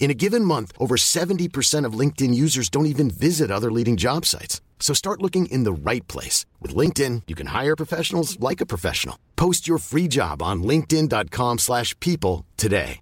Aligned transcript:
In 0.00 0.10
a 0.10 0.14
given 0.14 0.44
month, 0.44 0.72
over 0.78 0.96
70% 0.96 1.84
of 1.86 1.92
LinkedIn 2.00 2.34
users 2.34 2.70
don't 2.70 2.86
even 2.86 3.10
visit 3.10 3.50
other 3.50 3.70
leading 3.70 3.96
job 3.98 4.24
sites. 4.26 4.60
So 4.80 4.94
start 4.94 5.20
looking 5.22 5.46
in 5.46 5.64
the 5.64 5.72
right 5.90 6.06
place. 6.08 6.46
With 6.60 6.74
LinkedIn, 6.74 7.22
you 7.28 7.36
can 7.36 7.48
hire 7.48 7.76
professionals 7.76 8.38
like 8.40 8.62
a 8.62 8.66
professional. 8.66 9.16
Post 9.36 9.68
your 9.68 9.78
free 9.78 10.08
job 10.08 10.42
on 10.42 10.62
linkedin.com 10.62 11.58
slash 11.58 11.94
people 12.00 12.44
today. 12.56 13.00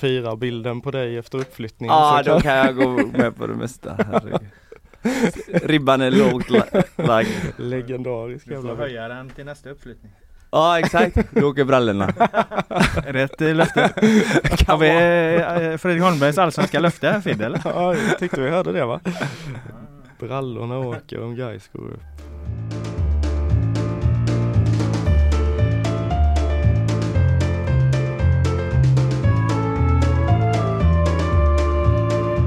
Fira 0.00 0.36
bilden 0.36 0.80
på 0.80 0.90
dig 0.90 1.16
efter 1.18 1.38
uppflyttningen. 1.38 1.94
Ja, 1.94 2.22
då 2.22 2.40
kan 2.40 2.56
jag 2.56 2.76
gå 2.76 3.06
med 3.06 3.36
på 3.36 3.46
det 3.46 3.54
mesta. 3.54 3.94
Herregud. 4.12 4.48
Ribban 5.70 6.00
är 6.00 6.10
lågt 6.10 6.50
la- 6.50 6.82
lagd. 6.96 7.28
Legendarisk 7.58 8.44
Du 8.46 8.54
får 8.54 8.54
jävla 8.54 8.74
bild. 8.74 8.80
höja 8.80 9.08
den 9.08 9.30
till 9.30 9.44
nästa 9.44 9.70
uppflyttning. 9.70 10.12
Ja, 10.54 10.78
exakt. 10.78 11.16
Då 11.30 11.48
åker 11.48 11.64
brallorna. 11.64 12.06
Rätt 13.06 13.40
löfte. 13.40 13.80
Har 14.66 14.78
vi 14.78 14.88
eh, 14.88 15.76
Fredrik 15.76 16.02
Holmbergs 16.02 16.38
allsvenska 16.38 16.80
löfte 16.80 17.08
här 17.10 17.20
Fid 17.20 17.42
eller? 17.42 17.60
Ja, 17.64 17.94
jag 18.08 18.18
tyckte 18.18 18.40
vi 18.40 18.50
hörde 18.50 18.72
det 18.72 18.84
va? 18.84 19.00
Brallorna 20.18 20.78
åker 20.78 21.22
om 21.22 21.34
guys 21.34 21.70
går 21.72 21.88
upp. 21.90 23.03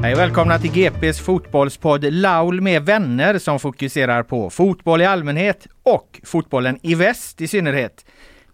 Hej 0.02 0.16
välkomna 0.16 0.60
till 0.60 0.72
GPs 0.72 1.20
fotbollspodd 1.20 2.14
Laul 2.14 2.62
med 2.62 2.86
vänner 2.86 3.38
som 3.38 3.60
fokuserar 3.60 4.24
på 4.24 4.50
fotboll 4.50 5.02
i 5.02 5.06
allmänhet 5.06 5.68
och 5.84 6.22
fotbollen 6.24 6.80
i 6.82 6.96
väst 6.96 7.42
i 7.42 7.48
synnerhet. 7.48 8.06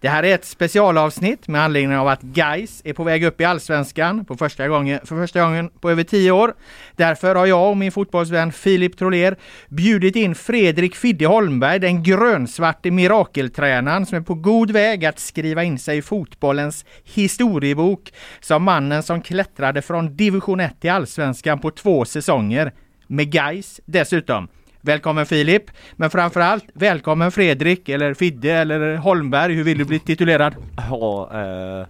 Det 0.04 0.10
här 0.10 0.22
är 0.22 0.34
ett 0.34 0.44
specialavsnitt 0.44 1.48
med 1.48 1.60
anledning 1.60 1.98
av 1.98 2.08
att 2.08 2.20
Geis 2.36 2.82
är 2.84 2.92
på 2.92 3.04
väg 3.04 3.24
upp 3.24 3.40
i 3.40 3.44
Allsvenskan 3.44 4.24
på 4.24 4.36
första 4.36 4.68
gången, 4.68 5.00
för 5.04 5.16
första 5.16 5.40
gången 5.40 5.70
på 5.80 5.90
över 5.90 6.02
tio 6.02 6.30
år. 6.30 6.54
Därför 6.96 7.34
har 7.34 7.46
jag 7.46 7.70
och 7.70 7.76
min 7.76 7.92
fotbollsvän 7.92 8.52
Filip 8.52 8.98
Troler 8.98 9.36
bjudit 9.68 10.16
in 10.16 10.34
Fredrik 10.34 10.96
Fidde 10.96 11.26
Holmberg, 11.26 11.78
den 11.78 12.02
grönsvarte 12.02 12.90
mirakeltränaren 12.90 14.06
som 14.06 14.18
är 14.18 14.22
på 14.22 14.34
god 14.34 14.70
väg 14.70 15.04
att 15.04 15.18
skriva 15.18 15.64
in 15.64 15.78
sig 15.78 15.98
i 15.98 16.02
fotbollens 16.02 16.84
historiebok 17.04 18.12
som 18.40 18.62
mannen 18.62 19.02
som 19.02 19.22
klättrade 19.22 19.82
från 19.82 20.16
division 20.16 20.60
1 20.60 20.80
till 20.80 20.90
Allsvenskan 20.90 21.58
på 21.58 21.70
två 21.70 22.04
säsonger. 22.04 22.72
Med 23.06 23.34
Geis 23.34 23.80
dessutom. 23.84 24.48
Välkommen 24.86 25.26
Filip, 25.26 25.62
men 25.96 26.10
framförallt 26.10 26.64
välkommen 26.74 27.32
Fredrik 27.32 27.88
eller 27.88 28.14
Fidde 28.14 28.52
eller 28.52 28.96
Holmberg. 28.96 29.54
Hur 29.54 29.64
vill 29.64 29.78
du 29.78 29.84
bli 29.84 29.98
titulerad? 29.98 30.54
Ja, 30.90 31.30
eh, 31.32 31.86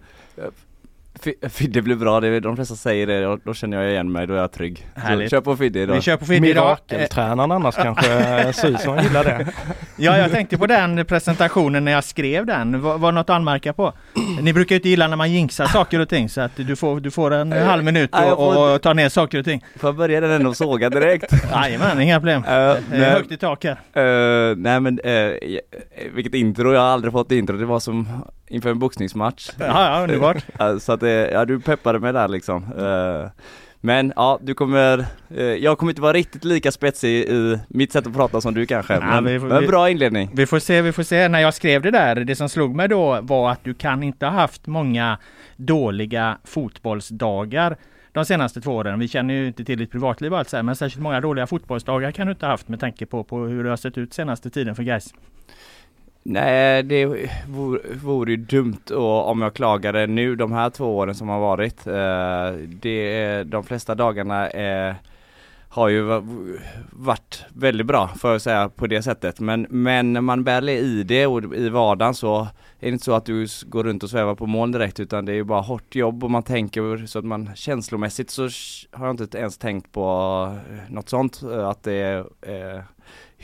Fi- 1.23 1.49
Fidde 1.49 1.83
blir 1.83 1.97
bra, 1.97 2.21
det 2.21 2.29
är, 2.29 2.41
de 2.41 2.57
flesta 2.57 2.75
säger 2.75 3.07
det 3.07 3.27
och 3.27 3.41
då 3.45 3.55
känner 3.55 3.83
jag 3.83 3.91
igen 3.91 4.13
mig, 4.13 4.27
då 4.27 4.35
är 4.35 4.39
jag 4.39 4.53
trygg. 4.53 4.87
Härligt. 4.95 5.31
Så 5.31 5.37
kör 5.37 5.41
på 5.41 5.57
Fidde 5.57 5.81
idag. 5.81 5.95
Vi 5.95 6.01
kör 6.01 6.17
på 6.17 6.25
Fidde 6.25 6.49
idag. 6.49 6.65
Eh, 6.65 6.77
Mirakeltränaren 6.97 7.53
annars 7.53 7.75
kanske 7.75 8.53
ser 8.53 8.69
ut 8.69 8.81
som 8.81 8.95
han 8.95 9.05
gillar 9.05 9.25
det. 9.25 9.47
Ja, 9.97 10.19
jag 10.19 10.31
tänkte 10.31 10.59
på 10.59 10.67
den 10.67 11.05
presentationen 11.07 11.85
när 11.85 11.93
jag 11.93 12.05
skrev 12.05 12.47
den. 12.47 12.81
Var, 12.81 12.99
var 12.99 13.13
något 13.13 13.31
att 13.31 13.37
anmärka 13.37 13.73
på? 13.73 13.93
Ni 14.41 14.53
brukar 14.53 14.75
ju 14.75 14.77
inte 14.79 14.89
gilla 14.89 15.09
när 15.09 15.17
man 15.17 15.33
jinxar 15.33 15.67
saker 15.67 16.01
och 16.01 16.09
ting 16.09 16.29
så 16.29 16.41
att 16.41 16.53
du 16.57 16.77
får, 16.77 17.01
du 17.01 17.11
får 17.11 17.31
en 17.35 17.53
halv 17.53 17.85
minut 17.85 18.11
ja, 18.13 18.25
jag 18.27 18.39
och, 18.41 18.55
får 18.55 18.75
och 18.75 18.83
ta 18.83 18.93
ner 18.93 19.09
saker 19.09 19.39
och 19.39 19.45
ting. 19.45 19.65
Får 19.77 19.89
jag 19.89 19.97
börja 19.97 20.21
den 20.21 20.31
ändå 20.31 20.55
såga 20.55 20.91
direkt? 20.91 21.33
Jajamän, 21.53 22.01
inga 22.01 22.19
problem. 22.21 22.45
Eh, 22.45 22.51
Det 22.51 22.57
är 22.57 22.83
nej, 22.91 23.11
högt 23.11 23.33
i 23.33 23.37
tak 23.37 23.65
här. 23.65 24.51
eh, 24.51 24.57
nej 24.57 24.81
men, 24.81 24.99
eh, 24.99 25.33
vilket 26.15 26.35
intro, 26.35 26.73
jag 26.73 26.81
har 26.81 26.89
aldrig 26.89 27.13
fått 27.13 27.33
intro, 27.33 27.57
det 27.57 27.67
var 27.67 27.81
som 27.81 28.09
inför 28.49 28.71
en 28.71 28.79
boxningsmatch. 28.79 29.51
Ja, 29.59 29.67
ja, 29.97 30.03
underbart. 30.03 30.37
Så 30.83 30.93
att 30.93 31.03
ja 31.33 31.45
du 31.45 31.61
peppade 31.61 31.99
mig 31.99 32.13
där 32.13 32.29
liksom. 32.29 32.65
Men 33.85 34.13
ja, 34.17 34.39
du 34.43 34.55
kommer, 34.55 35.05
eh, 35.37 35.43
jag 35.45 35.79
kommer 35.79 35.93
inte 35.93 36.03
vara 36.03 36.13
riktigt 36.13 36.45
lika 36.45 36.73
spetsig 36.73 37.11
i 37.11 37.59
mitt 37.69 37.93
sätt 37.93 38.07
att 38.07 38.15
prata 38.15 38.41
som 38.41 38.55
du 38.55 38.67
kanske. 38.67 38.99
Nej, 38.99 39.09
Men, 39.09 39.25
vi 39.25 39.41
får- 39.41 39.47
men 39.47 39.67
bra 39.67 39.91
inledning. 39.91 40.31
Vi 40.35 40.47
får 40.47 40.59
se, 40.59 40.83
vi 40.83 40.93
får 40.93 41.03
se. 41.03 41.29
När 41.29 41.41
jag 41.41 41.55
skrev 41.55 41.83
det 41.83 41.91
där, 41.91 42.15
det 42.17 42.37
som 42.37 42.49
slog 42.49 42.75
mig 42.75 42.89
då 42.89 43.19
var 43.23 43.51
att 43.51 43.65
du 43.65 43.75
kan 43.75 44.03
inte 44.03 44.27
ha 44.27 44.33
haft 44.33 44.67
många 44.67 45.19
dåliga 45.57 46.39
fotbollsdagar 46.45 47.77
de 48.13 48.25
senaste 48.25 48.61
två 48.61 48.73
åren. 48.73 48.99
Vi 48.99 49.09
känner 49.09 49.35
ju 49.35 49.47
inte 49.47 49.65
till 49.65 49.79
ditt 49.79 49.91
privatliv 49.91 50.33
och 50.33 50.39
allt 50.39 50.49
så 50.49 50.57
här, 50.57 50.63
men 50.63 50.77
särskilt 50.77 51.03
många 51.03 51.21
dåliga 51.21 51.47
fotbollsdagar 51.47 52.11
kan 52.11 52.27
du 52.27 52.33
inte 52.33 52.47
ha 52.47 52.51
haft 52.51 52.69
med 52.69 52.81
tanke 52.81 53.07
på, 53.07 53.25
på 53.25 53.39
hur 53.39 53.65
det 53.65 53.71
har 53.71 53.77
sett 53.77 53.99
ut 53.99 54.15
senaste 54.15 54.51
tiden 54.51 54.75
för 54.75 54.83
guys. 54.83 55.15
Nej, 56.27 56.83
det 56.83 57.07
vore, 57.49 57.81
vore 58.03 58.31
ju 58.31 58.37
dumt 58.37 58.91
och 58.91 59.29
om 59.29 59.43
jag 59.43 59.55
klagade 59.55 60.07
nu 60.07 60.37
de 60.37 60.53
här 60.53 60.71
två 60.71 60.97
åren 60.97 61.15
som 61.15 61.29
har 61.29 61.41
varit. 61.41 61.87
Eh, 61.87 62.69
det, 62.69 63.43
de 63.45 63.65
flesta 63.65 63.95
dagarna 63.95 64.51
är, 64.51 64.95
har 65.69 65.89
ju 65.89 66.03
varit 66.91 67.45
väldigt 67.49 67.87
bra 67.87 68.09
för 68.09 68.37
att 68.37 68.43
säga 68.43 68.69
på 68.69 68.87
det 68.87 69.03
sättet. 69.03 69.41
Men, 69.41 69.67
men 69.71 70.13
när 70.13 70.21
man 70.21 70.45
väl 70.45 70.69
är 70.69 70.77
i 70.77 71.03
det 71.03 71.27
och 71.27 71.55
i 71.55 71.69
vardagen 71.69 72.15
så 72.15 72.41
är 72.41 72.49
det 72.81 72.89
inte 72.89 73.05
så 73.05 73.13
att 73.13 73.27
du 73.27 73.47
går 73.67 73.85
runt 73.85 74.03
och 74.03 74.11
svävar 74.11 74.35
på 74.35 74.47
moln 74.47 74.73
direkt 74.73 75.01
utan 75.01 75.25
det 75.25 75.33
är 75.33 75.37
ju 75.37 75.45
bara 75.45 75.61
hårt 75.61 75.95
jobb 75.95 76.25
och 76.25 76.31
man 76.31 76.43
tänker 76.43 77.07
så 77.07 77.19
att 77.19 77.25
man 77.25 77.51
känslomässigt 77.55 78.31
så 78.31 78.49
har 78.93 79.07
jag 79.07 79.21
inte 79.21 79.39
ens 79.39 79.59
tänkt 79.59 79.93
på 79.93 80.03
eh, 80.71 80.93
något 80.93 81.09
sånt. 81.09 81.43
Eh, 81.43 81.69
att 81.69 81.83
det 81.83 81.93
är 81.93 82.19
eh, 82.43 82.83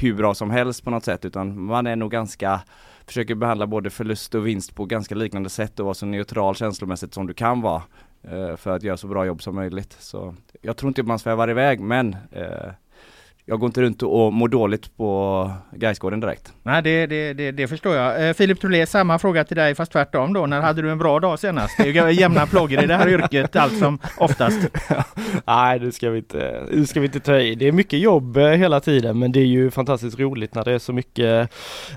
hur 0.01 0.15
bra 0.15 0.35
som 0.35 0.51
helst 0.51 0.85
på 0.85 0.91
något 0.91 1.05
sätt 1.05 1.25
utan 1.25 1.65
man 1.65 1.87
är 1.87 1.97
nog 1.97 2.11
ganska 2.11 2.61
Försöker 3.07 3.35
behandla 3.35 3.67
både 3.67 3.91
förlust 3.91 4.35
och 4.35 4.47
vinst 4.47 4.75
på 4.75 4.85
ganska 4.85 5.15
liknande 5.15 5.49
sätt 5.49 5.81
och 5.81 5.85
vara 5.85 5.95
så 5.95 6.07
neutral 6.07 6.55
känslomässigt 6.55 7.15
som 7.15 7.27
du 7.27 7.35
kan 7.35 7.61
vara 7.61 7.83
eh, 8.23 8.57
För 8.57 8.71
att 8.71 8.83
göra 8.83 8.97
så 8.97 9.07
bra 9.07 9.27
jobb 9.27 9.43
som 9.43 9.55
möjligt. 9.55 9.97
Så 10.01 10.35
Jag 10.63 10.77
tror 10.77 10.89
inte 10.89 11.03
man 11.03 11.19
svävar 11.19 11.51
iväg 11.51 11.81
men 11.81 12.17
eh, 12.33 12.71
jag 13.51 13.61
går 13.61 13.67
inte 13.67 13.83
runt 13.83 14.03
och 14.03 14.33
mår 14.33 14.49
dåligt 14.49 14.97
på 14.97 15.51
Gaisgården 15.73 16.21
direkt 16.21 16.53
Nej, 16.63 16.83
det, 16.83 17.07
det, 17.07 17.33
det, 17.33 17.53
det 17.53 17.69
förstår 17.69 17.95
jag. 17.95 18.29
Eh, 18.29 18.35
Filip 18.35 18.61
Trolé, 18.61 18.87
samma 18.87 19.19
fråga 19.19 19.45
till 19.45 19.57
dig 19.57 19.75
fast 19.75 19.93
tvärtom 19.93 20.33
då. 20.33 20.47
När 20.47 20.61
hade 20.61 20.83
du 20.83 20.91
en 20.91 20.99
bra 20.99 21.21
dag 21.21 21.39
senast? 21.39 21.77
Det 21.77 21.83
är 21.83 22.09
ju 22.09 22.21
jämna 22.21 22.47
plågor 22.47 22.85
i 22.85 22.87
det 22.87 22.97
här 22.97 23.09
yrket 23.09 23.57
allt 23.57 23.79
som 23.79 23.99
oftast. 24.17 24.59
Nej 25.47 25.79
det 25.79 25.93
ska 25.93 26.11
vi 26.11 26.19
inte, 26.19 26.67
det 26.73 26.87
ska 26.87 27.01
vi 27.01 27.07
inte 27.07 27.21
ta 27.21 27.39
i. 27.39 27.55
Det 27.55 27.69
är 27.69 27.73
mycket 27.73 27.99
jobb 27.99 28.37
eh, 28.37 28.49
hela 28.49 28.81
tiden 28.81 29.19
men 29.19 29.33
det 29.33 29.41
är 29.41 29.47
ju 29.47 29.71
fantastiskt 29.71 30.19
roligt 30.19 30.55
när 30.55 30.65
det 30.65 30.73
är 30.73 30.79
så 30.79 30.93
mycket 30.93 31.51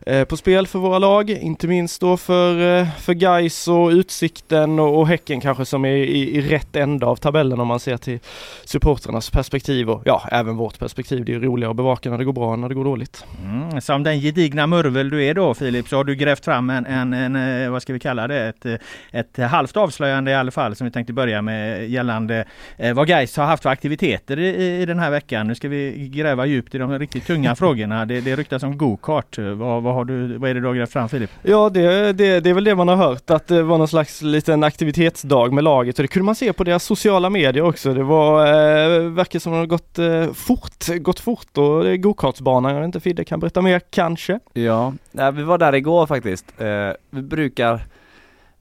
eh, 0.06 0.24
på 0.24 0.38
spel 0.38 0.68
för 0.68 0.80
våra 0.80 1.00
lag. 1.00 1.30
Inte 1.30 1.68
minst 1.68 2.02
då 2.02 2.18
för, 2.18 2.80
eh, 2.80 2.88
för 3.00 3.14
Gais 3.14 3.68
och 3.68 3.90
Utsikten 3.90 4.80
och, 4.80 5.00
och 5.00 5.08
Häcken 5.08 5.42
kanske 5.42 5.66
som 5.66 5.86
är 5.86 5.96
i, 5.96 6.38
i 6.38 6.42
rätt 6.42 6.76
ända 6.76 7.08
av 7.08 7.16
tabellen 7.16 7.60
om 7.60 7.68
man 7.68 7.80
ser 7.80 7.98
till 7.98 8.20
supportrarnas 8.66 9.30
perspektiv 9.30 9.90
och 9.90 10.02
ja 10.06 10.28
även 10.32 10.58
vårt 10.58 10.80
perspektiv. 10.80 11.26
Det 11.26 11.34
är 11.34 11.43
roligare 11.44 11.72
att 11.72 11.78
bevaka 11.78 12.10
när 12.10 12.18
det 12.18 12.24
går 12.24 12.34
bra 12.34 12.54
än 12.54 12.62
när 12.62 12.70
det 12.70 12.76
går 12.76 12.84
dåligt. 12.86 13.26
Mm, 13.44 13.82
som 13.82 14.04
den 14.04 14.20
gedigna 14.20 14.68
murvel 14.68 15.10
du 15.10 15.26
är 15.26 15.34
då 15.34 15.54
Filip 15.54 15.88
så 15.88 15.98
har 15.98 16.04
du 16.04 16.16
grävt 16.16 16.46
fram 16.46 16.70
en, 16.70 16.86
en, 16.86 17.14
en, 17.14 17.72
vad 17.72 17.82
ska 17.82 17.94
vi 17.94 18.00
kalla 18.00 18.28
det, 18.28 18.48
ett, 18.48 18.82
ett 19.12 19.52
halvt 19.52 19.78
avslöjande 19.78 20.32
i 20.32 20.36
alla 20.36 20.52
fall 20.52 20.76
som 20.76 20.86
vi 20.86 20.92
tänkte 20.92 21.14
börja 21.14 21.42
med 21.42 21.90
gällande 21.90 22.46
eh, 22.78 22.94
vad 22.94 23.08
Gais 23.08 23.38
har 23.38 23.46
haft 23.46 23.64
för 23.64 23.70
aktiviteter 23.70 24.40
i, 24.40 24.82
i 24.82 24.86
den 24.86 25.00
här 25.00 25.12
veckan. 25.12 25.48
Nu 25.48 25.56
ska 25.56 25.68
vi 25.68 26.10
gräva 26.14 26.46
djupt 26.46 26.76
i 26.76 26.78
de 26.78 27.00
riktigt 27.00 27.28
tunga 27.28 27.56
frågorna. 27.64 28.06
Det, 28.06 28.22
det 28.22 28.36
ryktas 28.36 28.64
om 28.64 28.78
go-kart. 28.78 29.38
Vad, 29.38 29.84
vad, 29.84 29.94
har 29.94 30.06
du, 30.06 30.38
vad 30.38 30.50
är 30.50 30.54
det 30.54 30.60
du 30.60 30.68
har 30.68 30.76
grävt 30.76 30.92
fram 30.92 31.10
Filip? 31.10 31.30
Ja 31.42 31.70
det, 31.70 32.14
det, 32.14 32.40
det 32.40 32.50
är 32.50 32.54
väl 32.54 32.64
det 32.64 32.76
man 32.76 32.88
har 32.88 32.96
hört 32.96 33.30
att 33.30 33.48
det 33.48 33.64
var 33.64 33.78
någon 33.78 33.88
slags 33.88 34.22
liten 34.22 34.64
aktivitetsdag 34.64 35.54
med 35.54 35.64
laget 35.64 36.00
och 36.00 36.04
det 36.04 36.08
kunde 36.08 36.26
man 36.26 36.36
se 36.36 36.54
på 36.54 36.64
deras 36.64 36.84
sociala 36.84 37.30
medier 37.30 37.64
också. 37.64 37.94
Det 37.94 38.04
var, 38.04 38.46
eh, 38.46 39.10
verkar 39.10 39.40
som 39.40 39.54
att 39.54 39.58
det 39.58 39.60
har 39.60 39.66
gått 39.66 40.00
eh, 40.00 40.34
fort, 40.34 40.88
gått 41.02 41.20
fort 41.24 41.58
och 41.58 42.02
gokartsbanan. 42.02 42.74
Jag 42.74 42.80
vet 42.80 42.86
inte, 42.86 43.00
Fidde 43.00 43.26
kan 43.26 43.40
berätta 43.40 43.62
mer 43.62 43.82
kanske? 43.90 44.40
Ja, 44.54 44.94
nej, 45.12 45.32
vi 45.32 45.44
var 45.44 45.58
där 45.58 45.76
igår 45.76 46.06
faktiskt. 46.06 46.62
Eh, 46.62 46.92
vi 47.10 47.22
brukar 47.22 47.82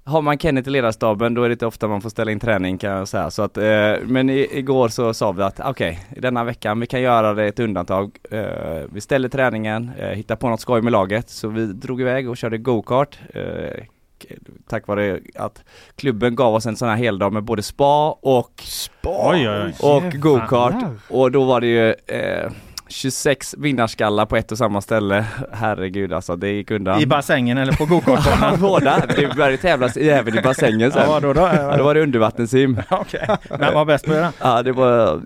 har 0.04 0.22
man 0.22 0.38
Kenneth 0.38 0.68
i 0.68 0.70
ledarstaben 0.70 1.34
då 1.34 1.42
är 1.42 1.48
det 1.48 1.52
inte 1.52 1.66
ofta 1.66 1.88
man 1.88 2.00
får 2.00 2.10
ställa 2.10 2.32
in 2.32 2.40
träning 2.40 2.78
kan 2.78 2.90
jag 2.90 3.08
säga. 3.08 3.30
Så 3.30 3.42
att, 3.42 3.56
eh, 3.56 3.94
men 4.02 4.30
i, 4.30 4.48
igår 4.52 4.88
så 4.88 5.14
sa 5.14 5.32
vi 5.32 5.42
att 5.42 5.60
okej, 5.60 6.00
okay, 6.08 6.20
denna 6.20 6.44
veckan 6.44 6.80
vi 6.80 6.86
kan 6.86 7.00
göra 7.00 7.34
det 7.34 7.44
ett 7.44 7.60
undantag. 7.60 8.18
Eh, 8.30 8.82
vi 8.92 9.00
ställer 9.00 9.28
träningen, 9.28 9.90
eh, 9.98 10.08
hittar 10.08 10.36
på 10.36 10.48
något 10.48 10.60
skoj 10.60 10.82
med 10.82 10.92
laget. 10.92 11.30
Så 11.30 11.48
vi 11.48 11.66
drog 11.66 12.00
iväg 12.00 12.30
och 12.30 12.36
körde 12.36 12.58
go-kart. 12.58 13.18
Eh, 13.34 13.84
Eh, 14.32 14.52
tack 14.68 14.86
vare 14.86 15.20
att 15.34 15.64
klubben 15.96 16.34
gav 16.34 16.54
oss 16.54 16.66
en 16.66 16.76
sån 16.76 16.88
här 16.88 16.96
heldag 16.96 17.32
med 17.32 17.44
både 17.44 17.62
spa 17.62 18.12
och 18.12 18.62
spa 18.62 19.30
oj, 19.32 19.48
oj, 19.48 19.74
oj. 19.80 19.96
och 19.96 20.12
go-kart. 20.12 20.84
Och 21.08 21.32
då 21.32 21.44
var 21.44 21.60
det 21.60 21.66
ju 21.66 21.90
eh, 21.90 22.50
26 22.92 23.54
vinnarskallar 23.58 24.26
på 24.26 24.36
ett 24.36 24.52
och 24.52 24.58
samma 24.58 24.80
ställe. 24.80 25.24
Herregud 25.52 26.12
alltså, 26.12 26.36
det 26.36 26.48
gick 26.48 26.70
undan. 26.70 27.00
I 27.00 27.06
bassängen 27.06 27.58
eller 27.58 27.72
på 27.72 27.86
gokartbanan? 27.86 28.56
Båda. 28.60 29.06
Det 29.16 29.36
började 29.36 29.56
tävlas 29.56 29.96
även 29.96 30.38
i 30.38 30.42
bassängen 30.42 30.92
sen. 30.92 31.02
Ja, 31.10 31.20
då, 31.20 31.32
då, 31.32 31.40
ja, 31.40 31.76
då 31.76 31.84
var 31.84 31.94
det 31.94 32.02
undervattenssim. 32.02 32.80
Okej. 32.90 33.20
Okay. 33.22 33.58
Vem 33.58 33.74
var 33.74 33.84
bäst 33.84 34.04
på 34.04 34.12
det? 34.12 34.32
Ja, 34.40 34.62
det 34.62 34.72
var 34.72 35.20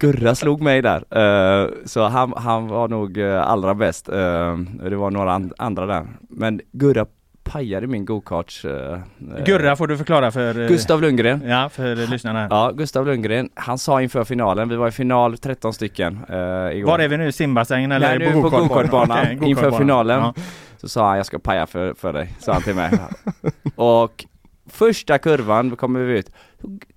Gurra 0.00 0.34
slog 0.34 0.62
mig 0.62 0.82
där. 0.82 1.04
Uh, 1.16 1.70
så 1.84 2.02
han, 2.02 2.32
han 2.36 2.68
var 2.68 2.88
nog 2.88 3.16
uh, 3.16 3.50
allra 3.50 3.74
bäst. 3.74 4.08
Uh, 4.08 4.56
det 4.90 4.96
var 4.96 5.10
några 5.10 5.32
and 5.32 5.52
andra 5.58 5.86
där. 5.86 6.06
Men 6.28 6.60
Gurra 6.72 7.06
pajade 7.46 7.86
min 7.86 8.04
gokart. 8.04 8.64
Uh, 8.64 8.98
Gurra 9.44 9.76
får 9.76 9.86
du 9.86 9.96
förklara 9.96 10.30
för 10.30 10.58
uh, 10.58 10.68
Gustav 10.68 11.02
Lundgren. 11.02 11.42
Ja, 11.46 11.68
för 11.68 11.96
lyssnarna. 12.10 12.46
Ja, 12.50 12.70
Gustav 12.70 13.06
Lundgren. 13.06 13.50
Han 13.54 13.78
sa 13.78 14.02
inför 14.02 14.24
finalen, 14.24 14.68
vi 14.68 14.76
var 14.76 14.88
i 14.88 14.90
final 14.90 15.38
13 15.38 15.72
stycken 15.72 16.18
uh, 16.30 16.36
igår. 16.76 16.86
Var 16.86 16.98
är 16.98 17.08
vi 17.08 17.16
nu? 17.16 17.32
Simbassängen 17.32 17.92
eller 17.92 18.18
Nej, 18.18 18.34
nu 18.34 18.42
på 18.42 18.50
gokartbanan. 18.50 19.36
Okay, 19.36 19.48
inför 19.48 19.70
finalen. 19.70 20.20
Ja. 20.20 20.34
Så 20.76 20.88
sa 20.88 21.08
han, 21.08 21.16
jag 21.16 21.26
ska 21.26 21.38
paja 21.38 21.66
för, 21.66 21.94
för 21.94 22.12
dig, 22.12 22.34
sa 22.38 22.52
han 22.52 22.62
till 22.62 22.74
mig. 22.74 22.90
och 23.76 24.24
första 24.70 25.18
kurvan 25.18 25.76
kommer 25.76 26.00
vi 26.00 26.18
ut 26.18 26.30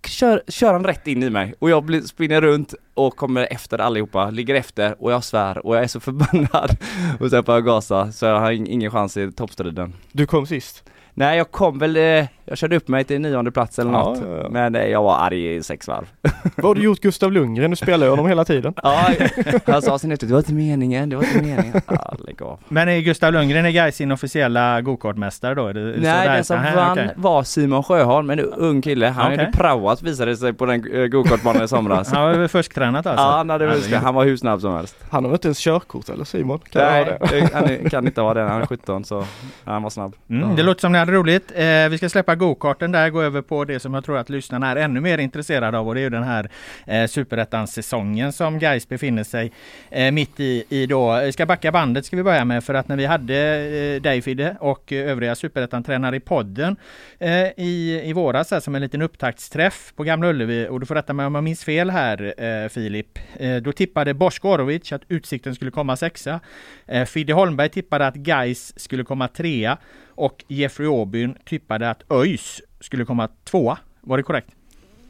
kör, 0.07 0.43
kör 0.47 0.73
han 0.73 0.83
rätt 0.83 1.07
in 1.07 1.23
i 1.23 1.29
mig 1.29 1.53
och 1.59 1.69
jag 1.69 1.83
blir, 1.83 2.01
spinner 2.01 2.41
runt 2.41 2.73
och 2.93 3.15
kommer 3.15 3.47
efter 3.51 3.79
allihopa, 3.79 4.29
ligger 4.29 4.55
efter 4.55 5.03
och 5.03 5.11
jag 5.11 5.23
svär 5.23 5.65
och 5.65 5.75
jag 5.75 5.83
är 5.83 5.87
så 5.87 5.99
förbannad. 6.09 6.77
och 7.19 7.29
sen 7.29 7.43
får 7.43 7.53
jag 7.55 7.65
gasa 7.65 8.11
så 8.11 8.25
jag 8.25 8.39
har 8.39 8.51
ingen 8.51 8.91
chans 8.91 9.17
i 9.17 9.31
toppstriden. 9.31 9.93
Du 10.11 10.25
kom 10.25 10.47
sist? 10.47 10.83
Nej 11.13 11.37
jag 11.37 11.51
kom 11.51 11.79
väl, 11.79 11.95
eh, 11.95 12.25
jag 12.45 12.57
körde 12.57 12.75
upp 12.75 12.87
mig 12.87 13.03
till 13.03 13.21
nionde 13.21 13.51
plats 13.51 13.79
eller 13.79 13.91
något. 13.91 14.19
Ja, 14.21 14.37
ja. 14.43 14.49
Men 14.49 14.75
eh, 14.75 14.85
jag 14.85 15.03
var 15.03 15.17
arg 15.17 15.55
i 15.55 15.63
sex 15.63 15.87
varv. 15.87 16.07
Vad 16.55 16.65
har 16.65 16.75
du 16.75 16.81
gjort 16.81 16.99
Gustav 16.99 17.31
Lundgren? 17.31 17.69
Du 17.69 17.75
spelar 17.75 18.05
ju 18.05 18.09
honom 18.09 18.27
hela 18.27 18.45
tiden. 18.45 18.73
ja, 18.83 19.09
han 19.65 19.81
sa 19.81 19.99
sin 19.99 20.09
det 20.09 20.23
var 20.23 20.37
inte 20.37 20.53
meningen, 20.53 21.09
det 21.09 21.15
var 21.15 21.23
inte 21.23 21.41
meningen. 21.41 21.81
Ja, 21.87 22.15
lägg 22.27 22.41
av. 22.41 22.59
Men 22.67 22.89
är 22.89 22.99
Gustav 22.99 23.33
Lundgren 23.33 23.65
är 23.65 23.69
Gais 23.69 24.01
inofficiella 24.01 24.81
gokartmästare 24.81 25.55
då? 25.55 25.63
Nej, 25.63 26.27
den 26.27 26.43
som 26.43 26.63
vann 26.75 26.91
okay. 26.91 27.09
var 27.15 27.43
Simon 27.43 27.83
Sjöholm, 27.83 28.29
en 28.29 28.39
ung 28.39 28.81
kille. 28.81 29.07
Han 29.07 29.33
okay. 29.33 29.45
hade 29.45 29.57
praoat 29.57 30.01
visade 30.01 30.37
sig 30.37 30.53
på 30.53 30.65
den 30.65 30.93
eh, 30.93 31.05
gokartbanan 31.05 31.63
i 31.63 31.67
somras. 31.67 32.11
han 32.11 32.23
var 32.23 32.33
väl 32.33 32.47
fusktränat 32.47 33.05
alltså? 33.05 33.23
Ja, 33.25 33.31
han 33.31 33.49
hade 33.49 33.65
väl 33.65 33.93
Han 33.93 34.15
var 34.15 34.25
hur 34.25 34.37
snabb 34.37 34.61
som 34.61 34.73
helst. 34.75 34.95
Han 35.09 35.25
har 35.25 35.31
inte 35.31 35.47
ens 35.47 35.59
körkort 35.59 36.09
eller 36.09 36.23
Simon? 36.23 36.59
Kan 36.59 36.81
Nej, 36.81 37.17
han 37.53 37.89
kan 37.89 38.05
inte 38.05 38.21
ha 38.21 38.33
det. 38.33 38.41
Han 38.41 38.61
är 38.61 38.65
17 38.65 39.03
så 39.03 39.25
han 39.65 39.83
var 39.83 39.89
snabb. 39.89 40.15
Mm, 40.29 40.55
det 40.55 40.63
låter 40.63 40.81
som 40.81 40.95
hade 40.99 41.11
roligt. 41.11 41.51
Eh, 41.55 41.89
vi 41.89 41.97
ska 41.97 42.09
släppa 42.09 42.35
gokarten 42.35 42.91
där, 42.91 43.09
gå 43.09 43.21
över 43.21 43.41
på 43.41 43.65
det 43.65 43.79
som 43.79 43.93
jag 43.93 44.05
tror 44.05 44.17
att 44.17 44.29
lyssnarna 44.29 44.71
är 44.71 44.75
ännu 44.75 45.01
mer 45.01 45.17
intresserade 45.17 45.77
av 45.77 45.87
och 45.87 45.95
det 45.95 46.01
är 46.01 46.03
ju 46.03 46.09
den 46.09 46.23
här 46.23 46.49
eh, 46.87 47.07
superettan-säsongen 47.07 48.33
som 48.33 48.59
Gais 48.59 48.89
befinner 48.89 49.23
sig 49.23 49.51
eh, 49.89 50.11
mitt 50.11 50.39
i, 50.39 50.63
i 50.69 50.85
då. 50.85 51.19
Vi 51.19 51.31
ska 51.31 51.45
backa 51.45 51.71
bandet 51.71 52.05
ska 52.05 52.17
vi 52.17 52.23
börja 52.23 52.45
med 52.45 52.63
för 52.63 52.73
att 52.73 52.87
när 52.87 52.97
vi 52.97 53.05
hade 53.05 53.35
eh, 53.35 54.01
dig 54.01 54.21
Fidde 54.21 54.55
och 54.59 54.93
eh, 54.93 55.11
övriga 55.11 55.35
superettan-tränare 55.35 56.15
i 56.15 56.19
podden 56.19 56.75
eh, 57.19 57.47
i, 57.57 58.01
i 58.03 58.13
våras 58.13 58.51
här, 58.51 58.59
som 58.59 58.75
en 58.75 58.81
liten 58.81 59.01
upptaktsträff 59.01 59.93
på 59.95 60.03
Gamla 60.03 60.29
Ullevi 60.29 60.67
och 60.69 60.79
du 60.79 60.85
får 60.85 60.95
rätta 60.95 61.13
mig 61.13 61.25
om 61.25 61.35
jag 61.35 61.43
minns 61.43 61.63
fel 61.63 61.89
här 61.89 62.33
eh, 62.37 62.69
Filip. 62.69 63.19
Eh, 63.39 63.55
då 63.55 63.71
tippade 63.71 64.13
Bosko 64.13 64.49
Orovic 64.49 64.93
att 64.93 65.01
Utsikten 65.07 65.55
skulle 65.55 65.71
komma 65.71 65.95
sexa. 65.95 66.39
Eh, 66.87 67.05
Fidde 67.05 67.33
Holmberg 67.33 67.69
tippade 67.69 68.07
att 68.07 68.15
Gais 68.15 68.79
skulle 68.79 69.03
komma 69.03 69.27
trea 69.27 69.77
och 70.19 70.43
Jeffrey 70.47 70.87
Aubyn 70.87 71.37
tippade 71.45 71.89
att 71.89 72.11
ÖIS 72.11 72.61
skulle 72.79 73.05
komma 73.05 73.29
tvåa. 73.43 73.77
Var 74.01 74.17
det 74.17 74.23
korrekt? 74.23 74.49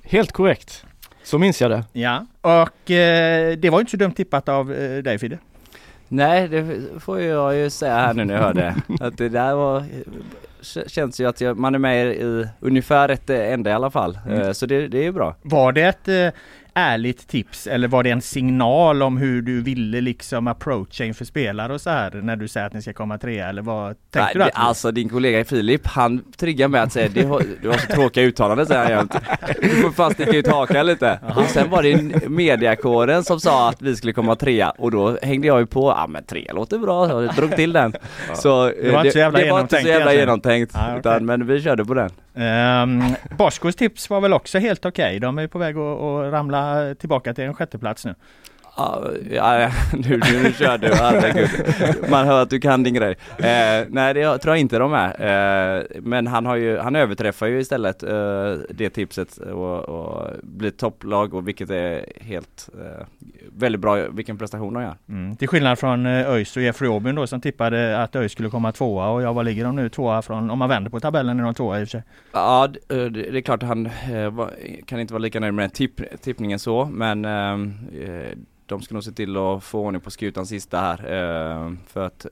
Helt 0.04 0.32
korrekt. 0.32 0.86
Så 1.24 1.38
minns 1.38 1.62
jag 1.62 1.72
det. 1.72 1.84
Ja, 1.94 2.26
och 2.42 2.92
eh, 2.92 3.58
det 3.58 3.70
var 3.70 3.80
inte 3.80 3.92
så 3.92 3.98
dumt 3.98 4.12
tippat 4.12 4.50
av 4.50 4.74
eh, 4.74 5.04
dig 5.04 5.20
Fidde. 5.20 5.38
Nej, 6.08 6.48
det 6.48 6.82
får 7.00 7.22
jag 7.22 7.56
ju 7.56 7.70
säga 7.70 7.96
här 7.96 8.14
nu 8.14 8.26
när 8.26 8.34
jag 8.34 8.42
hör 8.42 8.54
det. 8.54 8.76
Att 9.06 9.18
det 9.18 9.30
där 9.30 9.56
var 9.56 9.84
känns 10.88 11.20
ju 11.20 11.28
att 11.28 11.42
jag, 11.42 11.58
man 11.58 11.76
är 11.76 11.80
med 11.80 12.08
i 12.08 12.48
ungefär 12.60 13.08
rätt 13.08 13.30
ände 13.30 13.70
i 13.70 13.74
alla 13.74 13.92
fall. 13.92 14.20
Mm. 14.26 14.42
Eh, 14.42 14.52
så 14.52 14.66
det, 14.66 14.88
det 14.88 15.06
är 15.06 15.12
bra. 15.12 15.36
Var 15.42 15.72
det 15.72 15.82
ett 15.82 16.08
eh, 16.08 16.30
ärligt 16.80 17.28
tips 17.28 17.68
eller 17.68 17.88
var 17.88 18.04
det 18.04 18.10
en 18.10 18.22
signal 18.22 19.04
om 19.04 19.18
hur 19.18 19.42
du 19.42 19.62
ville 19.62 20.02
liksom 20.02 20.48
approacha 20.48 21.04
inför 21.04 21.26
spelare 21.26 21.74
och 21.74 21.82
så 21.82 21.90
här 21.90 22.12
när 22.12 22.36
du 22.36 22.48
säger 22.48 22.68
att 22.68 22.74
ni 22.74 22.82
ska 22.82 22.94
komma 22.94 23.18
trea 23.18 23.50
eller 23.50 23.62
vad 23.62 23.88
tänkte 23.88 24.20
Nej, 24.20 24.32
du? 24.34 24.40
Det, 24.40 24.52
alltså 24.54 24.92
din 24.92 25.10
kollega 25.10 25.46
Filip 25.46 25.88
han 25.88 26.24
triggar 26.38 26.68
med 26.68 26.84
att 26.84 26.94
säga 26.94 27.28
har, 27.28 27.44
du 27.62 27.70
har 27.70 27.78
så 27.78 27.94
tråkiga 27.94 28.24
uttalanden 28.24 28.66
säger 28.66 28.82
han 28.82 28.92
jämt. 28.92 29.16
Du 29.62 29.70
får 29.70 29.92
fan 29.92 30.14
sticka 30.14 30.32
ut 30.32 30.48
hakan 30.48 30.86
lite. 30.86 31.20
Och 31.36 31.46
sen 31.46 31.70
var 31.70 31.84
det 31.84 32.30
mediakåren 32.30 33.24
som 33.24 33.40
sa 33.40 33.70
att 33.70 33.82
vi 33.82 33.96
skulle 33.96 34.14
komma 34.14 34.36
trea 34.36 34.70
och 34.70 34.92
då 34.92 35.18
hängde 35.22 35.48
jag 35.48 35.60
ju 35.60 35.66
på, 35.66 35.90
ja 35.98 36.08
men 36.08 36.24
tre 36.24 36.48
låter 36.54 36.78
bra, 36.78 37.24
jag 37.24 37.36
drog 37.36 37.56
till 37.56 37.74
den. 37.74 37.94
Ja. 38.30 38.36
Så 38.36 38.72
det 38.82 38.92
var 38.92 39.00
inte 39.00 39.12
så 39.12 39.20
jävla, 39.20 39.40
det, 39.40 39.46
det 39.46 39.52
var 39.52 39.62
inte 39.62 39.82
så 39.82 39.88
jävla 39.88 40.14
genomtänkt. 40.14 40.72
Ah, 40.76 40.88
okay. 40.88 41.00
utan, 41.00 41.26
men 41.26 41.48
vi 41.48 41.62
körde 41.62 41.86
på 41.86 41.94
den. 41.94 42.10
Ehm, 42.40 43.02
um, 43.02 43.16
Boskos 43.38 43.76
tips 43.76 44.10
var 44.10 44.22
väl 44.22 44.34
också 44.34 44.60
helt 44.60 44.86
okej. 44.86 45.06
Okay. 45.06 45.20
De 45.20 45.40
är 45.40 45.48
på 45.48 45.60
väg 45.60 45.78
att, 45.78 46.00
att 46.00 46.34
ramla 46.34 46.96
tillbaka 46.96 47.34
till 47.34 47.44
en 47.44 47.54
sjätteplats 47.54 48.06
nu. 48.06 48.16
Ja, 49.32 49.72
nu, 49.94 50.20
nu 50.44 50.54
kör 50.54 50.78
du, 50.78 50.88
herregud. 50.94 51.50
Man 52.10 52.28
hör 52.28 52.42
att 52.42 52.50
du 52.50 52.60
kan 52.60 52.84
din 52.84 52.94
grej. 52.94 53.18
Eh, 53.38 53.88
nej 53.90 54.14
det 54.14 54.38
tror 54.38 54.56
jag 54.56 54.60
inte 54.60 54.80
de 54.80 54.94
är. 54.94 55.78
Eh, 55.80 55.84
men 56.02 56.28
han 56.28 56.46
har 56.46 56.56
ju, 56.56 56.78
han 56.78 56.96
överträffar 56.96 57.48
ju 57.48 57.60
istället 57.60 58.04
eh, 58.04 58.54
det 58.70 58.90
tipset 58.90 59.38
och, 59.38 59.80
och 59.80 60.28
blir 60.44 60.72
topplag 60.72 61.34
och 61.34 61.48
vilket 61.48 61.70
är 61.70 62.06
helt 62.22 62.70
eh, 62.74 63.06
väldigt 63.54 63.82
bra, 63.82 63.96
vilken 63.96 64.38
prestation 64.38 64.74
de 64.74 64.84
gör. 64.84 64.96
Mm. 65.10 65.36
Till 65.36 65.48
skillnad 65.48 65.80
från 65.80 66.06
eh, 66.06 66.30
ÖIS 66.30 66.58
och 66.58 66.64
Jeffrey 66.64 66.92
Aubyn 66.92 67.16
då 67.16 67.28
som 67.28 67.42
tippade 67.42 68.04
att 68.04 68.16
ÖIS 68.16 68.32
skulle 68.32 68.50
komma 68.50 68.72
tvåa 68.72 69.10
och 69.10 69.22
jag 69.22 69.34
var 69.34 69.44
ligger 69.44 69.64
de 69.64 69.76
nu 69.76 69.90
tvåa 69.90 70.22
från, 70.22 70.50
om 70.50 70.60
man 70.60 70.70
vänder 70.70 70.92
på 70.92 71.00
tabellen 71.00 71.40
är 71.40 71.44
de 71.44 71.54
tvåa 71.54 71.80
i 71.80 71.84
och 71.84 71.88
för 71.88 71.92
sig. 71.92 72.04
Ja 72.32 72.68
det, 72.88 73.04
eh, 73.04 73.12
det 73.12 73.38
är 73.38 73.42
klart 73.42 73.64
han 73.64 73.90
kan 74.86 75.00
inte 75.00 75.14
vara 75.14 75.22
lika 75.22 75.40
nöjd 75.40 75.54
med 75.54 75.74
tipp, 75.74 76.02
tippningen 76.22 76.60
så 76.60 76.86
men 76.86 77.26
de 78.70 78.82
ska 78.82 78.94
nog 78.94 79.04
se 79.04 79.12
till 79.12 79.38
att 79.38 79.64
få 79.64 79.80
ordning 79.80 80.02
på 80.02 80.12
skutan 80.12 80.46
sista 80.46 80.80
här. 80.80 81.00
Eh, 81.14 81.74
för 81.88 82.06
att 82.06 82.26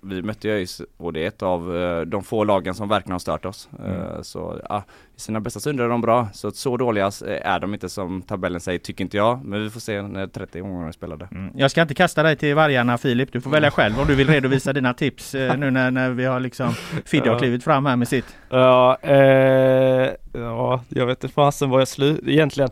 vi 0.00 0.22
mötte 0.22 0.48
ÖIS 0.48 0.82
och 0.96 1.12
det 1.12 1.24
är 1.24 1.28
ett 1.28 1.42
av 1.42 1.76
eh, 1.76 2.00
de 2.00 2.22
få 2.24 2.44
lagen 2.44 2.74
som 2.74 2.88
verkligen 2.88 3.12
har 3.12 3.18
stört 3.18 3.44
oss. 3.44 3.68
Mm. 3.78 3.90
Eh, 3.90 4.22
så 4.22 4.60
ja, 4.68 4.84
i 5.16 5.20
sina 5.20 5.40
bästa 5.40 5.60
stunder 5.60 5.84
är 5.84 5.88
de 5.88 6.00
bra. 6.00 6.28
Så 6.32 6.50
så 6.50 6.76
dåliga 6.76 7.10
är 7.26 7.60
de 7.60 7.74
inte 7.74 7.88
som 7.88 8.22
tabellen 8.22 8.60
säger, 8.60 8.78
tycker 8.78 9.04
inte 9.04 9.16
jag. 9.16 9.44
Men 9.44 9.62
vi 9.62 9.70
får 9.70 9.80
se 9.80 10.02
när 10.02 10.26
30 10.26 10.60
gånger 10.60 10.88
är 10.88 10.92
spelade. 10.92 11.28
Mm. 11.30 11.52
Jag 11.56 11.70
ska 11.70 11.82
inte 11.82 11.94
kasta 11.94 12.22
dig 12.22 12.36
till 12.36 12.54
vargarna 12.54 12.98
Filip. 12.98 13.32
Du 13.32 13.40
får 13.40 13.50
välja 13.50 13.70
själv 13.70 14.00
om 14.00 14.06
du 14.06 14.14
vill 14.14 14.28
redovisa 14.34 14.72
dina 14.72 14.94
tips 14.94 15.34
nu 15.34 15.70
när, 15.70 15.90
när 15.90 16.10
vi 16.10 16.24
har 16.24 16.40
liksom 16.40 16.74
Fidde 17.04 17.30
har 17.30 17.38
klivit 17.38 17.64
fram 17.64 17.86
här 17.86 17.96
med 17.96 18.08
sitt. 18.08 18.36
Ja, 18.48 18.96
eh 18.96 20.10
Ja, 20.36 20.80
jag 20.88 21.06
vet 21.06 21.24
inte 21.24 21.34
fasen 21.34 21.70
var 21.70 21.78
jag 21.78 21.88
slut 21.88 22.20
egentligen. 22.26 22.70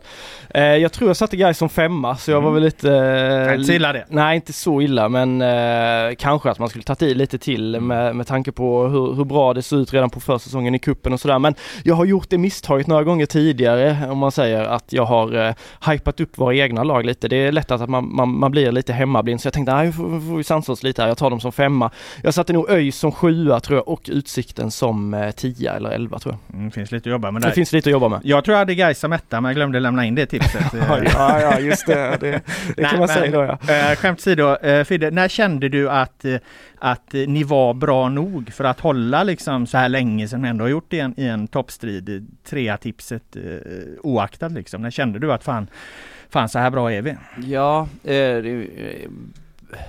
Eh, 0.49 0.63
jag 0.63 0.91
tror 0.91 1.09
jag 1.09 1.17
satte 1.17 1.37
Gais 1.37 1.57
som 1.57 1.69
femma 1.69 2.15
så 2.15 2.31
jag 2.31 2.41
var 2.41 2.51
väl 2.51 2.63
lite... 2.63 2.95
Eh, 2.95 3.53
Inte 3.53 3.65
så 3.65 3.73
illa 3.73 3.93
det. 3.93 4.05
Nej, 4.09 4.35
inte 4.35 4.53
så 4.53 4.81
illa 4.81 5.09
men 5.09 5.41
eh, 5.41 6.15
kanske 6.17 6.49
att 6.49 6.59
man 6.59 6.69
skulle 6.69 6.83
tagit 6.83 7.01
i 7.01 7.13
lite 7.13 7.37
till 7.37 7.79
med, 7.79 8.15
med 8.15 8.27
tanke 8.27 8.51
på 8.51 8.87
hur, 8.87 9.13
hur 9.13 9.25
bra 9.25 9.53
det 9.53 9.61
såg 9.61 9.79
ut 9.79 9.93
redan 9.93 10.09
på 10.09 10.19
försäsongen 10.19 10.75
i 10.75 10.79
kuppen 10.79 11.13
och 11.13 11.19
sådär. 11.19 11.39
Men 11.39 11.55
jag 11.83 11.95
har 11.95 12.05
gjort 12.05 12.32
det 12.33 12.37
misstaget 12.37 12.87
några 12.87 13.03
gånger 13.03 13.25
tidigare 13.25 13.97
om 14.09 14.17
man 14.17 14.31
säger 14.31 14.63
att 14.63 14.93
jag 14.93 15.05
har 15.05 15.47
eh, 15.47 15.53
hypat 15.91 16.19
upp 16.19 16.37
våra 16.37 16.55
egna 16.55 16.83
lag 16.83 17.05
lite. 17.05 17.27
Det 17.27 17.35
är 17.35 17.51
lätt 17.51 17.71
att 17.71 17.89
man, 17.89 18.15
man, 18.15 18.39
man 18.39 18.51
blir 18.51 18.71
lite 18.71 18.93
hemmablind 18.93 19.41
så 19.41 19.47
jag 19.47 19.53
tänkte 19.53 19.75
nej, 19.75 19.91
får, 19.91 20.03
får 20.03 20.37
vi 20.37 20.43
sansa 20.43 20.71
oss 20.71 20.83
lite 20.83 21.01
här. 21.01 21.09
Jag 21.09 21.17
tar 21.17 21.29
dem 21.29 21.39
som 21.39 21.51
femma. 21.51 21.91
Jag 22.23 22.33
satte 22.33 22.53
nog 22.53 22.69
ÖIS 22.69 22.97
som 22.97 23.11
sjua 23.11 23.59
tror 23.59 23.77
jag 23.77 23.87
och 23.87 24.09
Utsikten 24.13 24.71
som 24.71 25.13
eh, 25.13 25.31
tia 25.31 25.73
eller 25.73 25.89
elva 25.89 26.19
tror 26.19 26.35
jag. 26.49 26.59
Mm, 26.59 26.71
finns 26.71 26.91
lite 26.91 27.09
att 27.09 27.11
jobba 27.11 27.31
med 27.31 27.41
Det 27.41 27.47
där. 27.47 27.55
finns 27.55 27.73
lite 27.73 27.89
att 27.89 27.91
jobba 27.91 28.09
med. 28.09 28.19
Jag 28.23 28.43
tror 28.43 28.53
jag 28.53 28.59
hade 28.59 28.75
Gais 28.75 28.99
som 28.99 29.13
etta 29.13 29.41
men 29.41 29.49
jag 29.49 29.55
glömde 29.55 29.79
lämna 29.79 30.05
in 30.05 30.15
det 30.15 30.25
tipset. 30.25 30.63
Ja, 31.13 31.41
ja, 31.41 31.59
just 31.59 31.87
det. 31.87 32.17
Det, 32.19 32.31
det 32.31 32.41
Nej, 32.77 32.85
kan 32.89 32.99
man 32.99 32.99
men, 32.99 33.07
säga 33.07 33.31
då 33.31 33.57
ja. 33.67 33.73
Eh, 33.73 33.95
skämt 33.95 34.19
åsido, 34.23 34.55
eh, 34.55 34.83
Fidde, 34.83 35.11
när 35.11 35.27
kände 35.27 35.69
du 35.69 35.89
att, 35.89 36.25
eh, 36.25 36.35
att 36.79 37.13
eh, 37.13 37.19
ni 37.27 37.43
var 37.43 37.73
bra 37.73 38.09
nog 38.09 38.53
för 38.53 38.63
att 38.63 38.79
hålla 38.79 39.23
liksom 39.23 39.67
så 39.67 39.77
här 39.77 39.89
länge 39.89 40.27
som 40.27 40.41
ni 40.41 40.47
ändå 40.47 40.63
har 40.63 40.69
gjort 40.69 40.93
i 40.93 40.99
en, 40.99 41.19
i 41.19 41.27
en 41.27 41.47
toppstrid, 41.47 42.22
trea 42.43 42.77
tipset 42.77 43.35
eh, 43.35 43.41
oaktat 44.03 44.51
liksom? 44.51 44.81
När 44.81 44.91
kände 44.91 45.19
du 45.19 45.33
att 45.33 45.43
fan, 45.43 45.67
fan 46.29 46.49
så 46.49 46.59
här 46.59 46.69
bra 46.69 46.91
är 46.91 47.01
vi? 47.01 47.15
Ja, 47.45 47.81
eh, 48.03 48.07
det 48.13 48.49
är 48.49 48.61
eh, 49.03 49.09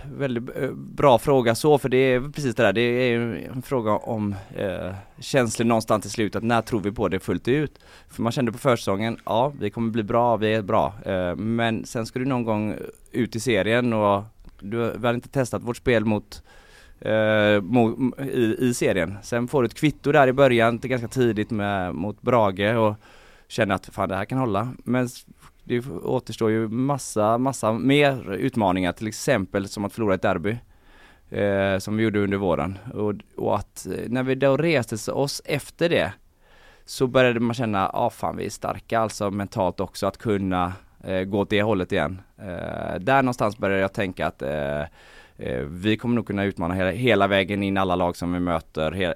väldigt 0.05 0.57
eh, 0.57 0.71
bra 0.73 1.19
fråga 1.19 1.55
så 1.55 1.79
för 1.79 1.89
det 1.89 1.97
är 1.97 2.21
precis 2.21 2.55
det 2.55 2.63
där, 2.63 2.73
det 2.73 2.81
är 2.81 3.11
ju 3.11 3.45
en 3.47 3.63
fråga 3.63 3.93
om 3.93 4.35
eh, 4.57 4.95
känslor 5.19 5.67
någonstans 5.67 6.03
till 6.03 6.11
slut, 6.11 6.37
att 6.37 6.43
när 6.43 6.63
tror 6.63 6.81
vi 6.81 6.93
på 6.93 7.09
det 7.09 7.21
fullt 7.21 7.49
ut? 7.49 7.79
För 8.09 8.23
man 8.23 8.33
kände 8.33 8.53
på 8.53 8.59
försäsongen, 8.59 9.19
ja 9.25 9.53
vi 9.61 9.71
kommer 9.71 9.91
bli 9.91 10.03
bra, 10.03 10.37
vi 10.37 10.55
är 10.55 10.63
bra, 10.63 10.95
eh, 11.05 11.37
men 11.37 11.85
sen 11.85 12.07
ska 12.07 12.19
du 12.19 12.25
någon 12.25 12.45
gång 12.45 12.77
ut 13.13 13.37
i 13.37 13.41
serien 13.41 13.93
och 13.93 14.25
du, 14.61 14.77
vi 14.77 14.99
väl 14.99 15.15
inte 15.15 15.29
testat 15.29 15.63
vårt 15.63 15.77
spel 15.77 16.05
mot 16.05 16.43
eh, 17.05 17.61
mot, 17.61 18.19
i, 18.21 18.57
i 18.59 18.75
serien. 18.75 19.19
Sen 19.23 19.49
får 19.49 19.63
du 19.63 19.67
ett 19.67 19.75
kvitto 19.75 20.13
där 20.13 20.29
i 20.29 20.33
början, 20.33 20.79
ganska 20.83 21.09
tidigt 21.09 21.51
med, 21.51 21.95
mot 21.95 22.23
Brage 22.23 22.77
och 22.77 22.95
känner 23.49 23.75
att 23.75 23.87
fan 23.87 24.09
det 24.09 24.17
här 24.17 24.25
kan 24.25 24.39
hålla. 24.39 24.73
Men 24.85 25.09
det 25.65 25.87
återstår 25.89 26.51
ju 26.51 26.69
massa, 26.69 27.39
massa 27.39 27.73
mer 27.73 28.33
utmaningar, 28.33 28.93
till 28.93 29.07
exempel 29.07 29.69
som 29.69 29.85
att 29.85 29.93
förlora 29.93 30.15
ett 30.15 30.23
derby. 30.23 30.57
Eh, 31.31 31.79
som 31.79 31.97
vi 31.97 32.03
gjorde 32.03 32.21
under 32.21 32.37
våren. 32.37 32.79
Och, 32.95 33.15
och 33.37 33.57
att 33.57 33.87
eh, 33.87 34.09
när 34.09 34.23
vi 34.23 34.35
då 34.35 34.57
reste 34.57 35.13
oss 35.13 35.43
efter 35.45 35.89
det 35.89 36.13
så 36.85 37.07
började 37.07 37.41
man 37.41 37.55
känna, 37.55 37.79
ja 37.79 37.91
ah, 37.93 38.11
fan 38.11 38.37
vi 38.37 38.47
är 38.47 38.51
starka 38.51 39.01
alltså 39.01 39.31
mentalt 39.31 39.81
också 39.81 40.07
att 40.07 40.19
kunna 40.19 40.73
eh, 41.05 41.21
gå 41.21 41.41
åt 41.41 41.51
det 41.51 41.63
hållet 41.63 41.93
igen. 41.93 42.23
Eh, 42.39 42.99
där 43.01 43.23
någonstans 43.23 43.59
började 43.59 43.83
jag 43.83 43.93
tänka 43.93 44.27
att 44.27 44.43
eh, 44.43 44.83
vi 45.69 45.97
kommer 45.97 46.15
nog 46.15 46.27
kunna 46.27 46.45
utmana 46.45 46.75
hela, 46.75 46.91
hela 46.91 47.27
vägen 47.27 47.63
in 47.63 47.77
alla 47.79 47.97
lag 47.97 48.17
som 48.17 48.33
vi 48.33 48.41
möter. 48.41 48.93
He, 48.93 49.05
eh, 49.05 49.13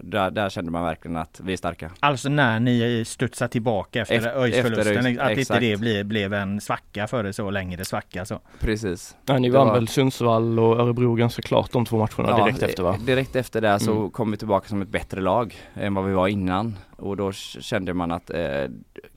där, 0.00 0.30
där 0.30 0.48
kände 0.48 0.70
man 0.70 0.84
verkligen 0.84 1.16
att 1.16 1.40
vi 1.44 1.52
är 1.52 1.56
starka. 1.56 1.90
Alltså 2.00 2.28
när 2.28 2.60
ni 2.60 3.04
studsar 3.06 3.48
tillbaka 3.48 4.00
efter 4.02 4.16
ÖIS-förlusten, 4.42 5.06
efter 5.06 5.24
att 5.32 5.38
inte 5.38 5.58
det 5.60 5.76
blev, 5.80 6.06
blev 6.06 6.34
en 6.34 6.60
svacka 6.60 7.06
före 7.06 7.32
så 7.32 7.50
längre 7.50 7.84
svacka 7.84 8.24
så. 8.24 8.40
Precis. 8.60 9.16
Ja, 9.26 9.38
ni 9.38 9.48
Det 9.50 9.58
vann 9.58 9.66
var- 9.68 9.74
väl 9.74 9.88
Sundsvall 9.88 10.58
och 10.58 10.80
Örebro 10.80 11.14
ganska 11.14 11.42
klart 11.42 11.72
de 11.72 11.84
två 11.84 11.98
matcherna 11.98 12.44
direkt 12.44 12.62
eh, 12.62 12.68
efter 12.68 12.82
va? 12.82 12.96
Direkt 13.06 13.36
efter 13.36 13.60
det 13.60 13.80
så 13.80 13.92
Mm. 13.96 14.10
kom 14.10 14.30
vi 14.30 14.36
tillbaka 14.36 14.68
som 14.68 14.82
ett 14.82 14.88
bättre 14.88 15.20
lag 15.20 15.54
än 15.74 15.94
vad 15.94 16.04
vi 16.04 16.12
var 16.12 16.28
innan. 16.28 16.76
Och 16.96 17.16
då 17.16 17.32
kände 17.32 17.94
man 17.94 18.10
att 18.12 18.30
eh, 18.30 18.64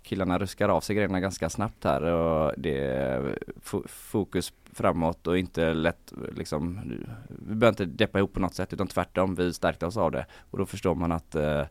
killarna 0.03 0.39
ruskar 0.39 0.69
av 0.69 0.81
sig 0.81 0.95
grejerna 0.95 1.19
ganska 1.19 1.49
snabbt 1.49 1.83
här 1.83 2.01
och 2.03 2.53
det 2.57 2.77
är 2.85 3.37
fo- 3.65 3.87
fokus 3.87 4.53
framåt 4.75 5.27
och 5.27 5.37
inte 5.37 5.73
lätt 5.73 6.13
liksom, 6.35 6.81
vi 7.29 7.55
behöver 7.55 7.67
inte 7.67 7.85
deppa 7.85 8.19
ihop 8.19 8.33
på 8.33 8.39
något 8.39 8.55
sätt 8.55 8.73
utan 8.73 8.87
tvärtom, 8.87 9.35
vi 9.35 9.53
stärkte 9.53 9.85
oss 9.85 9.97
av 9.97 10.11
det. 10.11 10.25
Och 10.51 10.57
då 10.57 10.65
förstår 10.65 10.95
man 10.95 11.11
att 11.11 11.35
eh, 11.35 11.63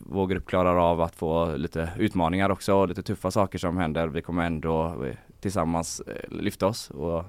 vår 0.00 0.26
grupp 0.26 0.46
klarar 0.46 0.90
av 0.90 1.00
att 1.00 1.16
få 1.16 1.56
lite 1.56 1.90
utmaningar 1.98 2.50
också 2.50 2.74
och 2.74 2.88
lite 2.88 3.02
tuffa 3.02 3.30
saker 3.30 3.58
som 3.58 3.76
händer. 3.76 4.08
Vi 4.08 4.22
kommer 4.22 4.46
ändå 4.46 5.04
eh, 5.04 5.16
tillsammans 5.40 6.00
eh, 6.00 6.30
lyfta 6.30 6.66
oss 6.66 6.90
och 6.90 7.24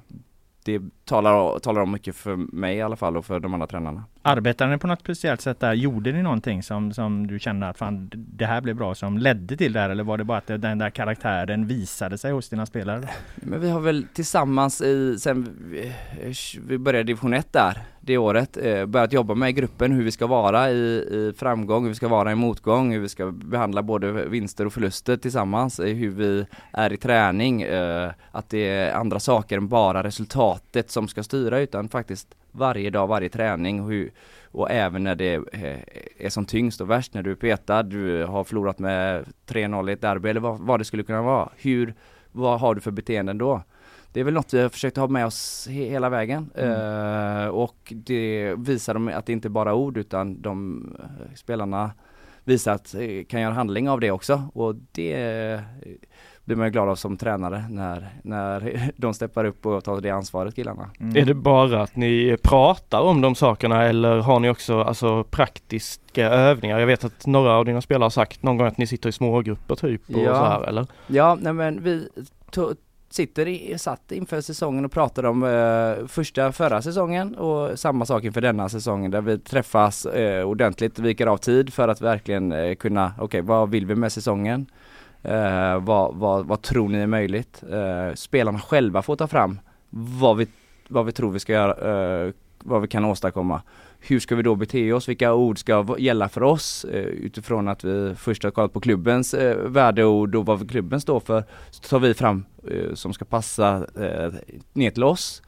det 0.63 0.81
talar, 1.05 1.59
talar 1.59 1.81
om 1.81 1.91
mycket 1.91 2.15
för 2.15 2.35
mig 2.35 2.77
i 2.77 2.81
alla 2.81 2.95
fall 2.95 3.17
och 3.17 3.25
för 3.25 3.39
de 3.39 3.53
andra 3.53 3.67
tränarna. 3.67 4.03
Arbetade 4.27 4.71
ni 4.71 4.77
på 4.77 4.87
något 4.87 4.99
speciellt 4.99 5.41
sätt 5.41 5.59
där? 5.59 5.73
Gjorde 5.73 6.11
ni 6.11 6.23
någonting 6.23 6.63
som, 6.63 6.93
som 6.93 7.27
du 7.27 7.39
kände 7.39 7.69
att 7.69 7.77
fan 7.77 8.09
det 8.13 8.45
här 8.45 8.61
blev 8.61 8.75
bra 8.75 8.95
som 8.95 9.17
ledde 9.17 9.57
till 9.57 9.73
det 9.73 9.79
här 9.79 9.89
eller 9.89 10.03
var 10.03 10.17
det 10.17 10.23
bara 10.23 10.37
att 10.37 10.47
den 10.47 10.77
där 10.77 10.89
karaktären 10.89 11.67
visade 11.67 12.17
sig 12.17 12.31
hos 12.31 12.49
dina 12.49 12.65
spelare? 12.65 13.09
Men 13.35 13.61
vi 13.61 13.69
har 13.69 13.79
väl 13.79 14.05
tillsammans 14.13 14.81
i, 14.81 15.19
sen 15.19 15.57
vi, 16.67 16.77
började 16.77 17.03
division 17.03 17.33
1 17.33 17.53
där, 17.53 17.81
det 18.01 18.17
året, 18.17 18.57
eh, 18.57 18.85
börjat 18.85 19.13
jobba 19.13 19.35
med 19.35 19.55
gruppen 19.55 19.91
hur 19.91 20.03
vi 20.03 20.11
ska 20.11 20.27
vara 20.27 20.71
i, 20.71 20.73
i 20.73 21.33
framgång, 21.37 21.83
hur 21.83 21.89
vi 21.89 21.95
ska 21.95 22.07
vara 22.07 22.31
i 22.31 22.35
motgång, 22.35 22.93
hur 22.93 22.99
vi 22.99 23.09
ska 23.09 23.31
behandla 23.31 23.83
både 23.83 24.11
vinster 24.11 24.65
och 24.65 24.73
förluster 24.73 25.17
tillsammans, 25.17 25.79
hur 25.79 26.09
vi 26.09 26.45
är 26.71 26.93
i 26.93 26.97
träning, 26.97 27.61
eh, 27.61 28.11
att 28.31 28.49
det 28.49 28.67
är 28.67 28.93
andra 28.93 29.19
saker 29.19 29.57
än 29.57 29.67
bara 29.67 30.03
resultatet 30.03 30.91
som 30.91 31.07
ska 31.07 31.23
styra 31.23 31.59
utan 31.59 31.89
faktiskt 31.89 32.35
varje 32.57 32.89
dag, 32.89 33.07
varje 33.07 33.29
träning 33.29 33.81
och, 33.81 33.89
hur, 33.89 34.11
och 34.51 34.71
även 34.71 35.03
när 35.03 35.15
det 35.15 35.33
eh, 35.33 35.79
är 36.17 36.29
som 36.29 36.45
tyngst 36.45 36.81
och 36.81 36.89
värst, 36.89 37.13
när 37.13 37.23
du 37.23 37.31
är 37.31 37.35
petad, 37.35 37.83
du 37.83 38.25
har 38.25 38.43
förlorat 38.43 38.79
med 38.79 39.25
3-0 39.47 39.89
i 39.89 39.93
ett 39.93 40.01
derby 40.01 40.29
eller 40.29 40.39
vad, 40.39 40.59
vad 40.59 40.79
det 40.79 40.85
skulle 40.85 41.03
kunna 41.03 41.21
vara. 41.21 41.49
Hur, 41.57 41.93
vad 42.31 42.59
har 42.59 42.75
du 42.75 42.81
för 42.81 42.91
beteenden 42.91 43.37
då? 43.37 43.61
Det 44.13 44.19
är 44.19 44.23
väl 44.23 44.33
något 44.33 44.53
vi 44.53 44.61
har 44.61 44.69
försökt 44.69 44.97
ha 44.97 45.07
med 45.07 45.25
oss 45.25 45.67
he- 45.69 45.89
hela 45.89 46.09
vägen 46.09 46.49
eh, 46.55 47.47
och 47.47 47.93
det 47.95 48.55
visar 48.57 48.93
de 48.93 49.07
att 49.07 49.25
det 49.25 49.33
inte 49.33 49.49
bara 49.49 49.69
är 49.69 49.73
ord 49.73 49.97
utan 49.97 50.41
de 50.41 50.85
eh, 50.99 51.35
spelarna 51.35 51.91
visar 52.43 52.73
att 52.73 52.95
kan 53.29 53.41
göra 53.41 53.53
handling 53.53 53.89
av 53.89 53.99
det 53.99 54.11
också 54.11 54.43
och 54.53 54.75
det 54.91 55.61
blir 56.47 56.57
man 56.57 56.67
ju 56.67 56.71
glad 56.71 56.89
av 56.89 56.95
som 56.95 57.17
tränare 57.17 57.63
när, 57.69 58.09
när 58.23 58.91
de 58.95 59.13
steppar 59.13 59.45
upp 59.45 59.65
och 59.65 59.83
tar 59.83 60.01
det 60.01 60.09
ansvaret 60.09 60.55
killarna. 60.55 60.89
Är 61.15 61.25
det 61.25 61.33
bara 61.33 61.81
att 61.81 61.95
ni 61.95 62.37
pratar 62.43 63.01
om 63.01 63.21
de 63.21 63.35
sakerna 63.35 63.83
eller 63.83 64.17
har 64.17 64.39
ni 64.39 64.49
också 64.49 64.81
alltså 64.81 65.23
praktiska 65.23 66.29
övningar? 66.29 66.79
Jag 66.79 66.87
vet 66.87 67.03
att 67.03 67.25
några 67.27 67.53
av 67.53 67.65
dina 67.65 67.81
spelare 67.81 68.05
har 68.05 68.09
sagt 68.09 68.43
någon 68.43 68.57
gång 68.57 68.67
att 68.67 68.77
ni 68.77 68.87
sitter 68.87 69.09
i 69.09 69.11
smågrupper 69.11 69.75
typ 69.75 70.01
och 70.09 70.21
Ja. 70.21 70.35
så 70.35 70.45
här 70.45 70.63
eller? 70.63 70.85
Ja, 71.07 71.37
nej 71.41 71.53
men 71.53 71.83
vi 71.83 72.09
sitter 73.09 73.47
i, 73.47 73.77
satt 73.77 74.11
inför 74.11 74.41
säsongen 74.41 74.85
och 74.85 74.91
pratar 74.91 75.25
om 75.25 75.43
eh, 75.43 76.07
första 76.07 76.51
förra 76.51 76.81
säsongen 76.81 77.35
och 77.35 77.79
samma 77.79 78.05
sak 78.05 78.23
inför 78.23 78.41
denna 78.41 78.69
säsongen 78.69 79.11
där 79.11 79.21
vi 79.21 79.39
träffas 79.39 80.05
eh, 80.05 80.45
ordentligt, 80.45 80.99
viker 80.99 81.27
av 81.27 81.37
tid 81.37 81.73
för 81.73 81.87
att 81.87 82.01
verkligen 82.01 82.51
eh, 82.51 82.75
kunna, 82.75 83.13
okej 83.19 83.41
vad 83.41 83.69
vill 83.69 83.85
vi 83.85 83.95
med 83.95 84.11
säsongen? 84.11 84.65
Eh, 85.27 85.79
vad, 85.79 86.15
vad, 86.15 86.45
vad 86.45 86.61
tror 86.61 86.89
ni 86.89 86.97
är 86.97 87.07
möjligt? 87.07 87.63
Eh, 87.71 88.13
spelarna 88.15 88.59
själva 88.59 89.01
får 89.01 89.15
ta 89.15 89.27
fram 89.27 89.59
vad 89.89 90.37
vi, 90.37 90.47
vad 90.87 91.05
vi 91.05 91.11
tror 91.11 91.31
vi 91.31 91.39
ska 91.39 91.53
göra, 91.53 92.25
eh, 92.25 92.31
vad 92.59 92.81
vi 92.81 92.87
kan 92.87 93.05
åstadkomma. 93.05 93.61
Hur 93.99 94.19
ska 94.19 94.35
vi 94.35 94.43
då 94.43 94.55
bete 94.55 94.93
oss? 94.93 95.09
Vilka 95.09 95.33
ord 95.33 95.59
ska 95.59 95.95
gälla 95.99 96.29
för 96.29 96.43
oss? 96.43 96.85
Eh, 96.85 97.01
utifrån 97.05 97.67
att 97.67 97.83
vi 97.83 98.15
först 98.17 98.43
har 98.43 98.51
kollat 98.51 98.73
på 98.73 98.79
klubbens 98.79 99.33
eh, 99.33 99.57
värdeord 99.57 100.35
och 100.35 100.45
vad 100.45 100.69
klubben 100.71 101.01
står 101.01 101.19
för. 101.19 101.43
Så 101.69 101.81
tar 101.89 101.99
vi 101.99 102.13
fram 102.13 102.45
eh, 102.71 102.93
som 102.93 103.13
ska 103.13 103.25
passa 103.25 103.75
eh, 103.99 104.33
ner 104.73 104.89
till 104.91 105.03
oss. 105.03 105.41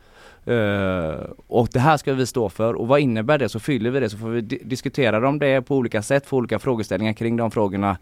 Eh, 0.46 1.14
och 1.48 1.68
det 1.72 1.80
här 1.80 1.98
ska 1.98 2.14
vi 2.14 2.26
stå 2.26 2.50
för 2.50 2.74
och 2.74 2.88
vad 2.88 3.00
innebär 3.00 3.38
det? 3.38 3.50
Så 3.50 3.60
fyller 3.60 3.90
vi 3.90 4.00
det 4.00 4.10
så 4.10 4.18
får 4.18 4.30
vi 4.30 4.42
di- 4.42 4.62
diskutera 4.64 5.30
om 5.30 5.40
det 5.40 5.62
på 5.62 5.76
olika 5.76 6.02
sätt, 6.02 6.26
få 6.26 6.38
olika 6.38 6.60
frågeställningar 6.60 7.14
kring 7.14 7.38
de 7.38 7.52
frågorna. 7.52 7.98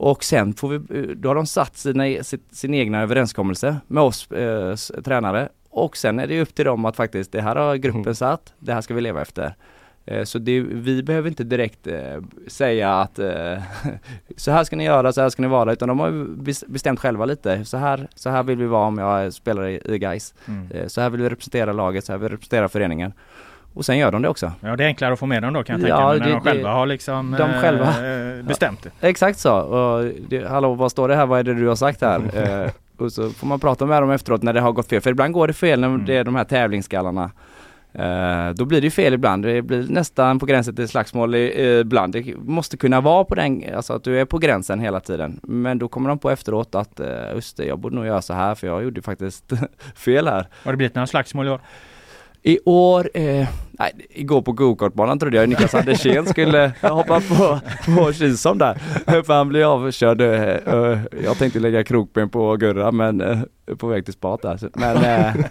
Och 0.00 0.24
sen 0.24 0.54
får 0.54 0.68
vi, 0.68 0.98
eh, 0.98 1.02
då 1.16 1.28
har 1.28 1.34
de 1.34 1.46
satt 1.46 1.76
sina, 1.76 2.22
sitt, 2.24 2.42
sin 2.54 2.74
egna 2.74 3.02
överenskommelse 3.02 3.76
med 3.86 4.02
oss 4.02 4.30
eh, 4.30 4.74
tränare 5.04 5.48
och 5.70 5.96
sen 5.96 6.18
är 6.18 6.26
det 6.26 6.40
upp 6.40 6.54
till 6.54 6.64
dem 6.64 6.84
att 6.84 6.96
faktiskt, 6.96 7.32
det 7.32 7.40
här 7.40 7.56
har 7.56 7.76
gruppen 7.76 8.00
Mm. 8.02 8.14
satt, 8.14 8.52
det 8.58 8.72
här 8.74 8.80
ska 8.80 8.94
vi 8.94 9.00
leva 9.00 9.22
efter. 9.22 9.54
Eh, 10.06 10.24
Så 10.24 10.38
det, 10.38 10.60
vi 10.60 11.02
behöver 11.02 11.28
inte 11.28 11.44
direkt 11.44 11.86
eh, 11.86 12.22
säga 12.46 12.94
att 12.94 13.18
eh, 13.18 13.58
så 14.36 14.50
här 14.50 14.64
ska 14.64 14.76
ni 14.76 14.84
göra, 14.84 15.12
så 15.12 15.20
här 15.20 15.28
ska 15.28 15.42
ni 15.42 15.48
vara, 15.48 15.72
utan 15.72 15.88
de 15.88 15.98
har 15.98 16.26
bestämt 16.72 17.00
själva 17.00 17.24
lite. 17.24 17.64
Så 17.64 17.76
här, 17.76 18.08
så 18.14 18.30
här 18.30 18.42
vill 18.42 18.58
vi 18.58 18.66
vara 18.66 18.86
om 18.86 18.98
jag 18.98 19.32
spelar 19.32 19.66
i, 19.66 19.80
i 19.84 19.98
Gais. 19.98 20.34
Mm. 20.48 20.88
Så 20.88 21.00
här 21.00 21.10
vill 21.10 21.20
vi 21.22 21.28
representera 21.28 21.72
laget, 21.72 22.04
så 22.04 22.12
här 22.12 22.18
vill 22.18 22.28
vi 22.28 22.34
representera 22.34 22.68
föreningen. 22.68 23.12
Och 23.78 23.84
sen 23.84 23.98
gör 23.98 24.12
de 24.12 24.22
det 24.22 24.28
också. 24.28 24.52
Ja 24.60 24.76
det 24.76 24.84
är 24.84 24.88
enklare 24.88 25.12
att 25.12 25.18
få 25.18 25.26
med 25.26 25.42
dem 25.42 25.52
då 25.52 25.62
kan 25.62 25.80
jag 25.80 25.90
Ja, 25.90 26.10
tänka 26.10 26.24
mig 26.24 26.28
när 26.28 26.34
de 26.34 26.40
själva 26.40 26.68
det- 26.68 26.74
har 26.74 26.86
liksom 26.86 27.36
de 27.38 27.50
eh, 27.50 27.60
själva. 27.60 27.84
eh, 28.38 28.42
bestämt 28.44 28.82
det. 29.00 29.08
Exakt 29.08 29.38
så. 29.38 29.54
Och 29.60 30.04
det, 30.28 30.48
hallå, 30.48 30.74
vad 30.74 30.90
står 30.90 31.08
det 31.08 31.16
här? 31.16 31.26
Vad 31.26 31.38
är 31.38 31.42
det 31.42 31.54
du 31.54 31.66
har 31.68 31.76
sagt 31.76 32.00
här? 32.00 32.20
eh, 32.64 32.70
och 33.04 33.12
så 33.12 33.30
får 33.30 33.46
man 33.46 33.60
prata 33.60 33.86
med 33.86 34.02
dem 34.02 34.10
efteråt 34.10 34.42
när 34.42 34.52
det 34.52 34.60
har 34.60 34.72
gått 34.72 34.88
fel. 34.88 35.00
För 35.00 35.10
ibland 35.10 35.32
går 35.34 35.46
det 35.46 35.52
fel 35.52 35.80
när 35.80 35.88
Mm. 35.88 36.04
det 36.06 36.16
är 36.16 36.24
de 36.24 36.34
här 36.34 36.44
tävlingsskallarna. 36.44 37.30
Eh, 37.92 38.50
då 38.54 38.64
blir 38.64 38.80
det 38.80 38.90
fel 38.90 39.14
ibland, 39.14 39.44
det 39.44 39.62
blir 39.62 39.86
nästan 39.88 40.38
på 40.38 40.46
gränsen 40.46 40.76
till 40.76 40.88
slagsmål 40.88 41.34
ibland. 41.34 42.12
Det 42.12 42.34
måste 42.36 42.76
kunna 42.76 43.00
vara 43.00 43.24
på 43.24 43.34
den, 43.34 43.64
alltså 43.76 43.92
att 43.92 44.04
du 44.04 44.20
är 44.20 44.24
på 44.24 44.38
gränsen 44.38 44.80
hela 44.80 45.00
tiden. 45.00 45.40
Men 45.42 45.78
då 45.78 45.88
kommer 45.88 46.08
de 46.08 46.18
på 46.18 46.30
efteråt 46.30 46.74
att 46.74 47.00
uh, 47.00 47.06
just 47.34 47.56
det, 47.56 47.64
jag 47.64 47.78
borde 47.78 47.96
nog 47.96 48.06
göra 48.06 48.22
så 48.22 48.34
här 48.34 48.54
för 48.54 48.66
jag 48.66 48.82
gjorde 48.84 49.02
faktiskt 49.02 49.52
fel 49.94 50.28
här. 50.28 50.46
Har 50.64 50.72
det 50.72 50.76
blivit 50.76 50.94
några 50.94 51.06
slagsmål 51.06 51.46
i 51.46 51.50
år? 51.50 51.60
I 52.42 52.58
år, 52.64 53.10
eh, 53.14 53.48
nej, 53.70 54.06
igår 54.10 54.42
på 54.42 54.52
gokartbanan 54.52 55.18
trodde 55.18 55.36
jag 55.36 55.48
Niklas 55.48 55.74
Andersén 55.74 56.26
skulle 56.26 56.72
hoppa 56.82 57.20
på, 57.20 57.60
på 57.86 58.12
Kison 58.12 58.58
där. 58.58 58.74
För 59.22 59.34
han 59.34 59.48
blev 59.48 59.68
avkörd. 59.68 60.20
Eh, 60.20 60.42
eh, 60.42 60.98
jag 61.24 61.38
tänkte 61.38 61.58
lägga 61.60 61.84
krokben 61.84 62.28
på 62.28 62.56
Gurra 62.56 62.92
men 62.92 63.20
eh, 63.20 63.38
på 63.78 63.86
väg 63.86 64.04
till 64.04 64.14
spat 64.14 64.42
där. 64.42 64.70
Men 64.74 64.96
eh, 64.96 65.44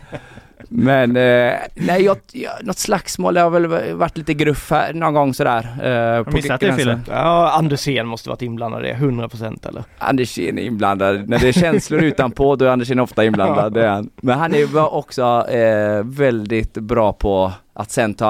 men 0.80 1.16
eh, 1.16 1.54
nej, 1.76 2.04
jag, 2.04 2.18
jag, 2.32 2.52
något 2.64 2.78
slagsmål, 2.78 3.34
det 3.34 3.42
har 3.42 3.50
väl 3.50 3.94
varit 3.94 4.18
lite 4.18 4.34
gruff 4.34 4.72
här 4.72 4.94
någon 4.94 5.14
gång 5.14 5.34
sådär. 5.34 5.68
Eh, 5.84 5.90
har 5.90 6.24
du 6.24 6.32
missat 6.32 6.60
det 6.60 6.74
Fille? 6.74 7.00
Ja, 7.10 7.52
Andersén 7.52 8.08
måste 8.08 8.30
varit 8.30 8.42
inblandad 8.42 8.86
i 8.86 8.88
det, 8.88 8.94
100% 8.94 9.68
eller? 9.68 9.84
Andersén 9.98 10.60
är 10.60 10.64
inblandad. 10.64 11.30
När 11.30 11.40
det 11.40 11.48
är 11.48 11.54
känslor 11.54 12.04
utanpå 12.04 12.56
då 12.56 12.66
är 12.66 12.70
Andersén 12.70 13.00
ofta 13.00 13.26
inblandad, 13.26 13.74
det 13.74 13.86
är 13.86 13.90
han. 13.90 14.10
Men 14.16 14.40
han 14.40 14.56
är 14.56 14.94
också 14.94 15.46
eh, 15.50 16.04
väldigt 16.04 16.74
bra 16.74 17.14
på 17.14 17.52
att 17.74 17.92
sen 17.92 18.14
ta, 18.14 18.28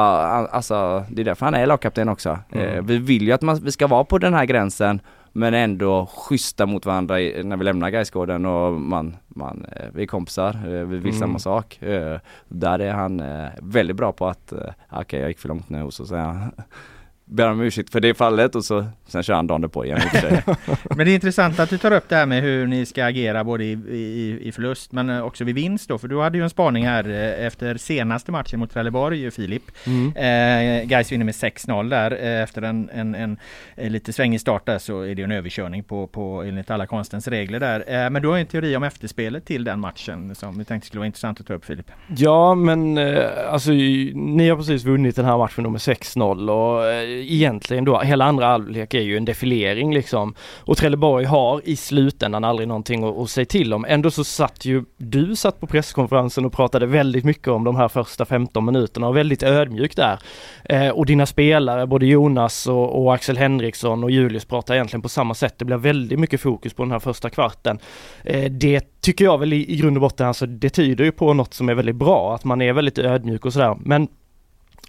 alltså 0.52 1.04
det 1.10 1.22
är 1.22 1.26
därför 1.26 1.46
han 1.46 1.56
är 1.56 1.66
lagkapten 1.66 2.10
också. 2.10 2.40
Mm. 2.52 2.68
Eh, 2.68 2.84
vi 2.84 2.98
vill 2.98 3.24
ju 3.24 3.32
att 3.32 3.42
man, 3.42 3.60
vi 3.64 3.72
ska 3.72 3.88
vara 3.88 4.04
på 4.04 4.18
den 4.18 4.34
här 4.34 4.46
gränsen 4.46 5.00
men 5.38 5.54
ändå 5.54 6.06
schyssta 6.06 6.66
mot 6.66 6.86
varandra 6.86 7.16
när 7.44 7.58
vi 7.58 7.64
lämnar 7.64 7.90
Gaisgården 7.90 8.46
och 8.46 8.74
man, 8.74 9.18
man, 9.28 9.66
eh, 9.76 9.86
vi 9.94 10.04
är 10.04 10.08
kompisar, 10.08 10.50
eh, 10.50 10.86
vi 10.86 10.98
vill 10.98 11.00
mm. 11.00 11.14
samma 11.14 11.40
sak. 11.40 11.82
Eh, 11.82 12.20
där 12.48 12.80
är 12.80 12.92
han 12.92 13.24
väldigt 13.62 13.96
bra 13.96 14.12
på 14.12 14.28
att, 14.28 14.54
okej 14.54 15.02
okay, 15.02 15.20
jag 15.20 15.30
gick 15.30 15.40
för 15.40 15.48
långt 15.48 15.70
nu 15.70 15.84
och 15.84 15.94
så 15.94 16.06
säger 16.06 16.24
han 16.24 16.52
ber 17.30 17.50
om 17.50 17.62
ursäkt 17.62 17.92
för 17.92 18.00
det 18.00 18.14
fallet 18.14 18.56
och 18.56 18.66
så 18.66 18.86
sen 19.08 19.24
kör 19.24 19.34
han 19.34 19.48
dagen 19.48 19.70
på 19.70 19.86
igen. 19.86 20.00
men 20.96 20.98
det 20.98 21.12
är 21.12 21.16
intressant 21.16 21.60
att 21.60 21.70
du 21.70 21.78
tar 21.78 21.92
upp 21.92 22.10
det 22.10 22.16
här 22.16 22.26
med 22.26 22.42
hur 22.42 22.68
ni 22.68 22.86
ska 22.86 23.06
agera 23.06 23.44
både 23.44 23.64
i, 23.64 23.72
i, 23.72 24.40
i 24.42 24.52
förlust 24.52 24.92
men 24.92 25.22
också 25.22 25.44
vid 25.44 25.56
vinst 25.56 25.90
då. 25.90 25.98
För 25.98 26.08
du 26.08 26.20
hade 26.20 26.38
ju 26.38 26.44
en 26.44 26.50
spaning 26.50 26.86
här 26.86 27.10
eh, 27.10 27.46
efter 27.46 27.78
senaste 27.78 28.32
matchen 28.32 28.60
mot 28.60 28.72
Trelleborg, 28.72 29.32
Filip. 29.32 29.64
Mm. 29.86 30.16
Eh, 30.16 30.88
Gais 30.88 31.12
vinner 31.12 31.26
med 31.26 31.34
6-0 31.34 31.90
där. 31.90 32.12
Eh, 32.12 32.44
efter 32.44 32.62
en, 32.62 32.90
en, 32.90 33.16
en, 33.16 33.38
en, 33.76 33.92
lite 33.92 34.14
svängig 34.14 34.42
start 34.42 34.66
där 34.66 34.78
så 34.78 35.02
är 35.02 35.16
det 35.16 35.24
en 35.24 35.32
överkörning 35.32 35.84
på, 35.84 36.08
på 36.08 36.44
enligt 36.44 36.72
alla 36.72 36.86
konstens 36.86 37.28
regler 37.28 37.60
där. 37.60 37.84
Eh, 37.88 38.10
men 38.10 38.22
du 38.22 38.28
har 38.28 38.38
en 38.38 38.46
teori 38.46 38.76
om 38.76 38.84
efterspelet 38.84 39.46
till 39.46 39.64
den 39.64 39.80
matchen 39.80 40.36
som 40.36 40.58
vi 40.58 40.66
tänkte 40.66 40.88
skulle 40.88 41.00
vara 41.00 41.08
intressant 41.08 41.40
att 41.40 41.48
ta 41.48 41.54
upp 41.54 41.66
Filip. 41.66 41.92
Ja 42.18 42.56
men 42.56 42.98
eh, 42.98 43.26
alltså 43.50 43.72
ni 43.72 44.50
har 44.50 44.58
precis 44.58 44.84
vunnit 44.84 45.16
den 45.16 45.26
här 45.26 45.38
matchen 45.38 45.72
med 45.72 45.80
6-0 45.80 46.50
och 46.50 46.86
eh, 46.86 47.17
egentligen 47.18 47.86
då, 47.86 48.00
hela 48.00 48.26
andra 48.26 48.46
halvlek 48.46 48.94
är 48.94 49.02
ju 49.02 49.18
en 49.18 49.26
defilering 49.26 49.94
liksom. 49.94 50.36
Och 50.60 50.78
Trelleborg 50.78 51.26
har 51.26 51.62
i 51.64 51.76
slutändan 51.76 52.44
aldrig 52.44 52.68
någonting 52.68 53.04
att, 53.04 53.18
att 53.18 53.30
säga 53.30 53.46
till 53.46 53.74
om. 53.74 53.86
Ändå 53.90 54.12
så 54.12 54.24
satt 54.24 54.66
ju 54.66 54.84
du 54.98 55.36
satt 55.36 55.60
på 55.60 55.68
presskonferensen 55.68 56.46
och 56.46 56.54
pratade 56.54 56.86
väldigt 56.86 57.24
mycket 57.26 57.48
om 57.48 57.64
de 57.64 57.76
här 57.76 57.88
första 57.88 58.26
15 58.26 58.66
minuterna 58.66 59.08
och 59.08 59.18
väldigt 59.18 59.44
ödmjuk 59.44 59.96
där. 59.96 60.20
Eh, 60.64 60.90
och 60.90 61.06
dina 61.06 61.26
spelare, 61.26 61.88
både 61.88 62.06
Jonas 62.06 62.68
och, 62.68 63.04
och, 63.04 63.14
Axel 63.14 63.38
Henriksson 63.38 64.04
och 64.04 64.12
Julius 64.12 64.46
pratar 64.46 64.74
egentligen 64.74 65.02
på 65.02 65.10
samma 65.10 65.34
sätt. 65.34 65.54
Det 65.58 65.66
blir 65.66 65.78
väldigt 65.78 66.20
mycket 66.20 66.42
fokus 66.42 66.74
på 66.74 66.84
den 66.84 66.92
här 66.92 67.00
första 67.00 67.30
kvarten. 67.30 67.80
Eh, 68.24 68.52
det 68.52 69.02
tycker 69.02 69.26
jag 69.26 69.38
väl 69.38 69.54
i, 69.54 69.74
i 69.74 69.76
grund 69.76 69.98
och 69.98 70.02
botten, 70.02 70.28
alltså 70.28 70.46
det 70.46 70.70
tyder 70.70 71.06
ju 71.06 71.12
på 71.12 71.34
något 71.34 71.54
som 71.54 71.70
är 71.70 71.74
väldigt 71.74 71.96
bra, 71.96 72.36
att 72.36 72.44
man 72.44 72.62
är 72.62 72.74
väldigt 72.74 72.98
ödmjuk 72.98 73.46
och 73.46 73.54
sådär. 73.54 73.78
Men 73.80 74.08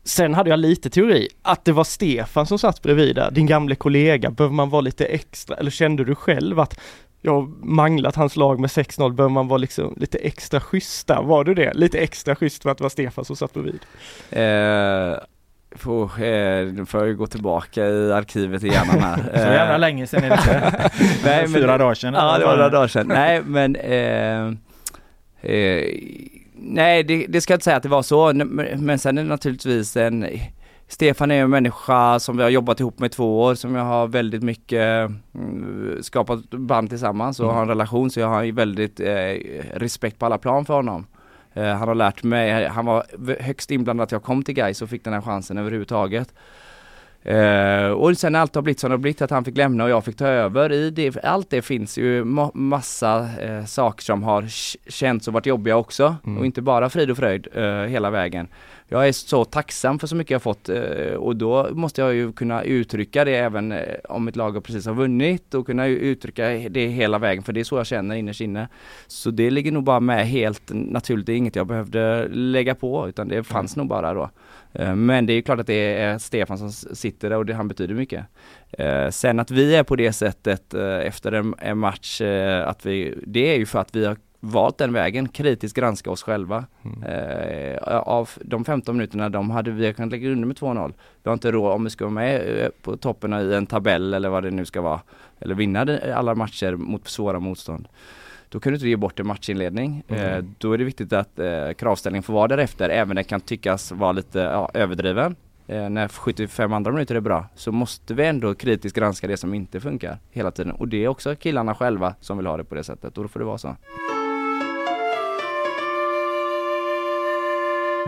Sen 0.09 0.35
hade 0.35 0.51
jag 0.51 0.59
lite 0.59 0.91
teori 0.91 1.29
att 1.43 1.65
det 1.65 1.73
var 1.73 1.85
Stefan 1.85 2.47
som 2.47 2.59
satt 2.59 2.83
bredvid 2.83 3.17
där, 3.17 3.31
din 3.31 3.47
gamle 3.47 3.75
kollega. 3.75 4.31
Behöver 4.31 4.55
man 4.55 4.71
vara 4.71 4.81
lite 4.81 5.05
extra, 5.05 5.57
eller 5.57 5.71
kände 5.71 6.05
du 6.05 6.15
själv 6.15 6.61
att 6.61 6.81
jag 7.23 7.65
manglat 7.65 8.17
hans 8.17 8.37
lag 8.37 8.61
med 8.61 8.69
6-0, 8.71 9.13
behöver 9.15 9.33
man 9.35 9.49
vara 9.49 9.59
liksom 9.59 9.95
lite 9.97 10.19
extra 10.19 10.61
schyssta? 10.61 11.23
Var 11.23 11.45
du 11.45 11.55
det? 11.55 11.75
Lite 11.75 11.99
extra 11.99 12.37
schysst 12.37 12.63
för 12.63 12.71
att 12.71 12.79
det 12.79 12.85
var 12.85 12.89
Stefan 12.89 13.25
som 13.25 13.37
satt 13.37 13.53
bredvid? 13.53 13.81
Eh, 14.31 15.19
får, 15.77 16.23
eh, 16.23 16.85
får 16.85 17.07
jag 17.07 17.17
gå 17.17 17.27
tillbaka 17.27 17.87
i 17.87 18.13
arkivet 18.13 18.65
i 18.65 18.69
hjärnan 18.69 19.01
här. 19.01 19.17
Så 19.33 19.39
jävla 19.39 19.75
eh, 19.75 19.79
länge 19.81 20.07
sedan 20.07 20.25
är 20.25 20.29
det 20.29 20.35
inte? 20.35 20.91
Nej, 21.25 21.49
Fyra 21.49 21.79
dagar 21.79 21.95
sedan? 21.95 22.15
Ja, 22.15 22.39
det 22.39 22.45
var 22.45 22.57
några 22.57 22.71
dagar 22.71 22.89
sedan. 22.89 23.07
Nej, 23.07 23.43
men 23.43 23.77
eh, 23.77 24.47
eh, 25.53 25.85
Nej, 26.61 27.03
det, 27.03 27.27
det, 27.27 27.41
ska 27.41 27.53
jag 27.53 27.57
inte 27.57 27.65
säga 27.65 27.77
att 27.77 27.83
det 27.83 27.89
var 27.89 28.03
så, 28.03 28.33
men 28.77 28.99
sen 28.99 29.19
är 29.19 29.23
det 29.23 29.29
naturligtvis 29.29 29.97
en 29.97 30.27
Stefan 30.91 31.31
är 31.31 31.43
en 31.43 31.51
människa 31.51 32.21
som 32.21 32.37
vi 32.37 32.43
har 32.43 32.51
jobbat 32.51 32.81
ihop 32.81 32.99
med 32.99 33.07
i 33.07 33.15
två 33.15 33.43
år, 33.43 33.55
som 33.55 33.75
jag 33.75 33.85
har 33.85 34.07
väldigt 34.07 34.43
mycket 34.43 35.11
mm, 35.35 35.99
skapat 36.03 36.51
band 36.51 36.89
tillsammans 36.89 37.41
och 37.41 37.45
mm. 37.45 37.55
har 37.55 37.63
en 37.63 37.69
relation, 37.69 38.11
så 38.11 38.21
jag 38.21 38.29
har 38.29 38.53
väldigt 38.53 39.01
eh, 39.01 39.33
respekt 39.75 40.19
på 40.19 40.27
alla 40.27 40.39
plan 40.39 40.65
för 40.65 40.75
honom. 40.75 41.07
Eh, 41.55 41.75
han 41.75 41.89
har 41.89 41.95
lärt 41.95 42.23
mig, 42.23 42.69
han 42.69 42.87
var 42.87 43.05
högst 43.41 43.71
inblandad 43.71 44.05
att 44.05 44.13
jag 44.13 44.23
kom 44.23 44.43
till 44.43 44.55
Gais 44.55 44.83
och 44.83 44.89
fick 44.89 45.05
den 45.05 45.13
här 45.13 45.21
chansen 45.21 45.59
överhuvudtaget. 45.59 46.35
Uh, 47.27 47.91
och 47.91 48.19
sen 48.19 48.35
allt 48.35 48.55
har 48.55 48.63
blivit 48.63 48.81
som 48.81 48.91
det 48.91 48.93
har 48.93 48.99
blivit, 48.99 49.23
att 49.23 49.31
han 49.31 49.45
fick 49.45 49.57
lämna 49.57 49.85
och 49.85 49.91
jag 49.91 50.05
fick 50.05 50.17
ta 50.17 50.27
över. 50.27 50.73
I 50.73 50.91
det, 50.91 51.25
allt 51.25 51.51
det 51.51 51.63
finns 51.63 51.99
ju 51.99 52.25
ma 52.25 52.51
massa 52.55 53.29
uh, 53.49 53.65
saker 53.65 54.05
som 54.05 54.23
har 54.23 54.47
känts 54.91 55.29
och 55.29 55.35
varit 55.35 55.47
jobbiga 55.47 55.77
också. 55.77 56.17
Mm. 56.27 56.39
Och 56.39 56.47
inte 56.47 56.63
bara 56.63 56.91
frid 56.91 57.11
och 57.11 57.17
fröjd 57.17 57.49
uh, 57.57 57.83
hela 57.83 58.11
vägen. 58.11 58.49
Jag 58.91 59.09
är 59.09 59.13
så 59.13 59.45
tacksam 59.45 59.99
för 59.99 60.07
så 60.07 60.17
mycket 60.17 60.31
jag 60.31 60.43
fått 60.43 60.69
och 61.19 61.37
då 61.37 61.69
måste 61.73 62.01
jag 62.01 62.15
ju 62.15 62.33
kunna 62.33 62.63
uttrycka 62.63 63.25
det 63.25 63.37
även 63.37 63.75
om 64.09 64.25
mitt 64.25 64.37
lag 64.37 64.65
precis 64.65 64.87
har 64.87 64.95
vunnit 64.95 65.55
och 65.55 65.67
kunna 65.67 65.87
uttrycka 65.87 66.49
det 66.49 66.87
hela 66.87 67.19
vägen 67.19 67.43
för 67.43 67.53
det 67.53 67.61
är 67.61 67.65
så 67.65 67.77
jag 67.77 67.87
känner 67.87 68.15
innerst 68.15 68.41
inne. 68.41 68.69
Så 69.07 69.31
det 69.31 69.51
ligger 69.51 69.73
nog 69.73 69.85
bara 69.85 70.01
med 70.01 70.27
helt 70.29 70.63
naturligt, 70.73 71.27
det 71.27 71.33
är 71.33 71.37
inget 71.37 71.57
jag 71.57 71.67
behövde 71.67 72.29
lägga 72.29 72.75
på 72.75 73.09
utan 73.09 73.29
det 73.29 73.45
fanns 73.45 73.77
mm. 73.77 73.83
nog 73.83 73.89
bara 73.89 74.15
då. 74.15 74.31
Eh, 74.79 74.97
men 74.97 75.27
det 75.27 75.33
är 75.33 75.43
klart 75.43 75.61
att 75.61 75.67
det 75.67 75.95
är 75.95 76.19
Stefan 76.19 76.59
som 76.59 76.73
sitter 76.73 77.31
där 77.31 77.37
och 77.37 77.47
det, 77.47 77.55
han 77.55 77.69
betyder 77.69 77.95
mycket. 77.95 78.25
Eh, 78.71 79.11
sen 79.11 79.41
att 79.41 79.51
vi 79.51 79.75
är 79.75 79.83
på 79.83 79.97
det 79.97 80.13
sättet 80.13 80.75
eh, 80.75 80.99
efter 80.99 81.33
en, 81.59 81.79
match, 81.79 82.21
att 82.65 82.87
vi, 82.87 83.19
det 83.27 83.55
är 83.55 83.59
ju 83.59 83.67
för 83.67 83.79
att 83.79 83.97
vi 83.97 84.07
har 84.07 84.17
valt 84.41 84.79
den 84.79 84.93
vägen, 84.93 85.29
kritiskt 85.29 85.77
granska 85.77 86.11
oss 86.11 86.23
själva. 86.23 86.65
Mm. 86.85 87.79
av 87.83 88.31
de 88.41 88.65
15 88.65 88.97
minuterna 88.97 89.29
de 89.29 89.51
hade 89.51 89.71
vi 89.71 89.95
kunnat 89.95 90.11
lägga 90.11 90.31
under 90.31 90.47
med 90.47 90.57
2-0. 90.57 90.93
Vi 91.23 91.29
har 91.29 91.33
inte 91.33 91.53
råd 91.53 91.73
om 91.73 91.85
vi 91.85 91.91
ska 91.91 92.05
vara 92.05 92.15
med 92.15 92.71
på 92.83 92.97
toppen 92.97 93.33
i 93.33 93.55
en 93.55 93.67
tabell 93.67 94.15
eller 94.15 94.29
vad 94.29 94.43
det 94.43 94.51
nu 94.51 94.65
ska 94.65 94.81
vara. 94.81 95.01
Eller 95.41 95.55
vinna 95.55 95.99
alla 96.15 96.35
matcher 96.35 96.73
mot 96.73 97.09
svåra 97.09 97.41
motstånd 97.41 97.89
då 98.49 98.61
kan 98.61 98.73
du 98.73 98.77
inte 98.77 98.89
ge 98.89 98.97
bort 98.97 99.21
en 99.21 99.27
matchinledning. 99.27 100.03
Mm. 100.09 100.23
Eh, 100.23 100.45
då 100.59 100.73
är 100.73 100.79
det 100.79 100.85
viktigt 100.85 101.13
att 101.13 101.39
eh, 101.39 101.73
kravställningen 101.79 102.23
får 102.23 102.35
vara 102.35 102.49
därefter, 102.49 102.89
även 102.89 103.17
den 103.17 103.25
kan 103.25 103.41
tyckas 103.41 103.93
vara 103.93 104.13
lite 104.13 104.39
ja, 104.39 104.71
överdriven. 104.75 105.37
Eh, 105.67 105.89
när 105.91 106.09
75 106.09 106.73
andra 106.73 106.93
minuter 106.93 107.15
är 107.15 107.21
bra 107.21 107.47
så 107.55 107.73
måste 107.73 108.15
vi 108.15 108.27
ändå 108.27 108.55
kritiskt 108.55 108.97
granska 108.97 109.27
det 109.27 109.37
som 109.37 109.55
inte 109.55 109.81
funkar 109.81 110.19
hela 110.31 110.51
tiden. 110.51 110.73
Och 110.73 110.89
det 110.89 111.05
är 111.05 111.09
också 111.09 111.37
killarna 111.37 111.75
själva 111.75 112.15
som 112.21 112.37
vill 112.37 112.47
ha 112.47 112.57
det 112.57 112.65
på 112.65 112.75
det 112.75 112.85
sättet 112.85 113.19
och 113.19 113.25
då 113.25 113.29
får 113.29 113.41
det 113.41 113.47
vara 113.47 113.59
så. 113.59 113.77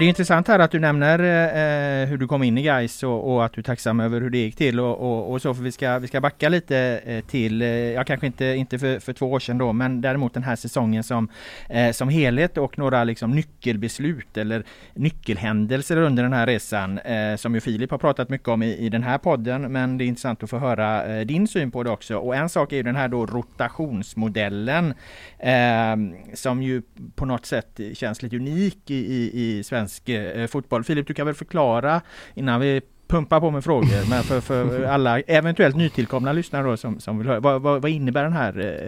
Det 0.00 0.06
är 0.06 0.08
intressant 0.08 0.48
här 0.48 0.58
att 0.58 0.70
du 0.70 0.78
nämner 0.78 1.18
eh, 1.18 2.02
eh, 2.02 2.08
hur 2.08 2.18
du 2.18 2.26
kom 2.26 2.42
in 2.42 2.58
i 2.58 2.62
Gais 2.62 3.02
och, 3.02 3.32
och, 3.32 3.44
att 3.44 3.52
du 3.52 3.60
är 3.60 3.62
tacksam 3.62 4.00
över 4.00 4.20
hur 4.20 4.30
det 4.30 4.38
gick 4.38 4.56
till 4.56 4.80
och, 4.80 4.98
och, 5.00 5.32
och 5.32 5.42
så 5.42 5.54
för 5.54 5.62
vi 5.62 5.72
ska, 5.72 5.98
vi 5.98 6.08
ska 6.08 6.20
backa 6.20 6.48
lite 6.48 7.00
eh, 7.04 7.24
till, 7.24 7.62
eh, 7.62 7.68
ja 7.68 8.04
kanske 8.04 8.26
inte, 8.26 8.44
inte 8.44 8.78
för, 8.78 8.98
för 8.98 9.12
två 9.12 9.32
år 9.32 9.40
sedan 9.40 9.58
då, 9.58 9.72
men 9.72 10.00
däremot 10.00 10.34
den 10.34 10.42
här 10.42 10.56
säsongen 10.56 11.02
som, 11.02 11.28
eh, 11.68 11.92
som 11.92 12.08
helhet 12.08 12.58
och 12.58 12.78
några 12.78 13.04
liksom 13.04 13.30
nyckelbeslut 13.30 14.36
eller 14.36 14.62
nyckelhändelser 14.94 15.96
under 15.96 16.22
den 16.22 16.32
här 16.32 16.46
resan 16.46 16.98
eh, 16.98 17.36
som 17.36 17.54
ju 17.54 17.60
Filip 17.60 17.90
har 17.90 17.98
pratat 17.98 18.28
mycket 18.28 18.48
om 18.48 18.62
i, 18.62 18.76
i 18.76 18.88
den 18.88 19.02
här 19.02 19.18
podden, 19.18 19.72
men 19.72 19.98
det 19.98 20.04
är 20.04 20.06
intressant 20.06 20.42
att 20.42 20.50
få 20.50 20.58
höra 20.58 21.06
eh, 21.06 21.26
din 21.26 21.48
syn 21.48 21.70
på 21.70 21.82
det 21.82 21.90
också. 21.90 22.16
Och 22.16 22.36
en 22.36 22.48
sak 22.48 22.72
är 22.72 22.76
ju 22.76 22.82
den 22.82 22.96
här 22.96 23.08
då 23.08 23.26
rotationsmodellen 23.26 24.94
eh, 25.38 25.96
som 26.34 26.62
ju 26.62 26.82
på 27.14 27.24
något 27.24 27.46
sätt 27.46 27.80
känns 27.92 28.22
lite 28.22 28.36
unik 28.36 28.90
i, 28.90 28.94
i, 28.94 29.30
i 29.34 29.62
svensk 29.62 29.89
svensk 29.90 30.08
eh, 30.08 30.46
fotboll. 30.46 30.84
Filip, 30.84 31.06
du 31.06 31.14
kan 31.14 31.26
väl 31.26 31.34
förklara 31.34 32.00
innan 32.34 32.60
vi 32.60 32.80
pumpa 33.10 33.40
på 33.40 33.50
med 33.50 33.64
frågor. 33.64 34.08
Men 34.10 34.22
för, 34.22 34.40
för 34.40 34.84
alla 34.84 35.20
eventuellt 35.20 35.76
nytillkomna 35.76 36.32
lyssnare 36.32 36.62
då 36.62 36.76
som, 36.76 37.00
som 37.00 37.18
vill 37.18 37.26
höra. 37.26 37.40
Vad, 37.40 37.62
vad, 37.62 37.82
vad 37.82 37.90
innebär 37.90 38.22
den 38.22 38.32
här 38.32 38.78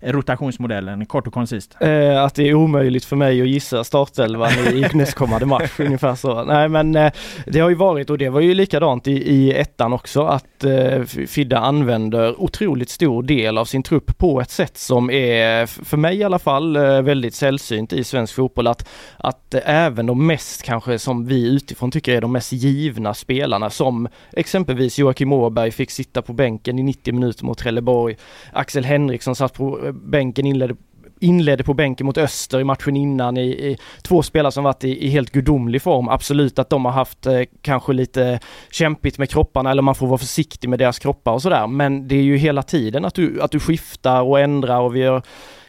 eh, 0.00 0.10
rotationsmodellen 0.12 1.06
kort 1.06 1.26
och 1.26 1.32
koncist? 1.32 1.76
Eh, 1.80 2.24
att 2.24 2.34
det 2.34 2.48
är 2.48 2.54
omöjligt 2.54 3.04
för 3.04 3.16
mig 3.16 3.42
att 3.42 3.48
gissa 3.48 3.84
startelvan 3.84 4.50
i, 4.50 4.78
i 4.78 4.86
nästkommande 4.94 5.46
match 5.46 5.80
ungefär 5.80 6.14
så. 6.14 6.44
Nej 6.44 6.68
men 6.68 6.96
eh, 6.96 7.12
det 7.46 7.60
har 7.60 7.68
ju 7.68 7.74
varit 7.74 8.10
och 8.10 8.18
det 8.18 8.28
var 8.28 8.40
ju 8.40 8.54
likadant 8.54 9.06
i, 9.08 9.12
i 9.12 9.52
ettan 9.52 9.92
också 9.92 10.22
att 10.22 10.64
eh, 10.64 11.02
Fidda 11.04 11.58
använder 11.58 12.42
otroligt 12.42 12.90
stor 12.90 13.22
del 13.22 13.58
av 13.58 13.64
sin 13.64 13.82
trupp 13.82 14.18
på 14.18 14.40
ett 14.40 14.50
sätt 14.50 14.78
som 14.78 15.10
är 15.10 15.66
för 15.66 15.96
mig 15.96 16.16
i 16.16 16.24
alla 16.24 16.38
fall 16.38 16.76
eh, 16.76 17.02
väldigt 17.02 17.34
sällsynt 17.34 17.92
i 17.92 18.04
svensk 18.04 18.34
fotboll 18.34 18.66
att, 18.66 18.88
att 19.16 19.54
även 19.64 20.06
de 20.06 20.26
mest 20.26 20.62
kanske 20.62 20.98
som 20.98 21.26
vi 21.26 21.48
utifrån 21.48 21.90
tycker 21.90 22.16
är 22.16 22.20
de 22.20 22.32
mest 22.32 22.52
givna 22.52 23.14
spelarna 23.14 23.70
som 23.72 24.08
exempelvis 24.32 24.98
Joakim 24.98 25.32
Åberg 25.32 25.70
fick 25.70 25.90
sitta 25.90 26.22
på 26.22 26.32
bänken 26.32 26.78
i 26.78 26.82
90 26.82 27.14
minuter 27.14 27.44
mot 27.44 27.58
Trelleborg. 27.58 28.16
Axel 28.52 28.84
Henriksson 28.84 29.36
satt 29.36 29.54
på 29.54 29.86
eh, 29.86 29.92
bänken, 29.92 30.46
inledde 30.46 30.74
inledde 31.22 31.64
på 31.64 31.74
bänken 31.74 32.06
mot 32.06 32.18
Öster 32.18 32.60
i 32.60 32.64
matchen 32.64 32.96
innan 32.96 33.36
i, 33.36 33.48
i 33.48 33.76
två 34.02 34.22
spelare 34.22 34.52
som 34.52 34.64
varit 34.64 34.84
i, 34.84 35.06
i, 35.06 35.08
helt 35.08 35.30
gudomlig 35.30 35.82
form. 35.82 36.08
Absolut 36.08 36.58
att 36.58 36.70
de 36.70 36.84
har 36.84 36.92
haft 36.92 37.26
eh, 37.26 37.40
kanske 37.62 37.92
lite 37.92 38.40
kämpigt 38.70 39.18
med 39.18 39.30
kropparna 39.30 39.70
eller 39.70 39.82
man 39.82 39.94
får 39.94 40.06
vara 40.06 40.18
försiktig 40.18 40.68
med 40.68 40.78
deras 40.78 40.98
kroppar 40.98 41.32
och 41.32 41.42
sådär. 41.42 41.66
Men 41.66 42.08
det 42.08 42.14
är 42.14 42.22
ju 42.22 42.36
hela 42.36 42.62
tiden 42.62 43.04
att 43.04 43.14
du, 43.14 43.42
att 43.42 43.50
du 43.50 43.60
skiftar 43.60 44.22
och 44.22 44.40
ändrar 44.40 44.80
och 44.80 44.96
vi 44.96 45.02
har 45.02 45.22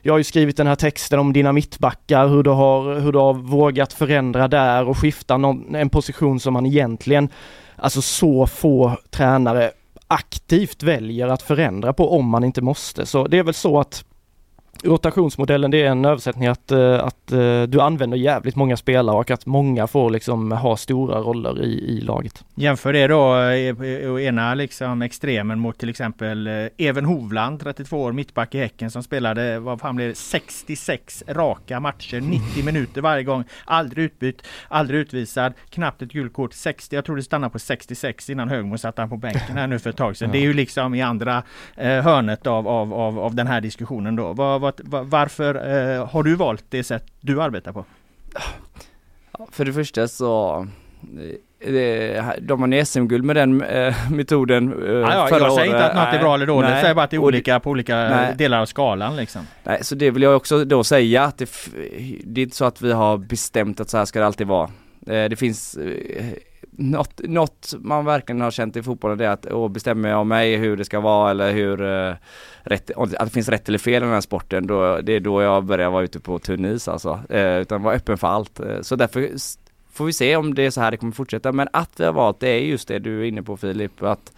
jag 0.05 0.13
har 0.13 0.17
ju 0.17 0.23
skrivit 0.23 0.57
den 0.57 0.67
här 0.67 0.75
texten 0.75 1.19
om 1.19 1.33
dina 1.33 1.51
mittbackar, 1.51 2.27
hur 2.27 2.43
du 2.43 2.49
har, 2.49 2.99
hur 2.99 3.11
du 3.11 3.19
har 3.19 3.33
vågat 3.33 3.93
förändra 3.93 4.47
där 4.47 4.87
och 4.87 4.97
skifta 4.97 5.37
någon, 5.37 5.75
en 5.75 5.89
position 5.89 6.39
som 6.39 6.53
man 6.53 6.65
egentligen, 6.65 7.29
alltså 7.83 8.01
så 8.01 8.47
få 8.47 8.97
tränare 9.09 9.71
aktivt 10.07 10.83
väljer 10.83 11.27
att 11.27 11.41
förändra 11.41 11.93
på 11.93 12.17
om 12.17 12.29
man 12.29 12.43
inte 12.43 12.61
måste. 12.61 13.05
Så 13.05 13.27
det 13.27 13.37
är 13.37 13.43
väl 13.43 13.53
så 13.53 13.79
att 13.79 14.05
rotationsmodellen 14.83 15.71
det 15.71 15.81
är 15.81 15.91
en 15.91 16.05
översättning 16.05 16.47
att, 16.47 16.71
eh, 16.71 17.03
att 17.03 17.31
eh, 17.31 17.63
du 17.63 17.81
använder 17.81 18.17
jävligt 18.17 18.55
många 18.55 18.77
spelare 18.77 19.15
och 19.15 19.31
att 19.31 19.45
många 19.45 19.87
får 19.87 20.09
liksom 20.09 20.51
ha 20.51 20.77
stora 20.77 21.19
roller 21.19 21.63
i, 21.63 21.97
i 21.97 22.01
laget. 22.01 22.45
Jämför 22.55 22.93
det 22.93 23.07
då 23.07 23.35
eh, 23.35 24.25
ena 24.25 24.55
liksom 24.55 25.01
extremen 25.01 25.59
mot 25.59 25.77
till 25.77 25.89
exempel 25.89 26.49
Even 26.77 27.05
Hovland, 27.05 27.59
32 27.59 28.01
år, 28.01 28.11
mittback 28.11 28.55
i 28.55 28.59
Häcken 28.59 28.91
som 28.91 29.03
spelade, 29.03 29.59
vad 29.59 29.79
fan 29.79 29.95
blev 29.95 30.09
det, 30.09 30.15
66 30.15 31.23
raka 31.27 31.79
matcher, 31.79 32.21
90 32.21 32.65
minuter 32.65 33.01
varje 33.01 33.23
gång, 33.23 33.43
aldrig 33.65 34.05
utbytt, 34.05 34.41
aldrig 34.67 34.99
utvisad, 34.99 35.53
knappt 35.69 36.01
ett 36.01 36.11
gult 36.11 36.33
kort, 36.33 36.53
60, 36.53 36.95
jag 36.95 37.05
tror 37.05 37.15
det 37.15 37.23
stannade 37.23 37.51
på 37.51 37.59
66 37.59 38.29
innan 38.29 38.49
Högmo 38.49 38.77
satte 38.77 39.01
han 39.01 39.09
på 39.09 39.17
bänken 39.17 39.57
här 39.57 39.67
nu 39.67 39.79
för 39.79 39.89
ett 39.89 39.97
tag 39.97 40.17
sedan. 40.17 40.29
Det 40.33 40.37
är 40.37 40.41
ju 40.41 40.53
liksom 40.53 40.95
i 40.95 41.01
andra 41.01 41.43
hörnet 41.75 42.47
av, 42.47 42.67
av, 42.67 42.93
av, 42.93 43.19
av 43.19 43.35
den 43.35 43.47
här 43.47 43.61
diskussionen 43.61 44.15
då. 44.15 44.33
Vad, 44.33 44.61
vad 44.61 44.72
vad, 44.83 45.05
varför 45.05 45.55
eh, 45.55 46.07
har 46.07 46.23
du 46.23 46.35
valt 46.35 46.65
det 46.69 46.83
sätt 46.83 47.05
du 47.19 47.41
arbetar 47.41 47.71
på? 47.73 47.85
För 49.51 49.65
det 49.65 49.73
första 49.73 50.07
så 50.07 50.67
eh, 51.59 52.25
de 52.41 52.61
har 52.61 52.83
SM-guld 52.83 53.23
med 53.23 53.35
den 53.35 53.61
äh, 53.61 54.11
metoden 54.11 54.83
äh, 54.87 54.91
ja, 54.91 55.29
ja, 55.29 55.39
Jag 55.39 55.53
säger 55.53 55.65
inte 55.65 55.85
att 55.85 55.95
något 55.95 56.13
är 56.13 56.19
bra 56.19 56.35
eller 56.35 56.45
dåligt, 56.45 56.69
jag 56.69 56.81
säger 56.81 56.95
bara 56.95 57.05
att 57.05 57.11
det 57.11 57.17
är 57.17 57.21
olika 57.21 57.59
på 57.59 57.69
olika 57.69 57.95
nej. 57.95 58.35
delar 58.37 58.61
av 58.61 58.65
skalan 58.65 59.15
liksom. 59.15 59.47
Nej, 59.63 59.83
så 59.83 59.95
det 59.95 60.11
vill 60.11 60.23
jag 60.23 60.35
också 60.35 60.65
då 60.65 60.83
säga 60.83 61.23
att 61.23 61.37
det, 61.37 61.49
det 62.23 62.41
är 62.41 62.43
inte 62.43 62.55
så 62.55 62.65
att 62.65 62.81
vi 62.81 62.91
har 62.91 63.17
bestämt 63.17 63.79
att 63.79 63.89
så 63.89 63.97
här 63.97 64.05
ska 64.05 64.19
det 64.19 64.25
alltid 64.25 64.47
vara. 64.47 64.69
Det 65.05 65.39
finns 65.39 65.77
något, 66.77 67.21
något 67.23 67.73
man 67.79 68.05
verkligen 68.05 68.41
har 68.41 68.51
känt 68.51 68.75
i 68.77 68.83
fotbollen 68.83 69.17
det 69.17 69.25
är 69.25 69.29
att 69.29 69.47
åh, 69.51 69.69
bestämmer 69.69 70.09
jag 70.09 70.27
mig 70.27 70.55
hur 70.55 70.77
det 70.77 70.85
ska 70.85 70.99
vara 70.99 71.31
eller 71.31 71.51
hur 71.51 71.81
eh, 71.81 72.15
rätt, 72.63 72.91
att 72.97 73.09
det 73.09 73.29
finns 73.29 73.49
rätt 73.49 73.67
eller 73.67 73.77
fel 73.77 73.93
i 73.93 74.05
den 74.05 74.13
här 74.13 74.21
sporten 74.21 74.67
då, 74.67 75.01
det 75.01 75.13
är 75.13 75.19
då 75.19 75.41
jag 75.41 75.63
börjar 75.65 75.89
vara 75.89 76.03
ute 76.03 76.19
på 76.19 76.39
tunn 76.39 76.65
is 76.65 76.87
alltså. 76.87 77.19
Eh, 77.29 77.57
utan 77.57 77.83
vara 77.83 77.95
öppen 77.95 78.17
för 78.17 78.27
allt. 78.27 78.59
Eh, 78.59 78.81
så 78.81 78.95
därför 78.95 79.29
får 79.91 80.05
vi 80.05 80.13
se 80.13 80.35
om 80.35 80.53
det 80.53 80.65
är 80.65 80.71
så 80.71 80.81
här 80.81 80.91
det 80.91 80.97
kommer 80.97 81.13
fortsätta 81.13 81.51
men 81.51 81.67
att 81.73 81.99
vi 81.99 82.05
har 82.05 82.13
valt 82.13 82.39
det 82.39 82.49
är 82.49 82.59
just 82.59 82.87
det 82.87 82.99
du 82.99 83.19
är 83.19 83.23
inne 83.23 83.43
på 83.43 83.57
Filip 83.57 84.03
att 84.03 84.33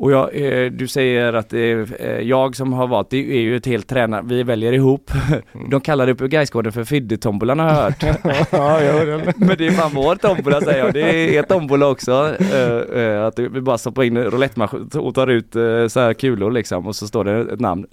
och 0.00 0.12
jag, 0.12 0.30
eh, 0.34 0.70
du 0.70 0.88
säger 0.88 1.32
att 1.32 1.48
det 1.48 1.58
är 1.58 1.86
eh, 2.00 2.20
jag 2.20 2.56
som 2.56 2.72
har 2.72 2.86
valt, 2.86 3.10
det 3.10 3.16
är 3.16 3.40
ju 3.40 3.56
ett 3.56 3.66
helt 3.66 3.88
tränare, 3.88 4.22
vi 4.24 4.42
väljer 4.42 4.72
ihop. 4.72 5.10
Mm. 5.54 5.70
De 5.70 5.80
kallar 5.80 6.06
det 6.06 6.14
på 6.14 6.26
Gaisgården 6.26 6.72
för 6.72 6.84
Fidde-tombolan 6.84 7.58
har 7.58 7.68
jag 7.68 7.74
hört. 7.74 8.02
ja, 8.50 9.34
Men 9.36 9.56
det 9.58 9.66
är 9.66 9.70
fan 9.70 9.90
vår 9.94 10.16
tombola 10.16 10.60
säger 10.60 10.84
jag, 10.84 10.94
det 10.94 11.00
är 11.00 11.14
er 11.14 11.42
tombola 11.42 11.88
också. 11.88 12.34
Eh, 12.94 13.24
att 13.24 13.38
vi 13.38 13.60
bara 13.60 13.78
stoppar 13.78 14.02
in 14.02 14.18
roulettmaskin 14.18 14.90
och 14.94 15.14
tar 15.14 15.26
ut 15.26 15.52
så 15.88 16.00
här 16.00 16.14
kulor 16.14 16.50
liksom 16.50 16.86
och 16.86 16.96
så 16.96 17.06
står 17.06 17.24
det 17.24 17.52
ett 17.52 17.60
namn. 17.60 17.86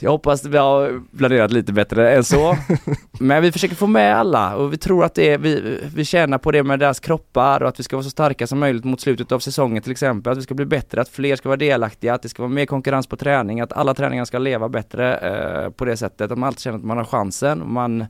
Jag 0.00 0.10
hoppas 0.10 0.44
vi 0.44 0.56
har 0.56 1.02
planerat 1.16 1.52
lite 1.52 1.72
bättre 1.72 2.14
än 2.14 2.24
så. 2.24 2.56
Men 3.20 3.42
vi 3.42 3.52
försöker 3.52 3.74
få 3.74 3.86
med 3.86 4.16
alla 4.16 4.56
och 4.56 4.72
vi 4.72 4.76
tror 4.76 5.04
att 5.04 5.14
det 5.14 5.32
är, 5.32 5.38
vi, 5.38 5.80
vi 5.94 6.04
tjänar 6.04 6.38
på 6.38 6.52
det 6.52 6.62
med 6.62 6.78
deras 6.78 7.00
kroppar 7.00 7.62
och 7.62 7.68
att 7.68 7.80
vi 7.80 7.82
ska 7.82 7.96
vara 7.96 8.04
så 8.04 8.10
starka 8.10 8.46
som 8.46 8.58
möjligt 8.58 8.84
mot 8.84 9.00
slutet 9.00 9.32
av 9.32 9.38
säsongen 9.38 9.82
till 9.82 9.92
exempel. 9.92 10.32
Att 10.32 10.38
vi 10.38 10.42
ska 10.42 10.54
bli 10.54 10.64
bättre, 10.64 11.00
att 11.00 11.08
fler 11.08 11.36
ska 11.36 11.48
vara 11.48 11.56
delaktiga, 11.56 12.14
att 12.14 12.22
det 12.22 12.28
ska 12.28 12.42
vara 12.42 12.52
mer 12.52 12.66
konkurrens 12.66 13.06
på 13.06 13.16
träning, 13.16 13.60
att 13.60 13.72
alla 13.72 13.94
träningar 13.94 14.24
ska 14.24 14.38
leva 14.38 14.68
bättre 14.68 15.16
eh, 15.16 15.70
på 15.70 15.84
det 15.84 15.96
sättet. 15.96 16.30
Att 16.30 16.38
man 16.38 16.46
alltid 16.46 16.60
känner 16.60 16.78
att 16.78 16.84
man 16.84 16.96
har 16.96 17.04
chansen. 17.04 17.72
Man, 17.72 18.00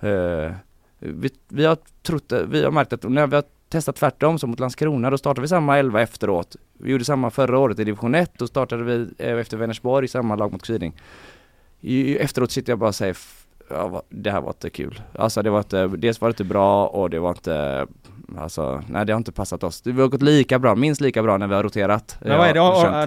eh, 0.00 0.52
vi, 0.98 1.30
vi, 1.48 1.64
har 1.64 1.76
trott, 2.02 2.32
vi 2.48 2.64
har 2.64 2.70
märkt 2.70 2.92
att 2.92 3.02
när 3.02 3.26
vi 3.26 3.36
har 3.36 3.44
testat 3.68 3.96
tvärtom, 3.96 4.38
som 4.38 4.50
mot 4.50 4.60
Landskrona, 4.60 5.10
då 5.10 5.18
startade 5.18 5.40
vi 5.40 5.48
samma 5.48 5.78
elva 5.78 6.02
efteråt. 6.02 6.56
Vi 6.78 6.90
gjorde 6.90 7.04
samma 7.04 7.30
förra 7.30 7.58
året 7.58 7.78
i 7.78 7.84
division 7.84 8.14
1, 8.14 8.32
då 8.38 8.46
startade 8.46 8.82
vi 8.82 9.08
eh, 9.18 9.38
efter 9.38 9.56
Vänersborg, 9.56 10.08
samma 10.08 10.36
lag 10.36 10.52
mot 10.52 10.62
Kviding 10.62 10.94
efteråt 12.18 12.50
sitter 12.50 12.72
jag 12.72 12.78
bara 12.78 12.88
och 12.88 12.94
säger 12.94 13.16
ja, 13.70 14.02
det 14.08 14.30
här 14.30 14.40
var 14.40 14.50
inte 14.50 14.70
kul. 14.70 15.02
Alltså 15.12 15.42
det 15.42 15.50
var 15.50 15.58
inte, 15.58 15.86
dels 15.86 16.20
var 16.20 16.28
det 16.28 16.32
inte 16.32 16.44
bra 16.44 16.86
och 16.86 17.10
det 17.10 17.18
var 17.18 17.30
inte 17.30 17.86
Alltså, 18.38 18.82
nej 18.88 19.06
det 19.06 19.12
har 19.12 19.18
inte 19.18 19.32
passat 19.32 19.64
oss. 19.64 19.82
Det 19.82 19.92
har 19.92 20.08
gått 20.08 20.22
lika 20.22 20.58
bra, 20.58 20.74
minst 20.74 21.00
lika 21.00 21.22
bra 21.22 21.36
när 21.36 21.46
vi 21.46 21.54
har 21.54 21.62
roterat. 21.62 22.16
Men 22.20 22.38
vad 22.38 22.48
är 22.48 22.54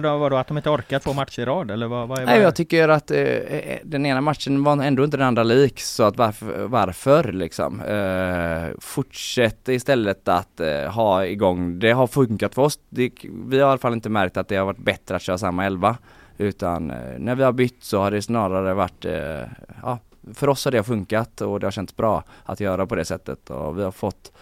det, 0.00 0.08
då, 0.08 0.18
vadå, 0.18 0.36
att 0.36 0.48
de 0.48 0.56
inte 0.56 0.70
orkat 0.70 1.02
två 1.02 1.12
matcher 1.12 1.40
i 1.40 1.44
rad 1.44 1.70
eller 1.70 1.86
vad, 1.86 2.08
vad 2.08 2.18
är, 2.18 2.26
Nej 2.26 2.40
jag 2.40 2.56
tycker 2.56 2.88
att 2.88 3.10
eh, 3.10 3.20
eh, 3.20 3.78
den 3.84 4.06
ena 4.06 4.20
matchen 4.20 4.64
var 4.64 4.82
ändå 4.82 5.04
inte 5.04 5.16
den 5.16 5.26
andra 5.26 5.42
lik, 5.42 5.80
så 5.80 6.02
att 6.02 6.16
varför, 6.16 6.66
varför 6.66 7.32
liksom? 7.32 7.80
Eh, 7.80 8.78
fortsätt 8.80 9.68
istället 9.68 10.28
att 10.28 10.60
eh, 10.60 10.90
ha 10.90 11.26
igång, 11.26 11.78
det 11.78 11.92
har 11.92 12.06
funkat 12.06 12.54
för 12.54 12.62
oss. 12.62 12.78
Det, 12.88 13.10
vi 13.48 13.58
har 13.58 13.68
i 13.68 13.70
alla 13.70 13.78
fall 13.78 13.92
inte 13.92 14.08
märkt 14.08 14.36
att 14.36 14.48
det 14.48 14.56
har 14.56 14.64
varit 14.64 14.78
bättre 14.78 15.16
att 15.16 15.22
köra 15.22 15.38
samma 15.38 15.66
elva. 15.66 15.96
Utan 16.38 16.90
eh, 16.90 17.18
när 17.18 17.34
vi 17.34 17.42
har 17.42 17.52
bytt 17.52 17.84
så 17.84 17.98
har 17.98 18.10
det 18.10 18.22
snarare 18.22 18.74
varit, 18.74 19.04
eh, 19.04 19.42
ja, 19.82 19.98
för 20.34 20.48
oss 20.48 20.64
har 20.64 20.72
det 20.72 20.82
funkat 20.82 21.40
och 21.40 21.60
det 21.60 21.66
har 21.66 21.70
känts 21.70 21.96
bra 21.96 22.24
att 22.44 22.60
göra 22.60 22.86
på 22.86 22.94
det 22.94 23.04
sättet 23.04 23.50
och 23.50 23.78
vi 23.78 23.82
har 23.82 23.90
fått 23.90 24.32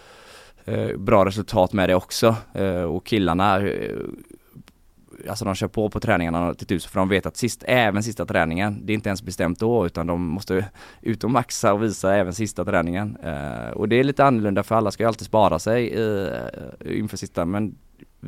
eh, 0.65 0.97
bra 0.97 1.25
resultat 1.25 1.73
med 1.73 1.89
det 1.89 1.95
också. 1.95 2.35
och 2.89 3.05
killarna 3.05 3.61
Alltså 5.29 5.45
de 5.45 5.55
kör 5.55 5.67
på 5.67 5.89
på 5.89 5.99
träningarna 5.99 6.53
till 6.53 6.67
tusen 6.67 6.89
för 6.89 6.99
de 6.99 7.09
vet 7.09 7.25
att 7.25 7.37
sist, 7.37 7.63
även 7.67 8.03
sista 8.03 8.25
träningen, 8.25 8.85
det 8.85 8.93
är 8.93 8.95
inte 8.95 9.09
ens 9.09 9.21
bestämt 9.21 9.59
då 9.59 9.85
utan 9.85 10.07
de 10.07 10.21
måste 10.21 10.65
ut 11.01 11.23
och 11.23 11.31
maxa 11.31 11.73
och 11.73 11.83
visa 11.83 12.15
även 12.15 12.33
sista 12.33 12.65
träningen. 12.65 13.17
och 13.73 13.89
det 13.89 13.95
är 13.95 14.03
lite 14.03 14.25
annorlunda 14.25 14.63
för 14.63 14.75
alla 14.75 14.91
ska 14.91 15.03
ju 15.03 15.07
alltid 15.07 15.25
spara 15.27 15.59
sig 15.59 15.89
inför 16.85 17.17
sista 17.17 17.45
men 17.45 17.75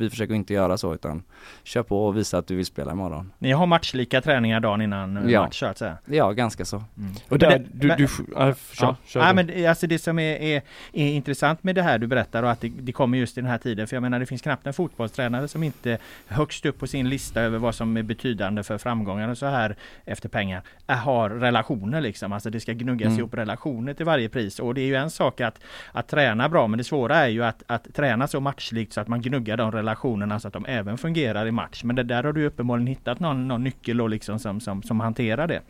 vi 0.00 0.10
försöker 0.10 0.34
inte 0.34 0.54
göra 0.54 0.78
så 0.78 0.94
utan 0.94 1.22
kör 1.62 1.82
på 1.82 2.06
och 2.06 2.16
visa 2.16 2.38
att 2.38 2.46
du 2.46 2.56
vill 2.56 2.66
spela 2.66 2.92
imorgon. 2.92 3.32
Ni 3.38 3.52
har 3.52 3.66
matchlika 3.66 4.20
träningar 4.20 4.60
dagen 4.60 4.82
innan 4.82 5.28
ja. 5.28 5.42
match 5.42 5.58
så 5.58 5.66
att 5.66 5.78
säga? 5.78 5.98
Ja, 6.04 6.32
ganska 6.32 6.64
så. 6.64 6.76
Mm. 6.76 7.12
Och 7.28 7.38
där, 7.38 7.58
det, 7.58 7.64
du, 7.72 7.88
men, 7.88 7.96
du, 7.96 8.04
äh, 8.04 8.08
kör, 8.08 8.54
ja. 8.80 8.96
kör 9.06 9.20
ja, 9.20 9.32
men 9.32 9.66
alltså 9.66 9.86
det 9.86 9.98
som 9.98 10.18
är, 10.18 10.36
är, 10.36 10.62
är, 10.92 11.06
intressant 11.06 11.62
med 11.62 11.74
det 11.74 11.82
här 11.82 11.98
du 11.98 12.06
berättar 12.06 12.42
och 12.42 12.50
att 12.50 12.60
det, 12.60 12.68
det, 12.68 12.92
kommer 12.92 13.18
just 13.18 13.38
i 13.38 13.40
den 13.40 13.50
här 13.50 13.58
tiden. 13.58 13.86
För 13.86 13.96
jag 13.96 14.02
menar 14.02 14.20
det 14.20 14.26
finns 14.26 14.42
knappt 14.42 14.66
en 14.66 14.72
fotbollstränare 14.72 15.48
som 15.48 15.62
inte 15.62 15.98
högst 16.26 16.66
upp 16.66 16.78
på 16.78 16.86
sin 16.86 17.08
lista 17.08 17.40
över 17.40 17.58
vad 17.58 17.74
som 17.74 17.96
är 17.96 18.02
betydande 18.02 18.62
för 18.62 18.78
framgångar 18.78 19.28
och 19.28 19.38
så 19.38 19.46
här 19.46 19.76
efter 20.04 20.28
pengar 20.28 20.62
har 20.86 21.30
relationer 21.30 22.00
liksom. 22.00 22.32
Alltså 22.32 22.50
det 22.50 22.60
ska 22.60 22.72
gnuggas 22.72 23.06
mm. 23.06 23.18
ihop 23.18 23.34
relationer 23.34 23.94
till 23.94 24.06
varje 24.06 24.28
pris. 24.28 24.58
Och 24.58 24.74
det 24.74 24.80
är 24.80 24.86
ju 24.86 24.94
en 24.94 25.10
sak 25.10 25.40
att, 25.40 25.58
att 25.92 26.08
träna 26.08 26.48
bra 26.48 26.66
men 26.66 26.78
det 26.78 26.84
svåra 26.84 27.16
är 27.16 27.28
ju 27.28 27.44
att, 27.44 27.62
att 27.66 27.94
träna 27.94 28.28
så 28.28 28.40
matchlikt 28.40 28.92
så 28.92 29.00
att 29.00 29.08
man 29.08 29.22
gnuggar 29.22 29.56
de 29.56 29.72
relationerna 29.72 29.89
så 30.40 30.48
att 30.48 30.54
de 30.54 30.64
även 30.66 30.98
fungerar 30.98 31.46
i 31.46 31.50
match. 31.50 31.84
Men 31.84 31.96
det 31.96 32.02
där 32.02 32.24
har 32.24 32.32
du 32.32 32.46
uppenbarligen 32.46 32.86
hittat 32.86 33.20
någon, 33.20 33.48
någon 33.48 33.64
nyckel 33.64 33.96
då 33.96 34.08
liksom 34.08 34.38
som, 34.38 34.60
som, 34.60 34.82
som 34.82 35.00
hanterar 35.00 35.46
det. 35.46 35.62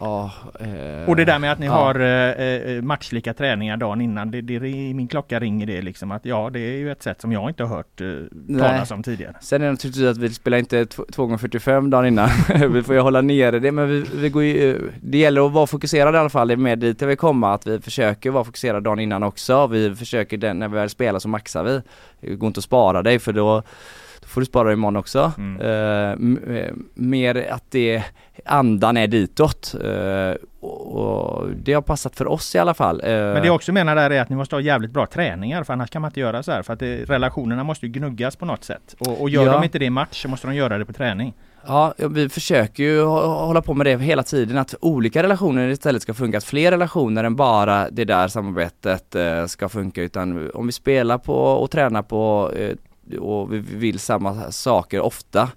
Ja, 0.00 0.30
eh, 0.60 1.08
Och 1.08 1.16
det 1.16 1.24
där 1.24 1.38
med 1.38 1.52
att 1.52 1.58
ni 1.58 1.66
ja. 1.66 1.72
har 1.72 2.00
eh, 2.00 2.76
eh, 2.76 2.82
matchlika 2.82 3.34
träningar 3.34 3.76
dagen 3.76 4.00
innan, 4.00 4.30
det, 4.30 4.40
det, 4.40 4.54
i 4.54 4.94
min 4.94 5.08
klocka 5.08 5.40
ringer 5.40 5.66
det 5.66 5.82
liksom 5.82 6.10
att 6.10 6.24
ja 6.24 6.50
det 6.52 6.60
är 6.60 6.76
ju 6.76 6.92
ett 6.92 7.02
sätt 7.02 7.20
som 7.20 7.32
jag 7.32 7.50
inte 7.50 7.62
har 7.62 7.76
hört 7.76 8.00
eh, 8.00 8.58
talas 8.58 8.90
om 8.90 9.02
tidigare. 9.02 9.34
Sen 9.40 9.62
är 9.62 9.66
det 9.66 9.72
naturligtvis 9.72 10.06
att 10.06 10.16
vi 10.16 10.30
spelar 10.30 10.58
inte 10.58 10.86
2 10.86 11.02
gånger 11.16 11.36
45 11.38 11.90
dagen 11.90 12.06
innan. 12.06 12.28
vi 12.72 12.82
får 12.82 12.94
ju 12.94 13.00
hålla 13.00 13.20
nere 13.20 13.58
det 13.58 13.72
men 13.72 13.88
vi, 13.88 14.04
vi 14.14 14.28
går 14.28 14.42
ju, 14.42 14.90
det 15.02 15.18
gäller 15.18 15.46
att 15.46 15.52
vara 15.52 15.66
fokuserad 15.66 16.14
i 16.14 16.18
alla 16.18 16.30
fall, 16.30 16.48
det 16.48 16.54
är 16.54 16.56
med 16.56 16.78
dit 16.78 17.00
jag 17.00 17.08
vill 17.08 17.16
komma 17.16 17.54
att 17.54 17.66
vi 17.66 17.80
försöker 17.80 18.30
vara 18.30 18.44
fokuserade 18.44 18.80
dagen 18.80 18.98
innan 18.98 19.22
också. 19.22 19.66
Vi 19.66 19.94
försöker, 19.94 20.36
den, 20.36 20.58
när 20.58 20.68
vi 20.68 20.74
väl 20.74 20.90
spelar 20.90 21.18
så 21.18 21.28
maxar 21.28 21.64
vi. 21.64 21.82
Det 22.20 22.34
går 22.34 22.46
inte 22.46 22.58
att 22.58 22.64
spara 22.64 23.02
dig 23.02 23.18
för 23.18 23.32
då 23.32 23.62
får 24.36 24.40
du 24.40 24.46
spara 24.46 24.72
imorgon 24.72 24.96
också. 24.96 25.32
Mm. 25.38 26.38
Eh, 26.46 26.72
mer 26.94 27.46
att 27.50 27.64
det, 27.70 28.02
andan 28.44 28.96
är 28.96 29.06
ditåt. 29.06 29.74
Eh, 29.84 30.66
och, 30.68 31.48
det 31.64 31.72
har 31.72 31.82
passat 31.82 32.16
för 32.16 32.26
oss 32.28 32.54
i 32.54 32.58
alla 32.58 32.74
fall. 32.74 33.00
Eh, 33.04 33.10
Men 33.10 33.34
det 33.34 33.46
jag 33.46 33.54
också 33.54 33.72
menar 33.72 33.96
där 33.96 34.10
är 34.10 34.20
att 34.20 34.28
ni 34.28 34.36
måste 34.36 34.56
ha 34.56 34.60
jävligt 34.60 34.90
bra 34.90 35.06
träningar 35.06 35.64
för 35.64 35.72
annars 35.72 35.90
kan 35.90 36.02
man 36.02 36.08
inte 36.08 36.20
göra 36.20 36.42
så 36.42 36.52
här 36.52 36.62
för 36.62 36.72
att 36.72 36.78
det, 36.78 36.96
relationerna 37.04 37.64
måste 37.64 37.86
ju 37.86 37.92
gnuggas 37.92 38.36
på 38.36 38.44
något 38.44 38.64
sätt. 38.64 38.94
Och, 38.98 39.20
och 39.22 39.30
gör 39.30 39.46
Ja. 39.46 39.52
de 39.52 39.64
inte 39.64 39.78
det 39.78 39.84
i 39.84 39.90
match 39.90 40.22
så 40.22 40.28
måste 40.28 40.46
de 40.46 40.54
göra 40.54 40.78
det 40.78 40.84
på 40.84 40.92
träning. 40.92 41.34
Ja, 41.66 41.94
vi 42.10 42.28
försöker 42.28 42.82
ju 42.82 43.00
hå- 43.02 43.46
hålla 43.46 43.62
på 43.62 43.74
med 43.74 43.86
det 43.86 43.98
hela 43.98 44.22
tiden, 44.22 44.58
att 44.58 44.74
olika 44.80 45.22
relationer 45.22 45.68
istället 45.68 46.02
ska 46.02 46.14
funka, 46.14 46.38
att 46.38 46.44
fler 46.44 46.70
relationer 46.70 47.24
än 47.24 47.36
bara 47.36 47.90
det 47.90 48.04
där 48.04 48.28
samarbetet 48.28 49.16
ska 49.50 49.68
funka, 49.68 50.02
utan 50.02 50.50
om 50.54 50.66
vi 50.66 50.72
spelar 50.72 51.18
på 51.18 51.34
och 51.34 51.70
tränar 51.70 52.02
på 52.02 52.52
och 53.20 53.52
vi 53.52 53.58
vill 53.58 53.98
samma 53.98 54.50
saker 54.50 55.00
ofta, 55.00 55.48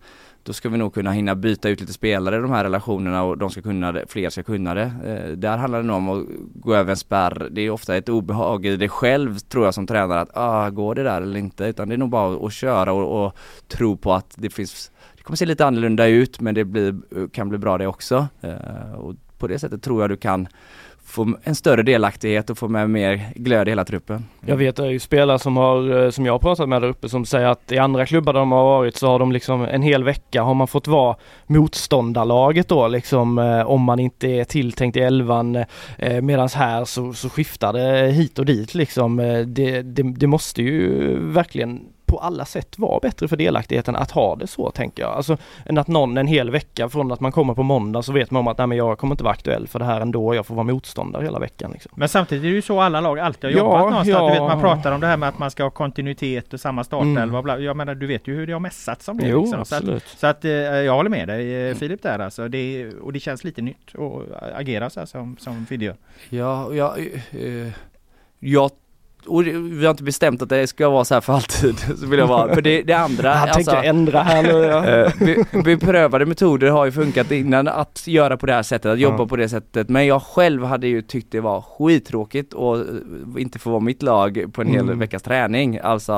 då 0.44 0.54
ska 0.54 0.70
vi 0.70 0.78
nog 0.78 0.94
kunna 0.94 1.12
hinna 1.12 1.36
byta 1.36 1.70
ut 1.70 1.82
lite 1.82 1.94
spelare 1.94 2.36
i 2.36 2.40
de 2.40 2.52
här 2.52 2.64
relationerna 2.64 3.24
och 3.24 3.38
de 3.38 3.50
ska 3.50 3.62
kunna 3.62 3.92
det, 3.92 4.06
fler 4.08 4.30
ska 4.30 4.44
kunna 4.44 4.74
det. 4.74 4.92
Eh, 5.06 5.32
där 5.32 5.58
handlar 5.58 5.82
det 5.82 5.88
nog 5.88 5.98
om 5.98 6.10
att 6.10 6.26
gå 6.54 6.76
över 6.76 6.92
en 6.92 6.98
spärr, 6.98 7.48
det 7.52 7.62
är 7.62 7.70
ofta 7.70 7.96
ett 7.96 8.10
obehag 8.10 8.66
i 8.66 8.76
det 8.76 8.90
själv 8.90 9.40
tror 9.40 9.66
jag 9.66 9.74
som 9.74 9.88
tränare 9.88 10.22
att, 10.22 10.30
ah, 10.34 10.70
går 10.70 10.96
det 10.96 11.04
där 11.04 11.22
eller 11.22 11.40
inte? 11.40 11.66
Utan 11.66 11.90
det 11.90 11.96
är 11.96 11.98
nog 11.98 12.10
bara 12.10 12.46
att 12.48 12.54
köra 12.54 12.94
och, 12.94 13.26
och 13.26 13.38
tro 13.68 13.98
på 13.98 14.14
att 14.14 14.34
det 14.38 14.50
finns 14.50 14.92
det 15.16 15.24
kommer 15.24 15.38
se 15.38 15.46
lite 15.46 15.66
annorlunda 15.66 16.08
ut 16.08 16.42
men 16.42 16.56
det 16.56 16.66
blir, 16.66 17.28
kan 17.32 17.50
bli 17.50 17.58
bra 17.58 17.78
det 17.78 17.88
också. 17.88 18.28
Eh, 18.42 18.94
och 18.94 19.16
på 19.38 19.48
det 19.48 19.60
sättet 19.60 19.84
tror 19.84 20.02
jag 20.02 20.10
du 20.10 20.18
kan 20.18 20.48
få 21.10 21.34
en 21.44 21.56
större 21.56 21.84
delaktighet 21.84 22.50
och 22.50 22.58
få 22.58 22.68
med 22.68 22.90
mer 22.90 23.22
glöd 23.36 23.68
i 23.68 23.72
hela 23.72 23.86
truppen. 23.86 24.26
Jag 24.46 24.58
vet 24.58 24.76
det 24.76 24.84
är 24.84 24.90
ju 24.90 25.00
spelare 25.00 25.40
som 25.40 25.58
har, 25.58 26.04
eh, 26.04 26.10
som 26.10 26.26
jag 26.26 26.34
har 26.34 26.40
pratat 26.40 26.70
med 26.70 26.82
där 26.82 26.90
uppe 26.90 27.10
som 27.10 27.26
säger 27.26 27.48
att 27.48 27.72
i 27.72 27.78
andra 27.78 28.06
klubbar 28.06 28.34
där 28.34 28.40
de 28.40 28.52
har 28.52 28.64
varit 28.64 28.96
så 28.96 29.08
har 29.08 29.20
de 29.20 29.32
liksom 29.32 29.62
en 29.62 29.82
hel 29.82 30.04
vecka 30.04 30.44
har 30.44 30.54
man 30.54 30.68
fått 30.68 30.88
vara 30.88 31.16
motståndarlaget 31.48 32.68
då 32.68 32.88
liksom 32.88 33.40
eh, 33.40 33.62
om 33.62 33.82
man 33.82 34.00
inte 34.00 34.28
är 34.28 34.44
tilltänkt 34.44 34.98
i 34.98 35.00
elvan 35.00 35.56
eh, 35.98 36.22
medans 36.22 36.54
här 36.54 36.86
så, 36.86 37.14
så 37.14 37.30
skiftar 37.30 37.74
det 37.74 38.12
hit 38.12 38.40
och 38.40 38.46
dit 38.46 38.74
liksom. 38.74 39.18
Det, 39.48 39.82
det, 39.82 40.04
det 40.04 40.28
måste 40.28 40.62
ju 40.62 41.16
verkligen 41.20 41.80
på 42.20 42.26
alla 42.26 42.46
sätt 42.46 42.80
vara 42.80 43.00
bättre 43.00 43.28
för 43.28 43.38
delaktigheten 43.38 43.96
att 43.96 44.12
ha 44.12 44.36
det 44.36 44.48
så 44.48 44.72
tänker 44.72 45.04
jag. 45.04 45.12
Alltså 45.12 45.38
än 45.66 45.78
att 45.78 45.88
någon 45.88 46.18
en 46.18 46.28
hel 46.28 46.50
vecka 46.52 46.90
från 46.90 47.12
att 47.12 47.20
man 47.20 47.32
kommer 47.32 47.54
på 47.54 47.64
måndag 47.64 48.02
så 48.04 48.12
vet 48.14 48.32
man 48.32 48.40
om 48.40 48.48
att 48.48 48.58
nej 48.58 48.68
men 48.68 48.78
jag 48.78 48.98
kommer 48.98 49.14
inte 49.14 49.24
vara 49.24 49.34
aktuell 49.34 49.68
för 49.68 49.80
det 49.80 49.86
här 49.86 50.02
ändå. 50.02 50.36
Jag 50.36 50.46
får 50.46 50.56
vara 50.56 50.64
motståndare 50.64 51.24
hela 51.24 51.40
veckan. 51.40 51.72
Liksom. 51.72 51.92
Men 51.96 52.10
samtidigt 52.10 52.44
är 52.44 52.48
det 52.50 52.56
ju 52.56 52.62
så 52.62 52.82
alla 52.82 53.02
lag 53.02 53.20
alltid 53.20 53.44
har 53.44 53.52
Ja, 53.52 53.58
jobbat 53.58 53.80
någonstans. 53.80 54.08
ja. 54.08 54.26
Du 54.28 54.32
vet 54.32 54.42
man 54.42 54.62
pratar 54.62 54.92
om 54.92 55.02
det 55.02 55.08
här 55.08 55.18
med 55.18 55.30
att 55.30 55.40
man 55.40 55.52
ska 55.52 55.64
ha 55.64 55.70
kontinuitet 55.70 56.54
och 56.54 56.60
samma 56.60 56.84
startelva. 56.84 57.22
Mm. 57.24 57.44
bla. 57.44 57.60
Jag 57.60 57.78
menar 57.78 57.96
du 57.96 58.08
vet 58.08 58.28
ju 58.28 58.36
hur 58.36 58.48
det 58.48 58.54
har 58.54 58.60
mässats 58.60 59.08
om 59.08 59.18
det. 59.18 59.28
Jo, 59.28 59.42
liksom. 59.42 59.66
så 59.66 59.76
att, 59.76 59.82
absolut. 59.82 60.04
så 60.18 60.28
att 60.28 60.46
eh, 60.46 60.52
jag 60.52 60.94
håller 60.94 61.10
med 61.10 61.28
dig 61.28 61.70
eh, 61.70 61.76
Filip 61.76 62.04
där 62.04 62.20
alltså. 62.20 62.48
Det, 62.48 62.90
och 63.02 63.14
det 63.14 63.20
känns 63.20 63.44
lite 63.44 63.62
nytt 63.62 63.96
att 63.96 64.54
agera 64.60 64.90
så 64.90 65.00
här 65.00 65.08
som, 65.08 65.38
som 65.40 65.66
Fidde 65.66 65.86
gör. 65.86 65.96
Ja, 66.30 66.66
och 66.66 66.76
jag, 66.76 67.00
eh, 67.32 67.68
jag 68.40 68.72
och 69.26 69.48
vi 69.48 69.86
har 69.86 69.92
inte 69.92 70.04
bestämt 70.04 70.42
att 70.42 70.50
det 70.50 70.68
ska 70.68 70.90
vara 70.90 71.06
så 71.06 71.14
här 71.14 71.22
för 71.22 71.34
alltid, 71.34 71.80
så 72.00 72.06
vill 72.06 72.20
jag 72.20 72.28
vara. 72.28 72.54
För 72.56 72.62
det, 72.62 72.82
det 72.82 72.94
andra, 72.94 73.34
Han 73.34 73.50
alltså, 73.50 73.72
tänker 73.72 73.90
ändra 73.90 74.20
här 74.24 74.44
nu. 74.44 74.50
Ja. 74.50 74.86
Eh, 74.90 75.12
be- 75.20 75.62
beprövade 75.64 76.26
metoder 76.26 76.70
har 76.70 76.86
ju 76.86 76.92
funkat 76.92 77.32
innan 77.32 77.68
att 77.68 78.04
göra 78.08 78.38
på 78.38 78.46
det 78.46 78.54
här 78.54 78.64
sättet, 78.64 78.92
att 78.92 79.00
jobba 79.00 79.18
Ja. 79.24 79.28
på 79.28 79.36
det 79.36 79.50
sättet. 79.50 79.90
Men 79.90 80.06
jag 80.08 80.22
själv 80.22 80.64
hade 80.66 80.88
ju 80.88 81.02
tyckt 81.02 81.32
det 81.32 81.40
var 81.42 81.62
skittråkigt 81.62 82.54
och 82.54 82.78
eh, 82.78 82.84
inte 83.38 83.60
få 83.60 83.70
vara 83.70 83.80
mitt 83.80 84.02
lag 84.04 84.46
på 84.54 84.62
en 84.62 84.68
hel 84.68 84.80
Mm. 84.80 85.00
veckas 85.00 85.22
träning. 85.24 85.80
Alltså, 85.84 86.14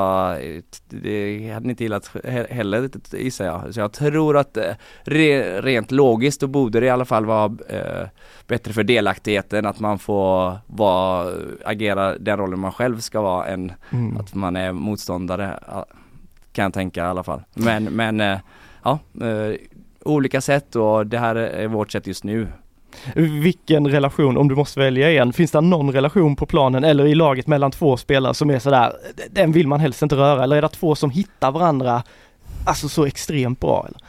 det 0.90 1.52
hade 1.54 1.66
ni 1.66 1.70
inte 1.70 1.84
gillat 1.84 2.12
he- 2.24 2.54
heller 2.54 2.90
gissar 3.12 3.46
jag. 3.46 3.74
Så 3.74 3.80
jag 3.80 3.94
tror 3.94 4.38
att 4.38 4.58
eh, 4.58 4.64
re, 5.04 5.62
rent 5.62 5.92
logiskt 5.92 6.42
då 6.42 6.48
borde 6.48 6.80
det 6.80 6.86
i 6.86 6.90
alla 6.90 7.06
fall 7.06 7.26
vara 7.26 7.46
eh, 7.70 8.08
bättre 8.48 8.74
för 8.74 8.84
delaktigheten 8.84 9.66
att 9.66 9.80
man 9.80 10.00
får 10.00 10.58
vara, 10.68 11.34
agera 11.66 12.18
den 12.18 12.38
rollen 12.38 12.60
man 12.60 12.72
själv 12.72 13.00
ska 13.00 13.22
vara 13.22 13.46
än 13.48 13.72
Mm. 13.90 14.18
att 14.18 14.34
man 14.34 14.56
är 14.56 14.72
motståndare 14.72 15.60
kan 16.54 16.64
jag 16.64 16.74
tänka 16.74 17.00
i 17.00 17.08
alla 17.08 17.24
fall. 17.24 17.42
Men, 17.54 17.84
men 17.84 18.22
eh, 18.22 18.38
ja, 18.84 19.00
eh, 19.22 19.56
olika 20.06 20.42
sätt 20.42 20.76
och 20.76 21.08
det 21.08 21.18
här 21.18 21.36
är 21.36 21.68
vårt 21.68 21.92
sätt 21.92 22.08
just 22.08 22.24
nu. 22.24 22.48
Vilken 23.16 23.88
relation, 23.88 24.38
om 24.38 24.48
du 24.48 24.56
måste 24.56 24.80
välja 24.80 25.12
en, 25.12 25.34
finns 25.34 25.52
det 25.52 25.62
någon 25.62 25.92
relation 25.92 26.36
på 26.36 26.46
planen 26.46 26.84
eller 26.84 27.06
i 27.06 27.16
laget 27.16 27.48
mellan 27.48 27.72
två 27.72 27.98
spelare 27.98 28.34
som 28.34 28.50
är 28.50 28.60
sådär, 28.60 28.94
den 29.32 29.52
vill 29.52 29.68
man 29.68 29.80
helst 29.80 30.02
inte 30.02 30.16
röra 30.16 30.44
eller 30.44 30.56
är 30.56 30.62
det 30.62 30.70
två 30.70 30.96
som 30.96 31.10
hittar 31.10 31.52
varandra 31.52 32.04
Alltså 32.65 32.89
så 32.89 33.06
extremt 33.06 33.60
bra 33.60 33.88
eller? 33.88 34.00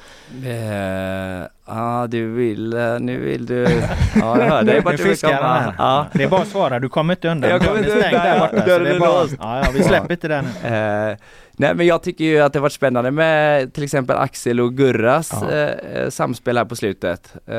Ja, 1.66 1.72
ah, 1.74 2.06
du 2.06 2.32
vill, 2.32 2.72
eh, 2.72 3.00
nu 3.00 3.20
vill 3.20 3.46
du, 3.46 3.62
ja 4.14 4.38
jag 4.38 4.50
hör 4.50 4.62
dig 4.62 4.82
Nu 4.84 4.96
du 4.96 5.16
komma. 5.16 5.74
Ja. 5.78 6.06
Det 6.12 6.22
är 6.22 6.28
bara 6.28 6.42
att 6.42 6.48
svara, 6.48 6.78
du 6.80 6.88
kommer 6.88 7.14
inte 7.14 7.28
undan. 7.28 7.50
Jag 7.50 7.62
kommer 7.62 7.78
inte 7.78 7.90
undan. 7.92 8.10
där 8.12 8.38
borta. 8.38 8.60
Så 8.60 8.66
Dörren 8.66 8.84
det 8.84 8.90
är 8.94 8.98
bara, 8.98 9.26
ja, 9.40 9.62
ja, 9.64 9.70
vi 9.74 9.82
släpper 9.82 10.12
inte 10.12 10.28
den. 10.28 10.44
Eh, 10.44 11.16
nej 11.52 11.74
men 11.74 11.86
jag 11.86 12.02
tycker 12.02 12.24
ju 12.24 12.40
att 12.40 12.52
det 12.52 12.60
varit 12.60 12.72
spännande 12.72 13.10
med 13.10 13.74
till 13.74 13.84
exempel 13.84 14.16
Axel 14.16 14.60
och 14.60 14.74
Gurras 14.76 15.30
Ja. 15.32 15.50
eh, 15.50 16.08
samspel 16.10 16.58
här 16.58 16.64
på 16.64 16.76
slutet. 16.76 17.34
Eh, 17.46 17.54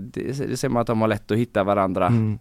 det, 0.00 0.48
det 0.48 0.56
ser 0.56 0.68
man 0.68 0.80
att 0.80 0.86
de 0.86 1.00
har 1.00 1.08
lätt 1.08 1.30
att 1.30 1.38
hitta 1.38 1.64
varandra. 1.64 2.06
Mm. 2.06 2.38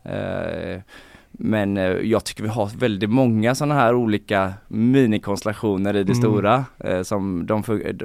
Men 1.32 1.78
eh, 1.78 1.84
jag 1.84 2.24
tycker 2.24 2.44
vi 2.44 2.50
har 2.50 2.70
väldigt 2.78 3.10
många 3.10 3.56
sådana 3.56 3.74
här 3.76 3.96
olika 3.96 4.54
minikonstellationer 4.68 5.96
i 5.96 6.04
det 6.04 6.12
Mm. 6.14 6.16
stora. 6.22 6.66
Eh, 6.80 7.02
som 7.02 7.46
de, 7.46 7.64
eh, 7.86 7.96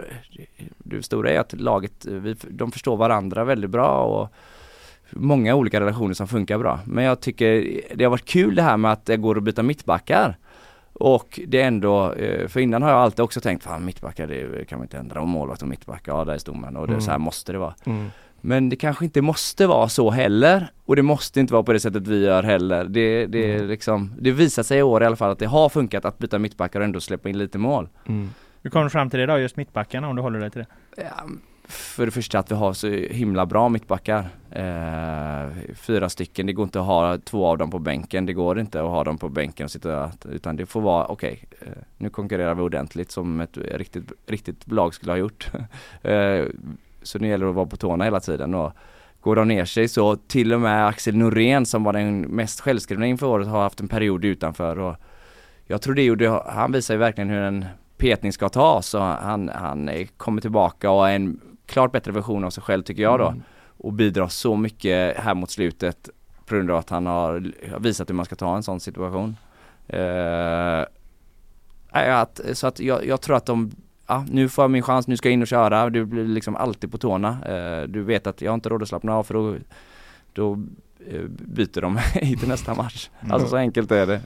det- 0.78 1.02
stora 1.02 1.30
är 1.30 1.38
att 1.40 1.60
laget, 1.60 2.06
de 2.48 2.72
förstår 2.72 2.96
varandra 2.96 3.44
väldigt 3.44 3.70
bra 3.70 4.02
och 4.04 4.32
många 5.10 5.54
olika 5.54 5.80
relationer 5.80 6.14
som 6.14 6.28
funkar 6.28 6.58
bra. 6.58 6.80
Men 6.84 7.04
jag 7.04 7.20
tycker 7.20 7.80
det 7.94 8.04
har 8.04 8.10
varit 8.10 8.24
kul 8.24 8.54
det 8.54 8.62
här 8.62 8.76
med 8.76 8.92
att 8.92 9.04
det 9.04 9.16
går 9.16 9.36
att 9.36 9.42
byta 9.42 9.62
mittbackar. 9.62 10.36
Och 10.92 11.40
det 11.46 11.60
är 11.62 11.66
ändå, 11.66 12.14
för 12.48 12.58
innan 12.60 12.82
har 12.82 12.90
jag 12.90 12.98
alltid 12.98 13.20
också 13.20 13.40
tänkt, 13.40 13.62
fan 13.64 13.84
mittbackar 13.84 14.26
det 14.26 14.64
kan 14.68 14.78
man 14.78 14.84
inte 14.84 14.98
ändra, 14.98 15.20
och 15.20 15.28
målvakt 15.28 15.62
och 15.62 15.68
mittbackar, 15.68 16.12
ja 16.12 16.24
där 16.24 16.38
står 16.38 16.54
man 16.54 16.76
och 16.76 16.86
det, 16.86 16.92
Mm. 16.92 17.00
så 17.00 17.10
här 17.10 17.18
måste 17.18 17.52
det 17.52 17.58
vara. 17.58 17.74
Mm. 17.84 18.06
Men 18.46 18.68
det 18.68 18.76
kanske 18.76 19.04
inte 19.04 19.22
måste 19.22 19.66
vara 19.66 19.88
så 19.88 20.10
heller 20.10 20.68
och 20.84 20.96
det 20.96 21.02
måste 21.02 21.40
inte 21.40 21.52
vara 21.52 21.62
på 21.62 21.72
det 21.72 21.80
sättet 21.80 22.06
vi 22.06 22.24
gör 22.24 22.42
heller. 22.42 22.84
Det, 22.84 23.26
det, 23.26 23.54
Mm. 23.54 23.68
liksom, 23.68 24.12
det 24.20 24.30
visar 24.30 24.62
sig 24.62 24.78
i 24.78 24.82
år 24.82 25.02
i 25.02 25.06
alla 25.06 25.16
fall 25.16 25.30
att 25.30 25.38
det 25.38 25.46
har 25.46 25.68
funkat 25.68 26.04
att 26.04 26.18
byta 26.18 26.38
mittbackar 26.38 26.80
och 26.80 26.84
ändå 26.86 27.00
släppa 27.00 27.28
in 27.28 27.38
lite 27.38 27.58
mål. 27.58 27.88
Mm. 28.08 28.30
Hur 28.62 28.70
kommer 28.70 28.84
du 28.84 28.90
fram 28.90 29.10
till 29.10 29.18
det 29.20 29.26
då, 29.26 29.38
just 29.38 29.56
mittbackarna 29.56 30.08
om 30.08 30.16
du 30.16 30.22
håller 30.22 30.40
dig 30.40 30.50
till 30.50 30.60
det? 30.60 31.02
Ja, 31.02 31.24
för 31.68 32.06
det 32.06 32.12
första 32.12 32.38
att 32.38 32.50
vi 32.50 32.54
har 32.54 32.72
så 32.72 32.88
himla 32.88 33.46
bra 33.46 33.68
mittbackar. 33.68 34.28
Eh, 34.50 35.50
fyra 35.74 36.08
stycken, 36.08 36.46
det 36.46 36.52
går 36.52 36.62
inte 36.64 36.80
att 36.80 36.86
ha 36.86 37.18
två 37.18 37.46
av 37.46 37.58
dem 37.58 37.70
på 37.70 37.78
bänken. 37.78 38.26
Det 38.26 38.32
går 38.32 38.58
inte 38.60 38.80
att 38.82 38.90
ha 38.90 39.04
dem 39.04 39.18
på 39.18 39.28
bänken 39.28 39.64
och 39.64 39.70
sitta, 39.70 40.10
utan 40.30 40.56
det 40.56 40.66
får 40.66 40.80
vara 40.80 41.06
okej, 41.06 41.44
eh, 41.60 41.68
nu 41.96 42.10
konkurrerar 42.10 42.54
vi 42.54 42.62
ordentligt 42.62 43.10
som 43.10 43.40
ett 43.40 43.56
riktigt, 43.58 44.12
riktigt 44.26 44.72
lag 44.72 44.94
skulle 44.94 45.12
ha 45.12 45.16
gjort. 45.18 45.50
eh, 46.02 46.44
så 47.06 47.18
nu 47.18 47.28
gäller 47.28 47.44
det 47.44 47.50
att 47.50 47.56
vara 47.56 47.66
på 47.66 47.76
tårna 47.76 48.04
hela 48.04 48.20
tiden 48.20 48.54
och 48.54 48.72
går 49.20 49.36
de 49.36 49.48
ner 49.48 49.64
sig 49.64 49.88
så 49.88 50.16
till 50.16 50.52
och 50.52 50.60
med 50.60 50.86
Axel 50.86 51.16
Norén 51.16 51.66
som 51.66 51.84
var 51.84 51.92
den 51.92 52.20
mest 52.20 52.60
självskrivna 52.60 53.06
inför 53.06 53.26
året 53.26 53.48
har 53.48 53.62
haft 53.62 53.80
en 53.80 53.88
period 53.88 54.24
utanför 54.24 54.78
och 54.78 54.96
jag 55.66 55.82
tror 55.82 55.94
det 55.94 56.02
gjorde, 56.02 56.42
han 56.46 56.72
visar 56.72 56.94
ju 56.94 56.98
verkligen 56.98 57.30
hur 57.30 57.42
en 57.42 57.64
petning 57.96 58.32
ska 58.32 58.48
tas 58.48 58.86
så 58.86 58.98
han, 58.98 59.48
han 59.54 59.90
kommer 60.16 60.40
tillbaka 60.40 60.90
och 60.90 61.08
är 61.08 61.14
en 61.14 61.40
klart 61.66 61.92
bättre 61.92 62.12
version 62.12 62.44
av 62.44 62.50
sig 62.50 62.62
själv 62.62 62.82
tycker 62.82 63.02
jag 63.02 63.18
då 63.18 63.26
Mm. 63.26 63.42
och 63.78 63.92
bidrar 63.92 64.28
så 64.28 64.56
mycket 64.56 65.16
här 65.16 65.34
mot 65.34 65.50
slutet 65.50 66.08
på 66.46 66.54
grund 66.54 66.70
av 66.70 66.76
att 66.76 66.90
han 66.90 67.06
har 67.06 67.52
visat 67.78 68.10
hur 68.10 68.14
man 68.14 68.24
ska 68.24 68.36
ta 68.36 68.56
en 68.56 68.62
sån 68.62 68.80
situation. 68.80 69.36
Nej, 71.92 72.10
att, 72.10 72.40
så 72.52 72.66
att 72.66 72.80
jag, 72.80 73.06
jag 73.06 73.20
tror 73.20 73.36
att 73.36 73.46
de 73.46 73.70
Ja, 74.06 74.24
nu 74.30 74.48
får 74.48 74.64
jag 74.64 74.70
min 74.70 74.82
chans, 74.82 75.06
nu 75.06 75.16
ska 75.16 75.28
jag 75.28 75.32
in 75.32 75.42
och 75.42 75.48
köra. 75.48 75.90
Du 75.90 76.04
blir 76.04 76.24
liksom 76.24 76.56
alltid 76.56 76.92
på 76.92 76.98
tårna. 76.98 77.38
Eh, 77.46 77.88
du 77.88 78.02
vet 78.02 78.26
att 78.26 78.42
jag 78.42 78.50
har 78.50 78.54
inte 78.54 78.68
råd 78.68 78.82
att 78.82 78.88
slappna 78.88 79.14
av 79.14 79.24
för 79.24 79.34
då, 79.34 79.56
då 80.32 80.52
eh, 81.10 81.22
byter 81.28 81.80
de 81.80 81.94
mig 82.14 82.36
till 82.40 82.48
nästa 82.48 82.74
match. 82.74 83.10
Alltså 83.30 83.48
så 83.48 83.56
enkelt 83.56 83.90
är 83.90 84.06
det. 84.06 84.20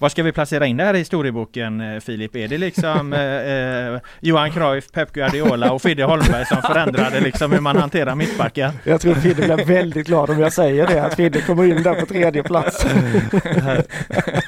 Var 0.00 0.08
ska 0.08 0.22
vi 0.22 0.32
placera 0.32 0.66
in 0.66 0.76
det 0.76 0.84
här 0.84 0.94
i 0.94 0.98
historieboken 0.98 1.80
eh, 1.80 2.00
Filip? 2.00 2.36
Är 2.36 2.48
det 2.48 2.58
liksom 2.58 3.12
eh, 3.12 3.20
eh, 3.20 4.00
Johan 4.20 4.50
Cruyff, 4.50 4.92
Pep 4.92 5.12
Guardiola 5.12 5.72
och 5.72 5.82
Fidde 5.82 6.04
Holmberg 6.04 6.46
som 6.46 6.62
förändrade 6.62 7.20
liksom 7.20 7.52
hur 7.52 7.60
man 7.60 7.76
hanterar 7.76 8.14
mittbackar? 8.14 8.72
Jag 8.84 9.00
tror 9.00 9.14
Fidde 9.14 9.42
blir 9.42 9.64
väldigt 9.64 10.06
glad 10.06 10.30
om 10.30 10.40
jag 10.40 10.52
säger 10.52 10.86
det, 10.86 11.04
att 11.04 11.14
Fidde 11.14 11.40
kommer 11.40 11.64
in 11.64 11.82
där 11.82 11.94
på 11.94 12.06
tredje 12.06 12.42
plats. 12.42 12.86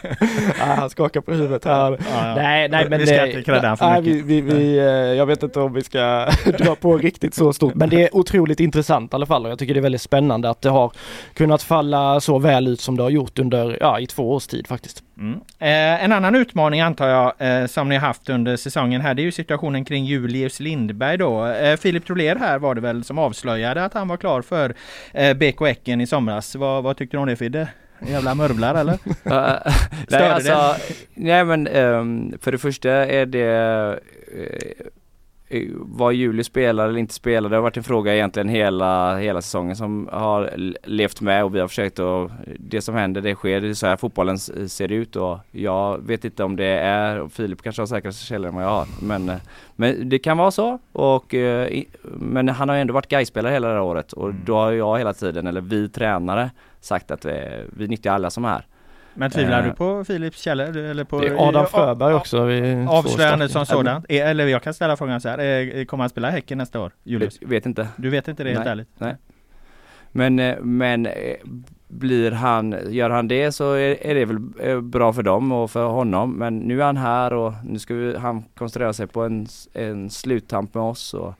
han 0.74 0.90
skakar 0.90 1.20
på 1.20 1.32
huvudet 1.32 1.64
här. 1.64 1.98
Ja. 2.12 2.34
Nej, 2.34 2.68
nej 2.68 2.86
men 2.88 3.00
vi 3.00 3.06
ska 3.06 3.26
inte 3.26 3.42
credda 3.42 3.68
han 3.68 3.76
för 3.76 3.86
nej, 3.86 4.02
mycket. 4.02 4.24
vi, 4.26 4.40
vi, 4.40 4.54
vi, 4.54 4.78
eh, 4.78 4.84
jag 4.84 5.26
vet 5.26 5.42
inte 5.42 5.60
om 5.60 5.72
vi 5.72 5.82
ska 5.82 6.28
dra 6.58 6.74
på 6.74 6.96
riktigt 6.96 7.34
så 7.34 7.52
stort, 7.52 7.74
men 7.74 7.88
det 7.88 8.02
är 8.02 8.16
otroligt 8.16 8.60
intressant 8.60 9.12
i 9.12 9.14
alla 9.14 9.26
fall 9.26 9.44
och 9.44 9.50
jag 9.50 9.58
tycker 9.58 9.74
det 9.74 9.80
är 9.80 9.82
väldigt 9.82 10.02
spännande 10.02 10.50
att 10.50 10.62
det 10.62 10.70
har 10.70 10.92
kunnat 11.34 11.62
falla 11.62 12.20
så 12.20 12.38
väl 12.38 12.68
ut 12.68 12.80
som 12.80 12.96
det 12.96 13.02
har 13.02 13.10
gjort 13.10 13.38
under, 13.38 13.78
ja, 13.80 14.00
i 14.00 14.06
två 14.06 14.32
års 14.32 14.46
tid 14.46 14.66
faktiskt. 14.66 15.02
Mm. 15.18 15.40
Eh, 15.58 16.04
en 16.04 16.12
annan 16.12 16.34
utmaning 16.34 16.80
antar 16.80 17.08
jag 17.08 17.32
eh, 17.38 17.66
som 17.66 17.88
ni 17.88 17.94
har 17.96 18.06
haft 18.06 18.28
under 18.28 18.56
säsongen 18.56 19.00
här 19.00 19.14
det 19.14 19.22
är 19.22 19.24
ju 19.24 19.32
situationen 19.32 19.84
kring 19.84 20.04
Julius 20.04 20.60
Lindberg 20.60 21.16
då. 21.16 21.46
Eh, 21.46 21.76
Filip 21.76 22.06
Troler 22.06 22.36
här 22.36 22.58
var 22.58 22.74
det 22.74 22.80
väl 22.80 23.04
som 23.04 23.18
avslöjade 23.18 23.84
att 23.84 23.94
han 23.94 24.08
var 24.08 24.16
klar 24.16 24.42
för 24.42 24.74
eh, 25.12 25.34
BK 25.34 25.60
Häcken 25.60 26.00
i 26.00 26.06
somras. 26.06 26.54
Vad, 26.54 26.82
vad 26.82 26.96
tyckte 26.96 27.16
du 27.16 27.20
om 27.20 27.26
det 27.26 27.36
Fidde? 27.36 27.68
Jävla 28.08 28.34
murvlar 28.34 28.74
eller? 28.74 28.98
nej, 29.24 29.60
Störde 30.06 30.34
alltså, 30.34 30.74
nej 31.14 31.44
men 31.44 31.66
ehm, 31.66 32.34
för 32.40 32.52
det 32.52 32.58
första 32.58 32.90
är 32.90 33.26
det 33.26 33.98
eh, 34.32 35.58
eh, 35.58 35.68
vad 35.76 36.14
Julius 36.14 36.46
spelar 36.46 36.88
eller 36.88 36.98
inte 36.98 37.14
spelar, 37.14 37.50
det 37.50 37.56
har 37.56 37.62
varit 37.62 37.76
en 37.76 37.82
fråga 37.82 38.14
egentligen 38.14 38.48
hela, 38.48 39.16
hela 39.18 39.42
säsongen 39.42 39.76
som 39.76 40.08
har 40.12 40.50
levt 40.88 41.20
med 41.20 41.44
och 41.44 41.54
vi 41.54 41.60
har 41.60 41.68
försökt 41.68 41.98
att 41.98 42.30
det 42.58 42.80
som 42.80 42.94
händer 42.94 43.20
det 43.20 43.34
sker, 43.34 43.60
det 43.60 43.68
är 43.68 43.74
så 43.74 43.86
här 43.86 43.96
fotbollen 43.96 44.38
ser 44.38 44.92
ut 44.92 45.16
och 45.16 45.38
jag 45.50 46.06
vet 46.06 46.24
inte 46.24 46.44
om 46.44 46.56
det 46.56 46.66
är, 46.78 47.20
och 47.20 47.32
Filip 47.32 47.62
kanske 47.62 47.82
har 47.82 47.86
säkrare 47.86 48.12
källor 48.14 48.48
än 48.48 48.54
vad 48.54 48.64
jag 48.64 48.70
har, 48.70 48.86
men, 49.02 49.28
eh, 49.28 49.36
men 49.76 50.08
det 50.08 50.18
kan 50.18 50.38
vara 50.38 50.50
så 50.50 50.78
och 50.92 51.34
eh, 51.34 51.68
i- 51.68 51.88
men 52.02 52.48
han 52.48 52.68
har 52.68 52.76
ju 52.76 52.80
ändå 52.80 52.94
varit 52.94 53.08
Gais-spelare 53.08 53.52
hela 53.52 53.68
det 53.68 53.74
här 53.74 53.80
året 53.82 54.12
och 54.12 54.34
då 54.34 54.54
har 54.56 54.72
jag 54.72 54.98
hela 54.98 55.12
tiden, 55.12 55.46
eller 55.46 55.60
vi 55.60 55.88
tränare, 55.88 56.50
sagt 56.80 57.10
att 57.10 57.24
vi, 57.24 57.64
vi 57.76 57.88
nyttjar 57.88 58.14
alla 58.14 58.30
som 58.30 58.44
är. 58.44 58.66
Men 59.14 59.30
tvivlar 59.30 59.58
Eh. 59.60 59.64
du 59.66 59.72
på 59.72 60.04
Filips 60.04 60.40
källor? 60.40 60.76
Eller 60.76 61.04
på 61.04 61.16
Adam 61.38 61.66
Fröberg 61.66 62.14
också. 62.14 62.44
vi 62.44 62.58
är 62.58 62.86
två 62.86 62.92
Avslöjande 62.92 63.48
starka. 63.48 63.64
som 63.66 63.76
sådant. 63.76 64.06
Eh, 64.08 64.28
Eller 64.30 64.46
jag 64.46 64.62
kan 64.62 64.74
ställa 64.74 64.96
frågan 64.96 65.20
så 65.20 65.28
här. 65.28 65.38
eh, 65.78 65.84
Kommer 65.84 66.02
han 66.02 66.10
spela 66.10 66.30
Häcken 66.30 66.58
nästa 66.58 66.80
år? 66.80 66.92
Julius? 67.02 67.38
Jag 67.40 67.48
vet 67.48 67.66
inte. 67.66 67.88
Du 67.96 68.10
vet 68.10 68.28
inte 68.28 68.44
det 68.44 68.50
helt 68.50 68.64
Nej. 68.64 68.72
ärligt? 68.72 68.88
Nej. 68.98 69.16
Men, 70.12 70.38
eh, 70.38 70.56
men 70.60 71.06
eh, 71.06 71.12
blir 71.88 72.30
han, 72.30 72.76
gör 72.88 73.10
han 73.10 73.28
det 73.28 73.52
så 73.52 73.72
är, 73.72 74.14
det 74.14 74.24
väl 74.24 74.38
eh, 74.60 74.80
bra 74.80 75.12
för 75.12 75.22
dem 75.22 75.52
och 75.52 75.70
för 75.70 75.86
honom. 75.86 76.32
Men 76.32 76.58
nu 76.58 76.80
är 76.80 76.86
han 76.86 76.96
här 76.96 77.32
och 77.32 77.52
nu 77.64 77.78
ska 77.78 77.94
vi, 77.94 78.16
han 78.16 78.44
koncentrera 78.56 78.92
sig 78.92 79.06
på 79.06 79.22
en, 79.24 79.46
en 79.72 80.10
sluttamp 80.10 80.74
med 80.74 80.82
oss. 80.84 81.14
Och, 81.14 81.34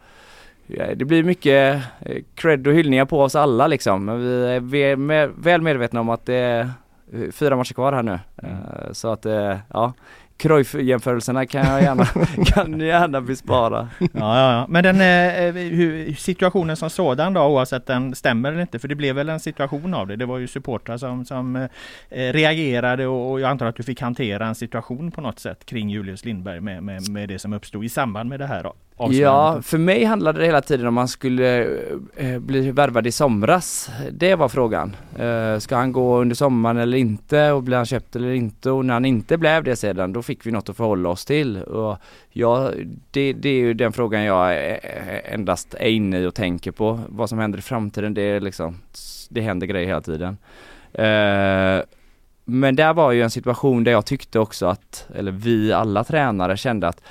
det 0.97 1.05
blir 1.05 1.23
mycket 1.23 1.83
eh, 2.01 2.23
cred 2.35 2.67
och 2.67 2.75
hyllningar 2.75 3.05
på 3.05 3.21
oss 3.21 3.35
alla 3.35 3.67
liksom. 3.67 4.05
Men 4.05 4.21
vi 4.21 4.43
är 4.53 4.61
väl, 4.61 4.99
med, 4.99 5.31
väl 5.39 5.63
medvetna 5.63 6.01
om 6.01 6.09
att 6.09 6.27
det 6.27 6.35
är 6.35 6.61
eh, 7.13 7.31
fyra 7.33 7.57
matcher 7.57 7.75
kvar 7.75 7.93
här 7.93 8.03
nu. 8.03 8.19
Eh, 8.43 8.93
Så 8.93 9.13
att 9.13 9.27
eh, 9.27 9.57
ja, 9.69 9.93
Cruyff-jämförelserna 10.41 11.47
kan 11.47 11.67
jag 11.67 11.83
gärna, 11.83 12.05
kan 12.47 12.81
gärna 12.81 13.21
bespara. 13.21 13.89
Ja, 13.99 14.09
ja, 14.13 14.53
ja. 14.53 14.67
Men 14.69 14.85
den 14.85 15.01
eh, 15.01 15.53
hur, 15.55 16.15
situationen 16.15 16.77
som 16.77 16.91
sådan 16.91 17.33
då 17.33 17.41
oavsett 17.41 17.87
den 17.87 18.15
stämmer 18.15 18.53
eller 18.53 18.63
inte. 18.63 18.79
För 18.79 18.89
det 18.89 18.95
blev 18.95 19.15
väl 19.15 19.29
en 19.29 19.41
situation 19.41 19.95
av 19.95 20.07
det. 20.07 20.17
Det 20.17 20.27
var 20.27 20.39
ju 20.39 20.47
supportrar 20.47 20.97
som, 20.97 21.25
som 21.25 21.57
eh, 21.57 22.33
reagerade 22.33 23.07
och, 23.07 23.31
och 23.31 23.41
jag 23.41 23.51
antar 23.51 23.67
att 23.67 23.77
du 23.77 23.83
fick 23.83 24.01
hantera 24.01 24.47
en 24.47 24.55
situation 24.55 25.11
på 25.11 25.21
något 25.21 25.39
sätt 25.39 25.67
kring 25.67 25.91
Julius 25.91 26.25
Lindberg 26.25 26.61
med, 26.61 26.83
med, 26.83 27.11
med 27.11 27.29
det 27.29 27.39
som 27.39 27.53
uppstod 27.53 27.85
i 27.85 27.89
samband 27.89 28.29
med 28.29 28.41
det 28.41 28.47
här 28.47 28.63
då, 28.63 28.75
Ja, 29.09 29.63
för 29.63 29.79
mig 29.79 30.05
handlade 30.05 30.39
det 30.39 30.47
hela 30.47 30.61
tiden 30.61 30.87
om 30.87 30.97
han 30.97 31.09
skulle 31.09 31.79
eh, 32.17 32.39
bli 32.39 32.71
värvad 32.71 33.07
i 33.07 33.13
somras. 33.13 33.91
Det 34.13 34.35
var 34.35 34.49
frågan. 34.49 34.97
Eh, 35.19 35.59
ska 35.59 35.77
han 35.77 35.93
gå 35.93 36.19
under 36.19 36.37
sommaren 36.37 36.77
eller 36.77 36.99
inte 36.99 37.51
och 37.53 37.63
blir 37.63 37.77
han 37.77 37.87
köpt 37.87 38.17
eller 38.17 38.31
inte? 38.31 38.71
Och 38.71 38.85
när 38.85 38.95
han 38.95 39.05
inte 39.05 39.39
blev 39.39 39.65
det 39.65 39.77
sedan, 39.77 40.13
då 40.13 40.23
fick 40.23 40.47
vi 40.47 40.51
något 40.51 40.69
att 40.69 40.77
förhålla 40.77 41.09
oss 41.09 41.25
till. 41.25 41.63
Och 41.63 41.99
ja, 42.31 42.71
det, 43.11 43.33
det 43.33 43.49
är 43.49 43.61
ju 43.61 43.75
den 43.75 43.93
frågan 43.93 44.23
jag 44.23 44.53
eh, 44.53 45.35
endast 45.35 45.75
är 45.75 45.89
inne 45.89 46.21
i 46.21 46.27
och 46.27 46.35
tänker 46.35 46.71
på. 46.71 47.01
Vad 47.09 47.29
som 47.29 47.39
händer 47.39 47.59
i 47.59 47.63
framtiden, 47.63 48.15
det 48.15 48.23
är 48.23 48.41
liksom, 48.41 48.79
det 49.29 49.41
händer 49.41 49.67
grejer 49.67 49.87
hela 49.87 50.01
tiden. 50.01 50.37
Eh, 50.93 51.85
men 52.45 52.77
där 52.77 52.95
var 52.95 53.13
ju 53.13 53.23
en 53.23 53.31
situation 53.31 53.85
där 53.85 53.93
jag 53.93 54.07
tyckte 54.07 54.39
också 54.39 54.67
att, 54.67 55.07
eller 55.15 55.33
vi 55.33 55.73
alla 55.73 56.05
tränare 56.05 56.57
kände 56.57 56.89
att 56.89 57.03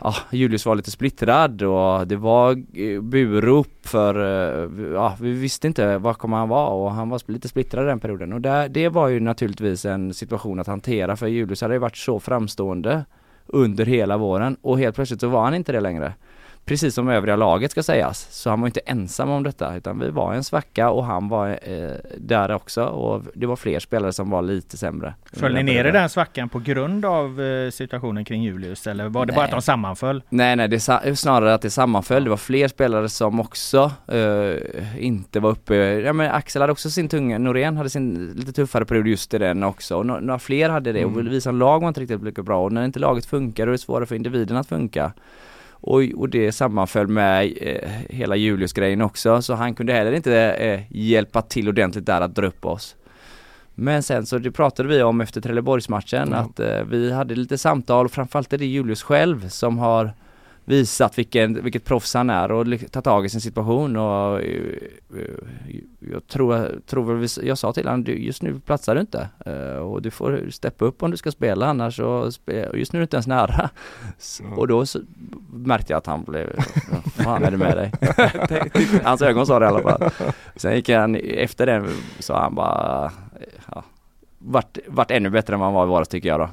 ja, 0.00 0.14
Julius 0.30 0.66
var 0.66 0.76
lite 0.76 0.90
splittrad 0.90 1.62
och 1.62 2.06
det 2.06 2.16
var 2.16 2.50
eh, 2.74 3.00
burop 3.00 3.86
för, 3.86 4.14
eh, 4.14 4.92
ja 4.94 5.16
vi 5.20 5.32
visste 5.32 5.66
inte 5.66 5.98
vad 5.98 6.18
kommer 6.18 6.36
han 6.36 6.48
vara 6.48 6.68
och 6.68 6.90
han 6.90 7.08
var 7.08 7.20
lite 7.26 7.48
splittrad 7.48 7.86
den 7.86 8.00
perioden 8.00 8.32
och 8.32 8.40
där, 8.40 8.68
det 8.68 8.88
var 8.88 9.08
ju 9.08 9.20
naturligtvis 9.20 9.84
en 9.84 10.14
situation 10.14 10.60
att 10.60 10.66
hantera 10.66 11.16
för 11.16 11.26
Julius 11.26 11.60
hade 11.60 11.74
ju 11.74 11.80
varit 11.80 11.96
så 11.96 12.20
framstående 12.20 13.04
under 13.46 13.86
hela 13.86 14.16
våren 14.16 14.56
och 14.62 14.78
helt 14.78 14.94
plötsligt 14.94 15.20
så 15.20 15.28
var 15.28 15.44
han 15.44 15.54
inte 15.54 15.72
det 15.72 15.80
längre. 15.80 16.14
Precis 16.68 16.94
som 16.94 17.08
övriga 17.08 17.36
laget 17.36 17.70
ska 17.70 17.82
sägas, 17.82 18.28
så 18.30 18.50
han 18.50 18.60
var 18.60 18.66
inte 18.68 18.80
ensam 18.80 19.30
om 19.30 19.42
detta 19.42 19.76
utan 19.76 19.98
vi 19.98 20.10
var 20.10 20.34
en 20.34 20.44
svacka 20.44 20.90
och 20.90 21.04
han 21.04 21.28
var 21.28 21.48
eh, 21.62 21.90
där 22.18 22.50
också 22.52 22.84
och 22.84 23.22
det 23.34 23.46
var 23.46 23.56
fler 23.56 23.78
spelare 23.80 24.12
som 24.12 24.30
var 24.30 24.42
lite 24.42 24.76
sämre. 24.76 25.14
Föll 25.32 25.54
ni 25.54 25.62
ner 25.62 25.84
i 25.84 25.90
den 25.90 26.08
svackan 26.08 26.48
på 26.48 26.58
grund 26.58 27.04
av 27.04 27.40
eh, 27.40 27.70
situationen 27.70 28.24
kring 28.24 28.42
Julius 28.42 28.86
eller 28.86 29.08
var 29.08 29.26
det 29.26 29.32
bara 29.32 29.40
Nej. 29.40 29.44
att 29.44 29.50
de 29.50 29.62
sammanföll? 29.62 30.22
Nej 30.28 30.56
nej, 30.56 30.68
det 30.68 30.76
är 30.88 31.14
snarare 31.14 31.54
att 31.54 31.62
det 31.62 31.70
sammanföll. 31.70 32.24
Det 32.24 32.30
var 32.30 32.36
fler 32.36 32.68
spelare 32.68 33.08
som 33.08 33.40
också 33.40 33.92
eh, 34.08 35.04
inte 35.04 35.40
var 35.40 35.50
uppe. 35.50 35.74
Ja 35.76 36.12
men 36.12 36.30
Axel 36.30 36.62
hade 36.62 36.72
också 36.72 36.90
sin 36.90 37.08
tunga, 37.08 37.38
Norén 37.38 37.76
hade 37.76 37.90
sin 37.90 38.32
lite 38.36 38.52
tuffare 38.52 38.84
period 38.84 39.06
just 39.06 39.34
i 39.34 39.38
den 39.38 39.62
också. 39.62 39.96
Och 39.96 40.06
nå- 40.06 40.20
några 40.20 40.38
fler 40.38 40.68
hade 40.70 40.92
det 40.92 41.04
och 41.04 41.26
vi 41.26 41.40
som 41.40 41.58
lag 41.58 41.80
var 41.80 41.88
inte 41.88 42.00
riktigt 42.00 42.22
lika 42.22 42.42
bra 42.42 42.64
och 42.64 42.72
när 42.72 42.84
inte 42.84 42.98
laget 42.98 43.26
funkar 43.26 43.66
då 43.66 43.70
är 43.70 43.72
det 43.72 43.78
svårare 43.78 44.06
för 44.06 44.14
individen 44.14 44.56
att 44.56 44.68
funka. 44.68 45.12
Och, 45.80 46.02
och 46.16 46.28
det 46.28 46.52
sammanföll 46.52 47.08
med 47.08 47.52
eh, 47.60 47.90
hela 48.08 48.36
Julius-grejen 48.36 49.02
också 49.02 49.42
så 49.42 49.54
han 49.54 49.74
kunde 49.74 49.92
heller 49.92 50.12
inte 50.12 50.36
eh, 50.36 50.80
hjälpa 50.90 51.42
till 51.42 51.68
ordentligt 51.68 52.06
där 52.06 52.20
att 52.20 52.34
dra 52.34 52.46
upp 52.46 52.64
oss. 52.64 52.96
Men 53.74 54.02
sen 54.02 54.26
så 54.26 54.38
det 54.38 54.50
pratade 54.50 54.88
vi 54.88 55.02
om 55.02 55.20
efter 55.20 55.40
Trelleborgsmatchen 55.40 56.34
att 56.34 56.60
eh, 56.60 56.82
vi 56.82 57.12
hade 57.12 57.34
lite 57.34 57.58
samtal 57.58 58.04
och 58.06 58.12
framförallt 58.12 58.52
är 58.52 58.58
det 58.58 58.66
Julius 58.66 59.02
själv 59.02 59.48
som 59.48 59.78
har 59.78 60.12
visat 60.68 61.18
vilken, 61.18 61.62
vilket 61.62 61.84
proffs 61.84 62.14
han 62.14 62.30
är 62.30 62.52
och 62.52 62.66
tagit 62.66 63.04
tag 63.04 63.24
i 63.26 63.28
sin 63.28 63.40
situation 63.40 63.96
och 63.96 64.40
eh, 64.42 64.72
jag 66.12 66.26
tror, 66.26 66.80
tror 66.86 67.26
jag 67.42 67.58
sa 67.58 67.72
till 67.72 67.86
honom, 67.86 68.04
"Du, 68.04 68.18
just 68.18 68.42
nu 68.42 68.60
platsar 68.60 68.94
du 68.94 69.00
inte 69.00 69.28
eh, 69.46 69.78
och 69.78 70.02
du 70.02 70.10
får 70.10 70.46
steppa 70.50 70.84
upp 70.84 71.02
om 71.02 71.10
du 71.10 71.16
ska 71.16 71.30
spela 71.30 71.66
annars 71.66 71.96
så 71.96 72.30
just 72.74 72.92
nu 72.92 72.98
är 72.98 73.00
du 73.00 73.02
inte 73.02 73.16
ens 73.16 73.26
nära. 73.26 73.70
S- 74.18 74.42
Och 74.56 74.68
då 74.68 74.84
märkte 75.52 75.92
jag 75.92 75.98
att 75.98 76.06
han 76.06 76.24
blev, 76.24 76.58
vad 76.90 77.12
fan 77.12 77.44
är 77.44 77.50
det 77.50 77.56
med 77.56 77.76
dig? 77.76 77.92
Hans 79.04 79.22
ögon 79.22 79.46
sa 79.46 79.58
det 79.58 79.64
i 79.64 79.68
alla 79.68 79.82
fall. 79.82 80.10
Sen 80.56 80.74
gick 80.74 80.88
han, 80.88 81.14
efter 81.16 81.66
det 81.66 81.84
så 82.18 82.34
han 82.34 82.54
bara, 82.54 83.12
vart, 84.38 84.78
vart 84.88 85.10
ännu 85.10 85.30
bättre 85.30 85.54
än 85.54 85.60
vad 85.60 85.66
han 85.66 85.74
var 85.74 85.84
i 85.84 85.88
våras 85.88 86.08
tycker 86.08 86.28
jag 86.28 86.40
då. 86.40 86.48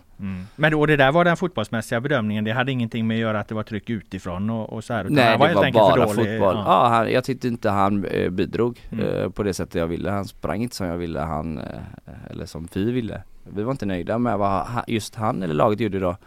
Men 0.56 0.72
då, 0.72 0.86
det 0.86 0.96
där 0.98 1.12
var 1.12 1.26
den 1.26 1.38
fotbollsmässiga 1.38 2.02
bedömningen. 2.02 2.44
Det 2.44 2.52
hade 2.52 2.72
ingenting 2.72 3.08
med 3.08 3.16
att 3.16 3.22
göra 3.22 3.40
att 3.40 3.48
det 3.48 3.56
var 3.56 3.64
tryck 3.64 3.90
utifrån 3.90 4.50
och, 4.50 4.74
och 4.74 4.84
så 4.84 4.94
här. 4.94 5.02
utan 5.04 5.14
Nej 5.16 5.32
det 5.32 5.38
var 5.38 5.64
enkelt 5.64 5.86
för 5.92 5.98
bara 5.98 6.08
fotboll. 6.08 6.56
Ja. 6.56 6.64
Ja, 6.66 6.88
han, 6.88 7.12
jag 7.12 7.24
tyckte 7.24 7.48
inte 7.48 7.70
han 7.70 8.06
eh, 8.06 8.30
bidrog 8.30 8.80
Mm. 8.92 9.06
eh, 9.06 9.30
på 9.30 9.44
det 9.44 9.54
sättet 9.54 9.76
jag 9.76 9.88
ville. 9.88 10.10
Han 10.12 10.26
sprang 10.26 10.62
inte 10.64 10.76
som 10.76 10.88
jag 10.88 10.98
ville, 10.98 11.20
han, 11.20 11.58
eh, 11.58 11.64
eller 12.30 12.46
som 12.46 12.68
vi 12.74 12.92
ville. 12.92 13.22
Vi 13.44 13.64
var 13.64 13.72
inte 13.72 13.86
nöjda 13.86 14.18
med 14.18 14.38
vad 14.38 14.50
han, 14.66 14.84
just 14.88 15.16
han 15.16 15.44
eller 15.44 15.54
laget 15.54 15.80
gjorde 15.80 16.00
då. 16.00 16.18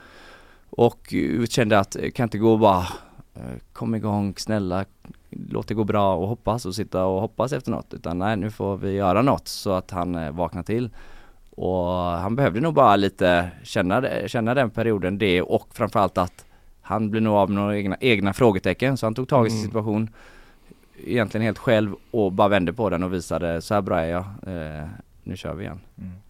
Och 0.71 1.15
eh, 1.15 1.45
kände 1.45 1.79
att 1.79 1.97
eh, 1.97 2.11
kan 2.11 2.25
inte 2.25 2.39
gå 2.39 2.53
och 2.53 2.59
bara 2.59 2.87
eh, 3.35 3.43
kom 3.73 3.95
igång, 3.95 4.35
snälla, 4.37 4.85
låt 5.31 5.69
det 5.69 5.75
gå 5.75 5.85
bra 5.85 6.15
och 6.15 6.29
hoppas 6.29 6.67
och 6.67 6.75
sitta 6.75 7.05
och 7.05 7.21
hoppas 7.21 7.53
efter 7.53 7.71
något. 7.71 7.95
Utan 7.95 8.19
nej, 8.19 8.37
nu 8.37 8.51
får 8.51 8.77
vi 8.77 8.93
göra 8.93 9.23
något 9.23 9.49
så 9.49 9.73
att 9.73 9.91
han 9.91 10.37
vaknar 10.37 10.63
till. 10.63 10.91
Och 11.61 11.87
han 11.95 12.37
behövde 12.37 12.61
nog 12.61 12.75
bara 12.75 12.97
lite 12.97 13.51
känna, 13.63 14.03
känna 14.27 14.55
den 14.55 14.71
perioden 14.71 15.19
det 15.19 15.43
och 15.43 15.69
framförallt 15.73 16.19
att 16.19 16.45
han 16.83 17.11
blev 17.11 17.23
nog 17.23 17.35
av 17.35 17.51
med 17.51 17.63
några 17.63 17.77
egna, 17.77 17.97
egna 18.01 18.33
frågetecken 18.33 18.97
så 18.97 19.07
han 19.07 19.15
tog 19.15 19.29
tag 19.29 19.47
i 19.47 19.51
sin 19.51 19.63
situation 19.63 20.11
egentligen 21.07 21.45
helt 21.45 21.59
själv 21.59 21.95
och 22.11 22.33
bara 22.33 22.49
vände 22.49 22.73
på 22.73 22.91
den 22.91 23.03
och 23.03 23.13
visade 23.13 23.61
så 23.61 23.75
här 23.75 23.81
bra 23.81 24.01
är 24.01 24.11
jag, 24.11 24.25
eh, 24.47 24.89
nu 25.23 25.37
kör 25.37 25.55
vi 25.55 25.65
igen. 25.65 25.81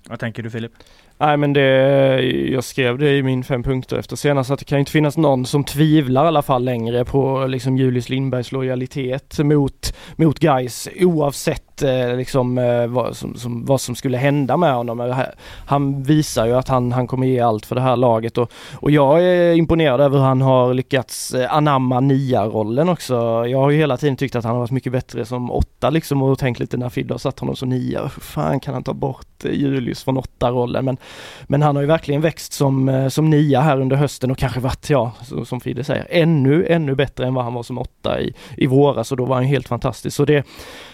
Vad 0.09 0.19
tänker 0.19 0.43
du 0.43 0.51
Filip? 0.51 0.73
Nej 1.19 1.37
men 1.37 1.53
det, 1.53 2.21
jag 2.51 2.65
skrev 2.65 2.99
det 2.99 3.17
i 3.17 3.23
min 3.23 3.45
fem 3.45 3.63
punkter 3.63 3.97
efter 3.97 4.17
senast 4.17 4.51
att 4.51 4.59
det 4.59 4.65
kan 4.65 4.79
inte 4.79 4.93
finnas 4.93 5.17
någon 5.17 5.47
som 5.47 5.65
tvivlar 5.65 6.25
i 6.25 6.29
alla 6.29 6.43
fall 6.43 6.65
längre 6.65 7.05
på 7.05 7.47
liksom 7.47 7.77
Julius 7.77 8.09
Lindbergs 8.09 8.53
lojalitet 8.53 9.39
mot, 9.39 9.95
mot 10.17 10.39
guys 10.39 10.89
oavsett 11.01 11.68
eh, 11.83 12.17
liksom 12.17 12.59
eh, 12.59 12.87
vad 12.87 13.17
som, 13.17 13.35
som, 13.35 13.65
vad 13.65 13.81
som 13.81 13.95
skulle 13.95 14.19
hända 14.19 14.57
med 14.57 14.75
honom. 14.75 15.01
Eh, 15.01 15.19
han 15.67 16.03
visar 16.03 16.47
ju 16.47 16.55
att 16.55 16.69
han, 16.69 16.93
han 16.93 17.07
kommer 17.07 17.27
ge 17.27 17.41
allt 17.41 17.67
för 17.67 17.75
det 17.75 17.81
här 17.81 17.97
laget 17.97 18.39
och, 18.39 18.53
och 18.75 18.91
jag 18.91 19.25
är 19.25 19.55
imponerad 19.55 20.01
över 20.01 20.19
hur 20.19 20.25
han 20.25 20.41
har 20.41 20.75
lyckats 20.75 21.35
eh, 21.35 21.55
anamma 21.55 22.01
nia-rollen 22.01 22.89
också. 22.89 23.15
Jag 23.47 23.59
har 23.59 23.71
ju 23.71 23.79
hela 23.79 23.97
tiden 23.97 24.17
tyckt 24.17 24.37
att 24.37 24.45
han 24.45 24.53
har 24.53 24.61
varit 24.61 24.71
mycket 24.71 24.93
bättre 24.93 25.25
som 25.25 25.51
åtta 25.51 25.91
liksom 25.91 26.23
och 26.23 26.39
tänkt 26.39 26.61
lite 26.61 26.77
när 26.77 26.89
Fidde 26.89 27.15
har 27.15 27.19
satt 27.19 27.39
honom 27.39 27.57
som 27.57 27.69
nia. 27.69 28.03
Hur 28.03 28.21
fan 28.21 28.61
kan 28.61 28.75
han 28.75 28.83
ta 28.83 28.93
bort 28.93 29.45
eh, 29.45 29.53
Julius 29.53 30.05
från 30.05 30.17
åtta-rollen? 30.17 30.85
Men 30.85 30.97
men 31.47 31.63
han 31.63 31.77
har 31.77 31.83
ju 31.83 31.89
verkligen 31.89 32.21
växt 32.21 32.53
som, 32.53 33.09
som 33.11 33.31
nia 33.31 33.61
här 33.61 33.81
under 33.81 33.97
hösten 33.97 34.31
och 34.31 34.39
kanske 34.39 34.61
varit, 34.61 34.91
ja, 34.91 35.13
som 35.45 35.61
Fidde 35.61 35.85
säger, 35.85 36.07
ännu, 36.11 36.67
ännu 36.67 36.95
bättre 36.95 37.27
än 37.27 37.35
vad 37.35 37.45
han 37.45 37.55
var 37.55 37.63
som 37.63 37.79
åtta 37.79 38.21
i, 38.21 38.35
i 38.57 38.67
våras 38.67 39.11
och 39.11 39.17
då 39.17 39.25
var 39.25 39.37
han 39.37 39.45
helt 39.45 39.69
fantastisk. 39.69 40.17
Så 40.17 40.25
det, 40.25 40.45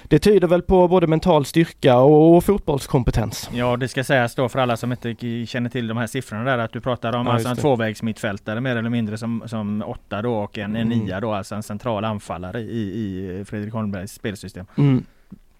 det 0.09 0.19
tyder 0.19 0.49
väl 0.49 0.62
på 0.62 0.88
både 0.88 1.07
mental 1.07 1.45
styrka 1.45 1.99
och, 1.99 2.37
och 2.37 2.45
fotbollskompetens. 2.45 3.51
Ja, 3.53 3.77
det 3.77 3.88
ska 3.88 4.05
sägas 4.05 4.35
då 4.35 4.49
för 4.49 4.59
alla 4.59 4.77
som 4.77 4.93
inte 4.93 5.14
känner 5.47 5.71
till 5.71 5.87
de 5.87 5.97
här 5.97 6.07
siffrorna 6.07 6.45
där 6.45 6.59
att 6.59 6.73
du 6.73 6.81
pratar 6.81 7.17
om 7.17 7.27
Ja, 7.27 7.33
alltså 7.33 7.49
en 7.49 7.55
det. 7.57 7.61
tvåvägsmittfältare 7.62 8.61
mer 8.61 8.77
eller 8.77 8.90
mindre 8.90 9.19
som, 9.19 9.43
som 9.47 9.83
åtta 9.87 10.23
då 10.23 10.35
och 10.35 10.59
en, 10.59 10.77
en 10.77 10.87
Mm. 10.93 10.99
nia 10.99 11.21
då, 11.21 11.33
alltså 11.33 11.55
en 11.55 11.62
central 11.62 12.05
anfallare 12.05 12.61
i, 12.61 12.81
i 12.81 13.45
Fredrik 13.45 13.73
Holmbergs 13.73 14.12
spelsystem. 14.12 14.67
Mm. 14.79 15.05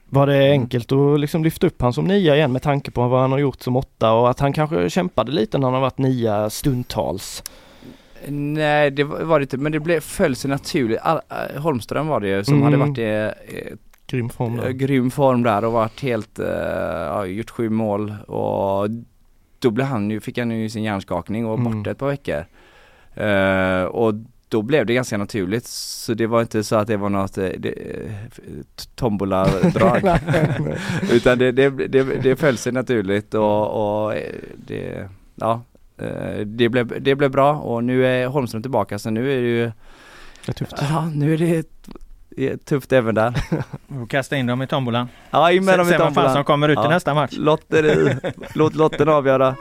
Var 0.09 0.26
det 0.26 0.50
enkelt 0.50 0.92
att 0.92 1.20
liksom 1.20 1.44
lyfta 1.44 1.66
upp 1.66 1.83
han 1.83 1.92
som 1.92 2.04
nia 2.04 2.37
igen 2.37 2.52
med 2.52 2.62
tanke 2.62 2.90
på 2.90 3.09
vad 3.09 3.20
han 3.20 3.32
har 3.32 3.38
gjort 3.38 3.62
som 3.62 3.76
åtta 3.76 4.12
och 4.12 4.30
att 4.30 4.40
han 4.40 4.53
kanske 4.53 4.90
kämpade 4.90 5.32
lite 5.32 5.59
när 5.59 5.66
han 5.66 5.74
har 5.74 5.80
varit 5.80 5.99
nia 5.99 6.51
stundtals? 6.51 7.42
Nej 8.28 8.90
det 8.90 9.05
var 9.05 9.38
det 9.38 9.42
inte, 9.42 9.57
men 9.57 9.72
det 9.72 9.80
blev, 9.80 10.01
föll 10.01 10.36
sig 10.36 10.51
naturligt. 10.51 10.99
All, 11.03 11.20
äh, 11.57 11.62
Holmström 11.62 12.07
var 12.07 12.20
det 12.20 12.28
ju 12.28 12.45
som 12.45 12.55
Mm. 12.55 12.64
hade 12.64 12.76
varit 12.76 12.99
i 12.99 13.03
eh, 13.05 13.76
Grym 14.07 14.28
form 14.28 14.59
eh, 14.59 14.62
där. 14.64 14.70
grym 14.70 15.11
form 15.11 15.42
där 15.42 15.64
och 15.64 15.72
varit 15.72 16.00
helt, 16.00 16.38
eh, 16.38 16.46
ja, 16.48 17.26
gjort 17.26 17.50
sju 17.50 17.70
mål 17.70 18.14
och 18.26 18.88
då 19.59 19.70
blev 19.70 19.86
han 19.86 20.11
ju, 20.11 20.20
fick 20.20 20.38
han 20.38 20.50
ju 20.50 20.68
sin 20.68 20.82
hjärnskakning 20.82 21.44
och 21.46 21.50
var 21.50 21.59
Mm. 21.66 21.72
borta 21.78 21.90
ett 21.90 21.98
par 21.98 22.07
veckor. 22.09 22.44
Eh, 23.14 23.84
och 23.84 24.14
då 24.48 24.62
blev 24.62 24.86
det 24.86 24.94
ganska 24.94 25.18
naturligt 25.18 25.64
så 25.66 26.14
det 26.14 26.26
var 26.26 26.40
inte 26.40 26.64
så 26.64 26.76
att 26.76 26.86
det 26.86 26.96
var 26.96 27.09
något 27.09 27.38
eh, 27.38 27.48
det, 27.59 27.68
eh, 27.68 28.11
tombola-drag. 28.94 30.02
Utan 31.12 31.38
det, 31.38 31.52
det, 31.52 31.70
det, 31.70 32.02
det 32.02 32.36
föll 32.36 32.57
sig 32.57 32.72
naturligt 32.72 33.34
och, 33.34 34.05
och 34.05 34.14
eh, 34.14 34.34
det, 34.66 35.09
ja, 35.34 35.62
eh, 35.98 36.38
det 36.46 36.68
blev, 36.68 37.02
det 37.02 37.14
blev 37.14 37.30
bra 37.30 37.55
och 37.57 37.84
nu 37.84 38.07
är 38.07 38.26
Holmström 38.26 38.62
tillbaka 38.62 38.98
så 38.98 39.11
nu 39.11 39.32
är 39.32 39.42
det 39.42 39.48
ju, 39.48 39.64
Det 40.46 40.48
är 40.48 40.52
tufft. 40.52 40.74
ja 40.80 41.11
nu 41.14 41.34
är 41.34 41.38
det 41.38 41.64
tufft 42.64 42.93
även 42.93 43.14
där. 43.14 43.43
Och 44.03 44.11
kasta 44.11 44.37
in 44.37 44.47
dem 44.47 44.62
i 44.62 44.66
tombolan. 44.66 45.09
Ja, 45.30 45.51
in 45.53 45.64
med 45.64 45.78
dem 45.78 45.89
i 45.89 45.91
se 45.91 45.99
vad 45.99 46.07
fan 46.07 46.14
som 46.14 46.24
tombolan. 46.24 46.45
kommer 46.45 46.68
ut 46.68 46.78
i 46.78 46.82
Ja. 46.82 46.89
nästa 46.89 47.14
match. 47.14 47.32
Lotteri, 47.37 48.16
låt 48.55 48.74
lotten 48.74 49.09
avgöra. 49.09 49.57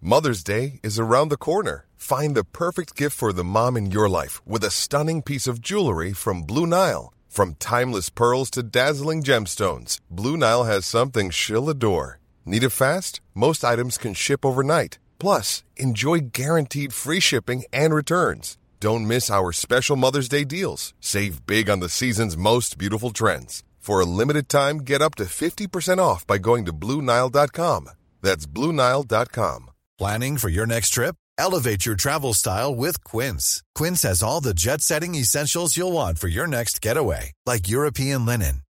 Mother's 0.00 0.42
Day 0.42 0.80
is 0.82 0.98
around 0.98 1.28
the 1.28 1.36
corner. 1.36 1.86
Find 1.96 2.34
the 2.34 2.44
perfect 2.44 2.96
gift 2.96 3.16
for 3.16 3.32
the 3.32 3.44
mom 3.44 3.76
in 3.76 3.90
your 3.90 4.08
life 4.08 4.40
with 4.46 4.64
a 4.64 4.70
stunning 4.70 5.22
piece 5.22 5.46
of 5.46 5.60
jewelry 5.60 6.12
from 6.12 6.42
Blue 6.42 6.66
Nile. 6.66 7.12
From 7.28 7.54
timeless 7.54 8.10
pearls 8.10 8.50
to 8.50 8.62
dazzling 8.62 9.22
gemstones, 9.22 10.00
Blue 10.10 10.36
Nile 10.36 10.64
has 10.64 10.84
something 10.84 11.30
she'll 11.30 11.70
adore. 11.70 12.18
Need 12.44 12.64
it 12.64 12.70
fast? 12.70 13.20
Most 13.34 13.64
items 13.64 13.96
can 13.96 14.12
ship 14.14 14.44
overnight. 14.44 14.98
Plus, 15.22 15.62
enjoy 15.76 16.18
guaranteed 16.32 16.92
free 16.92 17.20
shipping 17.20 17.62
and 17.72 17.94
returns. 17.94 18.58
Don't 18.80 19.06
miss 19.06 19.30
our 19.30 19.52
special 19.52 19.94
Mother's 19.94 20.28
Day 20.28 20.42
deals. 20.42 20.94
Save 20.98 21.46
big 21.46 21.70
on 21.70 21.78
the 21.78 21.88
season's 21.88 22.36
most 22.36 22.76
beautiful 22.76 23.12
trends. 23.12 23.62
For 23.78 24.00
a 24.00 24.04
limited 24.20 24.48
time, 24.48 24.78
get 24.78 25.00
up 25.00 25.14
to 25.16 25.24
50% 25.26 25.98
off 25.98 26.26
by 26.26 26.38
going 26.38 26.64
to 26.64 26.72
BlueNile.com. 26.72 27.90
That's 28.20 28.46
BlueNile.com. 28.46 29.70
Planning 29.96 30.38
for 30.38 30.48
your 30.48 30.66
next 30.66 30.90
trip? 30.90 31.14
Elevate 31.38 31.86
your 31.86 31.94
travel 31.94 32.34
style 32.34 32.74
with 32.74 33.04
Quince. 33.04 33.62
Quince 33.76 34.02
has 34.02 34.24
all 34.24 34.40
the 34.40 34.54
jet 34.54 34.80
setting 34.80 35.14
essentials 35.14 35.76
you'll 35.76 35.92
want 35.92 36.18
for 36.18 36.26
your 36.28 36.48
next 36.48 36.82
getaway, 36.82 37.30
like 37.46 37.68
European 37.68 38.26
linen, 38.26 38.62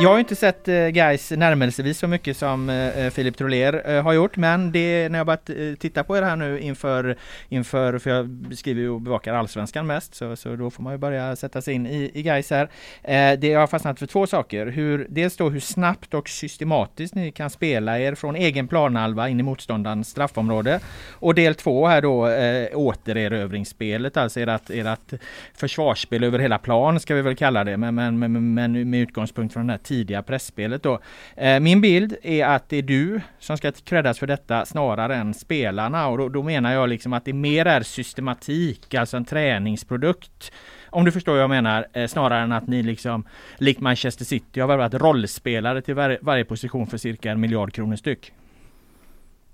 Jag 0.00 0.08
har 0.08 0.18
inte 0.18 0.36
sett 0.36 0.68
eh, 0.68 0.88
guys 0.88 1.30
närmelsevis 1.30 1.98
så 1.98 2.06
mycket 2.06 2.36
som 2.36 2.70
eh, 2.70 2.98
eh 2.98 3.10
Filip 3.10 3.36
Troler 3.36 3.96
eh, 3.96 4.02
har 4.02 4.12
gjort 4.12 4.36
men 4.36 4.72
det 4.72 5.08
när 5.08 5.18
jag 5.18 5.26
börjat 5.26 5.50
eh, 5.50 5.56
titta 5.78 6.04
på 6.04 6.16
er 6.16 6.22
här 6.22 6.36
nu 6.36 6.60
inför, 6.60 7.16
inför 7.48 7.98
för 7.98 8.10
jag 8.10 8.46
skriver 8.52 8.80
ju 8.80 8.88
och 8.88 9.00
bevakar 9.00 9.34
allsvenskan 9.34 9.86
mest 9.86 10.14
så, 10.14 10.36
så 10.36 10.56
då 10.56 10.70
får 10.70 10.82
man 10.82 10.92
ju 10.92 10.98
börja 10.98 11.36
sätta 11.36 11.62
sig 11.62 11.74
in 11.74 11.86
i, 11.86 12.10
i 12.14 12.22
guys 12.22 12.50
här. 12.50 12.70
Eh, 13.02 13.38
det 13.38 13.46
jag 13.46 13.60
har 13.60 13.66
fastnat 13.66 13.98
för 13.98 14.06
två 14.06 14.26
saker. 14.26 14.66
Hur, 14.66 15.06
dels 15.10 15.36
då 15.36 15.48
hur 15.48 15.60
snabbt 15.60 16.14
och 16.14 16.28
systematiskt 16.28 17.14
ni 17.14 17.32
kan 17.32 17.50
spela 17.50 17.98
er 17.98 18.14
från 18.14 18.36
egen 18.36 18.68
planhalva 18.68 19.28
in 19.28 19.40
i 19.40 19.42
motståndarens 19.42 20.08
straffområde. 20.08 20.80
Och 21.12 21.34
del 21.34 21.54
två 21.54 21.86
här 21.86 22.02
då 22.02 22.28
eh, 22.28 22.78
återerövringsspelet, 22.78 24.16
alltså 24.16 24.40
ert, 24.40 24.70
ert 24.70 25.12
försvarsspel 25.54 26.24
över 26.24 26.38
hela 26.38 26.58
plan 26.58 27.00
ska 27.00 27.14
vi 27.14 27.22
väl 27.22 27.36
kalla 27.36 27.64
det, 27.64 27.76
men, 27.76 27.94
men, 27.94 28.18
men, 28.18 28.54
men 28.54 28.90
med 28.90 29.00
utgångspunkt 29.00 29.52
från 29.52 29.66
den 29.66 29.70
här 29.70 29.87
tidiga 29.88 30.22
pressspelet 30.22 30.82
då. 30.82 31.00
Eh, 31.36 31.60
min 31.60 31.80
bild 31.80 32.16
är 32.22 32.46
att 32.46 32.68
det 32.68 32.76
är 32.76 32.82
du 32.82 33.20
som 33.38 33.56
ska 33.56 33.72
creddas 33.72 34.18
för 34.18 34.26
detta 34.26 34.66
snarare 34.66 35.16
än 35.16 35.34
spelarna 35.34 36.08
och 36.08 36.18
då, 36.18 36.28
då 36.28 36.42
menar 36.42 36.72
jag 36.72 36.88
liksom 36.88 37.12
att 37.12 37.24
det 37.24 37.32
mer 37.32 37.66
är 37.66 37.82
systematik, 37.82 38.94
alltså 38.94 39.16
en 39.16 39.24
träningsprodukt. 39.24 40.52
Om 40.90 41.04
du 41.04 41.12
förstår 41.12 41.32
vad 41.32 41.42
jag 41.42 41.50
menar, 41.50 41.86
eh, 41.92 42.06
snarare 42.06 42.42
än 42.42 42.52
att 42.52 42.66
ni 42.66 42.82
liksom 42.82 43.24
likt 43.58 43.80
Manchester 43.80 44.24
City 44.24 44.60
har 44.60 44.68
värvat 44.68 44.94
rollspelare 44.94 45.82
till 45.82 45.94
var, 45.94 46.18
varje 46.20 46.44
position 46.44 46.86
för 46.86 46.98
cirka 46.98 47.30
en 47.30 47.40
miljard 47.40 47.72
kronor 47.72 47.96
styck. 47.96 48.32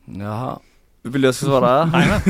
Jaha. 0.04 0.58
Vill 1.06 1.20
du 1.22 1.28
jag 1.28 1.34
ska 1.34 1.46
svara? 1.46 1.90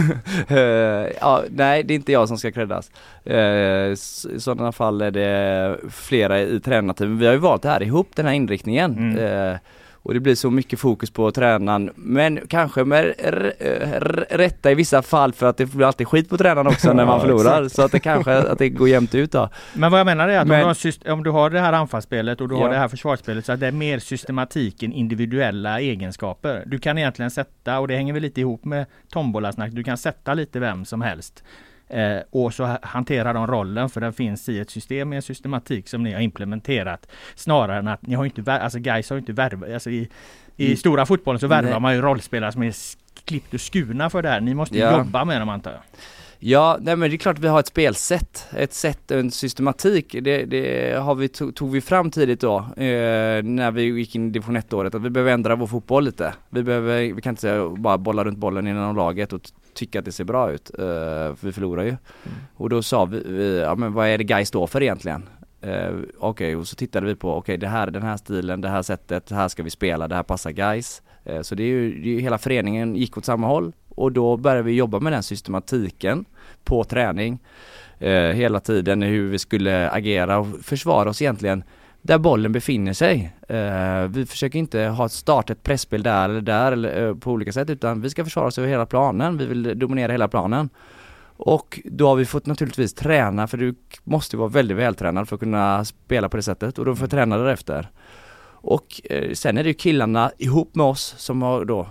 Eh, 0.48 1.12
ja, 1.20 1.42
nej 1.50 1.82
det 1.82 1.94
är 1.94 1.96
inte 1.96 2.12
jag 2.12 2.28
som 2.28 2.38
ska 2.38 2.52
creddas. 2.52 2.90
Eh, 3.24 3.92
s- 3.92 4.26
I 4.36 4.40
sådana 4.40 4.72
fall 4.72 5.00
är 5.02 5.10
det 5.10 5.76
flera 5.90 6.40
i 6.40 6.60
tränarteamet. 6.60 7.20
Vi 7.20 7.26
har 7.26 7.32
ju 7.32 7.38
valt 7.38 7.62
det 7.62 7.68
här 7.68 7.82
ihop, 7.82 8.08
den 8.14 8.26
här 8.26 8.32
inriktningen. 8.32 8.92
Mm. 8.98 9.50
Eh, 9.52 9.56
och 10.04 10.14
det 10.14 10.20
blir 10.20 10.34
så 10.34 10.50
mycket 10.50 10.78
fokus 10.80 11.10
på 11.10 11.30
tränaren, 11.30 11.90
men 11.96 12.40
kanske 12.48 12.84
med 12.84 13.14
rätta 14.30 14.70
i 14.70 14.74
vissa 14.74 15.02
fall 15.02 15.32
för 15.32 15.46
att 15.46 15.56
det 15.56 15.66
blir 15.66 15.86
alltid 15.86 16.08
skit 16.08 16.28
på 16.28 16.36
tränaren 16.36 16.66
också 16.66 16.92
när 16.92 17.06
man 17.06 17.14
Ja, 17.14 17.20
förlorar. 17.20 17.68
Så 17.68 17.82
att 17.82 17.92
det 17.92 18.00
kanske, 18.00 18.32
att 18.38 18.58
det 18.58 18.68
går 18.68 18.88
jämnt 18.88 19.14
ut 19.14 19.32
då. 19.32 19.48
Men 19.74 19.90
vad 19.90 20.00
jag 20.00 20.04
menar 20.06 20.28
är 20.28 20.36
att 20.36 20.42
om, 20.42 20.48
Men- 20.48 20.60
du 20.60 20.64
har 21.06 21.12
om 21.12 21.22
du 21.24 21.30
har 21.30 21.50
det 21.50 21.60
här 21.60 21.72
anfallsspelet 21.72 22.40
och 22.40 22.48
du 22.48 22.54
har 22.54 22.62
Ja. 22.62 22.68
det 22.68 22.78
här 22.78 22.88
försvarsspelet 22.88 23.46
så 23.46 23.52
att 23.52 23.60
det 23.60 23.66
är 23.66 23.72
mer 23.72 23.98
systematik 23.98 24.82
än 24.82 24.92
individuella 24.92 25.80
egenskaper. 25.80 26.62
Du 26.66 26.78
kan 26.78 26.98
egentligen 26.98 27.30
sätta, 27.30 27.78
och 27.78 27.88
det 27.88 27.96
hänger 27.96 28.12
väl 28.12 28.22
lite 28.22 28.40
ihop 28.40 28.64
med 28.64 28.86
tombolasnack, 29.12 29.70
du 29.72 29.84
kan 29.84 29.98
sätta 29.98 30.34
lite 30.34 30.60
vem 30.60 30.84
som 30.84 31.02
helst 31.02 31.44
Eh, 31.88 32.18
och 32.30 32.54
så 32.54 32.76
hanterar 32.82 33.34
de 33.34 33.46
rollen 33.46 33.88
för 33.88 34.00
den 34.00 34.12
finns 34.12 34.48
i 34.48 34.60
ett 34.60 34.70
system 34.70 35.08
med 35.08 35.16
en 35.16 35.22
systematik 35.22 35.88
som 35.88 36.02
ni 36.02 36.12
har 36.12 36.20
implementerat. 36.20 37.06
Snarare 37.34 37.78
än 37.78 37.88
att 37.88 38.06
ni 38.06 38.14
har 38.14 38.24
inte, 38.24 38.52
alltså 38.52 38.78
guys 38.78 39.10
har 39.10 39.18
inte 39.18 39.32
värvat, 39.32 39.72
alltså 39.72 39.90
i, 39.90 40.08
i 40.56 40.66
mm. 40.66 40.76
stora 40.76 41.06
fotbollen 41.06 41.40
så 41.40 41.46
värvar 41.46 41.80
man 41.80 41.94
ju 41.94 42.02
rollspelare 42.02 42.52
som 42.52 42.62
är 42.62 42.74
klippt 43.24 43.54
och 43.54 43.60
skurna 43.60 44.10
för 44.10 44.22
det 44.22 44.28
här. 44.28 44.40
Ni 44.40 44.54
måste 44.54 44.78
ja. 44.78 44.98
jobba 44.98 45.24
med 45.24 45.40
dem 45.40 45.48
antar 45.48 45.70
jag. 45.70 45.80
Ja, 46.46 46.78
nej 46.80 46.96
men 46.96 47.10
det 47.10 47.16
är 47.16 47.18
klart 47.18 47.36
att 47.38 47.44
vi 47.44 47.48
har 47.48 47.60
ett 47.60 47.66
spelsätt, 47.66 48.46
ett 48.56 48.72
sätt, 48.72 49.10
en 49.10 49.30
systematik. 49.30 50.16
Det, 50.20 50.44
det 50.44 50.98
har 50.98 51.14
vi, 51.14 51.28
tog 51.28 51.70
vi 51.70 51.80
fram 51.80 52.10
tidigt 52.10 52.40
då, 52.40 52.56
eh, 52.56 53.42
när 53.42 53.70
vi 53.70 53.82
gick 53.82 54.14
in 54.14 54.28
i 54.28 54.30
division 54.30 54.56
1-året, 54.56 54.94
att 54.94 55.02
vi 55.02 55.10
behöver 55.10 55.32
ändra 55.32 55.56
vår 55.56 55.66
fotboll 55.66 56.04
lite. 56.04 56.34
Vi 56.50 56.62
behöver, 56.62 57.12
vi 57.14 57.22
kan 57.22 57.32
inte 57.32 57.72
bara 57.78 57.98
bolla 57.98 58.24
runt 58.24 58.38
bollen 58.38 58.66
inom 58.66 58.96
laget 58.96 59.32
och 59.32 59.40
tycka 59.74 59.98
att 59.98 60.04
det 60.04 60.12
ser 60.12 60.24
bra 60.24 60.52
ut, 60.52 60.70
eh, 60.78 60.84
för 61.34 61.46
vi 61.46 61.52
förlorar 61.52 61.82
ju. 61.82 61.88
Mm. 61.88 61.98
Och 62.56 62.68
då 62.68 62.82
sa 62.82 63.04
vi, 63.04 63.22
vi, 63.26 63.60
ja 63.60 63.74
men 63.74 63.92
vad 63.92 64.08
är 64.08 64.18
det 64.18 64.24
Gais 64.24 64.48
står 64.48 64.66
för 64.66 64.82
egentligen? 64.82 65.28
Eh, 65.60 65.88
okej, 65.88 66.08
okay, 66.18 66.54
och 66.54 66.68
så 66.68 66.76
tittade 66.76 67.06
vi 67.06 67.14
på, 67.14 67.30
okej 67.30 67.40
okay, 67.40 67.56
det 67.56 67.68
här, 67.68 67.90
den 67.90 68.02
här 68.02 68.16
stilen, 68.16 68.60
det 68.60 68.68
här 68.68 68.82
sättet, 68.82 69.26
det 69.26 69.34
här 69.34 69.48
ska 69.48 69.62
vi 69.62 69.70
spela, 69.70 70.08
det 70.08 70.14
här 70.14 70.22
passar 70.22 70.50
Gais. 70.50 71.02
Eh, 71.24 71.42
så 71.42 71.54
det 71.54 71.62
är 71.62 71.68
ju, 71.68 72.02
det 72.02 72.08
är 72.08 72.12
ju, 72.12 72.20
hela 72.20 72.38
föreningen 72.38 72.96
gick 72.96 73.18
åt 73.18 73.24
samma 73.24 73.46
håll 73.46 73.72
och 73.88 74.12
då 74.12 74.36
började 74.36 74.62
vi 74.62 74.72
jobba 74.72 75.00
med 75.00 75.12
den 75.12 75.22
systematiken 75.22 76.24
på 76.64 76.84
träning 76.84 77.38
eh, 77.98 78.12
hela 78.12 78.60
tiden 78.60 79.02
hur 79.02 79.30
vi 79.30 79.38
skulle 79.38 79.90
agera 79.90 80.38
och 80.38 80.46
försvara 80.62 81.10
oss 81.10 81.22
egentligen 81.22 81.64
där 82.04 82.18
bollen 82.18 82.52
befinner 82.52 82.92
sig. 82.92 83.32
Eh, 83.48 84.08
vi 84.08 84.26
försöker 84.26 84.58
inte 84.58 84.80
ha 84.80 85.08
starta 85.08 85.52
ett 85.52 85.62
pressspel 85.62 86.02
där 86.02 86.28
eller 86.28 86.40
där 86.40 86.72
eller 86.72 87.06
eh, 87.06 87.14
på 87.14 87.30
olika 87.30 87.52
sätt 87.52 87.70
utan 87.70 88.00
vi 88.00 88.10
ska 88.10 88.24
försvara 88.24 88.46
oss 88.46 88.58
över 88.58 88.68
hela 88.68 88.86
planen. 88.86 89.38
Vi 89.38 89.46
vill 89.46 89.78
dominera 89.78 90.12
hela 90.12 90.28
planen. 90.28 90.70
Och 91.36 91.80
då 91.84 92.08
har 92.08 92.16
vi 92.16 92.24
fått 92.24 92.46
naturligtvis 92.46 92.94
träna 92.94 93.46
för 93.46 93.58
du 93.58 93.74
måste 94.04 94.36
vara 94.36 94.48
väldigt 94.48 94.76
vältränad 94.76 95.28
för 95.28 95.36
att 95.36 95.40
kunna 95.40 95.84
spela 95.84 96.28
på 96.28 96.36
det 96.36 96.42
sättet 96.42 96.78
och 96.78 96.84
då 96.84 96.96
får 96.96 97.06
vi 97.06 97.10
träna 97.10 97.38
därefter. 97.38 97.88
Och 98.46 99.00
eh, 99.04 99.32
sen 99.32 99.58
är 99.58 99.62
det 99.62 99.68
ju 99.68 99.74
killarna 99.74 100.32
ihop 100.38 100.74
med 100.74 100.86
oss 100.86 101.14
som 101.18 101.42
har 101.42 101.64
då 101.64 101.88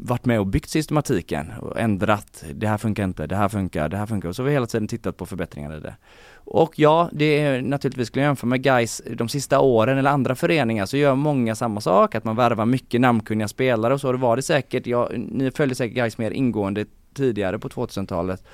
varit 0.00 0.24
med 0.24 0.40
och 0.40 0.46
byggt 0.46 0.70
systematiken 0.70 1.52
och 1.60 1.80
ändrat. 1.80 2.44
Det 2.54 2.66
här 2.66 2.78
funkar 2.78 3.04
inte, 3.04 3.26
det 3.26 3.36
här 3.36 3.48
funkar, 3.48 3.88
det 3.88 3.96
här 3.96 4.06
funkar. 4.06 4.28
Och 4.28 4.36
så 4.36 4.42
har 4.42 4.46
vi 4.46 4.52
hela 4.52 4.66
tiden 4.66 4.88
tittat 4.88 5.16
på 5.16 5.26
förbättringar 5.26 5.76
i 5.76 5.80
det. 5.80 5.96
Och 6.34 6.78
ja, 6.78 7.08
det 7.12 7.40
är 7.40 7.62
naturligtvis, 7.62 8.08
skulle 8.08 8.22
jag 8.22 8.28
jämföra 8.28 8.48
med 8.48 8.62
guys 8.62 9.02
de 9.16 9.28
sista 9.28 9.60
åren 9.60 9.98
eller 9.98 10.10
andra 10.10 10.34
föreningar 10.34 10.86
så 10.86 10.96
gör 10.96 11.14
många 11.14 11.54
samma 11.54 11.80
sak, 11.80 12.14
att 12.14 12.24
man 12.24 12.36
värvar 12.36 12.66
mycket 12.66 13.00
namnkunniga 13.00 13.48
spelare 13.48 13.94
och 13.94 14.00
så 14.00 14.08
har 14.08 14.12
det 14.12 14.20
varit 14.20 14.44
säkert. 14.44 14.86
Ja, 14.86 15.10
ni 15.16 15.50
följde 15.50 15.74
säkert 15.74 15.96
guys 15.96 16.18
mer 16.18 16.30
ingående 16.30 16.84
tidigare 17.14 17.58
på 17.58 17.68
2000-talet. 17.68 18.44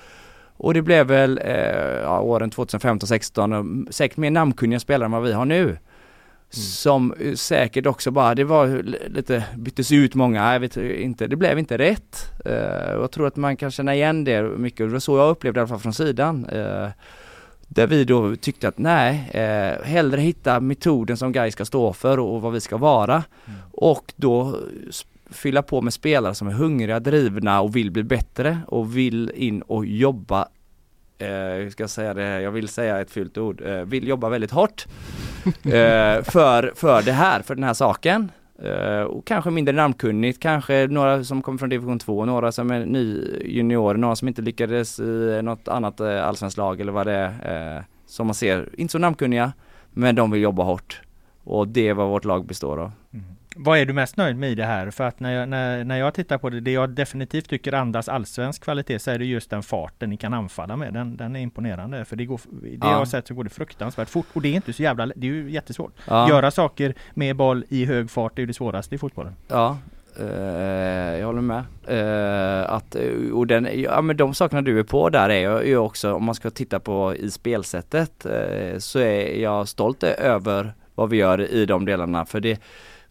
Och 0.56 0.74
det 0.74 0.82
blev 0.82 1.06
väl 1.06 1.40
eh, 1.44 1.54
ja, 2.02 2.20
åren 2.20 2.50
2015-16 2.50 3.90
säkert 3.90 4.16
mer 4.16 4.30
namnkunniga 4.30 4.80
spelare 4.80 5.06
än 5.06 5.12
vad 5.12 5.22
vi 5.22 5.32
har 5.32 5.44
nu. 5.44 5.78
Mm. 6.56 6.66
Som 6.66 7.14
säkert 7.34 7.86
också 7.86 8.10
bara, 8.10 8.34
det 8.34 8.44
var 8.44 8.82
lite, 9.08 9.44
byttes 9.56 9.92
ut 9.92 10.14
många, 10.14 10.52
jag 10.52 10.60
vet 10.60 10.76
inte, 10.76 11.26
det 11.26 11.36
blev 11.36 11.58
inte 11.58 11.78
rätt. 11.78 12.32
Uh, 12.46 12.52
jag 12.92 13.10
tror 13.10 13.26
att 13.26 13.36
man 13.36 13.56
kan 13.56 13.70
känna 13.70 13.94
igen 13.94 14.24
det 14.24 14.42
mycket 14.42 14.78
det 14.78 14.92
var 14.92 14.98
så 14.98 15.18
jag 15.18 15.30
upplevde 15.30 15.60
det 15.60 15.60
i 15.60 15.62
alla 15.62 15.68
fall 15.68 15.78
från 15.78 15.94
sidan. 15.94 16.46
Uh, 16.46 16.88
där 17.68 17.86
vi 17.86 18.04
då 18.04 18.36
tyckte 18.36 18.68
att 18.68 18.78
nej, 18.78 19.30
eh, 19.32 19.86
hellre 19.86 20.20
hitta 20.20 20.60
metoden 20.60 21.16
som 21.16 21.32
Guy 21.32 21.50
ska 21.50 21.64
stå 21.64 21.92
för 21.92 22.18
och, 22.18 22.34
och 22.34 22.42
vad 22.42 22.52
vi 22.52 22.60
ska 22.60 22.76
vara. 22.76 23.14
Mm. 23.14 23.60
Och 23.72 24.12
då 24.16 24.58
fylla 25.30 25.62
på 25.62 25.80
med 25.80 25.92
spelare 25.92 26.34
som 26.34 26.48
är 26.48 26.52
hungriga, 26.52 27.00
drivna 27.00 27.60
och 27.60 27.76
vill 27.76 27.90
bli 27.90 28.02
bättre 28.02 28.58
och 28.66 28.96
vill 28.96 29.32
in 29.34 29.62
och 29.62 29.86
jobba 29.86 30.48
eh, 31.24 31.70
ska 31.70 31.82
jag 31.82 31.90
säga 31.90 32.14
det, 32.14 32.40
jag 32.40 32.50
vill 32.50 32.68
säga 32.68 33.00
ett 33.00 33.10
fult 33.10 33.38
ord, 33.38 33.62
eh, 33.66 33.80
vill 33.80 34.08
jobba 34.08 34.28
väldigt 34.28 34.50
hårt 34.50 34.86
eh, 35.46 36.22
för, 36.22 36.72
för 36.76 37.02
det 37.02 37.12
här, 37.12 37.42
för 37.42 37.54
den 37.54 37.64
här 37.64 37.74
saken. 37.74 38.30
Eh, 38.58 39.02
och 39.02 39.24
kanske 39.26 39.50
mindre 39.50 39.74
namnkunnigt, 39.74 40.40
kanske 40.40 40.86
några 40.86 41.24
som 41.24 41.42
kommer 41.42 41.58
från 41.58 41.68
division 41.68 41.98
2, 41.98 42.24
några 42.24 42.52
som 42.52 42.70
är 42.70 42.86
ny 42.86 43.24
juniorer, 43.44 43.98
några 43.98 44.16
som 44.16 44.28
inte 44.28 44.42
lyckades 44.42 45.00
i 45.00 45.40
något 45.42 45.68
annat 45.68 46.00
uh, 46.00 46.24
allsvenskt 46.24 46.58
lag 46.58 46.80
eller 46.80 46.92
vad 46.92 47.06
det 47.06 47.12
är. 47.12 47.76
Eh, 47.76 47.82
som 48.06 48.26
man 48.26 48.34
ser, 48.34 48.68
inte 48.76 48.92
så 48.92 48.98
namnkunniga, 48.98 49.52
men 49.92 50.14
de 50.14 50.30
vill 50.30 50.42
jobba 50.42 50.62
hårt. 50.62 51.00
Och 51.44 51.68
det 51.68 51.88
är 51.88 51.94
vad 51.94 52.08
vårt 52.08 52.24
lag 52.24 52.46
består 52.46 52.78
av. 52.78 52.92
Mm. 53.12 53.26
Vad 53.56 53.78
är 53.78 53.86
du 53.86 53.92
mest 53.92 54.16
nöjd 54.16 54.36
med 54.36 54.50
i 54.50 54.54
det 54.54 54.64
här? 54.64 54.90
För 54.90 55.04
att 55.04 55.20
när 55.20 55.32
jag, 55.32 55.48
när, 55.48 55.84
när 55.84 55.96
jag 55.96 56.14
tittar 56.14 56.38
på 56.38 56.50
det, 56.50 56.60
det 56.60 56.72
jag 56.72 56.90
definitivt 56.90 57.48
tycker 57.48 57.72
andas 57.72 58.08
allsvensk 58.08 58.64
kvalitet 58.64 58.98
så 58.98 59.10
är 59.10 59.18
det 59.18 59.24
just 59.24 59.50
den 59.50 59.62
farten 59.62 60.10
ni 60.10 60.16
kan 60.16 60.34
anfalla 60.34 60.76
med. 60.76 60.94
Den, 60.94 61.16
den 61.16 61.36
är 61.36 61.40
imponerande. 61.40 62.04
För 62.04 62.16
det 62.16 62.24
går, 62.24 62.40
det 62.62 62.68
ja. 62.68 62.90
jag 62.90 62.98
har 62.98 63.04
sett 63.04 63.26
så 63.26 63.34
går 63.34 63.44
det 63.44 63.50
fruktansvärt 63.50 64.08
fort. 64.08 64.26
Och 64.32 64.42
det 64.42 64.48
är 64.48 64.54
inte 64.54 64.72
så 64.72 64.82
jävla, 64.82 65.06
det 65.06 65.26
är 65.26 65.32
ju 65.32 65.50
jättesvårt. 65.50 65.92
Ja. 66.08 66.28
Göra 66.28 66.50
saker 66.50 66.94
med 67.14 67.36
boll 67.36 67.64
i 67.68 67.84
hög 67.84 68.10
fart 68.10 68.38
är 68.38 68.42
ju 68.42 68.46
det 68.46 68.54
svåraste 68.54 68.94
i 68.94 68.98
fotbollen. 68.98 69.36
Ja, 69.48 69.78
Uh, 70.20 71.18
jag 71.18 71.26
håller 71.26 71.40
med. 71.40 71.64
Uh, 71.90 72.72
att, 72.72 72.96
och 73.32 73.46
den, 73.46 73.68
ja 73.82 74.02
men 74.02 74.16
de 74.16 74.34
sakerna 74.34 74.62
du 74.62 74.78
är 74.78 74.82
på 74.82 75.10
där 75.10 75.28
är 75.28 75.62
ju 75.62 75.76
också, 75.76 76.12
om 76.12 76.24
man 76.24 76.34
ska 76.34 76.50
titta 76.50 76.80
på 76.80 77.14
i 77.14 77.30
spelsättet, 77.30 78.26
uh, 78.26 78.78
så 78.78 78.98
är 78.98 79.42
jag 79.42 79.68
stolt 79.68 80.02
över 80.02 80.74
vad 80.94 81.10
vi 81.10 81.16
gör 81.16 81.40
i 81.40 81.66
de 81.66 81.84
delarna. 81.84 82.26
För 82.26 82.40
det, 82.40 82.60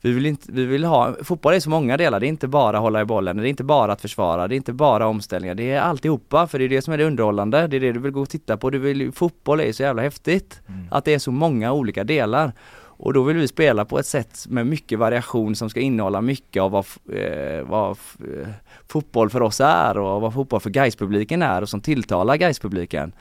vi 0.05 0.11
vill 0.11 0.25
inte, 0.25 0.51
vi 0.51 0.65
vill 0.65 0.83
ha, 0.83 1.15
fotboll 1.23 1.53
är 1.53 1.59
så 1.59 1.69
många 1.69 1.97
delar, 1.97 2.19
det 2.19 2.25
är 2.25 2.29
inte 2.29 2.47
bara 2.47 2.77
hålla 2.77 3.01
i 3.01 3.05
bollen, 3.05 3.37
det 3.37 3.47
är 3.47 3.49
inte 3.49 3.63
bara 3.63 3.93
att 3.93 4.01
försvara, 4.01 4.47
det 4.47 4.55
är 4.55 4.57
inte 4.57 4.73
bara 4.73 5.07
omställningar, 5.07 5.55
det 5.55 5.71
är 5.71 5.81
alltihopa 5.81 6.47
för 6.47 6.59
det 6.59 6.65
är 6.65 6.69
det 6.69 6.81
som 6.81 6.93
är 6.93 6.97
det 6.97 7.03
underhållande, 7.03 7.67
det 7.67 7.77
är 7.77 7.79
det 7.79 7.91
du 7.91 7.99
vill 7.99 8.11
gå 8.11 8.21
och 8.21 8.29
titta 8.29 8.57
på, 8.57 8.69
du 8.69 8.79
vill, 8.79 9.11
fotboll 9.11 9.59
är 9.59 9.71
så 9.71 9.83
jävla 9.83 10.01
häftigt, 10.01 10.61
mm. 10.67 10.87
att 10.91 11.05
det 11.05 11.13
är 11.13 11.19
så 11.19 11.31
många 11.31 11.73
olika 11.73 12.03
delar. 12.03 12.51
Och 12.95 13.13
då 13.13 13.23
vill 13.23 13.37
vi 13.37 13.47
spela 13.47 13.85
på 13.85 13.99
ett 13.99 14.05
sätt 14.05 14.45
med 14.49 14.67
mycket 14.67 14.99
variation 14.99 15.55
som 15.55 15.69
ska 15.69 15.79
innehålla 15.79 16.21
mycket 16.21 16.61
av 16.63 16.71
vad, 16.71 16.85
eh, 17.13 17.63
vad 17.63 17.89
eh, 17.91 18.47
fotboll 18.87 19.29
för 19.29 19.41
oss 19.41 19.61
är 19.61 19.97
och 19.97 20.21
vad 20.21 20.33
fotboll 20.33 20.59
för 20.59 20.69
Gais-publiken 20.69 21.41
är 21.41 21.61
och 21.61 21.69
som 21.69 21.81
tilltalar 21.81 22.35
Gais-publiken. 22.35 23.11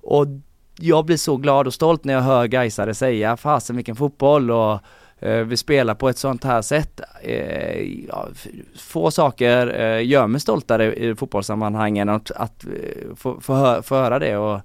Och 0.00 0.26
jag 0.78 1.04
blir 1.06 1.16
så 1.16 1.36
glad 1.36 1.66
och 1.66 1.74
stolt 1.74 2.04
när 2.04 2.14
jag 2.14 2.20
hör 2.20 2.46
Gaisare 2.46 2.94
säga 2.94 3.36
fasen 3.36 3.76
vilken 3.76 3.96
fotboll 3.96 4.50
och 4.50 4.80
Eh, 5.22 5.36
vi 5.36 5.56
spelar 5.56 5.94
på 5.94 6.08
ett 6.08 6.18
sånt 6.18 6.44
här 6.44 6.62
sätt. 6.62 7.00
Eh, 7.22 7.86
få 8.76 9.10
saker 9.10 9.80
eh, 9.80 10.06
gör 10.06 10.26
mig 10.26 10.40
stoltare 10.40 10.94
i 10.94 11.14
fotbollssammanhangen 11.14 12.08
att, 12.08 12.30
att 12.30 12.64
få, 13.16 13.40
få, 13.40 13.54
hö 13.54 13.82
få 13.82 13.94
höra 13.94 14.18
det 14.18 14.36
och 14.36 14.60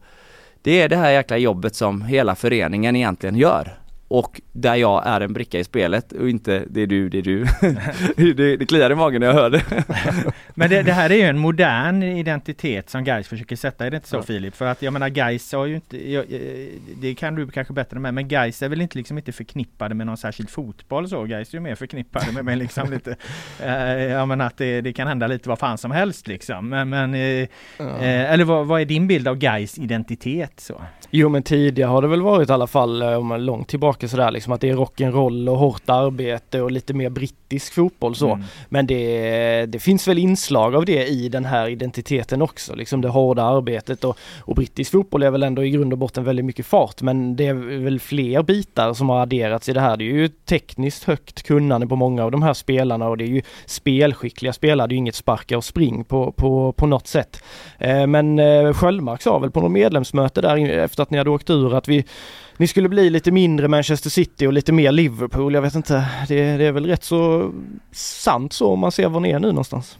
det 0.62 0.82
är 0.82 0.90
det 0.90 0.96
här 0.96 1.12
jäkla 1.12 1.38
jobbet 1.38 1.76
som 1.76 2.02
hela 2.02 2.36
föreningen 2.36 2.96
egentligen 2.96 3.36
gör 3.36 3.85
och 4.18 4.42
där 4.52 4.76
jag 4.76 5.08
är 5.08 5.22
en 5.22 5.34
bricka 5.34 5.60
i 5.60 5.64
spelet 5.64 6.12
och 6.12 6.30
inte 6.30 6.64
det 6.70 6.82
är 6.82 6.88
du, 6.88 7.10
det 7.10 7.18
är 7.18 7.22
du. 7.22 7.46
det, 8.34 8.58
det 8.58 8.66
kliar 8.66 8.92
i 8.92 8.96
magen 8.96 9.20
när 9.20 9.28
jag 9.28 9.34
hör 9.34 9.50
det. 9.50 9.64
Men 10.54 10.70
det, 10.70 10.84
det, 10.84 10.92
här 10.92 11.10
är 11.10 11.16
ju 11.16 11.22
en 11.22 11.38
modern 11.38 12.04
identitet 12.04 12.90
som 12.90 13.04
Gais 13.04 13.28
försöker 13.28 13.56
sätta, 13.56 13.86
är 13.86 13.92
det 13.92 13.98
inte 13.98 14.10
så 14.10 14.16
ja. 14.16 14.22
Filip? 14.22 14.56
För 14.56 14.66
att 14.66 14.82
jag 14.82 14.94
menar 14.94 15.10
Gais 15.10 15.54
har 15.54 15.66
ju 15.66 15.76
inte, 15.76 16.12
jag, 16.12 16.26
det 17.02 17.16
kan 17.16 17.36
du 17.36 17.48
kanske 17.48 17.74
bättre 17.74 18.00
med, 18.00 18.14
men 18.14 18.28
Gais 18.28 18.62
är 18.62 18.70
väl 18.70 18.82
inte 18.82 18.98
liksom 18.98 19.18
inte 19.18 19.32
förknippade 19.32 19.96
med 19.96 20.08
någon 20.08 20.18
särskild 20.18 20.50
fotboll 20.50 21.10
så? 21.10 21.24
Gais 21.24 21.50
är 21.50 21.54
ju 21.54 21.60
mer 21.60 21.76
förknippade 21.76 22.32
med, 22.32 22.46
med 22.46 22.58
liksom 22.58 22.92
lite, 22.92 23.16
eh, 23.64 24.04
ja 24.04 24.26
men 24.26 24.42
att 24.42 24.58
det, 24.58 24.82
det, 24.82 24.94
kan 24.94 25.08
hända 25.08 25.28
lite 25.28 25.50
vad 25.50 25.60
fan 25.60 25.78
som 25.78 25.92
helst 25.92 26.28
liksom. 26.28 26.70
Men, 26.70 26.90
men 26.90 27.14
eh, 27.14 27.20
ja. 27.20 27.48
eh, 27.78 28.32
eller 28.32 28.44
vad, 28.44 28.68
vad, 28.68 28.82
är 28.82 28.86
din 28.86 29.08
bild 29.08 29.28
av 29.28 29.36
Gais 29.36 29.80
identitet 29.80 30.60
så? 30.60 30.82
Jo 31.12 31.30
men 31.30 31.44
tidigare 31.44 31.90
har 31.90 32.02
det 32.02 32.08
väl 32.08 32.22
varit 32.22 32.50
i 32.50 32.52
alla 32.52 32.68
fall, 32.68 33.02
eh, 33.02 33.14
om 33.14 33.28
man 33.28 33.46
långt 33.46 33.68
tillbaka 33.68 34.05
sådär 34.08 34.32
liksom 34.32 34.54
att 34.54 34.62
det 34.62 34.70
är 34.70 34.76
rock'n'roll 34.76 35.50
och 35.50 35.58
hårt 35.58 35.90
arbete 35.90 36.62
och 36.62 36.72
lite 36.72 36.94
mer 36.94 37.10
brittisk 37.10 37.74
fotboll 37.74 38.16
så. 38.16 38.32
Mm. 38.32 38.46
Men 38.70 38.88
det, 38.88 39.66
det 39.66 39.80
finns 39.80 40.08
väl 40.08 40.18
inslag 40.18 40.76
av 40.76 40.86
det 40.86 41.08
i 41.08 41.30
den 41.30 41.46
här 41.46 41.68
identiteten 41.68 42.42
också, 42.42 42.76
liksom 42.76 43.02
det 43.02 43.08
hårda 43.08 43.44
arbetet 43.44 44.04
och, 44.04 44.18
och 44.40 44.56
brittisk 44.56 44.92
fotboll 44.92 45.24
är 45.24 45.32
väl 45.32 45.44
ändå 45.44 45.64
i 45.64 45.70
grund 45.70 45.94
och 45.94 46.00
botten 46.00 46.24
väldigt 46.24 46.46
mycket 46.46 46.66
fart 46.66 47.02
men 47.02 47.36
det 47.36 47.48
är 47.48 47.54
väl 47.84 48.00
fler 48.00 48.44
bitar 48.44 48.94
som 48.94 49.10
har 49.10 49.22
adderats 49.22 49.70
i 49.70 49.74
det 49.74 49.82
här. 49.82 49.98
Det 49.98 50.04
är 50.04 50.14
ju 50.14 50.28
tekniskt 50.28 51.04
högt 51.04 51.44
kunnande 51.44 51.88
på 51.88 51.96
många 51.96 52.24
av 52.24 52.32
de 52.32 52.44
här 52.44 52.54
spelarna 52.54 53.08
och 53.08 53.18
det 53.18 53.24
är 53.24 53.30
ju 53.30 53.42
spelskickliga 53.66 54.54
spelare, 54.54 54.88
det 54.88 54.92
är 54.92 54.96
ju 54.96 55.00
inget 55.00 55.16
sparka 55.16 55.58
och 55.58 55.64
spring 55.64 56.04
på, 56.04 56.32
på, 56.32 56.72
på 56.72 56.86
något 56.86 57.08
sätt. 57.08 57.44
Eh, 57.78 58.08
men 58.08 58.40
eh, 58.40 58.74
Sköldmark 58.74 59.22
sa 59.22 59.40
väl 59.40 59.52
på 59.52 59.62
något 59.62 59.72
medlemsmöte 59.72 60.42
där 60.42 60.70
efter 60.70 61.04
att 61.04 61.12
ni 61.12 61.18
hade 61.18 61.30
åkt 61.30 61.50
ur 61.50 61.74
att 61.74 61.88
vi 61.88 62.06
ni 62.58 62.68
skulle 62.68 62.90
bli 62.90 63.10
lite 63.10 63.32
mindre 63.32 63.68
Manchester 63.68 64.10
City 64.10 64.48
och 64.48 64.54
lite 64.54 64.72
mer 64.72 64.92
Liverpool. 64.92 65.54
Jag 65.54 65.62
vet 65.62 65.76
inte, 65.76 66.08
det, 66.28 66.58
det 66.58 66.66
är 66.66 66.72
väl 66.72 66.86
rätt 66.86 67.04
så 67.04 67.52
sant 67.92 68.54
så 68.54 68.68
om 68.72 68.80
man 68.80 68.92
ser 68.92 69.10
var 69.10 69.20
ni 69.20 69.30
är 69.30 69.40
nu 69.40 69.48
någonstans. 69.48 69.98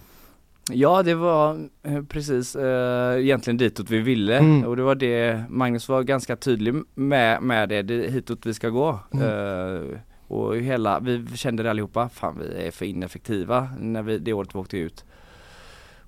Ja 0.72 1.04
det 1.04 1.16
var 1.16 1.70
eh, 1.84 2.04
precis 2.04 2.56
eh, 2.56 3.20
egentligen 3.20 3.58
ditåt 3.58 3.90
vi 3.90 4.00
ville 4.00 4.38
mm. 4.38 4.64
och 4.66 4.76
det 4.76 4.84
var 4.84 4.96
det 4.96 5.44
Magnus 5.50 5.90
var 5.90 6.04
ganska 6.04 6.36
tydlig 6.36 6.74
med, 6.96 7.42
med 7.42 7.70
det, 7.70 7.82
det 7.82 8.12
hitåt 8.12 8.46
vi 8.46 8.54
ska 8.54 8.70
gå. 8.70 9.00
Mm. 9.14 9.26
Eh, 9.26 10.00
och 10.28 10.58
hela, 10.58 11.00
vi 11.00 11.26
kände 11.36 11.64
det 11.64 11.70
allihopa, 11.70 12.10
fan 12.10 12.40
vi 12.40 12.68
är 12.68 12.72
för 12.72 12.86
ineffektiva 12.86 13.70
när 13.80 14.04
vi, 14.04 14.18
det 14.18 14.34
året 14.34 14.56
vi 14.56 14.60
åkte 14.60 14.78
ut. 14.78 15.06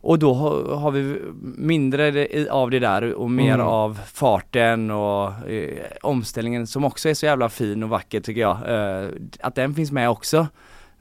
Och 0.02 0.20
då 0.20 0.34
har, 0.34 0.92
vi 0.92 1.20
mindre 1.58 2.28
av 2.50 2.70
det 2.72 2.80
där 2.80 3.14
och 3.14 3.32
mer 3.32 3.54
Mm. 3.54 3.68
av 3.68 4.00
farten 4.14 4.92
och 4.92 5.50
eh, 5.50 5.84
omställningen 6.02 6.68
som 6.68 6.86
också 6.86 7.10
är 7.10 7.14
så 7.14 7.26
jävla 7.26 7.50
fin 7.50 7.84
och 7.84 7.90
vacker 7.90 8.20
tycker 8.20 8.42
jag. 8.42 8.58
Eh, 8.70 9.10
att 9.42 9.56
den 9.56 9.76
finns 9.76 9.92
med 9.92 10.10
också. 10.10 10.48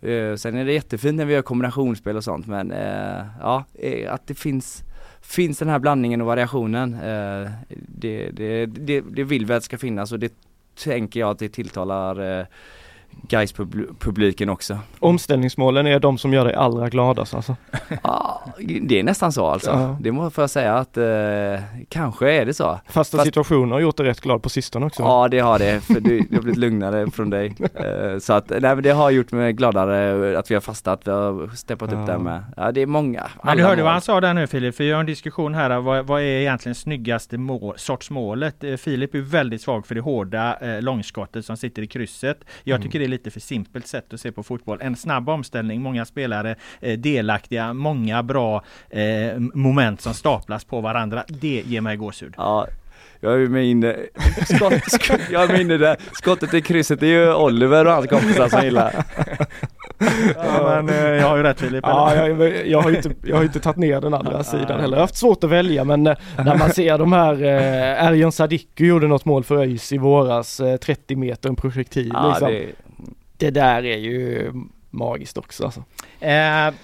Eh, 0.00 0.34
sen 0.36 0.56
är 0.56 0.64
det 0.64 0.72
jättefint 0.72 1.16
när 1.16 1.24
vi 1.24 1.34
gör 1.34 1.42
kombinationsspel 1.42 2.16
och 2.16 2.24
sånt 2.24 2.46
men 2.46 2.72
eh, 2.72 3.24
ja, 3.40 3.64
eh, 3.74 4.12
att 4.12 4.26
det 4.26 4.34
finns 4.34 4.82
Finns 5.20 5.58
den 5.58 5.68
här 5.68 5.78
blandningen 5.78 6.20
och 6.20 6.26
variationen, 6.26 6.94
eh, 6.94 7.50
det, 7.88 8.30
det, 8.30 8.66
det, 8.66 9.00
det 9.00 9.24
vill 9.24 9.46
vi 9.46 9.54
att 9.54 9.60
det 9.60 9.64
ska 9.64 9.78
finnas 9.78 10.12
och 10.12 10.18
det 10.18 10.32
tänker 10.84 11.20
jag 11.20 11.30
att 11.30 11.38
det 11.38 11.48
tilltalar 11.48 12.46
guys 13.22 13.52
publiken 13.98 14.48
också. 14.48 14.78
Omställningsmålen 14.98 15.86
är 15.86 16.00
de 16.00 16.18
som 16.18 16.32
gör 16.32 16.44
dig 16.44 16.54
allra 16.54 16.88
gladast 16.88 17.34
alltså. 17.34 17.56
Ja, 18.02 18.42
det 18.82 19.00
är 19.00 19.02
nästan 19.02 19.32
så 19.32 19.46
alltså. 19.46 19.70
Ja. 19.70 19.96
Det 20.00 20.12
måste 20.12 20.40
jag 20.40 20.50
säga 20.50 20.74
att 20.74 20.96
eh, 20.96 21.04
kanske 21.88 22.32
är 22.32 22.46
det 22.46 22.54
så. 22.54 22.80
Fasta 22.86 23.16
Fast- 23.16 23.26
situationer 23.26 23.72
har 23.72 23.80
gjort 23.80 23.96
dig 23.96 24.06
rätt 24.06 24.20
glad 24.20 24.42
på 24.42 24.48
sistone 24.48 24.86
också. 24.86 25.02
Ja 25.02 25.28
det 25.28 25.38
har 25.38 25.58
det, 25.58 25.80
för 25.80 26.00
du, 26.00 26.16
jag 26.30 26.36
har 26.36 26.42
blivit 26.42 26.58
lugnare 26.58 27.10
från 27.10 27.30
dig. 27.30 27.54
Eh, 27.74 28.18
så 28.18 28.32
att, 28.32 28.50
nej 28.50 28.60
men 28.60 28.82
det 28.82 28.90
har 28.90 29.10
gjort 29.10 29.32
mig 29.32 29.52
gladare 29.52 30.30
eh, 30.32 30.38
att 30.38 30.50
vi 30.50 30.54
har 30.54 30.60
fastat, 30.60 31.00
vi 31.04 31.10
har 31.10 31.56
steppat 31.56 31.92
Ja. 31.92 32.00
upp 32.00 32.06
där 32.06 32.18
med. 32.18 32.44
Ja 32.56 32.72
det 32.72 32.80
är 32.82 32.86
många. 32.86 33.26
Men 33.42 33.56
du 33.56 33.62
hörde 33.62 33.76
vad 33.82 33.84
mål. 33.84 33.92
han 33.92 34.00
sa 34.00 34.20
där 34.20 34.34
nu 34.34 34.46
Filip, 34.46 34.76
för 34.76 34.84
vi 34.84 34.92
har 34.92 35.00
en 35.00 35.06
diskussion 35.06 35.54
här. 35.54 35.80
Vad, 35.80 36.06
vad 36.06 36.20
är 36.20 36.24
egentligen 36.24 36.74
snyggaste 36.74 37.38
mål, 37.38 37.74
sorts 37.78 38.10
målet? 38.10 38.64
Eh, 38.64 38.76
Filip 38.76 39.14
är 39.14 39.18
väldigt 39.18 39.62
svag 39.62 39.86
för 39.86 39.94
det 39.94 40.00
hårda 40.00 40.56
eh, 40.60 40.82
långskottet 40.82 41.44
som 41.44 41.56
sitter 41.56 41.82
i 41.82 41.86
krysset. 41.86 42.38
Jag 42.64 42.82
tycker 42.82 42.98
det 42.98 43.05
är 43.06 43.10
lite 43.10 43.30
för 43.30 43.40
simpelt 43.40 43.86
sätt 43.86 44.12
att 44.14 44.20
se 44.20 44.32
på 44.32 44.42
fotboll. 44.42 44.78
En 44.82 44.96
snabb 44.96 45.28
omställning, 45.28 45.82
många 45.82 46.04
spelare 46.04 46.54
eh, 46.80 46.98
delaktiga, 46.98 47.72
många 47.72 48.22
bra 48.22 48.62
eh, 48.90 49.38
moment 49.54 50.00
som 50.00 50.14
staplas 50.14 50.64
på 50.64 50.80
varandra. 50.80 51.24
Det 51.28 51.62
ger 51.66 51.80
mig 51.80 51.96
gåshud. 51.96 52.34
Ja, 52.36 52.66
jag 53.20 53.42
är 53.42 53.46
med 53.48 53.64
inne, 53.64 53.96
skott, 54.46 54.72
sk- 54.72 55.20
jag 55.30 55.42
är 55.42 55.48
med 55.48 55.60
inne 55.60 55.76
där, 55.76 55.96
skottet 56.12 56.54
i 56.54 56.60
krysset 56.62 57.00
det 57.00 57.06
är 57.06 57.10
ju 57.10 57.34
Oliver 57.34 57.84
och 57.86 57.92
hans 57.92 58.06
kompisar 58.06 58.48
som 58.48 58.62
gillar. 58.64 59.04
Ja, 60.36 60.82
men 60.82 60.88
eh, 60.88 61.04
jag 61.12 61.28
har 61.28 61.36
ju 61.36 61.42
rätt 61.42 61.60
Filip. 61.60 61.84
Ja, 61.86 62.14
jag, 62.16 62.66
jag, 62.66 62.82
har 62.82 62.90
ju 62.90 62.96
inte, 62.96 63.10
jag 63.24 63.36
har 63.36 63.44
inte 63.44 63.60
tagit 63.60 63.76
ner 63.76 64.00
den 64.00 64.14
andra 64.14 64.44
sidan 64.44 64.80
heller. 64.80 64.96
Jag 64.96 64.96
har 64.96 65.00
haft 65.00 65.16
svårt 65.16 65.44
att 65.44 65.50
välja 65.50 65.84
men 65.84 66.06
eh, 66.06 66.14
när 66.44 66.58
man 66.58 66.70
ser 66.70 66.98
de 66.98 67.12
här, 67.12 67.32
eh, 67.42 68.06
Erjan 68.06 68.32
Sadiku 68.32 68.86
gjorde 68.86 69.06
något 69.08 69.24
mål 69.24 69.44
för 69.44 69.56
ÖIS 69.56 69.92
i 69.92 69.98
våras, 69.98 70.60
eh, 70.60 70.76
30 70.76 71.16
meter 71.16 71.48
en 71.48 71.56
projektil 71.56 72.10
Ja, 72.14 72.28
liksom. 72.28 72.50
det... 72.50 72.66
det, 73.36 73.50
där 73.50 73.84
är 73.84 73.96
ju 73.98 74.52
magiskt 74.90 75.38
också 75.38 75.64
alltså. 75.64 75.84
Eh, 76.20 76.74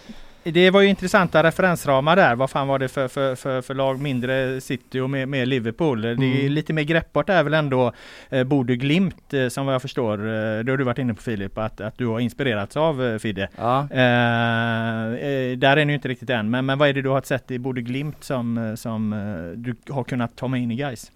det 0.45 0.71
var 0.71 0.81
ju 0.81 0.89
intressanta 0.89 1.43
referensramar 1.43 2.17
där. 2.17 2.35
Vad 2.35 2.51
fan 2.51 2.69
var 2.69 2.79
det 2.79 2.89
för, 2.89 3.09
för, 3.09 3.35
för, 3.35 3.63
för 3.63 3.75
lag? 3.75 4.01
Mindre 4.01 4.61
City 4.61 5.01
och 5.01 5.11
mer, 5.11 5.27
mer 5.27 5.47
Liverpool. 5.47 6.03
Det 6.03 6.09
är 6.09 6.13
Mm. 6.13 6.53
lite 6.53 6.73
mer 6.73 6.83
greppbart 6.83 7.29
är 7.29 7.43
väl 7.43 7.55
ändå 7.55 7.93
eh, 8.31 8.45
Bode 8.45 8.77
Glimt 8.77 9.35
eh, 9.35 9.49
som 9.49 9.67
vad 9.67 9.75
jag 9.75 9.83
förstår. 9.83 10.19
Eh, 10.19 10.25
det 10.65 10.73
har 10.73 10.77
du 10.77 10.85
varit 10.85 10.99
inne 10.99 11.15
på 11.15 11.23
Filip, 11.23 11.59
att, 11.59 11.81
att 11.81 11.99
du 11.99 12.07
har 12.07 12.21
inspirerats 12.21 12.77
av 12.77 13.05
eh, 13.05 13.19
Fidde. 13.19 13.49
ja. 13.57 13.89
Eh, 13.91 15.07
eh, 15.15 15.57
där 15.59 15.77
är 15.77 15.85
ni 15.85 15.95
inte 15.95 16.09
riktigt 16.09 16.31
än. 16.31 16.51
Men, 16.51 16.67
men 16.67 16.79
vad 16.79 16.89
är 16.89 16.93
det 16.93 17.03
du 17.03 17.09
har 17.09 17.21
sett 17.23 17.51
i 17.51 17.59
Bode 17.59 17.81
Glimt 17.83 18.25
som, 18.25 18.59
eh, 18.59 18.75
som 18.75 19.11
du 19.57 19.93
har 19.93 20.05
kunnat 20.05 20.37
ta 20.37 20.49
med 20.49 20.61
in 20.61 20.71
i 20.71 20.77
guys? 20.77 21.13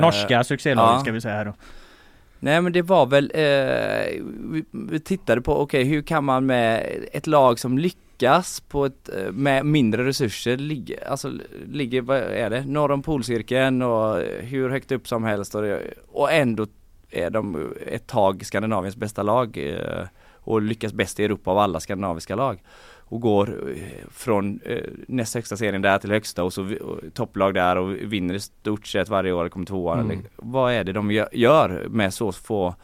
Norska 0.00 0.44
succélaget 0.44 0.92
ja. 0.94 1.00
ska 1.00 1.12
vi 1.12 1.20
säga 1.20 1.34
här 1.34 1.44
då. 1.44 1.52
Nej 2.44 2.62
men 2.62 2.72
det 2.72 2.82
var 2.82 3.06
väl, 3.06 3.30
eh, 3.34 4.22
vi, 4.50 4.64
vi 4.70 5.00
tittade 5.00 5.40
på, 5.40 5.60
okej 5.60 5.84
hur 5.84 6.02
kan 6.02 6.24
man 6.24 6.46
med 6.46 6.96
ett 7.12 7.26
lag 7.26 7.58
som 7.58 7.78
lyckas 7.78 8.60
på 8.60 8.84
ett, 8.84 9.08
eh, 9.08 9.32
med 9.32 9.66
mindre 9.66 10.04
resurser, 10.04 10.56
ligga, 10.56 10.96
alltså 11.06 11.32
ligger, 11.66 12.02
vad 12.02 12.18
är 12.18 12.50
det, 12.50 12.64
norr 12.64 12.90
om 12.90 13.02
polcirkeln 13.02 13.82
och 13.82 14.22
hur 14.40 14.70
högt 14.70 14.92
upp 14.92 15.08
som 15.08 15.24
helst 15.24 15.54
och, 15.54 15.64
och 16.12 16.32
ändå 16.32 16.66
är 17.10 17.30
de 17.30 17.72
ett 17.86 18.06
tag 18.06 18.46
Skandinaviens 18.46 18.96
bästa 18.96 19.22
lag 19.22 19.56
eh, 19.56 20.06
och 20.34 20.62
lyckas 20.62 20.92
bäst 20.92 21.20
i 21.20 21.24
Europa 21.24 21.50
av 21.50 21.58
alla 21.58 21.80
skandinaviska 21.80 22.34
lag. 22.34 22.62
Och 23.12 23.20
går 23.20 23.70
eh, 23.76 24.08
från 24.10 24.60
eh, 24.64 24.84
näst 25.08 25.34
högsta 25.34 25.56
serien 25.56 25.82
där 25.82 25.98
till 25.98 26.10
högsta 26.10 26.44
och 26.44 26.52
så 26.52 26.68
topplag 27.14 27.54
där 27.54 27.76
och 27.76 27.92
vinner 27.92 28.34
i 28.34 28.40
stort 28.40 28.86
sett 28.86 29.08
varje 29.08 29.32
år, 29.32 29.48
kommer 29.48 29.66
tvåa. 29.66 29.98
Mm. 30.00 30.22
Vad 30.36 30.72
är 30.72 30.84
det 30.84 30.92
de 30.92 31.10
gö- 31.12 31.28
gör 31.32 31.86
med 31.88 32.14
så 32.14 32.32
få 32.32 32.74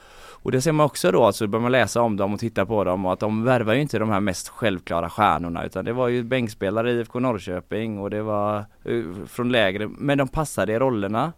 och 0.42 0.52
det 0.52 0.60
ser 0.60 0.72
man 0.72 0.86
också 0.86 1.10
då, 1.10 1.24
alltså 1.24 1.46
börjar 1.46 1.62
man 1.62 1.72
läsa 1.72 2.02
om 2.02 2.16
dem 2.16 2.34
och 2.34 2.40
titta 2.40 2.66
på 2.66 2.84
dem 2.84 3.06
och 3.06 3.12
att 3.12 3.20
de 3.20 3.44
värvar 3.44 3.74
ju 3.74 3.80
inte 3.80 3.98
de 3.98 4.10
här 4.10 4.20
mest 4.20 4.48
självklara 4.48 5.10
stjärnorna 5.10 5.64
utan 5.64 5.84
det 5.84 5.92
var 5.92 6.08
ju 6.08 6.22
bänkspelare 6.22 6.92
i 6.92 6.98
IFK 6.98 7.20
Norrköping 7.20 7.98
och 7.98 8.10
det 8.10 8.22
var 8.22 8.64
eh, 8.84 9.02
från 9.26 9.52
lägre, 9.52 9.88
men 9.88 10.18
de 10.18 10.28
passade 10.28 10.72
i 10.72 10.78
rollerna. 10.78 11.32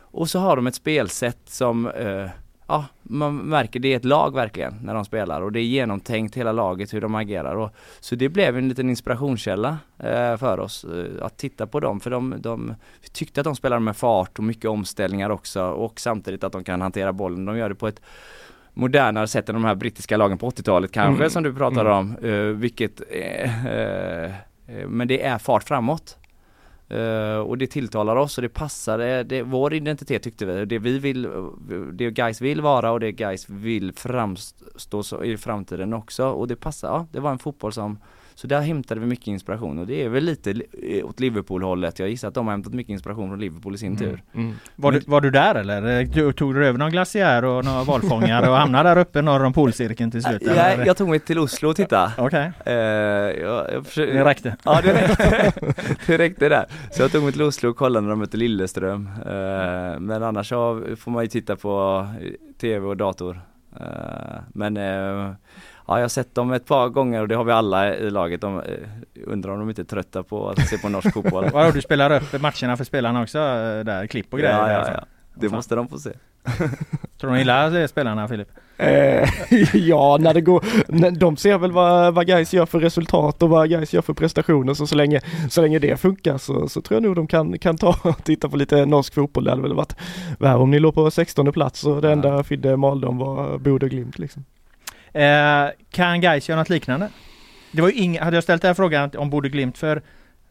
Och 0.00 0.28
så 0.28 0.38
har 0.38 0.56
de 0.56 0.66
ett 0.66 0.74
spelsätt 0.74 1.40
som, 1.44 1.86
eh, 1.86 2.26
ja 2.66 2.84
man 3.02 3.36
märker 3.36 3.80
det 3.80 3.92
är 3.92 3.96
ett 3.96 4.04
lag 4.04 4.34
verkligen 4.34 4.74
när 4.82 4.94
de 4.94 5.04
spelar 5.04 5.42
och 5.42 5.52
det 5.52 5.60
är 5.60 5.64
genomtänkt 5.64 6.36
hela 6.36 6.52
laget 6.52 6.94
hur 6.94 7.00
de 7.00 7.14
agerar. 7.14 7.56
Och, 7.56 7.70
så 8.00 8.14
det 8.14 8.28
blev 8.28 8.58
en 8.58 8.68
liten 8.68 8.90
inspirationskälla 8.90 9.78
eh, 9.98 10.36
för 10.36 10.60
oss 10.60 10.84
eh, 10.84 11.24
att 11.26 11.36
titta 11.36 11.66
på 11.66 11.80
dem 11.80 12.00
för 12.00 12.10
de, 12.10 12.34
de 12.38 12.74
vi 13.02 13.08
tyckte 13.08 13.40
att 13.40 13.44
de 13.44 13.56
spelade 13.56 13.80
med 13.80 13.96
fart 13.96 14.38
och 14.38 14.44
mycket 14.44 14.70
omställningar 14.70 15.30
också 15.30 15.62
och 15.62 16.00
samtidigt 16.00 16.44
att 16.44 16.52
de 16.52 16.64
kan 16.64 16.80
hantera 16.80 17.12
bollen. 17.12 17.44
De 17.44 17.58
gör 17.58 17.68
det 17.68 17.74
på 17.74 17.88
ett 17.88 18.00
modernare 18.74 19.28
sätt 19.28 19.48
än 19.48 19.54
de 19.54 19.64
här 19.64 19.74
brittiska 19.74 20.16
lagen 20.16 20.38
på 20.38 20.50
80-talet 20.50 20.92
kanske 20.92 21.22
Mm. 21.22 21.30
som 21.30 21.42
du 21.42 21.54
pratade 21.54 21.90
om. 21.92 22.16
Eh, 22.16 22.32
vilket, 22.32 23.00
eh, 23.10 23.66
eh, 23.74 24.32
men 24.88 25.08
det 25.08 25.22
är 25.22 25.38
fart 25.38 25.64
framåt. 25.64 26.18
Uh, 26.92 27.38
och 27.38 27.58
det 27.58 27.66
tilltalar 27.66 28.16
oss 28.16 28.38
och 28.38 28.42
det 28.42 28.48
passar, 28.48 28.98
det, 28.98 29.22
det, 29.22 29.42
vår 29.42 29.74
identitet 29.74 30.22
tyckte 30.22 30.46
vi, 30.46 30.64
det 30.64 30.78
vi 30.78 30.98
vill, 30.98 31.28
det 31.92 32.10
guys 32.10 32.40
vill 32.40 32.60
vara 32.60 32.92
och 32.92 33.00
det 33.00 33.12
guys 33.12 33.48
vill 33.48 33.92
framstå 33.92 35.02
så 35.02 35.24
i 35.24 35.36
framtiden 35.36 35.94
också. 35.94 36.26
Och 36.26 36.48
det 36.48 36.56
passar, 36.56 36.88
ja 36.88 37.06
det 37.12 37.20
var 37.20 37.30
en 37.30 37.38
fotboll 37.38 37.72
som 37.72 37.98
så 38.38 38.46
där 38.46 38.60
hämtade 38.60 39.00
vi 39.00 39.06
mycket 39.06 39.26
inspiration 39.26 39.78
och 39.78 39.86
det 39.86 40.02
är 40.04 40.08
väl 40.08 40.24
lite 40.24 40.52
li- 40.52 41.02
åt 41.02 41.20
Liverpool-hållet. 41.20 41.98
Jag 41.98 42.08
gissar 42.08 42.28
att 42.28 42.34
de 42.34 42.46
har 42.46 42.52
hämtat 42.52 42.74
mycket 42.74 42.90
inspiration 42.90 43.28
från 43.28 43.40
Liverpool 43.40 43.74
i 43.74 43.78
sin 43.78 43.96
tur. 43.96 44.22
Mm. 44.34 44.54
Var 44.76 44.92
du, 44.92 45.00
var 45.06 45.20
du 45.20 45.30
där 45.30 45.54
eller? 45.54 46.04
Du, 46.04 46.32
tog 46.32 46.54
du 46.54 46.66
över 46.66 46.78
någon 46.78 46.90
glaciär 46.90 47.44
och 47.44 47.64
några 47.64 47.84
valfångare 47.84 48.48
och 48.50 48.56
hamnade 48.56 48.88
där 48.88 48.98
uppe 48.98 49.22
norr 49.22 49.44
om 49.44 49.52
polcirkeln 49.52 50.10
till 50.10 50.22
slut? 50.22 50.42
eller? 50.42 50.76
Jag, 50.78 50.86
jag 50.86 50.96
tog 50.96 51.08
mig 51.08 51.18
till 51.20 51.38
Oslo 51.38 51.68
och 51.68 51.76
titta. 51.76 52.12
Okej, 52.18 52.52
Eh, 52.64 52.74
jag, 52.74 53.72
jag 53.72 53.86
försöker, 53.86 54.14
det 54.14 54.24
räckte. 54.24 54.56
Ja 54.64 54.80
det 54.82 54.92
räckte, 54.94 55.52
det 56.06 56.18
räckte 56.18 56.48
där. 56.48 56.64
Så 56.90 57.02
jag 57.02 57.12
tog 57.12 57.22
mig 57.22 57.32
till 57.32 57.42
Oslo 57.42 57.70
och 57.70 57.76
kollade 57.76 58.00
när 58.02 58.10
de 58.10 58.18
mötte 58.18 58.36
Lilleström. 58.36 59.08
Eh, 59.26 60.00
men 60.00 60.22
annars 60.22 60.48
så 60.48 60.82
får 60.98 61.10
man 61.10 61.22
ju 61.24 61.28
titta 61.28 61.56
på 61.56 62.06
tv 62.60 62.86
och 62.86 62.96
dator. 62.96 63.40
Eh, 63.80 63.86
men 64.54 64.76
eh, 64.76 65.30
ja, 65.86 65.96
jag 65.96 66.04
har 66.04 66.08
sett 66.08 66.34
dem 66.34 66.52
ett 66.52 66.66
par 66.66 66.88
gånger 66.88 67.20
och 67.20 67.28
det 67.28 67.34
har 67.34 67.44
vi 67.44 67.52
alla 67.52 67.96
i 67.96 68.10
laget. 68.10 68.40
De, 68.40 68.60
eh, 68.60 68.62
undrar 69.26 69.52
om 69.52 69.58
de 69.58 69.68
inte 69.68 69.82
är 69.82 69.84
trötta 69.84 70.22
på 70.22 70.48
att 70.48 70.68
se 70.68 70.78
på 70.78 70.88
norsk 70.88 71.12
fotboll. 71.12 71.50
Vadå, 71.52 71.70
du 71.70 71.82
spelar 71.82 72.10
upp 72.10 72.40
matcherna 72.40 72.76
för 72.76 72.84
spelarna 72.84 73.22
också 73.22 73.38
eh, 73.38 73.84
där? 73.84 74.06
Klipp 74.06 74.32
och 74.32 74.38
grejer? 74.38 74.70
ja, 74.70 74.70
ja, 74.70 74.92
ja. 74.92 75.04
Det 75.40 75.48
måste 75.48 75.74
de 75.74 75.88
få 75.88 75.98
se. 75.98 76.10
Tror 77.20 77.30
du 77.30 77.36
de 77.36 77.38
gillar 77.38 77.86
spelarna 77.86 78.28
Filip? 78.28 78.48
Eh, 78.76 79.28
ja, 79.74 80.16
när 80.20 80.34
det 80.34 80.40
går, 80.40 80.64
när, 80.88 81.10
de 81.10 81.36
ser 81.36 81.58
väl 81.58 81.72
vad, 81.72 82.14
vad 82.14 82.26
guys 82.26 82.54
gör 82.54 82.66
för 82.66 82.80
resultat 82.80 83.42
och 83.42 83.48
vad 83.48 83.68
guys 83.68 83.94
gör 83.94 84.02
för 84.02 84.14
prestationer 84.14 84.74
så 84.74 84.86
så 84.86 84.94
länge, 84.94 85.20
så 85.50 85.62
länge 85.62 85.78
det 85.78 86.00
funkar 86.00 86.38
så, 86.38 86.68
så 86.68 86.80
tror 86.80 86.96
jag 86.96 87.02
nog 87.02 87.16
de 87.16 87.26
kan, 87.26 87.58
kan 87.58 87.76
ta 87.76 87.96
och 88.02 88.24
titta 88.24 88.48
på 88.48 88.56
lite 88.56 88.86
norsk 88.86 89.14
fotboll. 89.14 89.44
Det 89.44 89.50
hade 89.50 89.62
väl 89.62 89.74
varit 89.74 89.96
värre 90.38 90.56
om 90.56 90.70
ni 90.70 90.78
låg 90.78 90.94
på 90.94 91.10
16 91.10 91.52
plats 91.52 91.84
och 91.84 92.02
det 92.02 92.12
enda 92.12 92.44
Fidde 92.44 92.76
malde 92.76 93.06
om 93.06 93.18
var 93.18 93.58
Bodö 93.58 93.88
Glimt 93.88 94.18
liksom. 94.18 94.44
Eh, 95.12 95.68
kan 95.90 96.20
Gais 96.20 96.48
göra 96.48 96.58
något 96.58 96.68
liknande? 96.70 97.08
Det 97.72 97.82
var 97.82 97.88
ju 97.88 97.94
ing- 97.94 98.20
hade 98.20 98.36
jag 98.36 98.44
ställt 98.44 98.62
den 98.62 98.68
här 98.68 98.74
frågan 98.74 99.10
om 99.16 99.30
Bodö 99.30 99.48
Glimt 99.48 99.78
för 99.78 100.02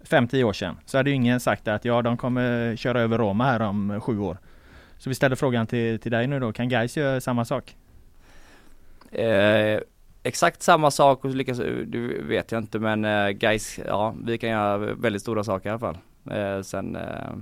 5-10 0.03 0.43
år 0.43 0.53
sedan 0.53 0.77
så 0.85 0.97
hade 0.97 1.09
ju 1.09 1.15
ingen 1.15 1.39
sagt 1.39 1.67
att 1.67 1.85
ja, 1.85 2.01
de 2.01 2.17
kommer 2.17 2.75
köra 2.75 3.01
över 3.01 3.17
Roma 3.17 3.43
här 3.45 3.61
om 3.61 4.01
sju 4.01 4.19
år. 4.19 4.37
Så 4.97 5.09
vi 5.09 5.15
ställer 5.15 5.35
frågan 5.35 5.67
till, 5.67 5.99
till 5.99 6.11
dig 6.11 6.27
nu 6.27 6.39
då, 6.39 6.51
kan 6.53 6.69
Gais 6.69 6.97
göra 6.97 7.21
samma 7.21 7.45
sak? 7.45 7.75
Eh, 9.11 9.79
exakt 10.23 10.61
samma 10.61 10.91
sak 10.91 11.25
och 11.25 11.35
lyckas, 11.35 11.57
det 11.85 11.97
vet 12.21 12.51
jag 12.51 12.61
inte 12.61 12.79
men 12.79 13.05
eh, 13.05 13.29
guys, 13.29 13.79
ja 13.87 14.15
vi 14.25 14.37
kan 14.37 14.49
göra 14.49 14.77
väldigt 14.77 15.21
stora 15.21 15.43
saker 15.43 15.69
i 15.69 15.71
alla 15.71 15.79
fall. 15.79 15.97
Eh, 16.31 16.61
sen 16.61 16.95
eh, 16.95 17.33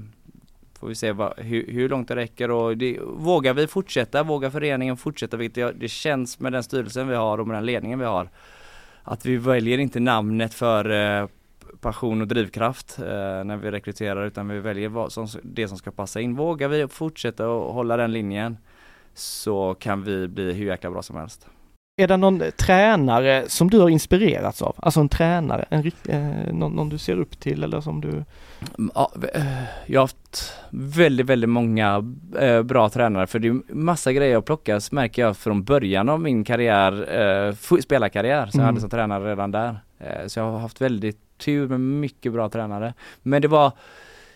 får 0.84 0.90
vi 0.90 0.96
se 0.96 1.12
vad, 1.12 1.34
hur, 1.38 1.68
hur 1.68 1.90
långt 1.90 2.08
det 2.08 2.16
räcker 2.16 2.52
och 2.52 2.78
det, 2.78 3.00
vågar 3.02 3.54
vi 3.54 3.68
fortsätta, 3.68 4.24
vågar 4.24 4.50
föreningen 4.50 4.98
fortsätta 4.98 5.38
vilket 5.38 5.58
jag, 5.58 5.76
det 5.76 5.88
känns 5.88 6.40
med 6.40 6.52
den 6.52 6.64
styrelsen 6.64 7.08
vi 7.08 7.16
har 7.16 7.38
och 7.38 7.48
med 7.48 7.58
den 7.58 7.66
ledningen 7.66 8.00
vi 8.00 8.06
har. 8.06 8.30
Att 9.04 9.26
vi 9.26 9.38
väljer 9.38 9.78
inte 9.78 10.00
namnet 10.00 10.54
för 10.54 10.90
eh, 11.22 11.28
passion 11.82 12.22
och 12.22 12.28
drivkraft 12.28 13.00
eh, 13.00 13.44
när 13.44 13.58
vi 13.58 13.72
rekryterar 13.72 14.26
utan 14.26 14.48
vi 14.48 14.60
väljer 14.60 14.90
vad 14.90 15.12
som, 15.12 15.28
det 15.44 15.68
som 15.68 15.78
ska 15.78 15.92
passa 15.92 16.22
in. 16.22 16.36
Vågar 16.36 16.68
vi 16.68 16.88
fortsätta 16.88 17.48
och 17.48 17.74
hålla 17.74 17.98
den 17.98 18.12
linjen 18.12 18.58
så 19.14 19.76
kan 19.80 20.04
vi 20.04 20.28
bli 20.28 20.54
hur 20.54 20.66
jäkla 20.66 20.92
bra 20.92 21.02
som 21.02 21.16
helst. 21.16 21.48
Är 21.96 22.08
det 22.08 22.18
någon 22.18 22.44
tränare 22.58 23.44
som 23.48 23.70
du 23.70 23.80
har 23.80 23.90
inspirerats 23.90 24.62
av? 24.62 24.76
Alltså 24.78 25.00
en 25.00 25.10
tränare, 25.10 25.66
en, 25.70 25.92
eh, 26.06 26.54
någon, 26.54 26.74
någon, 26.74 26.90
du 26.90 26.98
ser 26.98 27.20
upp 27.20 27.40
till 27.40 27.64
eller 27.64 27.82
som 27.82 28.02
du? 28.02 28.10
Mm, 28.10 28.92
ja, 28.96 29.12
eh, 29.34 29.64
jag 29.86 30.00
har 30.00 30.04
haft 30.04 30.54
väldigt, 30.70 31.26
väldigt 31.26 31.50
många 31.50 32.14
eh, 32.40 32.64
bra 32.64 32.90
tränare 32.90 33.28
för 33.28 33.40
det 33.40 33.48
är 33.48 33.74
massa 33.74 34.14
grejer 34.14 34.38
att 34.38 34.46
plockas 34.46 34.92
märker 34.92 35.22
jag 35.22 35.38
från 35.38 35.64
början 35.64 36.10
av 36.10 36.22
min 36.22 36.44
karriär, 36.44 36.94
eh, 37.48 37.80
spelarkarriär 37.80 38.44
mm. 38.44 38.50
jag 38.54 38.62
hade 38.62 38.82
som 38.82 38.90
tränare 38.90 39.32
redan 39.32 39.52
där. 39.52 39.80
Så 40.28 40.40
jag 40.40 40.52
har 40.52 40.60
haft 40.60 40.82
väldigt 40.82 41.38
tur 41.38 41.68
med 41.68 41.80
mycket 41.80 42.34
bra 42.34 42.50
tränare. 42.50 42.94
Men 43.22 43.42
det 43.42 43.48
var 43.48 43.72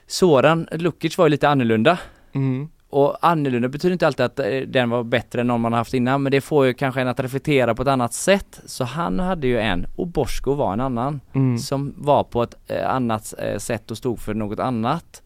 Soran 0.07 0.67
Lukic 0.71 1.17
var 1.17 1.25
ju 1.25 1.29
lite 1.29 1.49
annorlunda. 1.49 1.99
Mm. 2.33 2.69
Och 2.89 3.17
annorlunda 3.21 3.67
betyder 3.67 3.93
inte 3.93 4.07
alltid 4.07 4.25
att 4.25 4.39
eh, 4.39 4.45
den 4.67 4.89
var 4.89 5.03
bättre 5.03 5.41
än 5.41 5.47
någon 5.47 5.61
man 5.61 5.73
haft 5.73 5.93
innan 5.93 6.23
men 6.23 6.31
det 6.31 6.41
får 6.41 6.65
ju 6.65 6.73
kanske 6.73 7.01
en 7.01 7.07
att 7.07 7.19
reflektera 7.19 7.75
på 7.75 7.81
ett 7.81 7.87
annat 7.87 8.13
sätt. 8.13 8.61
Så 8.65 8.83
han 8.83 9.19
hade 9.19 9.47
ju 9.47 9.59
en 9.59 9.87
och 9.95 10.07
Bosko 10.07 10.53
var 10.53 10.73
en 10.73 10.81
annan 10.81 11.21
mm. 11.33 11.57
som 11.57 11.93
var 11.97 12.23
på 12.23 12.43
ett 12.43 12.55
eh, 12.67 12.89
annat 12.89 13.33
eh, 13.37 13.57
sätt 13.57 13.91
och 13.91 13.97
stod 13.97 14.19
för 14.19 14.33
något 14.33 14.59
annat. 14.59 15.23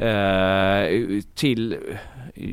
Uh, 0.00 1.20
till, 1.34 1.76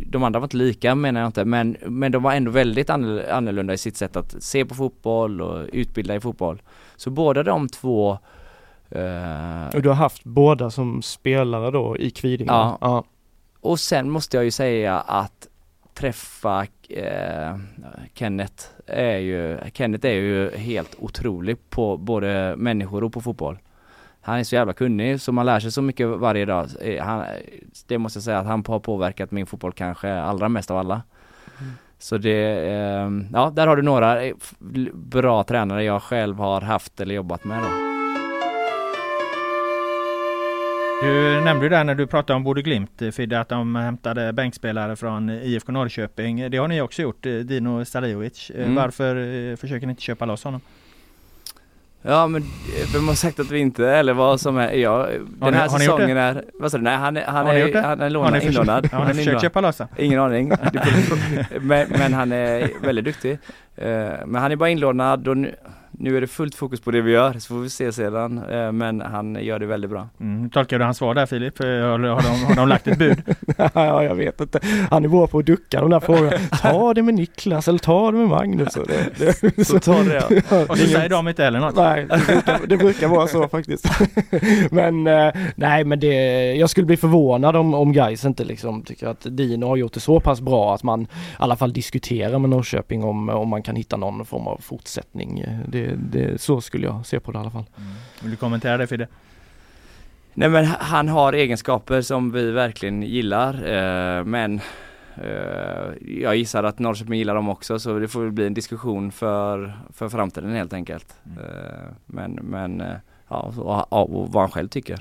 de 0.06 0.24
andra 0.24 0.40
var 0.40 0.46
inte 0.46 0.58
lika 0.58 0.96
menar 0.96 1.22
jag 1.22 1.28
inte 1.28 1.46
men, 1.46 1.78
men 1.86 2.12
de 2.12 2.24
var 2.24 2.34
ändå 2.34 2.52
väldigt 2.52 2.90
annorlunda 2.90 3.74
i 3.74 3.78
sitt 3.78 3.98
sätt 3.98 4.16
att 4.16 4.44
se 4.44 4.66
på 4.66 4.76
fotboll 4.76 5.42
och 5.42 5.66
utbilda 5.74 6.16
i 6.16 6.20
fotboll. 6.20 6.62
Så 6.96 7.10
båda 7.10 7.44
de 7.44 7.70
två 7.70 8.12
uh, 8.96 9.76
Och 9.76 9.82
du 9.82 9.90
har 9.90 9.96
haft 9.96 10.24
båda 10.24 10.70
som 10.70 11.02
spelare 11.02 11.72
då 11.72 11.98
i 11.98 12.10
Kvidinge? 12.10 12.52
Ja. 12.52 12.78
ja. 12.82 13.04
Och 13.62 13.80
sen 13.80 14.10
måste 14.10 14.38
jag 14.38 14.44
ju 14.44 14.52
säga 14.52 15.00
att 15.00 15.48
träffa 15.94 16.68
eh, 16.90 17.56
Kenneth 18.14 18.66
är 18.86 19.18
ju, 19.18 19.60
Kenneth 19.74 20.08
är 20.08 20.14
ju 20.14 20.52
helt 20.58 20.96
otrolig 21.00 21.70
på 21.70 21.98
både 21.98 22.56
människor 22.58 23.04
och 23.04 23.14
på 23.14 23.22
fotboll. 23.22 23.58
Han 24.22 24.40
är 24.40 24.44
så 24.44 24.56
jävla 24.56 24.74
kunnig 24.74 25.22
så 25.22 25.32
man 25.32 25.46
lär 25.46 25.60
sig 25.60 25.72
så 25.72 25.82
mycket 25.82 26.08
varje 26.08 26.46
dag. 26.46 26.68
Eh, 26.82 27.04
han, 27.04 27.26
det 27.88 27.98
måste 27.98 28.18
jag 28.18 28.24
säga 28.24 28.40
att 28.40 28.46
han 28.46 28.64
har 28.68 28.80
påverkat 28.80 29.32
min 29.32 29.46
fotboll 29.46 29.74
kanske 29.74 30.14
allra 30.14 30.50
mest 30.50 30.72
av 30.72 30.78
alla. 30.78 31.02
Mm. 31.60 31.74
Så 31.98 32.18
det, 32.18 32.70
eh, 32.70 33.10
ja 33.34 33.52
där 33.56 33.68
har 33.68 33.76
du 33.76 33.82
några 33.82 34.24
eh, 34.24 34.36
bra 34.94 35.44
tränare 35.44 35.84
jag 35.84 36.04
själv 36.04 36.38
har 36.38 36.62
haft 36.62 37.02
eller 37.02 37.16
jobbat 37.16 37.44
med 37.44 37.60
då. 37.64 38.01
Du 41.02 41.42
nämnde 41.42 41.66
ju 41.66 41.70
där 41.70 41.84
när 41.84 41.96
du 41.96 42.08
pratade 42.08 42.38
om 42.38 42.44
Bode 42.44 42.62
Glimt 42.62 43.02
Fidde 43.14 43.40
att 43.40 43.50
de 43.50 43.76
hämtade 43.76 44.34
bänkspelare 44.34 44.96
från 44.96 45.30
IFK 45.30 45.72
Norrköping. 45.72 46.52
Det 46.52 46.58
har 46.58 46.68
ni 46.68 46.82
också 46.82 47.02
gjort, 47.02 47.26
eh, 47.26 47.34
Dino 47.34 47.86
Starijovic. 47.86 48.50
Eh, 48.50 48.62
mm. 48.62 48.76
Varför 48.76 49.16
eh, 49.16 49.56
försöker 49.56 49.88
ni 49.88 49.92
inte 49.92 50.02
köpa 50.02 50.26
loss 50.26 50.44
honom? 50.44 50.62
Ja 52.02 52.28
men 52.28 52.44
vem 52.94 53.08
har 53.08 53.16
sagt 53.16 53.40
att 53.40 53.52
vi 53.52 53.60
inte, 53.60 53.88
eller 53.88 54.14
vad 54.14 54.42
som 54.42 54.58
är, 54.58 54.72
ja, 54.72 55.08
den 55.40 55.54
här 55.54 55.68
säsongen 55.68 56.18
är, 56.18 56.44
vad 56.54 56.72
sa 56.72 56.78
du, 56.78 56.84
nej 56.84 56.98
han 56.98 57.18
är, 57.18 57.26
han 57.26 57.48
är, 57.48 57.82
han 57.82 58.02
är 58.02 58.10
lånad, 58.10 58.44
inlånad. 58.44 58.86
Har 58.92 59.06
ni 59.06 59.14
försökt 59.14 59.42
köpa 59.42 59.62
loss 59.62 59.82
Ingen 59.98 60.20
aning. 60.20 60.48
men, 61.62 61.88
men 61.90 62.14
han 62.14 62.32
är 62.32 62.70
väldigt 62.82 63.06
duktig. 63.06 63.38
Men 64.26 64.36
han 64.36 64.52
är 64.52 64.56
bara 64.56 64.70
inlånad 64.70 65.28
och 65.28 65.38
nu, 65.38 65.56
nu 66.02 66.18
är 66.18 66.22
det 66.22 66.28
fullt 66.28 66.56
fokus 66.56 66.82
på 66.82 66.92
det 66.92 67.02
vi 67.02 67.12
gör 67.12 67.34
så 67.34 67.54
får 67.54 67.62
vi 67.62 67.70
se 67.70 67.92
sedan. 67.92 68.38
Eh, 68.50 68.72
men 68.72 69.02
han 69.02 69.38
gör 69.44 69.60
det 69.60 69.66
väldigt 69.66 69.90
bra. 69.92 70.10
Mm, 70.20 70.50
tolkar 70.50 70.80
du 70.80 70.86
hans 70.86 70.98
svar 70.98 71.16
där 71.16 71.26
Filip? 71.26 71.60
Eh, 71.60 71.68
har, 71.68 72.00
de, 72.00 72.46
har 72.46 72.56
de 72.56 72.68
lagt 72.68 72.88
ett 72.88 72.98
bud? 72.98 73.22
ja, 73.74 74.04
jag 74.04 74.16
vet 74.16 74.42
inte. 74.42 74.60
Han 74.90 75.06
är 75.06 75.10
bra 75.10 75.28
på 75.28 75.40
att 75.40 75.46
ducka 75.46 75.82
de 75.82 75.90
där 75.90 76.00
frågorna. 76.00 76.38
Ta 76.62 76.94
det 76.94 77.02
med 77.02 77.14
Niklas 77.14 77.68
eller 77.68 77.80
ta 77.80 78.12
det 78.12 78.18
med 78.18 78.28
Magnus. 78.28 78.74
Det, 78.74 79.36
det, 79.56 79.66
så 79.68 79.80
ta 79.80 80.04
det 80.04 80.14
ja. 80.50 80.66
Och 80.70 80.78
så 80.78 80.88
säger 80.88 81.10
de 81.10 81.28
inte 81.28 81.44
heller 81.44 81.60
något. 81.60 81.76
Nej, 81.76 82.06
det 82.10 82.26
brukar, 82.28 82.60
det 82.68 82.78
brukar 82.78 83.08
vara 83.08 83.28
så 83.28 83.48
faktiskt. 83.48 83.88
men 84.72 85.08
eh, 85.08 85.34
nej, 85.56 85.84
men 85.84 86.00
det, 86.00 86.16
jag 86.54 86.70
skulle 86.70 86.86
bli 86.86 86.98
förvånad 86.98 87.56
om, 87.56 87.74
om 87.74 87.94
Gais 87.94 88.26
inte 88.26 88.44
liksom 88.44 88.84
tycker 88.84 89.08
att 89.08 89.28
Dino 89.30 89.66
har 89.66 89.76
gjort 89.76 89.94
det 89.94 90.00
så 90.00 90.20
pass 90.20 90.42
bra 90.42 90.74
att 90.76 90.84
man 90.84 91.02
i 91.02 91.08
alla 91.38 91.56
fall 91.56 91.74
diskuterar 91.74 92.40
med 92.40 92.50
Norrköping 92.50 93.04
om, 93.04 93.30
om 93.30 93.50
man 93.50 93.64
kan 93.64 93.76
hitta 93.76 93.98
någon 93.98 94.26
form 94.26 94.48
av 94.48 94.58
fortsättning. 94.62 95.46
Det, 95.68 95.91
det, 95.98 96.42
så 96.42 96.62
skulle 96.62 96.88
jag 96.88 97.06
se 97.06 97.20
på 97.20 97.32
det 97.32 97.38
i 97.38 97.42
alla 97.42 97.52
fall. 97.52 97.66
Mm. 97.78 97.92
Vill 98.22 98.32
du 98.32 98.38
kommentera 98.38 98.78
det 98.78 98.88
Fidde? 98.88 99.08
Nej 100.34 100.50
men 100.50 100.66
han 100.66 101.08
har 101.08 101.34
egenskaper 101.34 102.02
som 102.02 102.32
vi 102.32 102.52
verkligen 102.52 103.04
gillar 103.04 103.54
eh, 103.54 104.24
men 104.24 104.62
eh, 105.16 106.20
jag 106.22 106.36
gissar 106.36 106.64
att 106.64 106.80
Norrköping 106.80 107.14
gillar 107.14 107.36
dem 107.36 107.50
också 107.50 107.80
så 107.80 108.00
det 108.00 108.08
får 108.08 108.30
bli 108.30 108.48
en 108.48 108.54
diskussion 108.54 109.12
för, 109.12 109.74
för 109.94 110.10
framtiden 110.10 110.52
helt 110.52 110.74
enkelt. 110.74 111.16
Mm. 111.26 111.38
Eh, 111.38 111.94
men 112.06 112.32
men 112.32 112.82
eh, 112.82 112.96
ja, 113.28 113.54
och, 113.90 114.22
och, 114.22 114.32
vad 114.32 114.44
han 114.44 114.52
själv 114.52 114.68
tycker. 114.68 115.00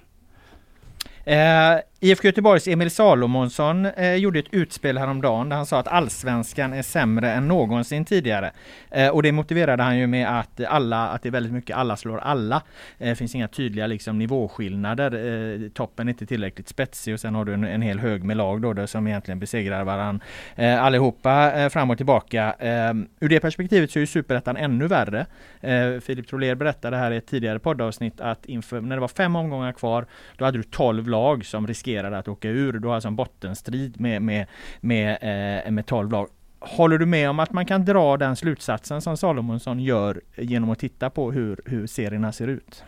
Eh, 1.25 1.79
IFK 2.03 2.25
Göteborgs 2.25 2.69
Emil 2.69 2.91
Salomonsson 2.91 3.87
eh, 3.87 4.15
gjorde 4.15 4.39
ett 4.39 4.47
utspel 4.51 4.99
häromdagen 4.99 5.49
där 5.49 5.57
han 5.57 5.67
sa 5.67 5.79
att 5.79 5.89
allsvenskan 5.89 6.73
är 6.73 6.83
sämre 6.83 7.33
än 7.33 7.49
någonsin 7.49 8.05
tidigare. 8.05 8.53
Eh, 8.91 9.09
och 9.09 9.23
det 9.23 9.33
motiverade 9.33 9.83
han 9.83 9.99
ju 9.99 10.07
med 10.07 10.39
att 10.39 10.65
alla, 10.65 11.09
att 11.09 11.23
det 11.23 11.29
är 11.29 11.31
väldigt 11.31 11.53
mycket 11.53 11.77
alla 11.77 11.97
slår 11.97 12.19
alla. 12.19 12.57
Eh, 12.57 12.63
det 12.99 13.09
eh, 13.09 13.15
finns 13.15 13.35
inga 13.35 13.49
tydliga 13.49 13.87
liksom, 13.87 14.19
nivåskillnader. 14.19 15.13
Eh, 15.13 15.69
toppen 15.69 16.09
är 16.09 16.13
inte 16.13 16.27
tillräckligt 16.27 16.69
spetsig 16.69 17.15
och 17.15 17.21
sen 17.21 17.35
har 17.35 17.45
du 17.45 17.55
en, 17.55 17.65
en 17.65 17.83
hel 17.83 17.99
hög 17.99 18.25
med 18.25 18.37
lag 18.37 18.61
då, 18.61 18.73
då 18.73 18.87
som 18.87 19.07
egentligen 19.07 19.41
besegrar 19.41 19.85
varandra 19.85 20.27
eh, 20.57 20.83
allihopa 20.83 21.53
eh, 21.53 21.69
fram 21.69 21.91
och 21.91 21.97
tillbaka. 21.97 22.55
Eh, 22.59 22.95
ur 23.21 23.29
det 23.29 23.41
perspektivet 23.41 23.91
så 23.91 23.99
är 23.99 24.01
ju 24.01 24.07
superettan 24.07 24.57
ännu 24.57 24.87
värre. 24.87 25.27
Eh, 25.61 26.01
Filip 26.01 26.29
Troler 26.29 26.55
berättade 26.55 26.97
här 26.97 27.11
i 27.11 27.17
ett 27.17 27.27
tidigare 27.27 27.59
poddavsnitt 27.59 28.21
att 28.21 28.47
inför, 28.47 28.81
när 28.81 28.97
det 28.97 29.01
var 29.01 29.09
fem 29.09 29.37
omgångar 29.37 29.73
kvar, 29.73 30.07
då 30.37 30.45
hade 30.45 30.59
du 30.59 30.63
tolv 30.63 31.09
lag 31.09 31.47
som 31.47 31.67
riskerade 31.67 31.90
att 31.99 32.29
åka 32.29 32.49
ur. 32.49 32.73
Du 32.73 32.89
har 32.89 32.95
alltså 32.95 33.09
en 33.09 33.17
bottenstrid 33.17 34.01
med, 34.01 34.23
med, 34.23 34.47
med, 34.81 35.19
eh, 35.67 35.71
med 35.71 35.87
12 35.87 36.11
lag. 36.11 36.29
Håller 36.61 36.99
du 36.99 37.07
med 37.07 37.31
om 37.31 37.41
att 37.41 37.53
man 37.53 37.67
kan 37.67 37.85
dra 37.85 38.17
den 38.17 38.37
slutsatsen 38.37 39.01
som 39.01 39.17
Salomonsson 39.17 39.81
gör 39.81 40.21
genom 40.37 40.71
att 40.71 40.79
titta 40.79 41.11
på 41.11 41.33
hur, 41.33 41.61
hur 41.65 41.87
serierna 41.87 42.33
ser 42.33 42.49
ut? 42.49 42.85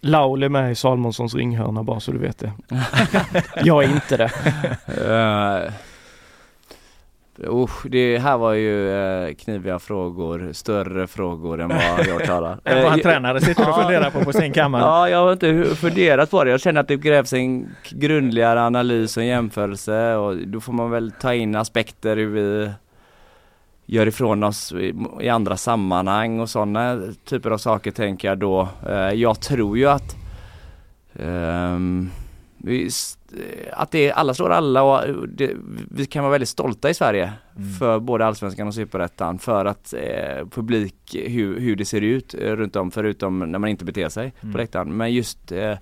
Laul 0.00 0.42
är 0.42 0.48
med 0.48 0.72
i 0.72 0.74
Salmonssons 0.74 1.34
ringhörna 1.34 1.82
bara 1.82 2.00
så 2.00 2.12
du 2.12 2.18
vet 2.18 2.38
det. 2.38 2.52
jag 3.64 3.84
är 3.84 3.88
inte 3.88 4.16
det. 4.16 4.30
Usch, 7.38 7.86
det 7.86 8.18
här 8.18 8.36
var 8.36 8.52
ju 8.52 8.90
eh, 8.90 9.34
kniviga 9.34 9.78
frågor, 9.78 10.52
större 10.52 11.06
frågor 11.06 11.60
än 11.60 11.68
vad 11.68 12.06
jag 12.06 12.20
klarar. 12.20 12.58
än 12.64 12.82
vad 12.82 12.92
en 12.92 13.00
tränare 13.00 13.40
sitter 13.40 13.68
och 13.68 13.76
funderar 13.76 14.10
på 14.10 14.24
på 14.24 14.32
sin 14.32 14.52
kammare. 14.52 14.82
Ja, 14.82 15.08
jag 15.08 15.18
har 15.18 15.32
inte 15.32 15.64
funderat 15.76 16.30
på 16.30 16.44
det. 16.44 16.50
Jag 16.50 16.60
känner 16.60 16.80
att 16.80 16.88
det 16.88 16.98
krävs 16.98 17.32
en 17.32 17.68
grundligare 17.90 18.62
analys 18.62 19.16
och 19.16 19.24
jämförelse 19.24 20.14
och 20.14 20.36
då 20.36 20.60
får 20.60 20.72
man 20.72 20.90
väl 20.90 21.12
ta 21.20 21.34
in 21.34 21.56
aspekter 21.56 22.16
hur 22.16 22.26
vi 22.26 22.70
gör 23.86 24.06
ifrån 24.06 24.42
oss 24.42 24.72
i 25.20 25.28
andra 25.28 25.56
sammanhang 25.56 26.40
och 26.40 26.50
sådana 26.50 27.00
typer 27.24 27.50
av 27.50 27.58
saker 27.58 27.90
tänker 27.90 28.28
jag 28.28 28.38
då. 28.38 28.68
Eh, 28.88 28.96
jag 28.96 29.40
tror 29.40 29.78
ju 29.78 29.86
att 29.86 30.16
um, 31.12 32.10
att 33.72 33.90
det 33.90 34.08
är 34.08 34.12
alla 34.12 34.34
slår 34.34 34.50
alla 34.50 34.82
och 34.82 35.28
det, 35.28 35.52
vi 35.90 36.06
kan 36.06 36.22
vara 36.24 36.32
väldigt 36.32 36.48
stolta 36.48 36.90
i 36.90 36.94
Sverige 36.94 37.32
mm. 37.56 37.72
för 37.72 37.98
både 38.00 38.26
Allsvenskan 38.26 38.68
och 38.68 38.74
Superettan 38.74 39.38
för 39.38 39.64
att 39.64 39.94
eh, 39.94 40.46
publik, 40.50 41.16
hur, 41.26 41.60
hur 41.60 41.76
det 41.76 41.84
ser 41.84 42.00
ut 42.00 42.34
eh, 42.34 42.38
runt 42.38 42.76
om 42.76 42.90
förutom 42.90 43.38
när 43.38 43.58
man 43.58 43.70
inte 43.70 43.84
beter 43.84 44.08
sig 44.08 44.32
mm. 44.40 44.52
på 44.52 44.58
läktaren. 44.58 44.96
Men 44.96 45.12
just 45.12 45.52
eh, 45.52 45.74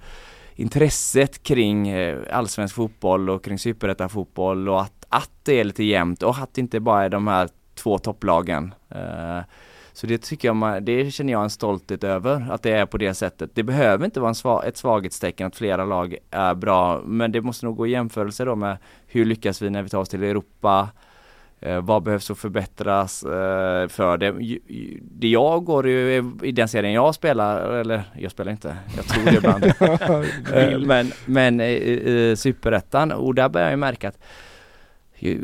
intresset 0.55 1.43
kring 1.43 1.89
eh, 1.89 2.19
allsvensk 2.31 2.75
fotboll 2.75 3.31
och 3.31 3.45
kring 3.45 3.59
superettan 3.59 4.09
fotboll 4.09 4.69
och 4.69 4.83
att, 4.83 5.07
att 5.09 5.31
det 5.43 5.61
är 5.61 5.65
lite 5.65 5.85
jämnt 5.85 6.23
och 6.23 6.39
att 6.39 6.55
det 6.55 6.61
inte 6.61 6.81
bara 6.81 7.05
är 7.05 7.09
de 7.09 7.27
här 7.27 7.49
två 7.75 7.99
topplagen. 7.99 8.75
Eh, 8.91 9.41
så 9.95 10.07
det 10.07 10.19
tycker 10.19 10.49
jag, 10.49 10.83
det 10.83 11.11
känner 11.11 11.33
jag 11.33 11.43
en 11.43 11.51
stolthet 11.51 12.05
över, 12.05 12.47
att 12.51 12.63
det 12.63 12.71
är 12.71 12.87
på 12.87 12.99
det 12.99 13.15
sättet. 13.15 13.51
Det 13.55 13.63
behöver 13.63 14.05
inte 14.05 14.21
vara 14.21 14.29
en 14.29 14.35
sva, 14.35 14.65
ett 14.65 14.77
svaghetstecken 14.77 15.47
att 15.47 15.57
flera 15.57 15.85
lag 15.85 16.17
är 16.31 16.55
bra, 16.55 17.03
men 17.05 17.33
det 17.33 17.41
måste 17.41 17.67
nog 17.67 17.77
gå 17.77 17.87
i 17.87 17.91
jämförelse 17.91 18.45
då 18.45 18.55
med 18.55 18.77
hur 19.07 19.25
lyckas 19.25 19.63
vi 19.63 19.71
när 19.71 19.83
vi 19.83 19.89
tar 19.89 19.99
oss 19.99 20.09
till 20.09 20.23
Europa, 20.23 20.89
eh, 21.61 21.81
vad 21.81 22.03
behövs 22.03 22.31
att 22.31 22.39
förbättras 22.39 23.23
eh, 23.23 23.89
för 23.89 24.17
det? 24.17 24.59
Det 25.01 25.29
jag 25.29 25.65
går 25.65 25.89
i, 25.89 26.23
i 26.43 26.53
den 26.53 26.69
serien 26.69 26.93
jag 26.93 27.15
spelar, 27.15 27.71
eller 27.71 28.03
jag 28.19 28.31
spelar 28.31 28.53
inte, 28.53 28.77
jag 28.97 29.05
tror 29.05 29.25
det 29.25 29.37
ibland. 29.37 29.65
eh, 30.55 30.79
men 30.79 31.13
men 31.27 31.61
i, 31.61 32.35
Superettan, 32.37 33.13
och 33.13 33.35
där 33.35 33.49
börjar 33.49 33.71
jag 33.71 33.79
märka 33.79 34.09
att 34.09 34.19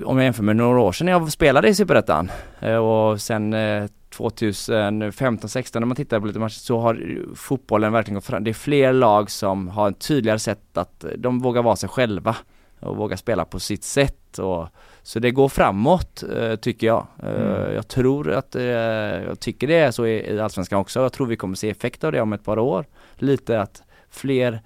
om 0.04 0.16
jag 0.16 0.24
jämför 0.24 0.42
med 0.42 0.56
några 0.56 0.80
år 0.80 0.92
sedan 0.92 1.04
när 1.04 1.12
jag 1.12 1.32
spelade 1.32 1.68
i 1.68 1.74
Superettan 1.74 2.30
eh, 2.60 2.76
och 2.76 3.20
sen 3.20 3.54
eh, 3.54 3.84
2015-16 4.16 5.80
när 5.80 5.86
man 5.86 5.96
tittar 5.96 6.20
på 6.20 6.26
lite 6.26 6.38
matcher 6.38 6.58
så 6.58 6.78
har 6.78 7.24
fotbollen 7.34 7.92
verkligen 7.92 8.14
gått 8.14 8.24
fram. 8.24 8.44
Det 8.44 8.50
är 8.50 8.54
fler 8.54 8.92
lag 8.92 9.30
som 9.30 9.68
har 9.68 9.86
en 9.86 9.94
tydligare 9.94 10.38
sätt 10.38 10.76
att 10.76 11.04
de 11.16 11.38
vågar 11.38 11.62
vara 11.62 11.76
sig 11.76 11.88
själva. 11.88 12.36
och 12.80 12.96
våga 12.96 13.16
spela 13.16 13.44
på 13.44 13.60
sitt 13.60 13.84
sätt. 13.84 14.38
Och, 14.38 14.68
så 15.02 15.18
det 15.18 15.30
går 15.30 15.48
framåt 15.48 16.22
eh, 16.36 16.56
tycker 16.56 16.86
jag. 16.86 17.06
Eh, 17.22 17.30
Mm. 17.30 17.74
Jag 17.74 17.88
tror 17.88 18.32
att, 18.32 18.56
eh, 18.56 18.62
jag 18.62 19.40
tycker 19.40 19.66
det 19.66 19.74
är 19.74 19.90
så 19.90 20.06
i, 20.06 20.34
i 20.34 20.40
Allsvenskan 20.40 20.78
också. 20.78 21.00
Jag 21.00 21.12
tror 21.12 21.26
vi 21.26 21.36
kommer 21.36 21.54
se 21.54 21.70
effekt 21.70 22.04
av 22.04 22.12
det 22.12 22.20
om 22.20 22.32
ett 22.32 22.44
par 22.44 22.58
år. 22.58 22.84
Lite 23.16 23.60
att 23.60 23.82
fler 24.10 24.60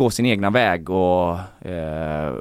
gå 0.00 0.10
sin 0.10 0.26
egna 0.26 0.50
väg 0.50 0.90
och 0.90 1.38
eh, 1.66 2.32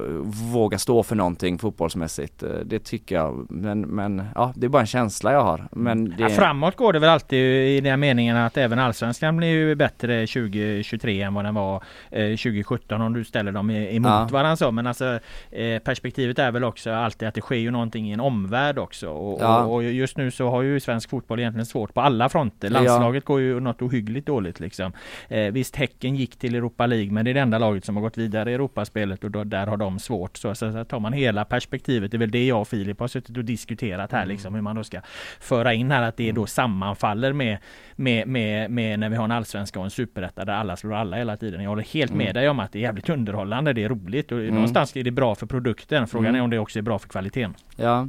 våga 0.53 0.78
stå 0.78 1.03
för 1.03 1.16
någonting 1.16 1.57
fotbollsmässigt. 1.60 2.43
Eh, 2.43 2.49
Det 2.66 2.80
tycker 2.80 3.16
jag, 3.16 3.47
men, 3.51 3.82
men 3.82 4.24
ja, 4.36 4.53
det 4.55 4.66
är 4.66 4.70
bara 4.70 4.82
en 4.82 4.88
känsla 4.88 5.32
jag 5.34 5.41
har. 5.43 5.68
Men 5.72 6.05
det, 6.10 6.16
Ja, 6.24 6.30
framåt 6.30 6.76
går 6.76 6.93
det 6.93 6.99
väl 6.99 7.10
alltid 7.10 7.39
i 7.78 7.82
den 7.82 7.99
meningen 7.99 8.38
att 8.38 8.57
även 8.57 8.80
allsvenskan 8.80 9.38
blir 9.38 9.47
ju 9.47 9.76
bättre 9.76 10.28
2023 10.28 11.22
än 11.22 11.34
vad 11.34 11.45
den 11.45 11.53
var 11.55 11.84
eh, 12.12 12.22
2017 12.30 13.01
om 13.01 13.14
du 13.14 13.24
ställer 13.24 13.51
dem 13.51 13.70
i- 13.72 13.95
emot 13.95 14.10
Ja. 14.12 14.28
varandra 14.32 14.55
så. 14.55 14.72
Men 14.72 14.88
alltså 14.88 15.20
eh, 15.51 15.80
perspektivet 15.80 16.39
är 16.39 16.51
väl 16.51 16.64
också 16.64 16.91
alltid 16.91 17.28
att 17.28 17.36
det 17.36 17.41
sker 17.41 17.55
ju 17.55 17.72
någonting 17.72 18.10
i 18.10 18.14
en 18.14 18.20
omvärld 18.20 18.78
också. 18.78 19.10
Och, 19.10 19.41
Ja. 19.41 19.64
och, 19.64 19.74
och 19.74 19.84
just 19.84 20.18
nu 20.18 20.32
så 20.32 20.49
har 20.49 20.62
ju 20.62 20.80
svensk 20.80 21.10
fotboll 21.10 21.39
egentligen 21.39 21.66
svårt 21.66 21.93
på 21.93 22.01
alla 22.01 22.30
fronter. 22.30 22.68
Ja. 22.68 22.74
Landslaget 22.80 23.26
går 23.26 23.41
ju 23.41 23.60
något 23.60 23.82
ohyggligt 23.82 24.28
dåligt 24.28 24.60
liksom. 24.60 24.91
Eh, 25.28 25.51
visst 25.51 25.76
Häcken 25.76 26.16
gick 26.16 26.36
till 26.39 26.55
Europa 26.55 26.86
League 26.86 27.12
men 27.12 27.26
det 27.26 27.32
är 27.32 27.34
det 27.34 27.49
enda 27.50 27.58
laget 27.58 27.86
som 27.86 27.95
har 27.95 28.04
gått 28.04 28.18
vidare 28.18 28.52
i 28.52 28.54
Europaspelet 28.54 29.24
och 29.24 29.32
då, 29.32 29.43
där 29.43 29.68
har 29.68 29.78
de 29.78 30.00
svårt. 30.00 30.38
Så, 30.38 30.56
så, 30.56 30.72
så 30.72 30.86
tar 30.86 31.00
man 31.00 31.14
hela 31.14 31.45
perspektivet, 31.45 32.12
det 32.12 32.18
är 32.18 32.20
väl 32.20 32.32
det 32.32 32.45
jag 32.47 32.62
och 32.62 32.68
Filip 32.68 33.00
har 33.00 33.08
suttit 33.08 33.38
och 33.38 33.45
diskuterat 33.45 34.12
här 34.12 34.26
liksom 34.26 34.56
hur 34.56 34.62
man 34.62 34.76
då 34.76 34.84
ska 34.84 35.02
föra 35.39 35.74
in 35.74 35.91
här 35.91 36.02
att 36.04 36.18
det 36.18 36.32
då 36.32 36.45
sammanfaller 36.45 37.34
med, 37.34 37.58
med, 37.95 38.28
med, 38.28 38.72
med 38.72 39.00
när 39.00 39.10
vi 39.10 39.16
har 39.16 39.24
en 39.26 39.32
allsvenska 39.32 39.80
och 39.80 39.86
en 39.86 39.91
superetta 39.91 40.45
där 40.45 40.54
alla 40.54 40.76
slår 40.78 40.93
alla 40.93 41.18
hela 41.18 41.38
tiden. 41.38 41.62
Jag 41.64 41.70
håller 41.70 41.84
helt 41.84 42.14
med 42.14 42.22
Mm. 42.30 42.34
dig 42.34 42.50
om 42.50 42.60
att 42.60 42.72
det 42.72 42.80
är 42.80 42.82
jävligt 42.82 43.10
underhållande, 43.10 43.74
det 43.74 43.84
är 43.84 43.89
roligt 43.89 44.32
och 44.32 44.39
Mm. 44.39 44.54
någonstans 44.54 44.95
är 44.97 45.04
det 45.04 45.12
bra 45.12 45.36
för 45.36 45.45
produkten. 45.45 46.08
Frågan 46.08 46.26
Mm. 46.30 46.39
är 46.39 46.43
om 46.43 46.50
det 46.50 46.60
också 46.60 46.80
är 46.80 46.84
bra 46.84 47.00
för 47.00 47.10
kvaliteten. 47.10 47.54
ja, 47.76 48.08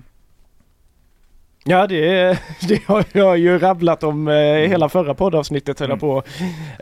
Ja 1.64 1.86
det, 1.86 2.38
det 2.68 2.84
har 2.86 3.04
jag 3.12 3.38
ju 3.38 3.58
rabblat 3.58 4.02
om 4.02 4.28
eh, 4.28 4.34
hela 4.68 4.88
förra 4.88 5.14
poddavsnittet 5.14 5.80
höll 5.80 5.90
jag 5.90 6.00
på. 6.00 6.22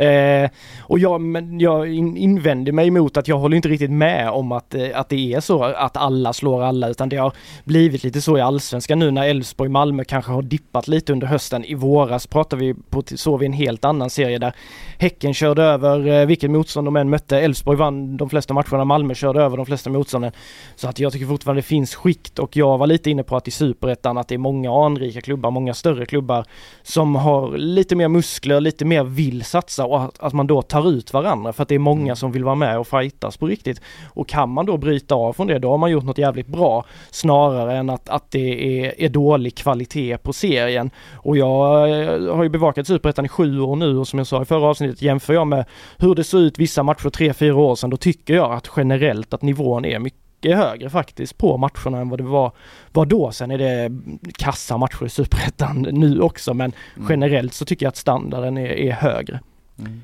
Eh, 0.03 0.51
och 0.81 0.99
jag, 0.99 1.21
men 1.21 1.61
jag 1.61 1.95
in, 1.95 2.17
invänder 2.17 2.73
mig 2.73 2.89
emot 2.89 3.17
att 3.17 3.29
jag 3.29 3.39
håller 3.39 3.57
inte 3.57 3.69
riktigt 3.69 3.91
med 3.91 4.31
om 4.31 4.53
att, 4.53 4.75
eh, 4.75 4.89
att 4.95 5.09
det 5.09 5.35
är 5.35 5.41
så 5.41 5.63
att 5.63 5.97
alla 5.97 6.33
slår 6.33 6.63
alla 6.63 6.89
utan 6.89 7.09
det 7.09 7.17
har 7.17 7.33
blivit 7.65 8.05
lite 8.05 8.21
så 8.21 8.39
i 8.39 8.41
allsvenskan 8.41 8.99
nu 8.99 9.11
när 9.11 9.29
Elfsborg 9.29 9.71
Malmö 9.71 10.05
kanske 10.05 10.33
har 10.33 10.43
dippat 10.43 10.89
lite 10.89 11.13
under 11.13 11.27
hösten. 11.27 11.65
I 11.65 11.75
våras 11.75 12.27
pratar 12.27 12.57
vi 12.57 12.75
på, 12.75 13.03
såg 13.07 13.41
vi 13.41 13.47
en 13.47 13.53
helt 13.53 13.85
annan 13.85 14.11
serie 14.11 14.39
där 14.39 14.55
Häcken 14.99 15.35
körde 15.35 15.63
över 15.63 16.07
eh, 16.07 16.27
vilket 16.27 16.51
motstånd 16.51 16.87
de 16.87 16.97
än 16.97 17.11
mötte. 17.11 17.41
Elfsborg 17.41 17.79
vann 17.79 18.17
de 18.17 18.31
flesta 18.31 18.55
matcherna, 18.55 18.85
Malmö 18.85 19.15
körde 19.15 19.43
över 19.43 19.57
de 19.57 19.67
flesta 19.67 19.91
motstånden. 19.91 20.33
Så 20.77 20.89
att 20.89 20.99
jag 20.99 21.13
tycker 21.13 21.27
fortfarande 21.27 21.59
det 21.59 21.67
finns 21.67 21.95
skikt 21.95 22.39
och 22.39 22.57
jag 22.57 22.79
var 22.79 22.87
lite 22.87 23.11
inne 23.11 23.23
på 23.23 23.37
att 23.37 23.49
i 23.49 23.51
superettan 23.51 24.19
att 24.19 24.29
det 24.29 24.35
är 24.35 24.39
många 24.39 24.68
anrika 24.73 25.21
klubbar, 25.21 25.51
många 25.51 25.75
större 25.75 26.07
klubbar 26.07 26.45
som 26.83 27.15
har 27.15 27.57
lite 27.57 27.97
mer 27.97 28.09
muskler, 28.09 28.61
lite 28.61 28.85
mer 28.85 29.05
vill 29.05 29.45
satsa 29.45 29.87
och 29.87 30.03
att, 30.03 30.21
att 30.21 30.33
man 30.33 30.47
då 30.47 30.63
tar 30.63 30.91
ut 30.91 31.13
varandra 31.13 31.53
för 31.53 31.63
att 31.63 31.69
det 31.69 31.75
är 31.75 31.79
många 31.79 32.17
som 32.17 32.33
vill 32.33 32.45
vara 32.45 32.55
med 32.55 32.79
och 32.79 32.87
fightas 32.87 33.37
på 33.37 33.47
riktigt. 33.47 33.81
Och 34.15 34.29
kan 34.29 34.49
man 34.51 34.67
då 34.67 34.77
bryta 34.77 35.15
av 35.15 35.33
från 35.33 35.47
det, 35.47 35.59
då 35.59 35.71
har 35.71 35.79
man 35.79 35.91
gjort 35.91 36.05
något 36.05 36.19
jävligt 36.19 36.47
bra 36.47 36.85
snarare 37.11 37.77
än 37.77 37.91
att, 37.91 38.09
att 38.09 38.31
det 38.31 38.85
är, 38.85 39.01
är 39.01 39.09
dålig 39.09 39.57
kvalitet 39.57 40.19
på 40.19 40.33
serien. 40.33 40.91
Och 41.15 41.37
jag 41.37 41.91
eh, 41.91 42.35
har 42.35 42.43
ju 42.43 42.49
bevakat 42.49 42.87
Superettan 42.87 43.25
i 43.25 43.29
sju 43.29 43.61
år 43.61 43.77
nu 43.77 43.99
och 43.99 44.09
som 44.09 44.19
jag 44.19 44.27
sa 44.27 44.43
i 44.43 44.45
förra 44.45 44.67
avsnittet 44.67 45.03
jämför 45.03 45.35
jag 45.35 45.47
med 45.47 45.65
hur 45.97 46.15
det 46.15 46.25
såg 46.25 46.41
ut 46.41 46.59
vissa 46.59 46.83
matcher 46.83 47.11
tre, 47.11 47.33
fyra 47.33 47.57
år 47.57 47.75
sedan, 47.75 47.91
då 47.91 47.97
tycker 47.97 48.35
jag 48.35 48.53
att 48.53 48.71
generellt 48.77 49.35
att 49.35 49.43
nivån 49.43 49.85
är 49.85 49.99
mycket 49.99 50.28
högre 50.43 50.91
faktiskt 50.91 51.39
på 51.39 51.57
matcherna 51.57 51.99
än 51.99 52.09
vad 52.09 52.19
det 52.19 52.25
var, 52.25 52.53
var 52.93 53.07
då. 53.07 53.33
Sen 53.33 53.51
är 53.51 53.59
det 53.59 53.91
kassa 54.39 54.79
matcher 54.79 55.05
i 55.07 55.09
Superettan 55.09 55.87
nu 55.93 56.21
också 56.21 56.55
men 56.55 56.73
generellt 57.09 57.55
så 57.55 57.65
tycker 57.65 57.87
jag 57.87 57.89
att 57.89 57.97
standarden 57.97 58.59
är, 58.59 58.67
är 58.67 58.93
högre. 58.93 59.41
mm. 59.79 60.03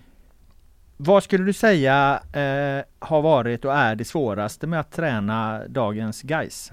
Vad 0.97 1.23
skulle 1.23 1.45
du 1.45 1.53
säga 1.53 2.21
eh, 2.33 2.85
har 2.99 3.23
varit 3.23 3.65
och 3.65 3.75
är 3.75 3.95
det 3.97 4.05
svåraste 4.05 4.67
med 4.67 4.81
att 4.81 4.93
träna 4.93 5.63
dagens 5.69 6.23
guys? 6.23 6.73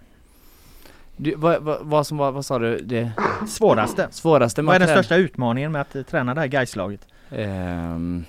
Du, 1.18 1.36
vad, 1.36 1.64
vad, 1.64 1.80
vad 1.82 2.08
som 2.08 2.18
var, 2.18 2.32
vad 2.32 2.46
sa 2.46 2.60
du? 2.60 2.78
Det 2.78 3.12
Svåraste? 3.48 4.08
svåraste 4.12 4.62
med 4.62 4.68
Vad 4.68 4.76
är 4.76 4.80
den 4.80 4.90
största 4.90 5.16
utmaningen 5.16 5.72
med 5.72 5.82
att 5.82 6.08
träna 6.08 6.34
det 6.34 6.40
här 6.40 6.48
Gais-laget? 6.48 7.08
Ehm. 7.32 8.26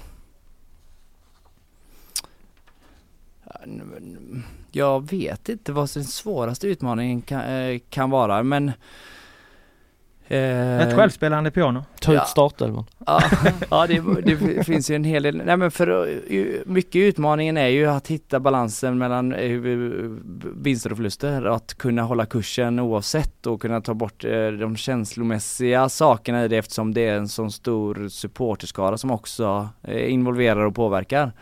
Jag 4.73 5.11
vet 5.11 5.49
inte 5.49 5.73
vad 5.73 5.91
den 5.95 6.05
svåraste 6.05 6.67
utmaningen 6.67 7.23
kan, 7.23 7.41
eh, 7.41 7.79
kan 7.91 8.11
vara 8.11 8.43
men 8.43 8.73
eh, 10.29 10.81
Ett 10.81 10.97
självspelande 10.97 11.51
piano? 11.51 11.85
Ta 12.01 12.13
ut 12.13 12.17
Ja. 12.19 12.25
startelvan. 12.25 12.85
Ja, 13.07 13.23
ja 13.71 13.87
det, 13.87 14.03
det 14.23 14.65
finns 14.65 14.91
ju 14.91 14.95
en 14.97 15.05
hel 15.05 15.23
del. 15.23 15.43
Nej 15.45 15.57
men 15.57 15.71
för 15.71 16.07
ju- 16.31 16.63
mycket 16.67 16.97
utmaningen 17.01 17.57
är 17.57 17.67
ju 17.67 17.87
att 17.87 18.09
hitta 18.09 18.41
balansen 18.41 18.99
mellan 18.99 19.33
eh, 19.33 19.51
vinster 20.57 20.91
och 20.91 20.97
förluster. 20.97 21.45
Att 21.45 21.75
kunna 21.75 22.03
hålla 22.03 22.27
kursen 22.27 22.79
oavsett 22.79 23.47
och 23.47 23.63
kunna 23.63 23.81
ta 23.81 23.95
bort 23.95 24.25
eh, 24.25 24.47
de 24.49 24.77
känslomässiga 24.77 25.89
sakerna 25.89 26.45
i 26.45 26.49
det 26.49 26.57
eftersom 26.57 26.95
det 26.95 27.07
är 27.09 27.17
en 27.17 27.29
sån 27.29 27.53
stor 27.53 28.09
supporterskara 28.09 28.99
som 28.99 29.11
också 29.11 29.69
eh, 29.83 30.13
involverar 30.13 30.65
och 30.65 30.75
påverkar. 30.75 31.33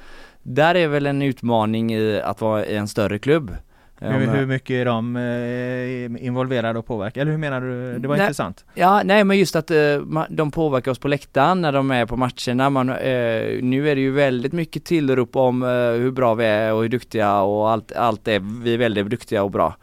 Där 0.54 0.74
är 0.74 0.88
väl 0.88 1.06
en 1.06 1.22
utmaning 1.22 1.92
i 1.94 2.20
att 2.24 2.40
vara 2.40 2.66
i 2.66 2.76
en 2.76 2.88
större 2.88 3.18
klubb. 3.18 3.50
Hur, 4.02 4.14
Om- 4.28 4.28
hur 4.34 4.46
mycket 4.46 4.70
är 4.70 4.84
de 4.84 5.16
eh, 5.16 6.26
involverade 6.26 6.78
och 6.78 6.86
påverkade? 6.86 7.20
Eller 7.22 7.30
hur 7.30 7.38
menar 7.38 7.60
du? 7.60 7.98
Det 7.98 8.08
var 8.08 8.16
Nej. 8.16 8.24
intressant. 8.24 8.64
Ja, 8.74 9.02
nej 9.04 9.24
men 9.24 9.38
just 9.38 9.56
att 9.56 9.70
eh, 9.70 9.76
de 10.30 10.50
påverkar 10.50 10.90
oss 10.90 10.98
på 10.98 11.08
läktaren 11.08 11.60
när 11.60 11.72
de 11.72 11.90
är 11.90 12.06
på 12.06 12.16
matcherna. 12.16 12.70
Man, 12.70 12.88
eh, 12.88 12.94
nu 13.62 13.88
är 13.90 13.94
det 13.94 14.00
ju 14.00 14.10
väldigt 14.10 14.52
mycket 14.52 14.84
tillrop 14.84 15.36
om 15.36 15.62
eh, 15.62 15.68
hur 16.02 16.10
bra 16.10 16.34
vi 16.34 16.44
är 16.44 16.72
och 16.72 16.82
hur 16.82 16.88
duktiga 16.88 17.40
och 17.40 17.70
allt, 17.70 17.92
allt 17.92 18.28
är, 18.28 18.62
vi 18.64 18.74
är 18.74 18.78
väldigt 18.78 19.06
duktiga 19.10 19.42
och 19.42 19.50
bra. 19.50 19.76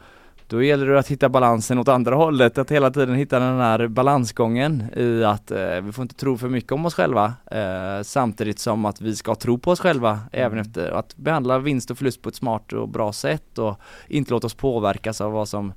Då 0.48 0.62
gäller 0.62 0.86
det 0.86 0.98
att 0.98 1.08
hitta 1.08 1.28
balansen 1.28 1.78
åt 1.78 1.88
andra 1.88 2.14
hållet, 2.14 2.58
att 2.58 2.70
hela 2.70 2.90
tiden 2.90 3.14
hitta 3.14 3.38
den 3.38 3.60
här 3.60 3.86
balansgången 3.88 4.84
i 4.96 5.24
att 5.24 5.50
eh, 5.50 5.80
vi 5.80 5.92
får 5.92 6.02
inte 6.02 6.14
tro 6.14 6.36
för 6.36 6.48
mycket 6.48 6.72
om 6.72 6.86
oss 6.86 6.94
själva 6.94 7.32
eh, 7.50 8.02
samtidigt 8.02 8.58
som 8.58 8.84
att 8.84 9.00
vi 9.00 9.16
ska 9.16 9.34
tro 9.34 9.58
på 9.58 9.70
oss 9.70 9.80
själva 9.80 10.20
även 10.32 10.58
efter 10.58 10.90
att 10.90 11.16
behandla 11.16 11.58
vinst 11.58 11.90
och 11.90 11.98
förlust 11.98 12.22
på 12.22 12.28
ett 12.28 12.34
smart 12.34 12.72
och 12.72 12.88
bra 12.88 13.12
sätt 13.12 13.58
och 13.58 13.80
inte 14.08 14.30
låta 14.30 14.46
oss 14.46 14.54
påverkas 14.54 15.20
av 15.20 15.32
vad 15.32 15.48
som 15.48 15.72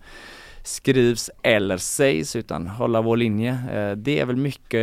skrivs 0.63 1.29
eller 1.43 1.77
sägs 1.77 2.35
utan 2.35 2.67
hålla 2.67 3.01
vår 3.01 3.17
linje. 3.17 3.51
Eh, 3.73 3.91
Det 3.97 4.19
är 4.19 4.25
väl 4.25 4.35
mycket 4.35 4.79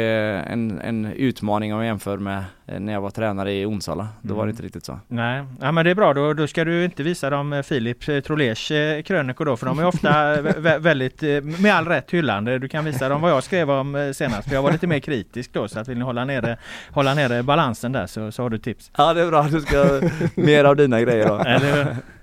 en, 0.46 0.80
en 0.80 1.04
utmaning 1.06 1.74
om 1.74 1.78
jag 1.80 1.86
jämför 1.86 2.18
med 2.18 2.44
eh, 2.66 2.80
när 2.80 2.92
jag 2.92 3.00
var 3.00 3.10
tränare 3.10 3.52
i 3.52 3.66
Onsala. 3.66 4.08
Då 4.22 4.34
var 4.34 4.40
det 4.42 4.42
Mm. 4.44 4.50
inte 4.50 4.62
riktigt 4.62 4.84
så. 4.84 5.00
Nej, 5.08 5.44
ja, 5.60 5.72
men 5.72 5.84
det 5.84 5.90
är 5.90 5.94
bra. 5.94 6.14
Då, 6.14 6.32
då 6.34 6.46
ska 6.46 6.64
du 6.64 6.84
inte 6.84 7.02
visa 7.02 7.30
dem 7.30 7.52
eh, 7.52 7.62
Filip 7.62 8.24
Trolers 8.24 8.68
krönikor 9.04 9.44
då, 9.44 9.56
för 9.56 9.66
de 9.66 9.78
är 9.78 9.86
ofta 9.86 10.08
vä- 10.42 10.58
vä- 10.60 10.78
väldigt, 10.78 11.22
med 11.60 11.74
all 11.74 11.86
rätt 11.86 12.10
hyllande. 12.10 12.58
Du 12.58 12.68
kan 12.68 12.84
visa 12.84 13.08
dem 13.08 13.20
vad 13.20 13.30
jag 13.30 13.42
skrev 13.42 13.70
om 13.70 14.12
senast, 14.16 14.48
för 14.48 14.54
jag 14.54 14.62
var 14.62 14.72
lite 14.72 14.86
mer 14.86 14.98
kritisk 14.98 15.52
då, 15.52 15.68
så 15.68 15.80
att 15.80 15.88
vill 15.88 15.98
ni 15.98 16.04
hålla 16.04 16.24
nere, 16.24 16.56
hålla 16.90 17.14
nere 17.14 17.42
balansen 17.42 17.92
där 17.92 18.06
så, 18.06 18.32
så 18.32 18.42
har 18.42 18.50
du 18.50 18.58
tips. 18.58 18.90
Ja 18.96 19.14
det 19.14 19.22
är 19.22 19.26
bra, 19.26 19.42
du 19.42 19.60
ska 19.60 20.00
mer 20.34 20.64
av 20.64 20.76
dina 20.76 21.00
grejer 21.00 21.28
då. 21.28 21.38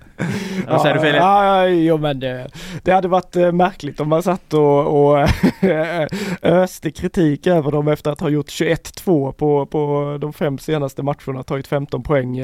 Vad 0.68 0.80
säger 0.80 0.94
du 0.94 1.00
Filip? 1.00 1.16
Ja, 1.16 1.44
ja, 1.44 1.68
jo 1.68 1.98
men 1.98 2.20
det, 2.20 2.48
det 2.82 2.92
hade 2.92 3.08
varit 3.08 3.36
eh, 3.36 3.52
märkligt 3.52 4.00
om 4.00 4.08
man 4.08 4.22
satt 4.22 4.54
och, 4.54 5.08
och 5.08 5.18
eh, 5.64 6.06
öste 6.42 6.90
kritik 6.90 7.46
över 7.46 7.70
dem 7.70 7.88
efter 7.88 8.10
att 8.10 8.20
ha 8.20 8.28
gjort 8.28 8.48
21-2 8.48 9.32
på, 9.32 9.66
på 9.66 10.18
de 10.20 10.32
fem 10.32 10.58
senaste 10.58 11.02
matcherna, 11.02 11.42
tagit 11.42 11.66
15 11.66 12.02
poäng. 12.02 12.38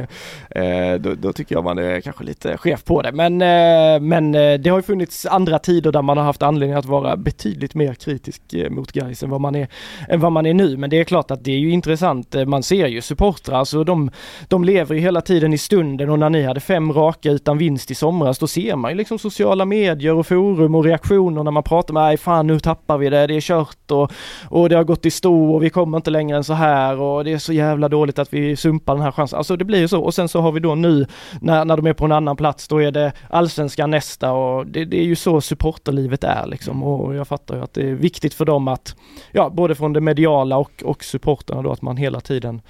Eh, 0.50 0.94
då, 0.98 1.14
då 1.14 1.32
tycker 1.32 1.54
jag 1.54 1.64
man 1.64 1.78
är 1.78 2.00
kanske 2.00 2.24
lite 2.24 2.56
chef 2.56 2.84
på 2.84 3.02
det. 3.02 3.12
Men, 3.12 3.42
eh, 3.42 4.00
men 4.00 4.34
eh, 4.34 4.58
det 4.58 4.70
har 4.70 4.78
ju 4.78 4.82
funnits 4.82 5.26
andra 5.26 5.58
tider 5.58 5.92
där 5.92 6.02
man 6.02 6.16
har 6.16 6.24
haft 6.24 6.42
anledning 6.42 6.78
att 6.78 6.84
vara 6.84 7.16
betydligt 7.16 7.74
mer 7.74 7.94
kritisk 7.94 8.42
mot 8.70 8.92
Gais 8.92 9.22
än 9.22 9.30
vad 9.30 9.40
man 9.40 9.54
är 9.54 9.68
än 10.08 10.20
vad 10.20 10.32
man 10.32 10.46
är 10.46 10.54
nu. 10.54 10.76
Men 10.76 10.90
det 10.90 10.98
är 10.98 11.04
klart 11.04 11.30
att 11.30 11.44
det 11.44 11.52
är 11.52 11.58
ju 11.58 11.70
intressant. 11.70 12.34
Man 12.46 12.62
ser 12.62 12.86
ju 12.86 13.00
supportrar, 13.00 13.58
alltså 13.58 13.84
de, 13.84 14.10
de 14.48 14.64
lever 14.64 14.94
ju 14.94 15.00
hela 15.00 15.20
tiden 15.20 15.52
i 15.52 15.58
stunden 15.58 16.10
och 16.10 16.18
när 16.18 16.30
ni 16.30 16.42
hade 16.42 16.60
fem 16.60 16.92
raka 16.92 17.30
utan 17.30 17.58
vinst 17.62 17.90
i 17.90 17.94
somras, 17.94 18.38
då 18.38 18.46
ser 18.46 18.76
man 18.76 18.90
ju 18.90 18.96
liksom 18.96 19.18
sociala 19.18 19.64
medier 19.64 20.14
och 20.14 20.26
forum 20.26 20.74
och 20.74 20.84
reaktioner 20.84 21.42
när 21.42 21.50
man 21.50 21.62
pratar 21.62 21.94
med, 21.94 22.02
nej 22.02 22.16
fan 22.16 22.46
nu 22.46 22.60
tappar 22.60 22.98
vi 22.98 23.10
det, 23.10 23.26
det 23.26 23.36
är 23.36 23.40
kört 23.40 23.90
och, 23.90 24.12
och 24.48 24.68
det 24.68 24.76
har 24.76 24.84
gått 24.84 25.06
i 25.06 25.10
stå 25.10 25.54
och 25.54 25.62
vi 25.62 25.70
kommer 25.70 25.96
inte 25.96 26.10
längre 26.10 26.36
än 26.36 26.44
så 26.44 26.52
här 26.52 27.00
och 27.00 27.24
det 27.24 27.32
är 27.32 27.38
så 27.38 27.52
jävla 27.52 27.88
dåligt 27.88 28.18
att 28.18 28.34
vi 28.34 28.56
sumpar 28.56 28.94
den 28.94 29.02
här 29.02 29.12
chansen. 29.12 29.36
Alltså 29.36 29.56
det 29.56 29.64
blir 29.64 29.78
ju 29.78 29.88
så 29.88 30.02
och 30.02 30.14
sen 30.14 30.28
så 30.28 30.40
har 30.40 30.52
vi 30.52 30.60
då 30.60 30.74
nu 30.74 31.06
när, 31.40 31.64
när 31.64 31.76
de 31.76 31.86
är 31.86 31.92
på 31.92 32.04
en 32.04 32.12
annan 32.12 32.36
plats, 32.36 32.68
då 32.68 32.82
är 32.82 32.90
det 32.90 33.12
allsvenskan 33.30 33.90
nästa 33.90 34.32
och 34.32 34.66
det, 34.66 34.84
det 34.84 35.00
är 35.00 35.04
ju 35.04 35.16
så 35.16 35.40
supporterlivet 35.40 36.24
är 36.24 36.46
liksom 36.46 36.82
och 36.82 37.14
jag 37.14 37.28
fattar 37.28 37.56
ju 37.56 37.62
att 37.62 37.74
det 37.74 37.90
är 37.90 37.94
viktigt 37.94 38.34
för 38.34 38.44
dem 38.44 38.68
att, 38.68 38.96
ja 39.32 39.50
både 39.50 39.74
från 39.74 39.92
det 39.92 40.00
mediala 40.00 40.56
och, 40.56 40.82
och 40.84 41.04
supporterna 41.04 41.62
då 41.62 41.72
att 41.72 41.82
man 41.82 41.96
hela 41.96 42.20
tiden 42.20 42.62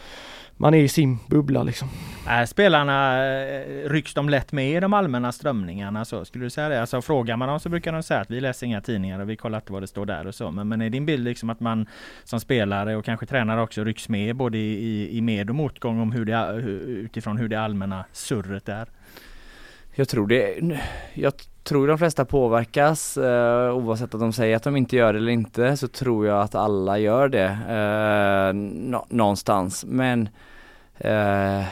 man 0.57 0.74
är 0.74 0.78
i 0.78 0.88
sin 0.88 1.18
bubbla 1.26 1.62
liksom. 1.62 1.88
Är 2.26 2.46
spelarna, 2.46 3.26
eh, 3.26 3.88
rycks 3.88 4.14
de 4.14 4.28
lätt 4.28 4.53
med 4.53 4.76
i 4.76 4.80
de 4.80 4.92
allmänna 4.92 5.32
strömningarna 5.32 6.05
så? 6.05 6.24
Skulle 6.24 6.44
du 6.44 6.50
säga 6.50 6.68
det? 6.68 6.80
Alltså 6.80 7.03
frågar 7.03 7.36
man 7.36 7.48
dem 7.48 7.61
så 7.61 7.68
brukar 7.68 7.92
de 7.92 8.03
säga 8.03 8.20
att 8.20 8.30
vi 8.30 8.40
läser 8.40 8.66
inga 8.66 8.80
tidningar 8.80 9.20
och 9.20 9.30
vi 9.30 9.36
kollar 9.36 9.59
inte 9.59 9.72
vad 9.72 9.82
det 9.82 9.86
står 9.86 10.07
där 10.07 10.26
och 10.26 10.34
så. 10.34 10.50
Men, 10.50 10.68
men 10.68 10.82
är 10.82 10.90
din 10.90 11.07
bild 11.07 11.24
liksom 11.24 11.50
att 11.50 11.61
man 11.61 11.86
som 12.24 12.40
spelare 12.40 12.96
och 12.96 13.05
kanske 13.05 13.26
tränare 13.26 13.62
också 13.62 13.84
rycks 13.84 14.09
med 14.09 14.36
både 14.36 14.59
i, 14.59 15.16
i 15.16 15.20
med 15.20 15.50
och 15.50 15.57
motgång 15.57 16.00
om 16.00 16.12
hur 16.12 16.24
det, 16.24 16.62
utifrån 16.86 17.36
hur 17.36 17.48
det 17.48 17.61
allmänna 17.61 18.05
surret 18.12 18.68
är? 18.68 18.88
Jag 19.94 20.09
tror 20.09 20.26
det, 20.26 20.61
jag 21.14 21.32
tror 21.64 21.88
de 21.88 21.98
flesta 21.98 22.24
påverkas 22.24 23.16
eh, 23.16 23.74
oavsett 23.74 24.14
att 24.14 24.20
de 24.20 24.32
säger 24.32 24.56
att 24.56 24.62
de 24.62 24.76
inte 24.76 24.96
gör 24.96 25.12
det 25.12 25.18
eller 25.18 25.32
inte 25.32 25.76
så 25.76 25.88
tror 25.88 26.26
jag 26.26 26.40
att 26.40 26.54
alla 26.54 26.98
gör 26.98 27.28
det 27.28 27.58
eh, 27.68 28.54
nå 28.54 29.06
någonstans. 29.08 29.84
Men 29.84 30.28
eh, 30.98 31.62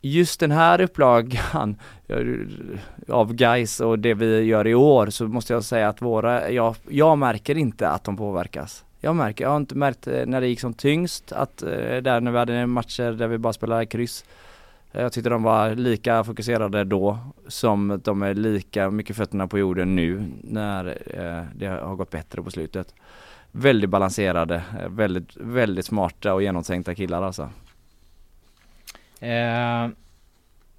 just 0.00 0.40
den 0.40 0.50
här 0.50 0.80
upplagan 0.80 1.76
av 3.08 3.34
guys 3.34 3.80
och 3.80 3.98
det 3.98 4.14
vi 4.14 4.40
gör 4.40 4.66
i 4.66 4.74
år 4.74 5.06
så 5.06 5.26
måste 5.26 5.52
jag 5.52 5.64
säga 5.64 5.88
att 5.88 6.02
våra, 6.02 6.50
jag, 6.50 6.76
jag 6.88 7.18
märker 7.18 7.56
inte 7.56 7.88
att 7.88 8.04
de 8.04 8.16
påverkas. 8.16 8.84
Jag 9.00 9.16
märker, 9.16 9.44
jag 9.44 9.50
har 9.50 9.56
inte 9.56 9.74
märkt 9.74 10.06
eh, 10.06 10.26
när 10.26 10.40
det 10.40 10.46
gick 10.46 10.60
som 10.60 10.74
tyngst 10.74 11.32
att 11.32 11.62
eh, 11.62 11.96
där 12.02 12.20
när 12.20 12.30
vi 12.30 12.38
hade 12.38 12.66
matcher 12.66 13.12
där 13.12 13.26
vi 13.26 13.38
bara 13.38 13.52
spelade 13.52 13.86
kryss 13.86 14.24
Eh, 14.94 15.02
jag 15.02 15.12
tyckte 15.12 15.30
de 15.30 15.42
var 15.42 15.74
lika 15.74 16.24
fokuserade 16.24 16.84
då 16.84 17.18
som 17.46 18.00
de 18.04 18.22
är 18.22 18.34
lika 18.34 18.90
mycket 18.90 19.16
fötterna 19.16 19.46
på 19.46 19.58
jorden 19.58 19.96
nu 19.96 20.32
när 20.42 20.86
eh, 20.86 21.44
det 21.54 21.66
har 21.66 21.96
gått 21.96 22.10
bättre 22.10 22.42
på 22.42 22.50
slutet. 22.50 22.94
Väldigt 23.52 23.90
balanserade, 23.90 24.62
eh, 24.80 24.88
väldigt, 24.88 25.36
väldigt 25.36 25.86
smarta 25.86 26.34
och 26.34 26.42
genomtänkta 26.42 26.94
killar 26.94 27.22
alltså. 27.22 27.50
Eh, 29.20 29.88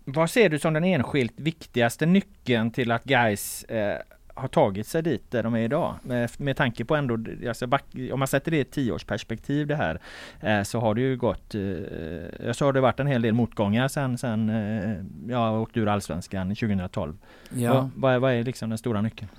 vad 0.05 0.29
ser 0.29 0.49
du 0.49 0.59
som 0.59 0.73
den 0.73 0.83
enskilt 0.83 1.33
viktigaste 1.35 2.05
nyckeln 2.05 2.71
till 2.71 2.91
att 2.91 3.03
guys 3.03 3.63
eh, 3.63 3.99
har 4.35 4.47
tagit 4.47 4.87
sig 4.87 5.03
dit 5.03 5.31
där 5.31 5.43
de 5.43 5.55
är 5.55 5.59
idag. 5.59 5.95
Med, 6.01 6.29
med 6.37 6.57
tanke 6.57 6.85
på 6.85 6.95
ändå, 6.95 7.17
alltså 7.47 7.67
back, 7.67 7.83
om 8.11 8.19
man 8.19 8.27
sätter 8.27 8.51
det 8.51 8.57
i 8.57 8.61
ett 8.61 8.71
tioårsperspektiv 8.71 9.67
det 9.67 9.75
här, 9.75 9.99
eh, 10.41 10.63
så 10.63 10.79
har 10.79 10.95
det 10.95 11.01
ju 11.01 11.17
gått, 11.17 11.55
eh, 11.55 12.51
så 12.51 12.65
har 12.65 12.73
det 12.73 12.81
varit 12.81 12.99
en 12.99 13.07
hel 13.07 13.21
del 13.21 13.33
motgångar 13.33 13.87
sen, 13.87 14.17
sen 14.17 14.49
eh, 14.49 14.95
jag 15.27 15.61
åkte 15.61 15.79
ur 15.79 15.87
Allsvenskan 15.87 16.55
2012. 16.55 17.17
Ja. 17.49 17.73
Vad, 17.73 17.89
vad, 17.95 18.13
är, 18.13 18.19
vad 18.19 18.33
är 18.33 18.43
liksom 18.43 18.69
den 18.69 18.77
stora 18.77 19.01
nyckeln? 19.01 19.29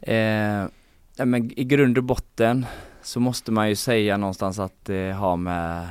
Eh, 0.00 0.64
men 1.24 1.58
I 1.58 1.64
grund 1.64 1.98
och 1.98 2.04
botten 2.04 2.66
så 3.02 3.20
måste 3.20 3.52
man 3.52 3.68
ju 3.68 3.74
säga 3.74 4.16
någonstans 4.16 4.58
att 4.58 4.84
det 4.84 5.12
har 5.12 5.36
med 5.36 5.86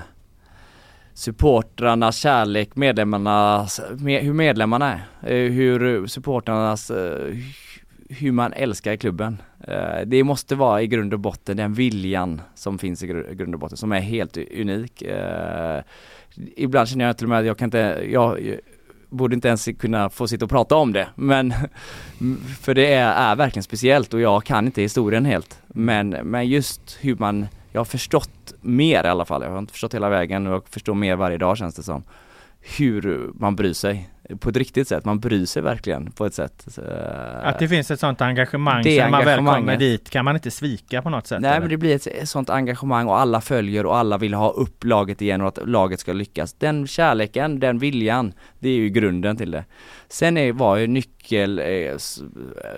supportrarnas 1.13 2.17
kärlek, 2.17 2.75
medlemmarnas, 2.75 3.81
med, 3.99 4.23
hur 4.23 4.33
medlemmarna 4.33 4.99
är, 5.21 5.33
eh, 5.33 5.51
hur 5.51 6.07
supportrarnas 6.07 6.91
eh, 6.91 7.35
hur 8.09 8.31
man 8.31 8.53
älskar 8.53 8.95
klubben. 8.95 9.41
Eh, 9.67 10.01
det 10.05 10.23
måste 10.23 10.55
vara 10.55 10.81
i 10.81 10.87
grund 10.87 11.13
och 11.13 11.19
botten 11.19 11.57
den 11.57 11.73
viljan 11.73 12.41
som 12.55 12.77
finns 12.77 13.03
i 13.03 13.07
grund 13.07 13.53
och 13.53 13.59
botten 13.59 13.77
som 13.77 13.91
är 13.91 13.99
helt 13.99 14.37
unik. 14.37 15.01
Eh, 15.01 15.81
ibland 16.55 16.89
känner 16.89 17.05
jag 17.05 17.17
till 17.17 17.25
och 17.25 17.29
med 17.29 17.39
att 17.39 17.45
jag 17.45 17.57
kan 17.57 17.65
inte, 17.65 18.07
jag 18.11 18.57
borde 19.09 19.35
inte 19.35 19.47
ens 19.47 19.69
kunna 19.79 20.09
få 20.09 20.27
sitta 20.27 20.45
och 20.45 20.51
prata 20.51 20.75
om 20.75 20.93
det 20.93 21.07
men 21.15 21.53
för 22.61 22.73
det 22.73 22.93
är, 22.93 23.31
är 23.31 23.35
verkligen 23.35 23.63
speciellt 23.63 24.13
och 24.13 24.21
jag 24.21 24.43
kan 24.43 24.65
inte 24.65 24.81
historien 24.81 25.25
helt. 25.25 25.61
Men, 25.67 26.09
men 26.09 26.47
just 26.47 26.97
hur 27.01 27.15
man, 27.15 27.47
jag 27.71 27.79
har 27.79 27.85
förstått 27.85 28.53
mer 28.61 29.03
i 29.03 29.07
alla 29.07 29.25
fall, 29.25 29.41
jag 29.41 29.49
har 29.49 29.59
inte 29.59 29.73
förstått 29.73 29.93
hela 29.93 30.09
vägen 30.09 30.47
och 30.47 30.53
jag 30.53 30.67
förstår 30.69 30.93
mer 30.93 31.15
varje 31.15 31.37
dag 31.37 31.57
känns 31.57 31.75
det 31.75 31.83
som. 31.83 32.03
Hur 32.77 33.31
man 33.33 33.55
bryr 33.55 33.73
sig 33.73 34.09
på 34.39 34.49
ett 34.49 34.57
riktigt 34.57 34.87
sätt. 34.87 35.05
Man 35.05 35.19
bryr 35.19 35.45
sig 35.45 35.61
verkligen 35.61 36.11
på 36.11 36.25
ett 36.25 36.33
sätt. 36.33 36.79
Att 37.43 37.59
det 37.59 37.67
finns 37.67 37.91
ett 37.91 37.99
sånt 37.99 38.21
engagemang 38.21 38.83
det 38.83 39.03
så 39.03 39.09
man 39.09 39.25
väl 39.25 39.37
kommer 39.37 39.77
dit 39.77 40.09
kan 40.09 40.25
man 40.25 40.35
inte 40.35 40.51
svika 40.51 41.01
på 41.01 41.09
något 41.09 41.27
sätt? 41.27 41.41
Nej 41.41 41.51
eller? 41.51 41.59
men 41.59 41.69
det 41.69 41.77
blir 41.77 41.95
ett 41.95 42.29
sånt 42.29 42.49
engagemang 42.49 43.07
och 43.07 43.19
alla 43.19 43.41
följer 43.41 43.85
och 43.85 43.97
alla 43.97 44.17
vill 44.17 44.33
ha 44.33 44.49
upp 44.49 44.83
laget 44.83 45.21
igen 45.21 45.41
och 45.41 45.47
att 45.47 45.67
laget 45.67 45.99
ska 45.99 46.13
lyckas. 46.13 46.53
Den 46.53 46.87
kärleken, 46.87 47.59
den 47.59 47.79
viljan, 47.79 48.33
det 48.59 48.69
är 48.69 48.75
ju 48.75 48.89
grunden 48.89 49.37
till 49.37 49.51
det. 49.51 49.65
Sen 50.09 50.37
är, 50.37 50.51
var 50.51 50.77
ju 50.77 50.87
nyckel, 50.87 51.59
eh, 51.59 51.97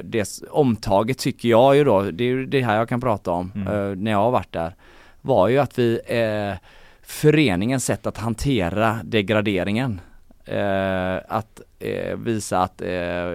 det 0.04 0.42
omtaget 0.50 1.18
tycker 1.18 1.50
jag 1.50 1.76
ju 1.76 1.84
då, 1.84 2.02
det 2.02 2.24
är 2.24 2.28
ju 2.28 2.46
det 2.46 2.62
här 2.62 2.78
jag 2.78 2.90
kan 2.90 3.02
prata 3.02 3.32
om 3.32 3.52
mm. 3.56 3.68
Eh, 3.68 3.96
när 3.96 4.12
jag 4.12 4.18
har 4.18 4.32
varit 4.32 4.52
där, 4.52 4.76
var 5.22 5.48
ju 5.48 5.58
att 5.58 5.80
vi 5.80 6.00
eh, 6.06 6.68
föreningens 7.02 7.86
sätt 7.86 8.08
att 8.08 8.18
hantera 8.18 9.00
degraderingen 9.04 10.02
eh, 10.50 11.16
att 11.28 11.62
eh, 11.80 12.18
visa 12.18 12.60
att 12.60 12.82
eh, 12.82 13.34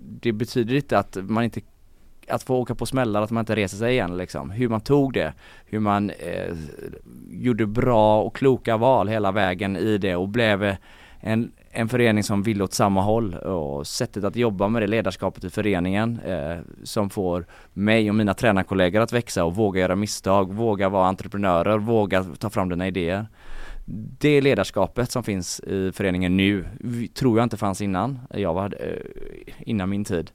det 0.00 0.32
betyder 0.32 0.74
inte 0.74 0.98
att 0.98 1.16
man 1.20 1.44
inte 1.44 1.60
att 2.28 2.42
få 2.42 2.56
åka 2.56 2.74
på 2.74 2.86
smällar, 2.86 3.22
att 3.22 3.30
man 3.30 3.42
inte 3.42 3.54
reser 3.54 3.76
sig 3.76 3.92
igen 3.92 4.16
liksom. 4.16 4.50
Hur 4.50 4.68
man 4.68 4.80
tog 4.80 5.12
det, 5.12 5.32
hur 5.66 5.80
man 5.80 6.10
eh, 6.10 6.56
gjorde 7.30 7.66
bra 7.66 8.22
och 8.22 8.36
kloka 8.36 8.76
val 8.76 9.08
hela 9.08 9.32
vägen 9.32 9.76
i 9.76 9.98
det 9.98 10.16
och 10.16 10.28
blev 10.28 10.76
en, 11.20 11.52
en 11.70 11.88
förening 11.88 12.24
som 12.24 12.42
ville 12.42 12.64
åt 12.64 12.72
samma 12.72 13.02
håll 13.02 13.34
och 13.34 13.86
sättet 13.86 14.24
att 14.24 14.36
jobba 14.36 14.68
med 14.68 14.82
det 14.82 14.86
ledarskapet 14.86 15.44
i 15.44 15.50
föreningen 15.50 16.20
eh, 16.26 16.58
som 16.82 17.10
får 17.10 17.46
mig 17.72 18.08
och 18.08 18.14
mina 18.14 18.34
tränarkollegor 18.34 19.00
att 19.00 19.12
växa 19.12 19.44
och 19.44 19.54
våga 19.54 19.80
göra 19.80 19.96
misstag, 19.96 20.54
våga 20.54 20.88
vara 20.88 21.06
entreprenörer, 21.06 21.78
våga 21.78 22.24
ta 22.38 22.50
fram 22.50 22.68
dina 22.68 22.86
idéer 22.86 23.26
det 24.18 24.40
ledarskapet 24.40 25.10
som 25.10 25.22
finns 25.22 25.60
i 25.60 25.92
föreningen 25.92 26.36
nu 26.36 26.64
tror 27.14 27.38
jag 27.38 27.44
inte 27.44 27.56
fanns 27.56 27.80
innan 27.80 28.20
jag 28.30 28.54
var 28.54 28.76
eh, 28.80 29.54
innan 29.58 29.90
min 29.90 30.04
tid. 30.04 30.30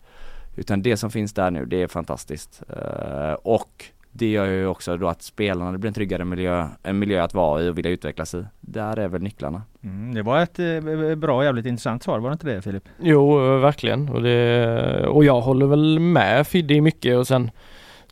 Utan 0.55 0.81
det 0.81 0.97
som 0.97 1.11
finns 1.11 1.33
där 1.33 1.51
nu, 1.51 1.65
det 1.65 1.81
är 1.81 1.87
fantastiskt. 1.87 2.63
Eh, 2.69 3.33
och 3.33 3.85
det 4.11 4.29
gör 4.29 4.45
ju 4.45 4.67
också 4.67 4.97
då 4.97 5.07
att 5.07 5.21
spelarna, 5.21 5.71
det 5.71 5.77
blir 5.77 5.87
en 5.87 5.93
tryggare 5.93 6.25
miljö, 6.25 6.67
en 6.83 6.99
miljö 6.99 7.23
att 7.23 7.33
vara 7.33 7.61
i 7.61 7.69
och 7.69 7.77
vilja 7.77 7.91
utvecklas 7.91 8.33
i. 8.33 8.45
Där 8.59 8.99
är 8.99 9.07
väl 9.07 9.21
nycklarna. 9.21 9.61
Mm, 9.83 10.13
det 10.13 10.21
var 10.21 10.39
ett 10.41 10.59
eh, 10.59 11.15
bra 11.15 11.43
jävligt 11.43 11.65
intressant 11.65 12.03
svar, 12.03 12.19
var 12.19 12.29
det 12.29 12.33
inte 12.33 12.47
det 12.47 12.61
Filip? 12.61 12.83
Jo, 12.99 13.37
verkligen. 13.57 14.09
Och, 14.09 14.21
det, 14.21 15.07
och 15.07 15.25
jag 15.25 15.41
håller 15.41 15.65
väl 15.65 15.99
med 15.99 16.47
Fidde 16.47 16.73
i 16.73 16.81
mycket 16.81 17.17
och 17.17 17.27
sen 17.27 17.51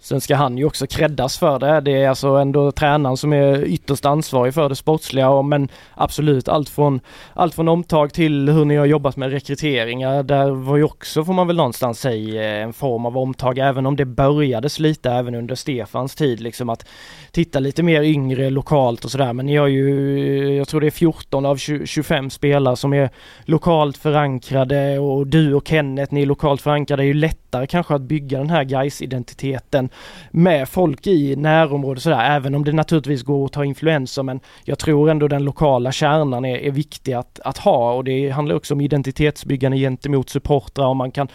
Sen 0.01 0.21
ska 0.21 0.35
han 0.35 0.57
ju 0.57 0.65
också 0.65 0.87
creddas 0.87 1.37
för 1.37 1.59
det. 1.59 1.81
Det 1.81 2.03
är 2.03 2.09
alltså 2.09 2.27
ändå 2.27 2.71
tränaren 2.71 3.17
som 3.17 3.33
är 3.33 3.63
ytterst 3.63 4.05
ansvarig 4.05 4.53
för 4.53 4.69
det 4.69 4.75
sportsliga. 4.75 5.41
Men 5.41 5.69
absolut 5.93 6.47
allt 6.47 6.69
från, 6.69 6.99
allt 7.33 7.55
från 7.55 7.67
omtag 7.67 8.13
till 8.13 8.49
hur 8.49 8.65
ni 8.65 8.75
har 8.75 8.85
jobbat 8.85 9.17
med 9.17 9.31
rekryteringar. 9.31 10.23
Där 10.23 10.49
var 10.49 10.77
ju 10.77 10.83
också, 10.83 11.25
får 11.25 11.33
man 11.33 11.47
väl 11.47 11.55
någonstans 11.55 11.99
säga, 11.99 12.57
en 12.57 12.73
form 12.73 13.05
av 13.05 13.17
omtag. 13.17 13.57
Även 13.57 13.85
om 13.85 13.95
det 13.95 14.05
började 14.05 14.69
lite 14.79 15.11
även 15.11 15.35
under 15.35 15.55
Stefans 15.55 16.15
tid 16.15 16.39
liksom 16.39 16.69
att 16.69 16.85
titta 17.31 17.59
lite 17.59 17.83
mer 17.83 18.01
yngre 18.01 18.49
lokalt 18.49 19.05
och 19.05 19.11
sådär. 19.11 19.33
Men 19.33 19.45
ni 19.45 19.55
har 19.55 19.67
ju, 19.67 20.55
jag 20.55 20.67
tror 20.67 20.81
det 20.81 20.87
är 20.87 20.91
14 20.91 21.45
av 21.45 21.57
25 21.85 22.29
spelare 22.29 22.75
som 22.75 22.93
är 22.93 23.09
lokalt 23.45 23.97
förankrade. 23.97 24.99
Och 24.99 25.27
du 25.27 25.53
och 25.53 25.67
Kenneth, 25.67 26.13
ni 26.13 26.21
är 26.21 26.25
lokalt 26.25 26.61
förankrade, 26.61 27.01
det 27.01 27.05
är 27.05 27.07
ju 27.07 27.13
lättare 27.13 27.67
kanske 27.67 27.95
att 27.95 28.01
bygga 28.01 28.37
den 28.37 28.49
här 28.49 28.63
guys 28.63 29.01
identiteten 29.01 29.86
med 30.31 30.69
folk 30.69 31.07
i 31.07 31.35
närområdet 31.35 32.03
sådär, 32.03 32.35
även 32.35 32.55
om 32.55 32.63
det 32.63 32.71
naturligtvis 32.71 33.23
går 33.23 33.45
att 33.45 33.51
ta 33.51 33.65
influenser 33.65 34.23
men 34.23 34.39
jag 34.63 34.79
tror 34.79 35.09
ändå 35.09 35.27
den 35.27 35.43
lokala 35.43 35.91
kärnan 35.91 36.45
är, 36.45 36.57
är 36.57 36.71
viktig 36.71 37.13
att, 37.13 37.39
att 37.43 37.57
ha. 37.57 37.93
Och 37.93 38.03
det 38.03 38.29
handlar 38.29 38.55
också 38.55 38.73
om 38.73 38.81
identitetsbyggande 38.81 39.77
gentemot 39.77 40.29
supportrar 40.29 40.87
och 40.87 40.95
man 40.95 41.11
kan 41.11 41.27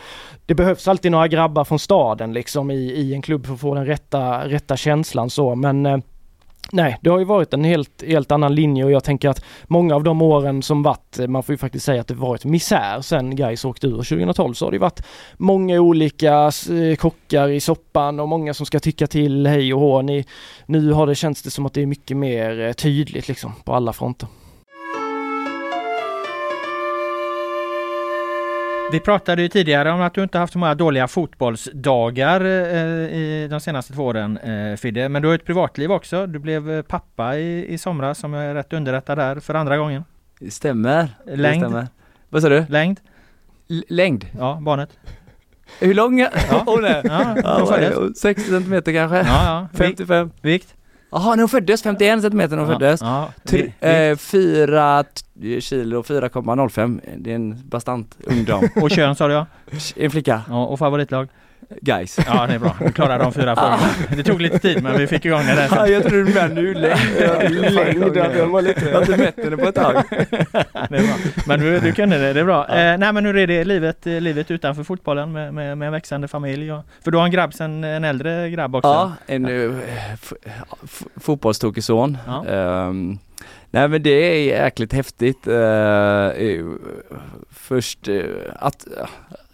Det 0.46 0.54
behövs 0.54 0.88
alltid 0.88 1.12
några 1.12 1.28
grabbar 1.28 1.64
från 1.64 1.78
staden 1.78 2.32
liksom 2.32 2.70
i, 2.70 2.74
i 2.74 3.14
en 3.14 3.22
klubb 3.22 3.46
för 3.46 3.54
att 3.54 3.60
få 3.60 3.74
den 3.74 3.86
rätta, 3.86 4.48
rätta 4.48 4.76
känslan 4.76 5.30
så. 5.30 5.54
Men 5.54 5.86
eh, 5.86 5.98
Nej, 6.70 6.98
det 7.00 7.10
har 7.10 7.18
ju 7.18 7.24
varit 7.24 7.54
en 7.54 7.64
helt, 7.64 8.02
helt 8.06 8.32
annan 8.32 8.54
linje 8.54 8.84
och 8.84 8.90
jag 8.90 9.04
tänker 9.04 9.28
att 9.28 9.44
många 9.64 9.94
av 9.94 10.04
de 10.04 10.22
åren 10.22 10.62
som 10.62 10.82
varit, 10.82 11.18
eh, 11.18 11.26
man 11.26 11.42
får 11.42 11.52
ju 11.52 11.56
faktiskt 11.56 11.84
säga 11.84 12.00
att 12.00 12.08
det 12.08 12.14
varit 12.14 12.44
misär 12.44 13.00
sen 13.00 13.36
Gais 13.36 13.64
åkte 13.64 13.86
ur 13.86 13.96
2012 13.96 14.54
så 14.54 14.66
har 14.66 14.72
det 14.72 14.78
varit 14.78 15.02
många 15.36 15.80
olika 15.80 16.50
eh, 16.70 16.96
kockar 16.96 17.48
i 17.48 17.60
soppan 17.60 18.20
och 18.20 18.28
många 18.28 18.54
som 18.54 18.66
ska 18.66 18.80
tycka 18.80 19.06
till 19.06 19.46
hej 19.46 19.74
och 19.74 19.80
hå. 19.80 20.02
Ni, 20.02 20.24
nu 20.66 20.92
har 20.92 21.06
det 21.06 21.14
känts 21.14 21.42
det 21.42 21.50
som 21.50 21.66
att 21.66 21.74
det 21.74 21.82
är 21.82 21.86
mycket 21.86 22.16
mer 22.16 22.60
eh, 22.60 22.72
tydligt 22.72 23.28
liksom 23.28 23.52
på 23.64 23.74
alla 23.74 23.92
fronter. 23.92 24.28
Vi 28.92 29.00
pratade 29.00 29.42
ju 29.42 29.48
tidigare 29.48 29.92
om 29.92 30.00
att 30.00 30.14
du 30.14 30.22
inte 30.22 30.38
haft 30.38 30.52
så 30.52 30.58
många 30.58 30.74
dåliga 30.74 31.08
fotbollsdagar 31.08 32.40
eh, 32.40 33.16
i 33.16 33.48
de 33.50 33.60
senaste 33.60 33.92
två 33.92 34.04
åren 34.04 34.38
eh, 34.38 34.76
Fidde. 34.76 35.08
Men 35.08 35.22
du 35.22 35.28
har 35.28 35.34
ett 35.34 35.44
privatliv 35.44 35.92
också. 35.92 36.26
Du 36.26 36.38
blev 36.38 36.70
eh, 36.70 36.82
pappa 36.82 37.36
i, 37.38 37.72
i 37.72 37.78
somras 37.78 38.24
om 38.24 38.32
jag 38.32 38.44
är 38.44 38.54
rätt 38.54 38.72
underrättad 38.72 39.18
där 39.18 39.40
för 39.40 39.54
andra 39.54 39.76
gången. 39.76 40.04
Stämmer. 40.50 41.08
Längd? 41.26 41.62
Stämmer. 41.62 41.88
Vad 42.28 42.42
sa 42.42 42.48
du? 42.48 42.66
Längd? 42.68 43.00
L 43.70 43.84
längd? 43.88 44.26
Ja, 44.38 44.58
barnet. 44.60 44.98
Hur 45.80 45.94
lång? 45.94 46.18
Ja. 46.18 46.28
Är? 46.86 47.02
Ja, 47.04 47.80
ja, 47.80 48.08
60 48.16 48.42
centimeter 48.50 48.92
kanske? 48.92 49.16
Ja, 49.16 49.44
ja. 49.44 49.78
55. 49.78 50.30
Vikt? 50.42 50.74
Jaha, 51.12 51.30
när 51.34 51.42
hon 51.42 51.48
föddes, 51.48 51.82
51 51.82 52.22
centimeter 52.22 52.56
när 52.56 52.62
hon 52.64 52.72
Ja, 52.72 52.78
föddes. 52.78 53.00
ja, 53.00 53.28
det- 53.42 54.10
eh, 54.10 54.16
4 54.16 55.02
t- 55.04 55.60
kilo, 55.60 56.02
4,05. 56.02 57.00
Det 57.16 57.30
är 57.30 57.34
en 57.34 57.58
bastant 57.68 58.16
ungdom. 58.24 58.68
Och 58.82 58.90
kön 58.90 59.14
sa 59.14 59.28
du 59.28 59.34
ja. 59.34 59.46
En 59.96 60.10
flicka, 60.10 60.42
ja. 60.48 60.64
Och 60.66 60.78
favoritlag? 60.78 61.28
Guys. 61.80 62.18
Ja 62.26 62.46
det 62.46 62.54
är 62.54 62.58
bra, 62.58 62.76
du 62.86 62.92
klarar 62.92 63.18
de 63.18 63.32
fyra 63.32 63.56
frågorna. 63.56 64.16
Det 64.16 64.22
tog 64.22 64.40
lite 64.40 64.58
tid 64.58 64.82
men 64.82 64.98
vi 64.98 65.06
fick 65.06 65.24
igång 65.24 65.46
det 65.46 65.54
där 65.54 65.68
Ja, 65.70 65.86
jag 65.88 66.02
tror 66.02 66.24
du 66.24 66.34
menar 66.34 66.48
nu 66.48 66.74
längd. 66.74 67.50
Längd, 67.72 68.16
ja, 68.16 68.28
den 68.28 68.50
var 68.50 68.62
lite- 68.62 68.84
Jag 68.88 68.94
har 68.94 69.00
inte 69.00 69.16
mätt 69.16 69.44
henne 69.44 69.56
på 69.56 69.68
ett 69.68 69.74
tag. 69.74 70.02
Det 70.90 70.96
är 70.96 71.02
bra. 71.06 71.16
Men 71.46 71.60
du, 71.60 71.78
du 71.80 71.92
kunde 71.92 72.18
det, 72.18 72.32
det 72.32 72.40
är 72.40 72.44
bra. 72.44 72.68
Eh, 72.68 72.98
nej 72.98 73.12
men 73.12 73.24
hur 73.26 73.36
är 73.36 73.46
det 73.46 73.64
livet, 73.64 74.06
eh, 74.06 74.20
livet 74.20 74.50
utanför 74.50 74.82
fotbollen 74.84 75.32
med, 75.32 75.54
med, 75.54 75.78
med 75.78 75.86
en 75.86 75.92
växande 75.92 76.28
familj? 76.28 76.72
Och, 76.72 76.82
för 77.04 77.10
du 77.10 77.18
har 77.18 77.24
en 77.24 77.30
grabb 77.30 77.54
sen, 77.54 77.84
en 77.84 78.04
äldre 78.04 78.50
grabb 78.50 78.74
också? 78.76 78.88
Ja, 78.88 79.12
en 79.26 79.46
uh, 79.48 79.74
fotbollstokig 81.16 81.84
son. 81.84 82.18
Ja. 82.26 82.46
Ehm, 82.46 83.18
nej 83.70 83.88
men 83.88 84.02
det 84.02 84.10
är 84.10 84.44
jäkligt 84.64 84.92
häftigt. 84.92 85.46
Eh, 85.46 85.54
eh, 85.56 86.64
först 87.50 88.08
eh, 88.08 88.22
att 88.56 88.86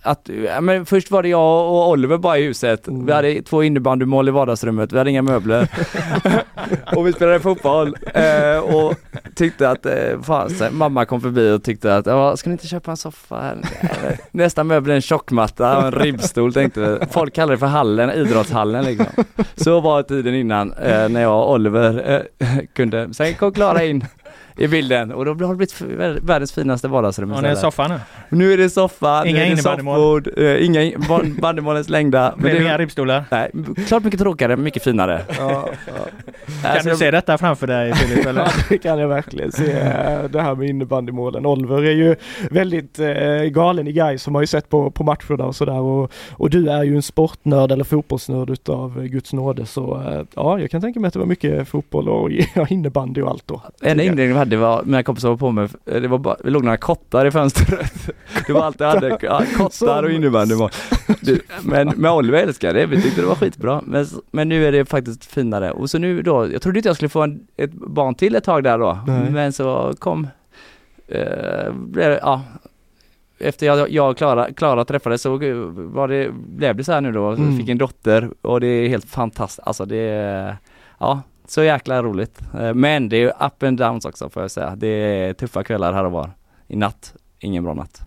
att, 0.08 0.30
men 0.60 0.86
först 0.86 1.10
var 1.10 1.22
det 1.22 1.28
jag 1.28 1.70
och 1.70 1.90
Oliver 1.90 2.18
bara 2.18 2.38
i 2.38 2.42
huset. 2.42 2.88
Vi 2.88 3.12
hade 3.12 3.42
två 3.42 3.62
innebandymål 3.62 4.28
i 4.28 4.30
vardagsrummet, 4.30 4.92
vi 4.92 4.98
hade 4.98 5.10
inga 5.10 5.22
möbler. 5.22 5.68
och 6.96 7.06
vi 7.06 7.12
spelade 7.12 7.40
fotboll 7.40 7.96
eh, 8.14 8.58
och 8.58 8.94
tyckte 9.34 9.70
att, 9.70 9.86
eh, 9.86 10.20
fan, 10.22 10.50
mamma 10.70 11.04
kom 11.04 11.20
förbi 11.20 11.50
och 11.50 11.62
tyckte 11.62 11.96
att, 11.96 12.06
ja, 12.06 12.36
ska 12.36 12.50
ni 12.50 12.52
inte 12.54 12.66
köpa 12.66 12.90
en 12.90 12.96
soffa 12.96 13.40
här? 13.40 13.58
Nästa 14.30 14.64
möbel 14.64 14.90
är 14.90 14.94
en 14.94 15.00
tjockmatta 15.00 15.78
och 15.78 15.84
en 15.84 15.92
ribbstol 15.92 16.52
tänkte 16.54 16.80
vi. 16.80 17.06
Folk 17.10 17.34
kallar 17.34 17.52
det 17.52 17.58
för 17.58 17.66
hallen, 17.66 18.10
idrottshallen 18.10 18.84
liksom. 18.84 19.24
Så 19.56 19.80
var 19.80 20.02
tiden 20.02 20.34
innan 20.34 20.72
eh, 20.72 21.08
när 21.08 21.20
jag 21.20 21.42
och 21.42 21.52
Oliver 21.52 22.22
eh, 22.38 22.46
kunde, 22.72 23.14
sen 23.14 23.34
kom 23.34 23.52
Klara 23.52 23.84
in 23.84 24.04
i 24.58 24.68
bilden 24.68 25.12
och 25.12 25.24
då 25.24 25.30
har 25.46 25.54
det 25.54 25.56
blivit 25.56 25.80
världens 26.22 26.52
finaste 26.52 26.88
vardagsrum 26.88 27.32
Och 27.32 27.42
det 27.42 27.48
är 27.48 27.52
istället. 27.52 27.74
soffan 27.74 27.90
nu? 27.90 28.36
Nu 28.38 28.52
är 28.52 28.56
det 28.56 28.70
soffa, 28.70 29.26
Inga 29.26 29.38
nu 29.38 29.44
är 29.44 29.50
det 29.50 29.56
soffbord, 29.56 30.28
eh, 30.38 30.64
inga 30.66 30.82
in- 30.82 31.00
ban- 31.08 31.40
bandymål 31.40 31.76
är 31.76 31.82
slängda. 31.82 32.34
Blir 32.36 32.50
det 32.52 32.58
det- 32.58 32.64
inga 32.64 32.78
ribbstolar? 32.78 33.24
Nej, 33.30 33.50
klart 33.88 34.04
mycket 34.04 34.20
tråkigare, 34.20 34.56
mycket 34.56 34.82
finare. 34.84 35.22
Ja, 35.38 35.68
Kan 36.62 36.84
du 36.84 36.96
se 36.96 37.10
detta 37.10 37.38
framför 37.38 37.66
dig 37.66 37.94
Filip? 37.94 38.26
Eller? 38.26 38.40
Ja, 38.40 38.48
det 38.68 38.78
kan 38.78 38.98
jag 38.98 39.08
verkligen 39.08 39.52
se. 39.52 39.72
eh, 39.72 40.22
Det 40.30 40.42
här 40.42 40.54
med 40.54 40.68
innebandymålen. 40.68 41.46
Oliver 41.46 41.82
är 41.84 41.92
ju 41.92 42.16
väldigt 42.50 42.98
eh, 42.98 43.42
galen 43.42 43.88
i 43.88 43.92
guys 43.92 44.22
som 44.22 44.34
har 44.34 44.42
ju 44.42 44.46
sett 44.46 44.68
på, 44.68 44.90
på 44.90 45.04
matcherna 45.04 45.44
och 45.44 45.56
sådär 45.56 45.80
och, 45.80 46.12
och 46.30 46.50
du 46.50 46.68
är 46.70 46.82
ju 46.82 46.96
en 46.96 47.02
sportnörd 47.02 47.72
eller 47.72 47.84
fotbollsnörd 47.84 48.50
utav 48.50 48.98
eh, 48.98 49.04
Guds 49.04 49.32
nåde 49.32 49.66
så 49.66 49.94
eh, 50.10 50.22
ja, 50.34 50.60
jag 50.60 50.70
kan 50.70 50.80
tänka 50.80 51.00
mig 51.00 51.08
att 51.08 51.12
det 51.14 51.18
var 51.20 51.26
mycket 51.26 51.68
fotboll 51.68 52.08
och 52.08 52.30
ja, 52.54 52.66
innebandy 52.68 53.20
och 53.22 53.30
allt 53.30 53.46
då. 53.46 53.62
En 53.82 54.00
inredning 54.00 54.28
vi 54.28 54.32
hade 54.48 54.56
var, 54.56 54.82
mina 54.84 55.02
kompisar 55.02 55.28
var 55.28 55.36
på 55.36 55.50
med, 55.50 55.70
eh, 55.86 56.00
det 56.02 56.08
var 56.08 56.18
bara, 56.18 56.36
det 56.44 56.50
låg 56.50 56.64
några 56.64 56.76
kottar 56.76 57.26
i 57.26 57.30
fönstret. 57.30 57.92
Det 58.46 58.52
var 58.52 58.62
allt 58.64 58.80
jag 58.80 58.88
hade, 58.90 59.18
ja, 59.22 59.42
kottar 59.56 60.02
och 60.02 60.10
innebandymål. 60.10 60.70
Du, 61.20 61.40
Men 61.62 61.88
med 61.88 62.12
Oliver 62.12 62.38
älskade 62.42 62.78
det, 62.80 62.86
vi 62.86 63.02
tyckte 63.02 63.20
det 63.20 63.26
var 63.26 63.34
skitbra. 63.34 63.82
Men, 63.86 64.06
men 64.30 64.48
nu 64.48 64.66
är 64.66 64.72
det 64.72 64.84
faktiskt 64.84 65.24
finare. 65.24 65.70
Och 65.70 65.90
så 65.90 65.98
nu 65.98 66.22
då, 66.22 66.52
jag 66.52 66.62
trodde 66.62 66.78
inte 66.78 66.88
jag 66.88 66.96
skulle 66.96 67.08
få 67.08 67.22
en, 67.22 67.46
ett 67.56 67.72
barn 67.72 68.14
till 68.14 68.34
ett 68.36 68.44
tag 68.44 68.64
där 68.64 68.78
då. 68.78 68.98
Nej. 69.06 69.30
Men 69.30 69.52
så 69.52 69.94
kom, 69.98 70.26
eh, 71.08 71.72
blev 71.72 72.10
det, 72.10 72.18
ja, 72.22 72.42
efter 73.40 73.66
jag, 73.66 73.90
jag 73.90 74.10
och 74.10 74.16
Klara, 74.16 74.52
Klara 74.52 74.84
träffades 74.84 75.22
så 75.22 75.30
var 75.74 76.08
det, 76.08 76.30
blev 76.32 76.76
det 76.76 76.84
så 76.84 76.92
här 76.92 77.00
nu 77.00 77.12
då, 77.12 77.28
Mm. 77.28 77.56
fick 77.58 77.68
en 77.68 77.78
dotter 77.78 78.30
och 78.42 78.60
det 78.60 78.66
är 78.66 78.88
helt 78.88 79.04
fantastiskt, 79.10 79.66
alltså 79.66 79.84
det 79.84 80.56
ja, 80.98 81.20
så 81.50 81.62
jäkla 81.62 82.02
roligt. 82.02 82.40
Eh, 82.60 82.74
Men 82.74 83.08
det 83.08 83.16
är 83.16 83.20
ju 83.20 83.28
up 83.28 83.62
and 83.62 83.78
downs 83.78 84.04
också 84.04 84.30
får 84.30 84.42
jag 84.42 84.50
säga. 84.50 84.76
Det 84.76 84.88
är 84.88 85.32
tuffa 85.32 85.64
kvällar 85.64 85.92
här 85.92 86.04
och 86.04 86.12
var. 86.12 86.30
I 86.68 86.76
natt, 86.76 87.14
ingen 87.38 87.64
bra 87.64 87.74
natt. 87.74 88.00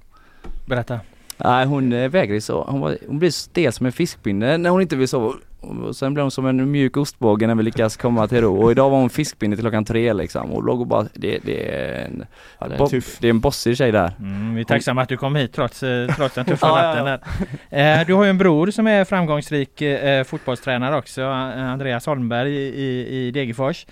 Berätta. 0.66 1.00
Nej 1.38 1.66
hon 1.66 1.94
eh, 1.94 2.10
vägrar 2.10 2.34
ju 2.34 2.42
så, 2.42 2.64
hon, 2.64 2.80
var, 2.82 2.98
hon 3.08 3.20
blir 3.20 3.30
stel 3.32 3.74
som 3.74 3.86
en 3.86 3.92
fiskpinne 3.92 4.58
när 4.58 4.70
hon 4.70 4.82
inte 4.82 4.96
vill 4.96 5.08
sova. 5.08 5.34
Och 5.62 5.96
sen 5.96 6.14
blev 6.14 6.24
hon 6.24 6.32
som 6.32 6.46
en 6.46 6.72
mjuk 6.72 6.98
ostbåge 6.98 7.48
när 7.48 7.56
vi 7.56 7.64
lyckas 7.64 7.98
komma 7.98 8.28
till 8.28 8.42
ro. 8.42 8.64
Och 8.64 8.72
idag 8.72 8.90
var 8.90 8.98
hon 8.98 9.10
fiskpinne 9.10 9.56
till 9.56 9.64
klockan 9.64 9.86
tre 9.86 10.14
liksom. 10.14 10.52
Och 10.52 10.64
låg 10.64 10.82
och 10.82 10.88
bara, 10.88 11.08
det, 11.14 11.40
det 11.44 11.76
är 11.76 12.06
en, 12.06 12.26
Ja, 12.60 12.68
det 12.68 12.74
är 12.74 12.78
bo- 12.78 12.88
tuff. 12.88 13.18
det 13.20 13.28
är 13.28 13.30
en 13.30 13.40
bossig 13.40 13.78
tjej 13.78 13.92
där. 13.92 14.12
Mm, 14.20 14.56
vi 14.56 14.62
är 14.62 14.66
tacksamma 14.66 15.02
att 15.02 15.10
du 15.10 15.18
kom 15.18 15.36
hit 15.36 15.54
trots, 15.54 15.84
eh, 15.84 16.16
trots 16.16 16.36
den 16.36 16.46
tuffa 16.46 16.68
Ja, 16.68 16.96
ja, 16.98 17.04
natten. 17.04 17.28
Där. 17.70 18.00
Eh, 18.02 18.06
du 18.08 18.14
har 18.14 18.24
ju 18.24 18.30
en 18.30 18.38
bror 18.38 18.72
som 18.72 18.88
är 18.88 19.06
framgångsrik 19.06 19.82
eh, 19.82 20.24
fotbollstränare 20.24 20.98
också, 20.98 21.24
Andreas 21.24 22.06
Holmberg 22.06 22.56
i, 22.56 23.08
i, 23.18 23.32
Degerfors. 23.32 23.86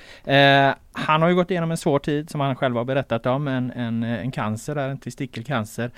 Han 0.91 1.21
har 1.21 1.29
ju 1.29 1.35
gått 1.35 1.51
igenom 1.51 1.71
en 1.71 1.77
svår 1.77 1.99
tid 1.99 2.29
som 2.29 2.39
han 2.41 2.55
själv 2.55 2.75
har 2.75 2.83
berättat 2.83 3.25
om, 3.25 3.47
en, 3.47 3.71
en, 3.71 4.03
en 4.03 4.31
cancer, 4.31 4.75
där, 4.75 4.89
en 4.89 4.97
testikelcancer. 4.97 5.91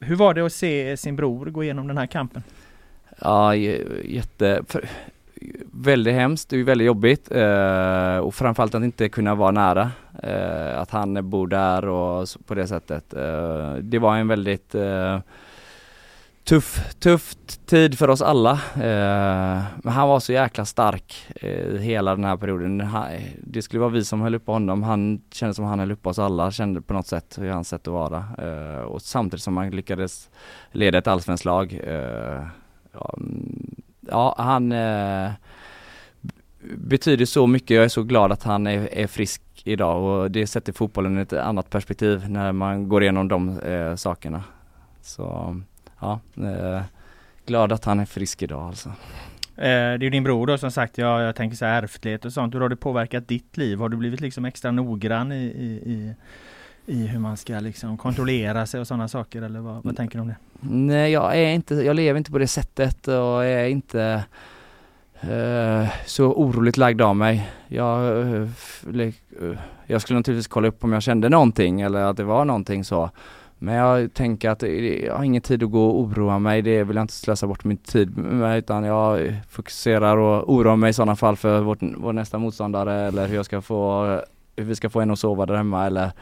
Hur 0.00 0.16
var 0.16 0.34
det 0.34 0.40
att 0.46 0.52
se 0.52 0.96
sin 0.96 1.16
bror 1.16 1.46
gå 1.46 1.64
igenom 1.64 1.86
den 1.88 1.98
här 1.98 2.06
kampen? 2.06 2.42
Ja, 3.20 3.54
jätte... 3.54 4.62
För, 4.68 4.88
väldigt 5.72 6.14
hemskt, 6.14 6.48
det 6.48 6.60
är 6.60 6.64
väldigt 6.64 6.86
jobbigt 6.86 7.30
eh, 7.30 8.16
och 8.16 8.34
framförallt 8.34 8.74
att 8.74 8.82
inte 8.82 9.08
kunna 9.08 9.34
vara 9.34 9.50
nära. 9.50 9.90
Eh, 10.22 10.80
att 10.80 10.90
han 10.90 11.30
bor 11.30 11.46
där 11.46 11.88
och 11.88 12.28
på 12.46 12.54
det 12.54 12.66
sättet. 12.66 13.14
Eh, 13.14 13.74
det 13.74 13.98
var 13.98 14.16
en 14.16 14.28
väldigt 14.28 14.74
eh, 14.74 15.18
tuff, 16.44 16.94
tuff 16.98 17.34
tid 17.66 17.98
för 17.98 18.10
oss 18.10 18.22
alla. 18.22 18.52
Eh, 18.74 19.62
men 19.76 19.92
han 19.92 20.08
var 20.08 20.20
så 20.20 20.32
jäkla 20.32 20.64
stark 20.64 21.26
eh, 21.34 21.78
hela 21.78 22.16
den 22.16 22.24
här 22.24 22.36
perioden. 22.36 22.88
Det 23.40 23.62
skulle 23.62 23.80
vara 23.80 23.90
vi 23.90 24.04
som 24.04 24.20
höll 24.20 24.34
uppe 24.34 24.52
honom. 24.52 24.82
Han 24.82 25.22
kände 25.32 25.54
som 25.54 25.64
han 25.64 25.78
höll 25.78 25.92
uppe 25.92 26.08
oss 26.08 26.18
alla, 26.18 26.50
kände 26.50 26.80
på 26.80 26.94
något 26.94 27.06
sätt 27.06 27.38
hur 27.40 27.50
hans 27.50 27.68
sätt 27.68 27.88
att 27.88 27.94
vara. 27.94 28.24
Eh, 28.38 28.80
och 28.80 29.02
samtidigt 29.02 29.42
som 29.42 29.56
han 29.56 29.70
lyckades 29.70 30.30
leda 30.72 30.98
ett 30.98 31.06
allsvenskt 31.06 31.44
lag. 31.44 31.80
Eh, 31.84 32.46
Ja, 33.00 33.14
mm, 33.18 33.74
ja, 34.00 34.34
han 34.38 34.72
eh, 34.72 35.30
betyder 36.60 37.24
så 37.24 37.46
mycket. 37.46 37.70
Jag 37.70 37.84
är 37.84 37.88
så 37.88 38.02
glad 38.02 38.32
att 38.32 38.42
han 38.42 38.66
är, 38.66 38.88
är 38.92 39.06
frisk 39.06 39.42
idag 39.64 40.02
och 40.02 40.30
det 40.30 40.46
sätter 40.46 40.72
fotbollen 40.72 41.18
i 41.18 41.20
ett 41.20 41.32
annat 41.32 41.70
perspektiv 41.70 42.30
när 42.30 42.52
man 42.52 42.88
går 42.88 43.02
igenom 43.02 43.28
de 43.28 43.60
eh, 43.60 43.94
sakerna. 43.94 44.44
Så 45.02 45.56
ja, 46.00 46.20
eh, 46.36 46.82
glad 47.46 47.72
att 47.72 47.84
han 47.84 48.00
är 48.00 48.04
frisk 48.04 48.42
idag 48.42 48.62
alltså. 48.62 48.88
Eh, 48.88 48.94
det 49.56 49.70
är 49.70 50.02
ju 50.02 50.10
din 50.10 50.24
bror 50.24 50.46
då 50.46 50.58
som 50.58 50.70
sagt, 50.70 50.98
jag, 50.98 51.22
jag 51.22 51.36
tänker 51.36 51.56
så 51.56 51.64
här 51.64 51.82
ärftlighet 51.82 52.24
och 52.24 52.32
sånt. 52.32 52.54
Hur 52.54 52.60
har 52.60 52.68
det 52.68 52.76
påverkat 52.76 53.28
ditt 53.28 53.56
liv? 53.56 53.78
Har 53.78 53.88
du 53.88 53.96
blivit 53.96 54.20
liksom 54.20 54.44
extra 54.44 54.70
noggrann 54.70 55.32
i, 55.32 55.44
i, 55.44 55.92
i, 55.92 56.14
i 56.86 57.06
hur 57.06 57.18
man 57.18 57.36
ska 57.36 57.60
liksom 57.60 57.96
kontrollera 57.96 58.66
sig 58.66 58.80
och 58.80 58.86
sådana 58.86 59.08
saker 59.08 59.42
eller 59.42 59.60
vad, 59.60 59.84
vad 59.84 59.96
tänker 59.96 60.18
du 60.18 60.22
om 60.22 60.28
det? 60.28 60.36
Nej 60.60 61.12
jag 61.12 61.38
är 61.38 61.52
inte, 61.52 61.74
jag 61.74 61.96
lever 61.96 62.18
inte 62.18 62.30
på 62.30 62.38
det 62.38 62.46
sättet 62.46 63.08
och 63.08 63.44
är 63.44 63.66
inte 63.66 64.24
eh, 65.20 65.88
så 66.06 66.24
oroligt 66.24 66.76
lagd 66.76 67.00
av 67.00 67.16
mig. 67.16 67.50
Jag, 67.68 68.20
eh, 68.20 68.48
eh, 69.00 69.58
jag 69.86 70.02
skulle 70.02 70.18
naturligtvis 70.18 70.46
kolla 70.46 70.68
upp 70.68 70.84
om 70.84 70.92
jag 70.92 71.02
kände 71.02 71.28
någonting 71.28 71.80
eller 71.80 72.00
att 72.00 72.16
det 72.16 72.24
var 72.24 72.44
någonting 72.44 72.84
så. 72.84 73.10
Men 73.58 73.74
jag 73.74 74.14
tänker 74.14 74.50
att 74.50 74.62
jag 74.62 75.16
har 75.16 75.24
ingen 75.24 75.42
tid 75.42 75.62
att 75.62 75.70
gå 75.70 75.86
och 75.86 76.00
oroa 76.00 76.38
mig, 76.38 76.62
det 76.62 76.84
vill 76.84 76.96
jag 76.96 77.04
inte 77.04 77.14
slösa 77.14 77.46
bort 77.46 77.64
min 77.64 77.76
tid 77.76 78.16
med 78.16 78.58
utan 78.58 78.84
jag 78.84 79.34
fokuserar 79.48 80.16
och 80.16 80.52
oroar 80.52 80.76
mig 80.76 80.90
i 80.90 80.92
sådana 80.92 81.16
fall 81.16 81.36
för 81.36 81.60
vårt, 81.60 81.78
vår 81.96 82.12
nästa 82.12 82.38
motståndare 82.38 82.94
eller 82.94 83.28
hur 83.28 83.36
jag 83.36 83.44
ska 83.44 83.62
få, 83.62 84.04
hur 84.56 84.64
vi 84.64 84.74
ska 84.74 84.90
få 84.90 85.00
en 85.00 85.10
att 85.10 85.18
sova 85.18 85.46
där 85.46 85.54
hemma 85.54 85.86
eller 85.86 86.12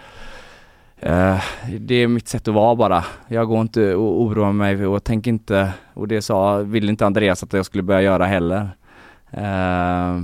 Uh, 1.02 1.42
det 1.80 1.94
är 1.94 2.08
mitt 2.08 2.28
sätt 2.28 2.48
att 2.48 2.54
vara 2.54 2.76
bara. 2.76 3.04
Jag 3.28 3.48
går 3.48 3.60
inte 3.60 3.94
och 3.94 4.22
oroar 4.22 4.52
mig 4.52 4.86
och 4.86 5.04
tänker 5.04 5.30
inte, 5.30 5.72
och 5.94 6.08
det 6.08 6.22
sa, 6.22 6.56
ville 6.58 6.90
inte 6.90 7.06
Andreas 7.06 7.42
att 7.42 7.52
jag 7.52 7.66
skulle 7.66 7.82
börja 7.82 8.02
göra 8.02 8.26
heller. 8.26 8.60
Uh, 9.34 10.22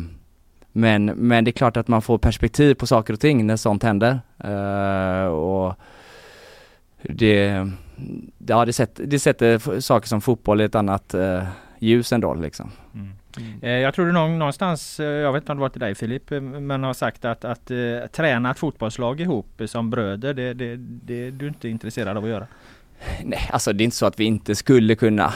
men, 0.73 1.05
men 1.05 1.45
det 1.45 1.51
är 1.51 1.53
klart 1.53 1.77
att 1.77 1.89
man 1.89 2.03
får 2.03 2.19
perspektiv 2.19 2.75
på 2.75 2.87
saker 2.87 3.13
och 3.13 3.21
ting 3.21 3.47
när 3.47 3.57
sånt 3.57 3.83
händer. 3.83 4.21
Uh, 4.45 5.27
och 5.27 5.75
det, 7.03 7.69
ja, 8.47 8.65
det, 8.65 8.73
sätter, 8.73 9.05
det 9.05 9.19
sätter 9.19 9.81
saker 9.81 10.09
som 10.09 10.21
fotboll 10.21 10.61
i 10.61 10.65
ett 10.65 10.75
annat 10.75 11.15
ljus 11.79 12.13
ändå 12.13 12.35
liksom. 12.35 12.71
Mm. 12.95 13.13
Mm. 13.39 13.59
Eh, 13.63 13.71
jag 13.71 13.95
tror 13.95 14.07
du 14.07 14.13
någon, 14.13 14.39
någonstans, 14.39 15.01
eh, 15.01 15.07
jag 15.07 15.33
vet 15.33 15.43
inte 15.43 15.53
om 15.53 15.59
det 15.59 15.63
var 15.63 15.69
till 15.69 15.81
dig 15.81 15.95
Filip, 15.95 16.33
eh, 16.33 16.41
men 16.41 16.85
har 16.85 16.95
sagt 16.95 17.25
att, 17.25 17.45
att 17.45 17.67
träna 18.13 18.51
ett 18.51 18.59
fotbollslag 18.59 19.21
ihop 19.21 19.63
som 19.67 19.91
bröder, 19.91 20.35
det, 20.35 20.55
det, 20.55 20.77
det 20.77 21.31
du 21.31 21.49
inte 21.49 21.69
intresserad 21.69 22.17
av 22.17 22.25
att 22.25 22.31
göra. 22.31 22.47
Nej, 23.25 23.51
alltså 23.53 23.73
det 23.73 23.83
är 23.83 23.85
inte 23.85 23.97
så 23.97 24.07
att 24.07 24.21
vi 24.21 24.25
inte 24.25 24.55
skulle 24.55 24.95
kunna. 24.95 25.33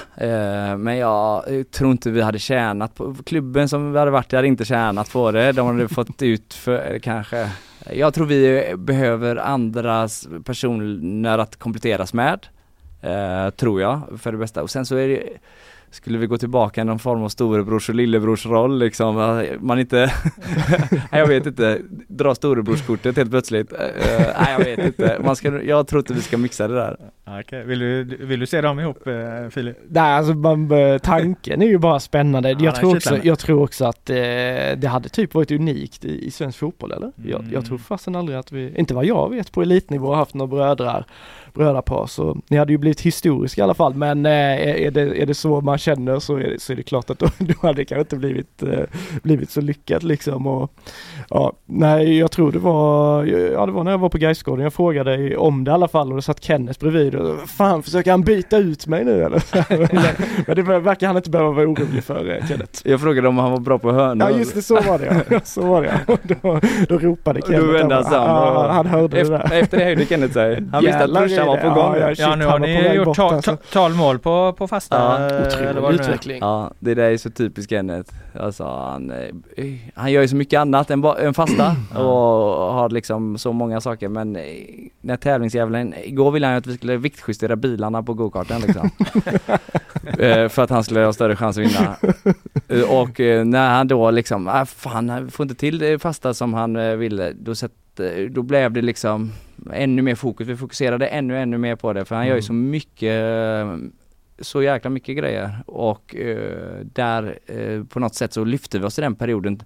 Men 0.78 0.96
jag 0.96 1.44
tror 1.70 1.90
inte 1.90 2.10
vi 2.10 2.22
hade 2.22 2.38
tjänat 2.38 2.94
på, 2.94 3.16
klubben 3.26 3.68
som 3.68 3.92
vi 3.92 3.98
hade 3.98 4.10
varit 4.10 4.32
i 4.32 4.36
hade 4.36 4.48
inte 4.48 4.64
tjänat 4.64 5.12
på 5.12 5.30
det. 5.30 5.52
De 5.52 5.66
hade 5.66 5.88
fått 5.88 6.22
ut 6.22 6.54
för 6.54 6.98
kanske, 6.98 7.50
jag 7.92 8.14
tror 8.14 8.26
vi 8.26 8.72
behöver 8.76 9.36
andras 9.36 10.28
personer 10.44 11.38
att 11.38 11.56
kompletteras 11.56 12.14
med. 12.14 12.46
Tror 13.56 13.80
jag, 13.80 14.00
för 14.18 14.32
det 14.32 14.38
bästa. 14.38 14.62
Och 14.62 14.70
sen 14.70 14.86
så 14.86 14.96
är 14.96 15.08
det 15.08 15.22
skulle 15.94 16.18
vi 16.18 16.26
gå 16.26 16.38
tillbaka 16.38 16.80
i 16.80 16.84
någon 16.84 16.98
form 16.98 17.22
av 17.22 17.28
storebrors 17.28 17.88
och 17.88 17.94
lillebrorsroll 17.94 18.78
liksom? 18.78 19.44
Man 19.60 19.78
inte, 19.78 19.96
nej 20.90 21.20
jag 21.20 21.26
vet 21.26 21.46
inte, 21.46 21.80
dra 22.08 22.34
storebrorskortet 22.34 23.16
helt 23.16 23.30
plötsligt. 23.30 23.72
Uh, 23.72 23.78
nej 24.40 24.52
jag 24.58 24.64
vet 24.64 24.78
inte, 24.78 25.18
man 25.24 25.36
ska, 25.36 25.62
jag 25.62 25.86
tror 25.86 26.00
inte 26.00 26.14
vi 26.14 26.20
ska 26.20 26.38
mixa 26.38 26.68
det 26.68 26.74
där. 26.74 26.96
Okay. 27.40 27.64
Vill, 27.64 27.78
du, 27.78 28.04
vill 28.04 28.40
du 28.40 28.46
se 28.46 28.60
dem 28.60 28.80
ihop 28.80 29.06
uh, 29.06 29.48
Filip? 29.50 29.76
Nej 29.88 30.12
alltså 30.12 30.34
man, 30.34 30.70
tanken 31.02 31.62
är 31.62 31.66
ju 31.66 31.78
bara 31.78 32.00
spännande. 32.00 32.50
Ja, 32.50 32.58
jag, 32.60 32.74
tror 32.74 32.96
också, 32.96 33.18
jag 33.22 33.38
tror 33.38 33.62
också 33.62 33.84
att 33.84 34.10
uh, 34.10 34.16
det 34.76 34.88
hade 34.90 35.08
typ 35.08 35.34
varit 35.34 35.50
unikt 35.50 36.04
i, 36.04 36.26
i 36.26 36.30
svensk 36.30 36.58
fotboll 36.58 36.92
eller? 36.92 37.12
Mm. 37.18 37.30
Jag, 37.30 37.44
jag 37.52 37.66
tror 37.66 37.78
fasen 37.78 38.16
aldrig 38.16 38.38
att 38.38 38.52
vi, 38.52 38.74
inte 38.76 38.94
vad 38.94 39.04
jag 39.04 39.30
vet 39.30 39.52
på 39.52 39.62
elitnivå, 39.62 40.14
haft 40.14 40.34
några 40.34 40.56
brödrar 40.56 41.06
brödrapar 41.54 42.06
så 42.06 42.36
ni 42.48 42.56
hade 42.56 42.72
ju 42.72 42.78
blivit 42.78 43.00
historiska 43.00 43.60
i 43.60 43.64
alla 43.64 43.74
fall 43.74 43.94
men 43.94 44.26
eh, 44.26 44.32
är, 44.32 44.90
det, 44.90 45.22
är 45.22 45.26
det 45.26 45.34
så 45.34 45.60
man 45.60 45.78
känner 45.78 46.18
så 46.18 46.36
är 46.36 46.50
det, 46.50 46.62
så 46.62 46.72
är 46.72 46.76
det 46.76 46.82
klart 46.82 47.10
att 47.10 47.18
då, 47.18 47.26
då 47.38 47.54
hade 47.60 47.74
det 47.74 47.84
kanske 47.84 48.00
inte 48.00 48.16
blivit, 48.16 48.62
eh, 48.62 48.80
blivit 49.22 49.50
så 49.50 49.60
lyckat 49.60 50.02
liksom 50.02 50.46
och 50.46 50.72
ja, 51.30 51.52
nej 51.66 52.18
jag 52.18 52.30
tror 52.30 52.52
det 52.52 52.58
var, 52.58 53.24
ja 53.24 53.66
det 53.66 53.72
var 53.72 53.84
när 53.84 53.90
jag 53.90 53.98
var 53.98 54.08
på 54.08 54.18
Gaisgården 54.18 54.64
jag 54.64 54.72
frågade 54.72 55.36
om 55.36 55.64
det 55.64 55.70
i 55.70 55.74
alla 55.74 55.88
fall 55.88 56.10
och 56.10 56.16
det 56.16 56.22
satt 56.22 56.44
Kenneth 56.44 56.80
bredvid 56.80 57.14
och 57.14 57.48
fan 57.48 57.82
försöker 57.82 58.10
han 58.10 58.22
byta 58.22 58.58
ut 58.58 58.86
mig 58.86 59.04
nu 59.04 59.22
eller? 59.22 59.42
men 60.46 60.56
det 60.56 60.62
verkar 60.62 61.06
han 61.06 61.16
inte 61.16 61.30
behöva 61.30 61.50
vara 61.50 61.66
orolig 61.66 62.04
för 62.04 62.30
eh, 62.30 62.46
Kenneth. 62.48 62.80
Jag 62.84 63.00
frågade 63.00 63.28
om 63.28 63.38
han 63.38 63.50
var 63.50 63.60
bra 63.60 63.78
på 63.78 63.92
hörnor. 63.92 64.30
Ja 64.30 64.38
just 64.38 64.54
det, 64.54 64.62
så 64.62 64.80
var 64.80 64.98
det 64.98 65.24
ja. 65.30 65.40
Så 65.44 65.62
var 65.62 65.82
det 65.82 66.00
ja. 66.06 66.16
Då, 66.22 66.60
då 66.88 66.98
ropade 66.98 67.40
Kenneth. 67.40 67.66
Då 67.66 67.72
vände 67.72 67.94
han, 67.94 68.04
han, 68.04 68.70
han 68.70 68.86
hörde 68.86 69.20
efter, 69.20 69.38
det 69.38 69.48
där. 69.48 69.60
Efter 69.60 69.78
det 69.78 69.84
höjde 69.84 70.06
Kenneth 70.06 70.32
sig. 70.32 70.64
Han 70.72 70.84
visste 70.84 71.04
att 71.04 71.12
brorsan 71.12 71.43
var 71.46 71.56
på 71.56 71.70
gång. 71.70 71.96
Ja, 71.96 72.12
ja, 72.16 72.36
nu 72.36 72.44
har 72.44 72.58
ni 72.58 72.94
gjort 72.94 73.16
ta, 73.16 73.42
ta, 73.42 73.56
talmål 73.56 74.18
på, 74.18 74.52
på 74.52 74.68
fasta. 74.68 74.96
Ja, 74.96 75.46
otrolig 75.46 76.00
utveckling. 76.00 76.38
Ja, 76.40 76.70
det 76.78 76.94
där 76.94 77.10
är 77.10 77.16
så 77.16 77.30
typiskt 77.30 77.70
Kenneth. 77.70 78.14
Alltså 78.40 78.64
han, 78.64 79.10
eh, 79.10 79.64
han 79.94 80.12
gör 80.12 80.22
ju 80.22 80.28
så 80.28 80.36
mycket 80.36 80.60
annat 80.60 80.90
än, 80.90 81.04
än 81.04 81.34
fasta 81.34 81.76
och 81.94 82.04
har 82.74 82.90
liksom 82.90 83.38
så 83.38 83.52
många 83.52 83.80
saker 83.80 84.08
men 84.08 84.36
eh, 84.36 84.42
när 85.00 85.16
tävlingsdjävulen, 85.16 85.94
igår 86.04 86.30
ville 86.30 86.46
han 86.46 86.54
ju 86.54 86.58
att 86.58 86.66
vi 86.66 86.76
skulle 86.76 86.96
viktjustera 86.96 87.56
bilarna 87.56 88.02
på 88.02 88.14
gokarten 88.14 88.60
liksom. 88.60 88.90
Eh, 90.18 90.48
för 90.48 90.62
att 90.62 90.70
han 90.70 90.84
skulle 90.84 91.00
ha 91.00 91.12
större 91.12 91.36
chans 91.36 91.58
att 91.58 91.64
vinna. 91.64 91.96
och 92.88 93.20
när 93.46 93.70
han 93.70 93.88
då 93.88 94.10
liksom, 94.10 94.48
äh, 94.48 94.64
fan 94.64 95.08
han 95.08 95.30
får 95.30 95.44
inte 95.44 95.54
till 95.54 95.78
det 95.78 95.98
fasta 95.98 96.34
som 96.34 96.54
han 96.54 96.98
ville, 96.98 97.32
då, 97.32 97.54
sett, 97.96 98.34
då 98.34 98.42
blev 98.42 98.72
det 98.72 98.82
liksom 98.82 99.32
ännu 99.72 100.02
mer 100.02 100.14
fokus. 100.14 100.48
Vi 100.48 100.56
fokuserade 100.56 101.06
ännu, 101.06 101.38
ännu 101.38 101.58
mer 101.58 101.76
på 101.76 101.92
det 101.92 102.04
för 102.04 102.14
han 102.14 102.24
mm. 102.24 102.28
gör 102.28 102.36
ju 102.36 102.42
så 102.42 102.52
mycket 102.52 103.24
så 104.38 104.62
jäkla 104.62 104.90
mycket 104.90 105.16
grejer 105.16 105.58
och 105.66 106.16
eh, 106.16 106.80
där 106.82 107.38
eh, 107.46 107.84
på 107.84 108.00
något 108.00 108.14
sätt 108.14 108.32
så 108.32 108.44
lyfte 108.44 108.78
vi 108.78 108.84
oss 108.84 108.98
i 108.98 109.02
den 109.02 109.14
perioden 109.14 109.62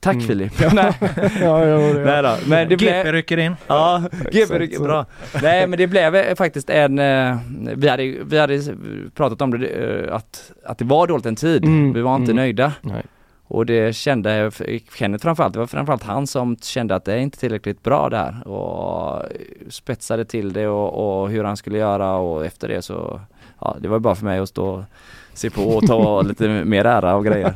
Tack 0.00 0.14
mm. 0.14 0.26
Filip! 0.26 0.52
Nej. 0.72 0.92
ja, 1.40 1.66
ja, 1.66 1.66
ja. 1.66 1.92
Nej 1.92 2.22
då. 2.22 2.36
Men 2.46 2.68
det 2.68 2.74
GP 2.74 3.02
blev... 3.02 3.12
rycker 3.12 3.38
in. 3.38 3.56
Ja, 3.66 4.02
GP 4.32 4.58
rycker 4.58 4.80
bra. 4.80 5.06
Nej 5.42 5.66
men 5.66 5.78
det 5.78 5.86
blev 5.86 6.16
eh, 6.16 6.34
faktiskt 6.34 6.70
en, 6.70 6.98
eh, 6.98 7.36
vi 7.76 7.88
hade, 7.88 8.02
vi 8.24 8.38
hade 8.38 8.60
pratat 9.14 9.42
om 9.42 9.50
det, 9.50 9.66
eh, 9.66 10.14
att, 10.14 10.52
att 10.64 10.78
det 10.78 10.84
var 10.84 11.06
dåligt 11.06 11.26
en 11.26 11.36
tid. 11.36 11.64
Mm. 11.64 11.92
Vi 11.92 12.00
var 12.00 12.16
inte 12.16 12.32
mm. 12.32 12.36
nöjda. 12.36 12.72
Nej. 12.80 13.02
Och 13.52 13.66
det 13.66 13.96
kände 13.96 14.50
Kenneth 14.98 15.22
framförallt, 15.22 15.52
det 15.52 15.58
var 15.58 15.66
framförallt 15.66 16.02
han 16.02 16.26
som 16.26 16.56
kände 16.56 16.94
att 16.94 17.04
det 17.04 17.12
är 17.12 17.18
inte 17.18 17.38
tillräckligt 17.38 17.82
bra 17.82 18.08
där 18.08 18.48
och 18.48 19.22
spetsade 19.68 20.24
till 20.24 20.52
det 20.52 20.68
och, 20.68 21.22
och 21.22 21.30
hur 21.30 21.44
han 21.44 21.56
skulle 21.56 21.78
göra 21.78 22.14
och 22.16 22.46
efter 22.46 22.68
det 22.68 22.82
så, 22.82 23.20
ja 23.60 23.76
det 23.80 23.88
var 23.88 23.98
bara 23.98 24.14
för 24.14 24.24
mig 24.24 24.38
att 24.38 24.48
stå 24.48 24.66
och 24.66 24.84
se 25.34 25.50
på 25.50 25.62
och 25.62 25.86
ta 25.86 26.22
lite 26.28 26.48
mer 26.48 26.84
ära 26.84 27.14
och 27.14 27.24
grejer. 27.24 27.54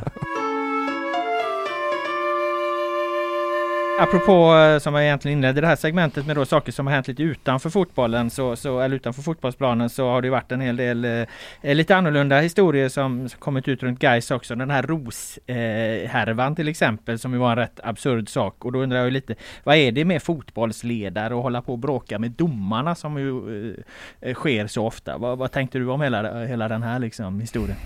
Apropå 3.98 4.54
eh, 4.54 4.78
som 4.78 4.94
jag 4.94 5.04
egentligen 5.04 5.38
inledde 5.38 5.60
det 5.60 5.66
här 5.66 5.76
segmentet 5.76 6.26
med 6.26 6.36
då 6.36 6.44
saker 6.44 6.72
som 6.72 6.86
har 6.86 6.94
hänt 6.94 7.08
lite 7.08 7.22
utanför 7.22 7.70
fotbollen 7.70 8.30
så, 8.30 8.56
så 8.56 8.80
eller 8.80 8.96
utanför 8.96 9.22
fotbollsplanen 9.22 9.90
så 9.90 10.08
har 10.08 10.22
det 10.22 10.30
varit 10.30 10.52
en 10.52 10.60
hel 10.60 10.76
del 10.76 11.04
eh, 11.04 11.74
lite 11.74 11.96
annorlunda 11.96 12.40
historier 12.40 12.88
som, 12.88 13.28
som 13.28 13.40
kommit 13.40 13.68
ut 13.68 13.82
runt 13.82 13.98
guys 13.98 14.30
också. 14.30 14.54
Den 14.54 14.70
här 14.70 14.82
Ros-härvan 14.82 16.52
eh, 16.52 16.56
till 16.56 16.68
exempel 16.68 17.18
som 17.18 17.32
ju 17.32 17.38
var 17.38 17.50
en 17.50 17.56
rätt 17.56 17.80
absurd 17.82 18.28
sak 18.28 18.64
och 18.64 18.72
då 18.72 18.78
undrar 18.78 18.98
jag 18.98 19.12
lite 19.12 19.34
vad 19.64 19.76
är 19.76 19.92
det 19.92 20.04
med 20.04 20.22
fotbollsledare 20.22 21.34
och 21.34 21.42
hålla 21.42 21.62
på 21.62 21.72
och 21.72 21.78
bråka 21.78 22.18
med 22.18 22.30
domarna 22.30 22.94
som 22.94 23.18
ju 23.18 23.74
eh, 24.20 24.34
sker 24.34 24.66
så 24.66 24.86
ofta? 24.86 25.18
Vad, 25.18 25.38
vad 25.38 25.52
tänkte 25.52 25.78
du 25.78 25.88
om 25.88 26.00
hela, 26.00 26.44
hela 26.44 26.68
den 26.68 26.82
här 26.82 26.98
liksom 26.98 27.40
historien? 27.40 27.78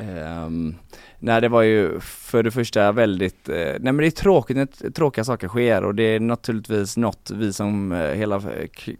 Um, 0.00 0.74
nej 1.18 1.40
det 1.40 1.48
var 1.48 1.62
ju 1.62 2.00
för 2.00 2.42
det 2.42 2.50
första 2.50 2.92
väldigt, 2.92 3.48
uh, 3.48 3.54
nej 3.54 3.80
men 3.80 3.96
det 3.96 4.06
är 4.06 4.10
tråkigt 4.10 4.56
när 4.56 4.90
tråkiga 4.90 5.24
saker 5.24 5.48
sker 5.48 5.84
och 5.84 5.94
det 5.94 6.02
är 6.02 6.20
naturligtvis 6.20 6.96
något 6.96 7.30
vi 7.34 7.52
som 7.52 7.92
uh, 7.92 8.14
hela 8.14 8.42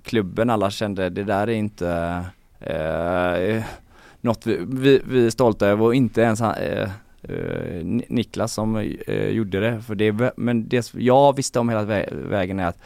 klubben 0.03 0.51
alla 0.51 0.71
kände, 0.71 1.09
det 1.09 1.25
där 1.25 1.47
är 1.47 1.53
inte 1.53 2.25
uh, 2.71 3.63
något 4.21 4.47
vi, 4.47 4.59
vi, 4.69 5.01
vi, 5.05 5.27
är 5.27 5.31
stolta 5.31 5.67
över 5.67 5.85
och 5.85 5.95
inte 5.95 6.21
ens 6.21 6.43
Niklas 8.09 8.53
som 8.53 8.97
gjorde 9.31 9.61
det. 9.61 9.83
För 9.83 9.95
det 9.95 10.33
men 10.37 10.69
det 10.69 10.95
jag 10.95 11.37
visste 11.37 11.61
om 11.61 11.69
hela 11.69 11.83
vä 11.83 12.09
vägen 12.13 12.61
är 12.61 12.67
att 12.67 12.79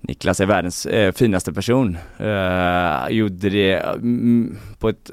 Niklas 0.00 0.40
är 0.40 0.46
världens 0.46 0.86
finaste 1.14 1.52
person. 1.52 1.98
gjorde 3.10 3.50
det 3.50 3.72
mm, 3.72 4.58
på 4.78 4.88
ett 4.88 5.10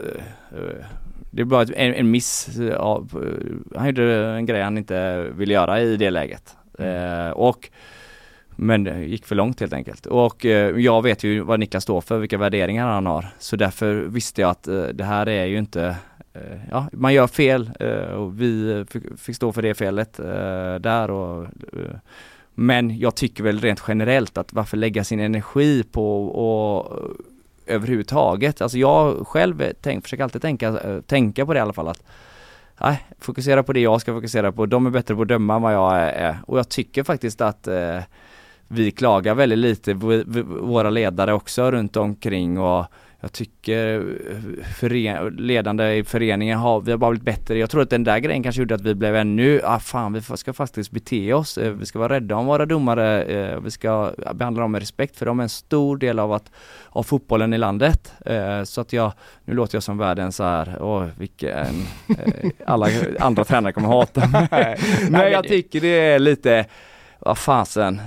det 1.36 1.44
var 1.44 1.72
en, 1.76 1.94
en 1.94 2.12
miss. 2.12 2.50
Ja, 2.58 3.06
han 3.76 3.88
gjorde 3.88 4.26
en 4.26 4.46
grej 4.46 4.62
han 4.62 4.78
inte 4.78 5.28
ville 5.36 5.54
göra 5.54 5.82
i 5.82 5.98
det 5.98 6.10
läget. 6.10 6.56
Mm. 6.80 7.28
Eh, 7.28 7.32
och 7.32 7.70
men 8.56 8.84
det 8.84 9.04
gick 9.04 9.26
för 9.26 9.36
långt 9.36 9.60
helt 9.60 9.74
enkelt. 9.74 10.06
Och 10.06 10.46
eh, 10.46 10.80
jag 10.80 11.02
vet 11.02 11.24
ju 11.24 11.40
vad 11.40 11.60
Niklas 11.60 11.84
står 11.84 12.02
för, 12.02 12.18
vilka 12.18 12.38
värderingar 12.38 12.88
han 12.88 13.06
har. 13.06 13.26
Så 13.40 13.56
därför 13.56 13.96
visste 13.96 14.42
jag 14.42 14.50
att 14.50 14.68
eh, 14.68 14.84
det 14.84 15.04
här 15.04 15.30
är 15.30 15.46
ju 15.46 15.58
inte 15.58 15.96
eh, 16.34 16.60
Ja, 16.72 16.88
man 16.94 17.14
gör 17.14 17.28
fel 17.28 17.72
eh, 17.80 18.14
och 18.14 18.42
vi 18.42 18.86
fick 19.18 19.36
stå 19.36 19.52
för 19.52 19.62
det 19.62 19.74
felet 19.74 20.20
eh, 20.20 20.76
där 20.76 21.12
och 21.12 21.48
Men 22.56 23.00
jag 23.00 23.16
tycker 23.16 23.44
väl 23.44 23.60
rent 23.60 23.84
generellt 23.88 24.38
att 24.38 24.54
varför 24.54 24.78
lägga 24.78 25.04
sin 25.04 25.20
energi 25.20 25.84
på 25.84 26.26
och 26.26 27.00
överhuvudtaget. 27.66 28.62
Alltså 28.62 28.78
jag 28.78 29.28
själv 29.28 29.64
tänk, 29.82 30.04
försöker 30.04 30.24
alltid 30.24 30.42
tänka, 30.42 30.68
eh, 30.68 31.02
tänka 31.02 31.46
på 31.46 31.54
det 31.54 31.58
i 31.58 31.62
alla 31.62 31.74
fall 31.74 31.88
att 31.88 32.04
Nej, 32.82 33.08
fokusera 33.20 33.64
på 33.64 33.74
det 33.74 33.80
jag 33.80 34.02
ska 34.02 34.14
fokusera 34.14 34.52
på. 34.52 34.66
De 34.66 34.86
är 34.86 34.90
bättre 34.90 35.16
på 35.16 35.22
att 35.22 35.28
döma 35.28 35.56
än 35.56 35.62
vad 35.62 35.74
jag 35.74 35.98
är. 35.98 36.38
Och 36.48 36.58
jag 36.58 36.70
tycker 36.70 37.04
faktiskt 37.04 37.42
att 37.42 37.68
eh, 37.68 38.00
vi 38.68 38.92
klagar 38.92 39.36
väldigt 39.36 39.60
lite, 39.60 39.94
våra 39.94 40.90
ledare 40.90 41.34
också 41.34 41.72
runt 41.72 41.98
omkring 41.98 42.60
och 42.60 42.86
jag 43.24 43.32
tycker 43.32 44.00
eh, 44.82 45.32
ledande 45.32 45.94
i 45.94 46.04
föreningen 46.04 46.60
har, 46.60 46.82
vi 46.82 46.92
har 46.92 46.98
bara 46.98 47.12
blivit 47.12 47.26
bättre. 47.26 47.58
Jag 47.58 47.70
tror 47.70 47.82
att 47.82 47.90
den 47.90 48.04
där 48.04 48.20
grejen 48.20 48.44
kanske 48.44 48.62
gjorde 48.62 48.76
att 48.76 48.82
vi 48.82 48.96
blev 48.96 49.16
ännu, 49.16 49.62
ah 49.64 49.80
fan 49.80 50.14
vi 50.14 50.22
ska 50.22 50.54
faktiskt 50.54 50.92
bete 50.92 51.34
oss. 51.34 51.58
Eh, 51.58 51.72
vi 51.72 51.86
ska 51.86 52.00
vara 52.00 52.14
rädda 52.14 52.36
om 52.36 52.46
våra 52.46 52.66
domare. 52.66 53.24
Eh, 53.24 53.60
vi 53.60 53.72
ska 53.72 54.12
behandla 54.34 54.62
dem 54.62 54.72
med 54.72 54.82
respekt 54.82 55.16
för 55.16 55.26
de 55.26 55.40
är 55.40 55.44
en 55.44 55.50
stor 55.50 55.98
del 55.98 56.20
av, 56.20 56.34
att, 56.34 56.52
av 56.90 57.04
fotbollen 57.04 57.54
i 57.54 57.58
landet. 57.58 58.14
Så 58.66 58.82
att 58.82 58.94
jag, 58.94 59.14
nu 59.46 59.54
låter 59.54 59.76
jag 59.76 59.84
som 59.84 59.98
världens 59.98 60.36
så 60.36 60.44
här, 60.44 60.78
åh 60.82 61.06
vilken, 61.18 61.88
alla 62.66 62.88
andra 63.20 63.44
tränare 63.44 63.74
kommer 63.74 63.88
hata 63.88 64.28
mig. 64.52 64.78
Men 65.10 65.32
jag 65.32 65.48
tycker 65.48 65.82
det 65.82 65.88
är 65.88 66.20
lite, 66.20 66.66
vad 67.20 67.38
fasen, 67.38 68.02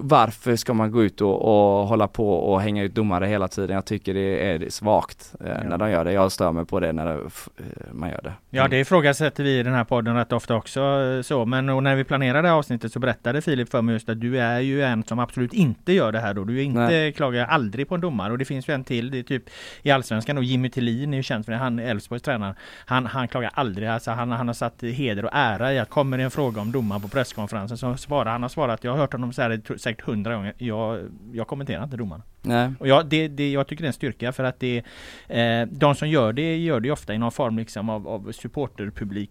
varför 0.00 0.56
ska 0.56 0.74
man 0.74 0.90
gå 0.90 1.04
ut 1.04 1.20
och, 1.20 1.42
och 1.42 1.86
hålla 1.86 2.08
på 2.08 2.32
och 2.32 2.60
hänga 2.60 2.82
ut 2.82 2.94
domare 2.94 3.26
hela 3.26 3.48
tiden? 3.48 3.74
Jag 3.74 3.84
tycker 3.84 4.14
det 4.14 4.50
är 4.50 4.70
svagt 4.70 5.34
eh, 5.40 5.48
ja. 5.48 5.68
när 5.68 5.78
de 5.78 5.90
gör 5.90 6.04
det. 6.04 6.12
Jag 6.12 6.32
stör 6.32 6.52
mig 6.52 6.64
på 6.64 6.80
det 6.80 6.92
när 6.92 7.06
det, 7.06 7.12
eh, 7.12 7.92
man 7.92 8.10
gör 8.10 8.20
det. 8.22 8.32
Ja, 8.50 8.68
det 8.68 8.80
ifrågasätter 8.80 9.44
vi 9.44 9.58
i 9.58 9.62
den 9.62 9.74
här 9.74 9.84
podden 9.84 10.16
rätt 10.16 10.32
ofta 10.32 10.56
också 10.56 10.80
eh, 10.80 11.22
så. 11.22 11.44
Men 11.44 11.66
när 11.66 11.96
vi 11.96 12.04
planerade 12.04 12.52
avsnittet 12.52 12.92
så 12.92 12.98
berättade 12.98 13.42
Filip 13.42 13.70
för 13.70 13.82
mig 13.82 13.92
just 13.92 14.08
att 14.08 14.20
du 14.20 14.38
är 14.38 14.60
ju 14.60 14.82
en 14.82 15.04
som 15.04 15.18
absolut 15.18 15.52
inte 15.52 15.92
gör 15.92 16.12
det 16.12 16.20
här 16.20 16.34
då. 16.34 16.44
Du 16.44 16.62
inte 16.62 16.80
Nej. 16.80 17.12
klagar 17.12 17.46
aldrig 17.46 17.88
på 17.88 17.94
en 17.94 18.00
domare 18.00 18.32
och 18.32 18.38
det 18.38 18.44
finns 18.44 18.68
ju 18.68 18.74
en 18.74 18.84
till. 18.84 19.10
Det 19.10 19.18
är 19.18 19.22
typ 19.22 19.44
i 19.82 19.90
Allsvenskan 19.90 20.38
och 20.38 20.44
Jimmy 20.44 20.70
Tillin 20.70 21.12
är 21.12 21.16
ju 21.16 21.22
känd 21.22 21.44
för 21.44 21.52
det. 21.52 21.58
Han 21.58 21.78
är 21.78 21.90
Elfsborgs 21.90 22.22
tränare. 22.22 22.54
Han, 22.86 23.06
han 23.06 23.28
klagar 23.28 23.50
aldrig. 23.54 23.88
Alltså 23.88 24.10
han, 24.10 24.30
han 24.30 24.46
har 24.46 24.54
satt 24.54 24.82
heder 24.82 25.24
och 25.24 25.30
ära 25.32 25.72
i 25.72 25.78
att 25.78 25.90
kommer 25.90 26.18
det 26.18 26.24
en 26.24 26.30
fråga 26.30 26.60
om 26.60 26.72
domar 26.72 26.98
på 26.98 27.08
presskonferensen 27.08 27.78
så 27.78 27.96
svarar 27.96 28.32
han 28.32 28.42
har 28.42 28.48
svarat. 28.48 28.84
Jag 28.84 28.90
har 28.90 28.98
hört 28.98 29.12
honom 29.12 29.32
säga 29.32 29.48
det 29.48 29.78
säkert 29.88 30.06
hundra 30.06 30.34
gånger. 30.34 30.54
Jag, 30.58 31.08
jag 31.32 31.46
kommenterar 31.46 31.84
inte 31.84 31.96
domarna. 31.96 32.22
Nej. 32.42 32.70
Och 32.80 32.88
jag, 32.88 33.06
det, 33.06 33.28
det, 33.28 33.50
jag 33.50 33.66
tycker 33.66 33.82
det 33.82 33.86
är 33.86 33.88
en 33.88 33.92
styrka 33.92 34.32
för 34.32 34.44
att 34.44 34.60
det 34.60 34.82
eh, 35.28 35.66
De 35.70 35.94
som 35.94 36.08
gör 36.08 36.32
det 36.32 36.56
gör 36.56 36.80
det 36.80 36.90
ofta 36.90 37.14
i 37.14 37.18
någon 37.18 37.32
form 37.32 37.58
liksom 37.58 37.90
av, 37.90 38.08
av 38.08 38.32
supporterpublik 38.32 39.30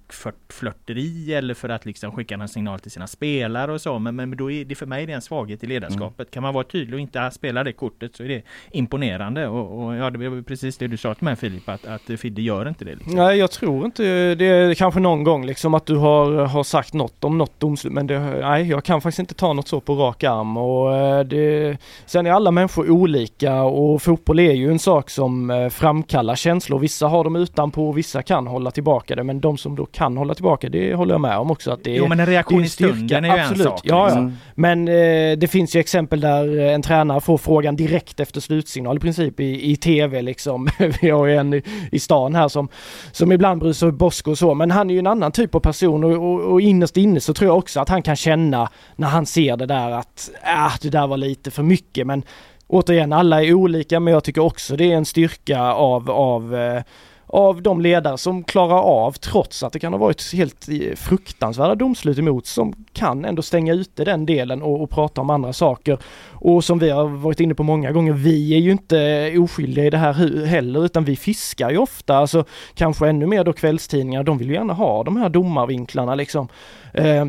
flörteri 0.49 1.33
eller 1.33 1.53
för 1.53 1.69
att 1.69 1.85
liksom 1.85 2.11
skicka 2.11 2.35
en 2.35 2.47
signal 2.47 2.79
till 2.79 2.91
sina 2.91 3.07
spelare 3.07 3.71
och 3.71 3.81
så 3.81 3.99
men, 3.99 4.15
men 4.15 4.37
då 4.37 4.51
är 4.51 4.65
det 4.65 4.75
för 4.75 4.85
mig 4.85 5.05
det 5.05 5.11
är 5.11 5.15
en 5.15 5.21
svaghet 5.21 5.63
i 5.63 5.67
ledarskapet. 5.67 6.19
Mm. 6.19 6.31
Kan 6.31 6.43
man 6.43 6.53
vara 6.53 6.63
tydlig 6.63 6.93
och 6.93 6.99
inte 6.99 7.31
spela 7.31 7.63
det 7.63 7.73
kortet 7.73 8.15
så 8.15 8.23
är 8.23 8.27
det 8.27 8.41
imponerande 8.71 9.47
och, 9.47 9.85
och 9.85 9.95
ja 9.95 10.09
det 10.09 10.29
var 10.29 10.41
precis 10.41 10.77
det 10.77 10.87
du 10.87 10.97
sa 10.97 11.13
till 11.13 11.23
mig 11.25 11.35
Filip 11.35 11.69
att, 11.69 11.85
att 11.85 12.19
Fidde 12.19 12.41
gör 12.41 12.67
inte 12.67 12.85
det. 12.85 12.95
Liksom. 12.95 13.15
Nej 13.15 13.37
jag 13.37 13.51
tror 13.51 13.85
inte 13.85 14.35
det 14.35 14.45
är 14.45 14.73
kanske 14.73 14.99
någon 14.99 15.23
gång 15.23 15.45
liksom 15.45 15.73
att 15.73 15.85
du 15.85 15.95
har, 15.95 16.45
har 16.45 16.63
sagt 16.63 16.93
något 16.93 17.23
om 17.23 17.37
något 17.37 17.59
domslut 17.59 17.93
men 17.93 18.07
det, 18.07 18.19
nej 18.19 18.69
jag 18.69 18.83
kan 18.83 19.01
faktiskt 19.01 19.19
inte 19.19 19.33
ta 19.33 19.53
något 19.53 19.67
så 19.67 19.79
på 19.79 19.95
rak 19.95 20.23
arm 20.23 20.57
och 20.57 20.95
eh, 20.95 21.23
det, 21.23 21.77
sen 22.05 22.25
är 22.25 22.31
alla 22.31 22.51
människor 22.51 22.89
olika 22.97 23.61
och 23.63 24.01
fotboll 24.01 24.39
är 24.39 24.53
ju 24.53 24.71
en 24.71 24.79
sak 24.79 25.09
som 25.09 25.49
eh, 25.49 25.69
framkallar 25.69 26.35
känslor. 26.35 26.79
Vissa 26.79 27.07
har 27.07 27.23
dem 27.23 27.35
utanpå 27.35 27.89
och 27.89 27.97
vissa 27.97 28.21
kan 28.21 28.47
hålla 28.47 28.71
tillbaka 28.71 29.15
det 29.15 29.23
men 29.23 29.39
de 29.39 29.57
som 29.57 29.75
då 29.75 29.85
kan 29.85 30.17
hålla 30.17 30.33
tillbaka 30.33 30.69
det 30.69 30.93
håller 30.93 31.13
jag 31.13 31.21
med 31.21 31.37
om 31.37 31.51
också 31.51 31.71
att 31.71 31.83
det 31.83 31.91
är 31.91 31.97
Jo 31.97 32.07
men 32.07 32.19
en 32.19 32.25
reaktion 32.25 32.63
i 32.63 32.69
stunden 32.69 33.25
är 33.25 33.35
ju 33.35 33.41
Absolut. 33.41 33.65
en 33.65 33.71
sak. 33.71 33.81
Ja, 33.83 34.05
liksom. 34.05 34.27
ja. 34.27 34.51
Men 34.55 34.87
eh, 34.87 35.37
det 35.37 35.51
finns 35.51 35.75
ju 35.75 35.79
exempel 35.79 36.21
där 36.21 36.59
eh, 36.59 36.73
en 36.73 36.81
tränare 36.81 37.21
får 37.21 37.37
frågan 37.37 37.75
direkt 37.75 38.19
efter 38.19 38.41
slutsignal 38.41 38.97
i 38.97 38.99
princip 38.99 39.39
i, 39.39 39.71
i 39.71 39.75
TV 39.75 40.21
liksom. 40.21 40.69
Vi 41.01 41.09
har 41.09 41.25
ju 41.25 41.35
en 41.35 41.53
i, 41.53 41.63
i 41.91 41.99
stan 41.99 42.35
här 42.35 42.47
som, 42.47 42.69
som 43.11 43.31
ibland 43.31 43.59
bryr 43.59 43.73
sig 43.73 43.91
Bosko 43.91 44.31
och 44.31 44.37
så 44.37 44.53
men 44.53 44.71
han 44.71 44.89
är 44.89 44.93
ju 44.93 44.99
en 44.99 45.07
annan 45.07 45.31
typ 45.31 45.55
av 45.55 45.59
person 45.59 46.03
och, 46.03 46.11
och, 46.11 46.39
och 46.41 46.61
innerst 46.61 46.97
inne 46.97 47.19
så 47.19 47.33
tror 47.33 47.49
jag 47.49 47.57
också 47.57 47.79
att 47.79 47.89
han 47.89 48.01
kan 48.01 48.15
känna 48.15 48.69
när 48.95 49.07
han 49.07 49.25
ser 49.25 49.57
det 49.57 49.65
där 49.65 49.91
att 49.91 50.29
äh, 50.43 50.73
det 50.81 50.89
där 50.89 51.07
var 51.07 51.17
lite 51.17 51.51
för 51.51 51.63
mycket 51.63 52.07
men 52.07 52.23
återigen, 52.67 53.13
alla 53.13 53.43
är 53.43 53.53
olika 53.53 53.99
men 53.99 54.13
jag 54.13 54.23
tycker 54.23 54.41
också 54.41 54.75
det 54.75 54.91
är 54.91 54.95
en 54.95 55.05
styrka 55.05 55.61
av, 55.61 56.11
av 56.11 56.55
eh, 56.55 56.81
av 57.29 57.61
de 57.61 57.81
ledare 57.81 58.17
som 58.17 58.43
klarar 58.43 58.81
av, 58.81 59.11
trots 59.11 59.63
att 59.63 59.73
det 59.73 59.79
kan 59.79 59.93
ha 59.93 59.99
varit 59.99 60.33
helt 60.33 60.69
eh, 60.69 60.95
fruktansvärda 60.95 61.75
domslut 61.75 62.17
emot, 62.17 62.45
som 62.45 62.85
kan 62.93 63.25
ändå 63.25 63.41
stänga 63.41 63.73
ute 63.73 64.05
den 64.05 64.25
delen 64.25 64.61
och, 64.61 64.81
och, 64.81 64.89
prata 64.89 65.21
om 65.21 65.29
andra 65.29 65.53
saker. 65.53 65.97
Och 66.31 66.63
som 66.63 66.79
vi 66.79 66.89
har 66.89 67.07
varit 67.07 67.39
inne 67.39 67.55
på 67.55 67.63
många 67.63 67.91
gånger, 67.91 68.13
vi 68.13 68.55
är 68.55 68.59
ju 68.59 68.71
inte 68.71 68.99
eh, 69.01 69.43
oskyldiga 69.43 69.85
i 69.85 69.89
det 69.89 69.97
här 69.97 70.45
heller, 70.45 70.85
utan 70.85 71.03
vi 71.03 71.15
fiskar 71.15 71.71
ju 71.71 71.77
ofta, 71.77 72.17
alltså 72.17 72.45
kanske 72.73 73.07
ännu 73.07 73.25
mer 73.25 73.43
då 73.43 73.53
kvällstidningar, 73.53 74.23
de 74.23 74.37
vill 74.37 74.47
ju 74.47 74.53
gärna 74.53 74.73
ha 74.73 75.03
de 75.03 75.17
här 75.17 75.29
domarvinklarna 75.29 76.15
liksom. 76.15 76.47
Eh, 76.93 77.25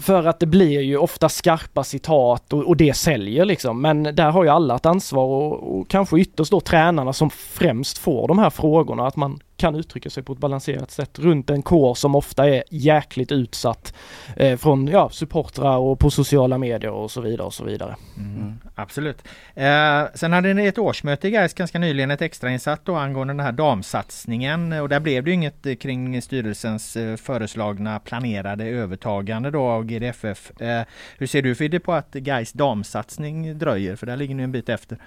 för 0.00 0.26
att 0.26 0.40
det 0.40 0.46
blir 0.46 0.80
ju 0.80 0.96
ofta 0.96 1.28
skarpa 1.28 1.84
citat 1.84 2.52
och, 2.52 2.62
och, 2.62 2.76
det 2.76 2.96
säljer 2.96 3.44
liksom. 3.44 3.82
Men 3.82 4.02
där 4.02 4.30
har 4.30 4.44
ju 4.44 4.50
alla 4.50 4.76
ett 4.76 4.86
ansvar 4.86 5.24
och, 5.24 5.78
och 5.78 5.88
kanske 5.88 6.20
ytterst 6.20 6.50
då 6.50 6.60
tränarna 6.60 7.12
som 7.12 7.30
främst 7.30 7.98
får 7.98 8.28
de 8.28 8.38
här 8.38 8.50
frågorna. 8.50 9.06
Att 9.06 9.16
man 9.16 9.40
kan 9.60 9.74
uttrycka 9.74 10.10
sig 10.10 10.22
på 10.22 10.32
ett 10.32 10.38
balanserat 10.38 10.90
sätt 10.90 11.18
runt 11.18 11.50
en 11.50 11.62
kår 11.62 11.94
som 11.94 12.14
ofta 12.14 12.48
är 12.48 12.64
jäkligt 12.70 13.32
utsatt 13.32 13.94
eh, 14.36 14.56
från 14.56 14.86
ja, 14.86 15.10
supportrar 15.10 15.76
och 15.76 15.98
på 15.98 16.10
sociala 16.10 16.58
medier 16.58 16.90
och 16.90 17.10
så 17.10 17.20
vidare 17.20 17.46
och 17.46 17.54
så 17.54 17.64
vidare. 17.64 17.96
Mm, 18.16 18.54
absolut. 18.74 19.22
Eh, 19.54 20.04
sen 20.14 20.32
hade 20.32 20.54
ni 20.54 20.66
ett 20.66 20.78
årsmöte 20.78 21.28
i 21.28 21.30
Gais 21.30 21.54
ganska 21.54 21.78
nyligen, 21.78 22.10
ett 22.10 22.22
extrainsatt 22.22 22.84
då 22.84 22.96
angående 22.96 23.34
den 23.34 23.40
här 23.40 23.52
damsatsningen 23.52 24.72
och 24.72 24.88
där 24.88 25.00
blev 25.00 25.24
det 25.24 25.30
ju 25.30 25.34
inget 25.34 25.66
eh, 25.66 25.74
kring 25.74 26.22
styrelsens 26.22 26.96
eh, 26.96 27.16
föreslagna 27.16 27.98
planerade 27.98 28.64
övertagande 28.64 29.50
då 29.50 29.62
av 29.62 29.84
GDFF. 29.84 30.60
Eh, 30.60 30.82
hur 31.18 31.26
ser 31.26 31.42
du 31.42 31.54
Fidde 31.54 31.80
på 31.80 31.92
att 31.92 32.12
Gais 32.12 32.52
damsatsning 32.52 33.58
dröjer? 33.58 33.96
För 33.96 34.06
där 34.06 34.16
ligger 34.16 34.34
ni 34.34 34.42
en 34.42 34.52
bit 34.52 34.68
efter. 34.68 34.98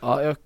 Ja, 0.00 0.22
jag 0.22 0.36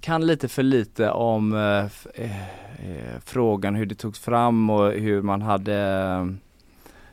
kan 0.00 0.26
lite 0.26 0.48
för 0.48 0.62
lite 0.62 1.10
om 1.10 1.52
eh, 1.52 2.24
eh, 2.24 2.42
eh, 2.90 3.20
frågan 3.24 3.74
hur 3.74 3.86
det 3.86 3.94
togs 3.94 4.18
fram 4.18 4.70
och 4.70 4.92
hur 4.92 5.22
man 5.22 5.42
hade 5.42 5.76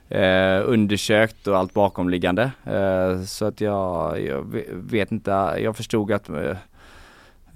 eh, 0.09 0.61
undersökt 0.65 1.47
och 1.47 1.57
allt 1.57 1.73
bakomliggande. 1.73 2.51
Eh, 2.63 3.21
så 3.21 3.45
att 3.45 3.61
jag, 3.61 4.21
jag, 4.21 4.63
vet 4.71 5.11
inte, 5.11 5.31
jag 5.59 5.77
förstod 5.77 6.11
att 6.11 6.29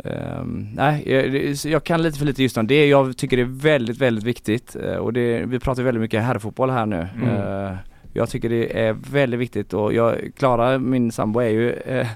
Um, 0.04 0.70
nej, 0.76 1.04
jag, 1.12 1.56
jag, 1.66 1.84
kan 1.84 2.02
lite 2.02 2.20
för 2.20 2.26
lite 2.26 2.44
just 2.44 2.58
om 2.58 2.68
det. 2.68 2.88
Jag 2.88 3.18
tycker 3.18 3.38
det 3.38 3.44
är 3.44 3.62
väldigt, 3.62 3.98
väldigt 3.98 4.24
viktigt 4.24 4.76
och 4.76 5.14
det, 5.14 5.46
vi 5.46 5.60
pratar 5.60 5.84
väldigt 5.84 6.02
mycket 6.02 6.24
herrfotboll 6.24 6.70
här 6.70 6.86
nu. 6.86 7.08
Mm. 7.16 7.78
Jag 8.14 8.30
tycker 8.30 8.50
det 8.50 8.80
är 8.80 8.94
väldigt 8.94 9.40
viktigt 9.40 9.74
och 9.74 9.94
jag, 9.94 10.32
Klara, 10.38 10.78
min 10.78 11.12
sambo 11.12 11.40
är 11.40 11.50
ju 11.50 11.72
eh, 11.72 12.08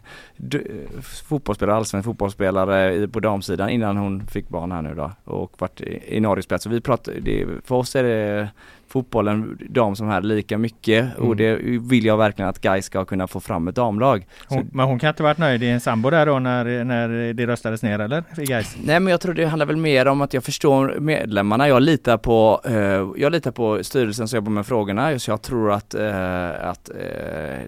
fotbollsspelare, 1.02 1.76
allsvensk 1.76 2.06
fotbollsspelare 2.06 3.08
på 3.08 3.20
damsidan 3.20 3.70
innan 3.70 3.98
hon 3.98 4.28
fick 4.28 4.50
barn 4.50 4.72
här 4.72 4.82
nu 4.82 4.96
då 4.96 5.12
och 5.24 5.62
varit 5.62 5.82
i, 5.82 6.18
i 6.18 6.20
Norge 6.20 6.44
spelat. 6.44 6.62
Så 6.62 6.70
vi 6.70 6.82
pratar, 6.82 7.14
det, 7.22 7.46
för 7.66 7.76
oss 7.76 7.96
är 7.96 8.04
det 8.04 8.50
fotbollen, 8.94 9.58
de 9.70 9.96
som 9.96 10.08
här, 10.08 10.22
lika 10.22 10.58
mycket 10.58 11.16
mm. 11.16 11.28
och 11.30 11.36
det 11.36 11.56
vill 11.80 12.06
jag 12.06 12.18
verkligen 12.18 12.50
att 12.50 12.62
Guy 12.62 12.82
ska 12.82 13.06
kunna 13.06 13.28
få 13.28 13.40
fram 13.40 13.68
ett 13.68 13.76
damlag. 13.76 14.26
Hon, 14.48 14.70
men 14.72 14.86
hon 14.86 15.00
kan 15.00 15.10
inte 15.10 15.24
varit 15.24 15.38
nöjd 15.38 15.64
i 15.64 15.70
en 15.70 15.82
sambo 15.82 16.10
där 16.10 16.26
då 16.26 16.40
när, 16.40 16.84
när 16.84 17.34
det 17.34 17.48
röstades 17.48 17.84
ner 17.84 18.00
eller? 18.00 18.24
Guys? 18.36 18.78
Nej 18.84 19.00
men 19.00 19.12
jag 19.12 19.22
tror 19.22 19.34
det 19.34 19.46
handlar 19.46 19.66
väl 19.66 19.78
mer 19.78 20.06
om 20.06 20.22
att 20.22 20.34
jag 20.34 20.44
förstår 20.44 20.96
medlemmarna. 21.00 21.68
Jag 21.68 21.82
litar 21.82 22.18
på, 22.18 22.62
eh, 22.66 22.74
jag 23.18 23.32
litar 23.32 23.52
på 23.52 23.84
styrelsen 23.84 24.28
som 24.28 24.38
jobbar 24.38 24.52
med 24.52 24.66
frågorna. 24.66 25.20
Så 25.20 25.32
jag 25.32 25.42
tror 25.42 25.72
att, 25.72 25.94
eh, 25.94 26.70
att 26.70 26.90
eh, 26.90 26.96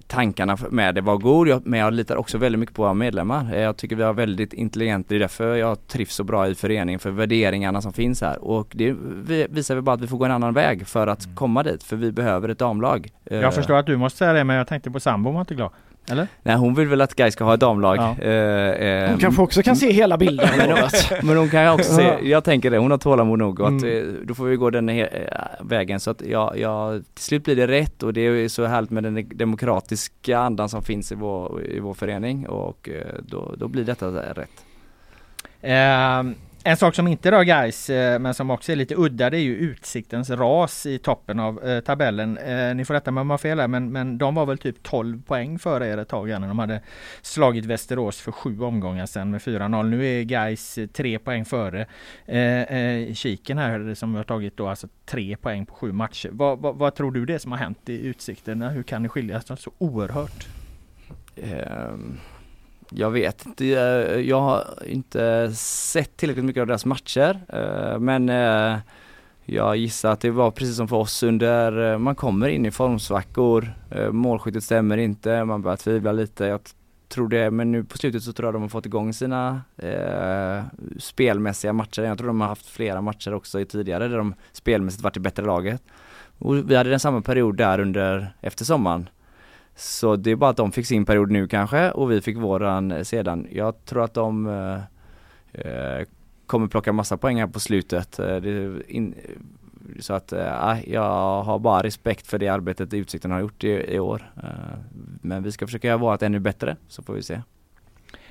tankarna 0.08 0.58
med 0.70 0.96
det 0.96 1.02
var 1.02 1.18
god. 1.18 1.48
Jag, 1.48 1.68
men 1.68 1.80
jag 1.80 1.94
litar 1.94 2.16
också 2.16 2.38
väldigt 2.38 2.60
mycket 2.60 2.76
på 2.76 2.82
våra 2.82 2.94
medlemmar. 2.94 3.56
Jag 3.56 3.78
tycker 3.78 3.96
vi 3.96 4.04
har 4.04 4.14
väldigt 4.14 4.54
intelligent, 4.54 5.10
det 5.10 5.16
är 5.16 5.20
därför 5.20 5.56
jag 5.56 5.88
trivs 5.88 6.16
så 6.16 6.24
bra 6.24 6.48
i 6.48 6.56
föreningen, 6.56 7.00
för 7.00 7.12
värderingarna 7.12 7.82
som 7.82 7.94
finns 7.94 8.22
här. 8.22 8.44
Och 8.44 8.68
det 8.72 8.96
visar 9.50 9.76
väl 9.76 9.84
bara 9.84 9.96
att 9.96 10.02
vi 10.02 10.08
får 10.08 10.18
gå 10.18 10.26
en 10.26 10.32
annan 10.32 10.54
väg 10.54 10.88
för 10.88 11.08
att 11.08 11.15
att 11.16 11.26
mm. 11.26 11.36
komma 11.36 11.64
dit 11.64 11.84
för 11.84 11.96
vi 11.96 12.12
behöver 12.12 12.50
ett 12.50 12.60
damlag. 12.60 13.12
Jag 13.24 13.44
eh, 13.44 13.52
förstår 13.52 13.76
att 13.76 13.86
du 13.86 13.98
måste 13.98 14.18
säga 14.18 14.34
det 14.34 14.44
men 14.44 14.56
jag 14.56 14.68
tänkte 14.68 14.92
på 14.92 15.00
sambo 15.00 15.32
var 15.32 15.40
inte 15.40 15.56
glad. 15.56 15.72
Eller? 16.10 16.28
Nej 16.44 16.56
hon 16.56 16.76
vill 16.76 16.88
väl 16.88 17.02
att 17.02 17.16
Guy 17.16 17.32
ska 17.32 17.44
ha 17.44 17.54
ett 17.54 17.60
damlag. 17.60 17.98
Ja. 17.98 18.16
Eh, 18.20 18.70
eh, 18.70 19.10
hon 19.10 19.20
kanske 19.20 19.42
också 19.42 19.64
kan 19.64 19.76
se 19.76 19.92
hela 19.92 20.18
bilden. 20.18 20.50
men, 20.58 20.72
hon, 20.72 20.90
men 21.24 21.38
hon 21.38 21.50
kan 21.50 21.68
också 21.68 21.94
se, 21.94 22.18
jag 22.24 22.44
tänker 22.44 22.72
det, 22.72 22.78
hon 22.78 22.92
har 22.92 22.98
tålamod 22.98 23.40
nog 23.40 23.60
och 23.60 23.68
att, 23.68 23.82
mm. 23.82 23.98
Eh, 23.98 24.14
då 24.24 24.34
får 24.34 24.46
vi 24.46 24.56
gå 24.56 24.70
den 24.70 24.90
he- 24.90 25.38
vägen 25.62 26.00
så 26.00 26.12
att 26.12 26.22
ja, 26.22 26.56
ja, 26.56 27.00
till 27.14 27.24
slut 27.24 27.44
blir 27.44 27.56
det 27.56 27.68
rätt 27.68 28.04
och 28.04 28.14
det 28.14 28.22
är 28.22 28.48
så 28.48 28.66
härligt 28.66 28.92
med 28.92 29.04
den 29.04 29.30
demokratiska 29.38 30.40
andan 30.40 30.70
som 30.70 30.84
finns 30.84 31.12
i 31.12 31.16
vår, 31.16 31.64
i 31.64 31.80
vår 31.80 31.94
förening 31.94 32.48
och 32.48 32.90
då, 33.20 33.56
då 33.58 33.68
blir 33.68 33.84
detta 33.84 34.08
rätt. 34.12 34.50
Um. 36.22 36.36
En 36.68 36.78
sak 36.78 36.96
som 36.96 37.08
inte 37.08 37.32
rör 37.32 37.44
guys 37.44 37.90
eh, 37.90 38.20
men 38.20 38.34
som 38.34 38.52
också 38.52 38.72
är 38.72 38.76
lite 38.76 38.96
udda 38.98 39.30
det 39.30 39.38
är 39.38 39.42
ju 39.42 39.56
Utsiktens 39.56 40.30
ras 40.30 40.86
i 40.86 40.98
toppen 40.98 41.40
av 41.40 41.64
eh, 41.64 41.80
tabellen. 41.80 42.38
Eh, 42.38 42.76
ni 42.76 42.86
får 42.86 42.94
rätta 42.94 43.12
mig 43.12 43.22
om 43.22 43.30
jag 43.30 43.34
har 43.34 43.38
fel 43.38 43.60
här 43.60 43.68
men, 43.68 43.92
men 43.92 44.18
de 44.18 44.36
var 44.36 44.46
väl 44.46 44.58
typ 44.58 44.84
12 44.84 45.22
poäng 45.24 45.60
före 45.60 45.88
er 45.88 45.98
ett 45.98 46.08
tag 46.08 46.28
när 46.28 46.48
de 46.48 46.60
hade 46.60 46.82
slagit 47.22 47.66
Västerås 47.66 48.22
för 48.22 48.32
sju 48.32 48.60
omgångar 48.62 49.06
sedan 49.06 49.32
med 49.32 49.42
4-0. 49.42 49.84
Nu 49.84 50.06
är 50.06 50.24
guys 50.24 50.78
eh, 50.78 50.88
tre 50.88 51.20
poäng 51.20 51.46
före 51.46 51.86
eh, 52.26 52.62
eh, 52.62 53.14
Kiken 53.14 53.58
här 53.58 53.94
som 53.94 54.16
har 54.16 54.24
tagit 54.24 54.58
då 54.58 54.68
alltså 54.68 54.88
tre 55.06 55.38
poäng 55.38 55.66
på 55.66 55.76
sju 55.76 55.92
matcher. 55.92 56.30
Vad, 56.32 56.60
vad, 56.60 56.76
vad 56.76 56.96
tror 56.96 57.12
du 57.12 57.26
det 57.26 57.34
är 57.34 57.40
som 57.40 57.52
har 57.52 57.60
hänt 57.60 57.90
i 57.90 58.06
Utsikten? 58.08 58.62
Hur 58.62 58.84
kan 58.84 59.04
det 59.04 59.10
skilja 59.10 59.42
sig 59.42 59.58
så 59.58 59.72
oerhört? 59.78 60.48
Um 61.36 62.20
jag 62.90 63.12
vet 63.12 63.46
inte, 63.46 63.66
eh, 63.66 64.20
jag 64.20 64.42
har 64.42 64.84
inte 64.86 65.52
sett 65.56 66.18
tillräckligt 66.18 66.46
mycket 66.46 66.62
av 66.62 66.68
deras 66.68 66.86
matcher 66.86 67.42
eh, 67.50 68.00
men 68.00 68.30
eh, 68.30 68.78
jag 69.46 69.78
gissar 69.78 70.12
att 70.12 70.20
det 70.20 70.32
var 70.32 70.52
precis 70.52 70.76
som 70.76 70.88
för 70.88 70.96
oss 70.96 71.24
under, 71.24 71.98
man 71.98 72.16
kommer 72.16 72.48
in 72.48 72.66
i 72.66 72.72
formsvackor, 72.72 73.74
målskyttet 74.12 74.64
stämmer 74.64 74.98
inte, 74.98 75.44
man 75.44 75.62
börjar 75.62 75.78
tvivla 75.78 76.12
lite. 76.12 76.46
Jag 76.46 76.60
tror 77.10 77.28
det, 77.28 77.52
men 77.52 77.72
nu 77.72 77.84
på 77.84 77.98
slutet 77.98 78.24
så 78.24 78.34
tror 78.34 78.48
jag 78.48 78.54
de 78.56 78.62
har 78.62 78.70
fått 78.70 78.86
igång 78.86 79.14
sina 79.14 79.62
eh, 79.78 80.64
spelmässiga 81.00 81.74
matcher. 81.74 82.02
Jag 82.02 82.18
tror 82.18 82.28
de 82.28 82.42
har 82.42 82.48
haft 82.48 82.66
flera 82.66 83.02
matcher 83.02 83.34
också 83.34 83.66
tidigare 83.66 84.08
där 84.08 84.18
de 84.18 84.34
spelmässigt 84.52 85.04
varit 85.04 85.14
det 85.14 85.20
bättre 85.20 85.46
laget. 85.46 85.84
Och 86.38 86.72
vi 86.72 86.76
hade 86.76 86.90
den 86.90 87.00
samma 87.00 87.22
period 87.22 87.58
där 87.58 87.80
under, 87.80 88.36
efter 88.42 88.66
sommaren. 88.66 89.10
Så 89.76 90.16
det 90.16 90.32
är 90.32 90.36
bara 90.36 90.50
att 90.50 90.58
de 90.58 90.72
fick 90.72 90.86
sin 90.86 91.06
period 91.06 91.32
nu 91.32 91.48
kanske 91.48 91.92
och 91.92 92.12
vi 92.12 92.22
fick 92.22 92.38
våran 92.38 92.92
eh, 92.92 93.04
sedan. 93.04 93.48
Jag 93.52 93.86
tror 93.86 94.04
att 94.04 94.14
de 94.14 94.48
eh, 94.48 94.80
eh, 95.54 96.06
kommer 96.48 96.68
plocka 96.68 96.94
massa 96.94 97.18
poäng 97.18 97.40
här 97.40 97.48
på 97.48 97.60
slutet. 97.60 98.20
Eh, 98.20 98.38
in, 98.88 99.16
så 100.00 100.14
att 100.14 100.34
eh, 100.34 100.68
ah, 100.68 100.78
jag 100.88 101.44
har 101.44 101.60
bara 101.60 101.84
respekt 101.84 102.28
för 102.28 102.38
det 102.38 102.48
arbetet 102.48 102.94
Utsikten 102.94 103.32
har 103.32 103.40
gjort 103.40 103.64
i, 103.64 103.68
i 103.68 104.00
år. 104.00 104.32
Eh, 104.44 104.50
men 105.22 105.44
vi 105.44 105.52
ska 105.52 105.66
försöka 105.66 105.88
göra 105.88 105.98
vårt 105.98 106.22
ännu 106.22 106.40
bättre 106.40 106.76
så 106.88 107.04
får 107.04 107.14
vi 107.14 107.24
se. 107.24 107.42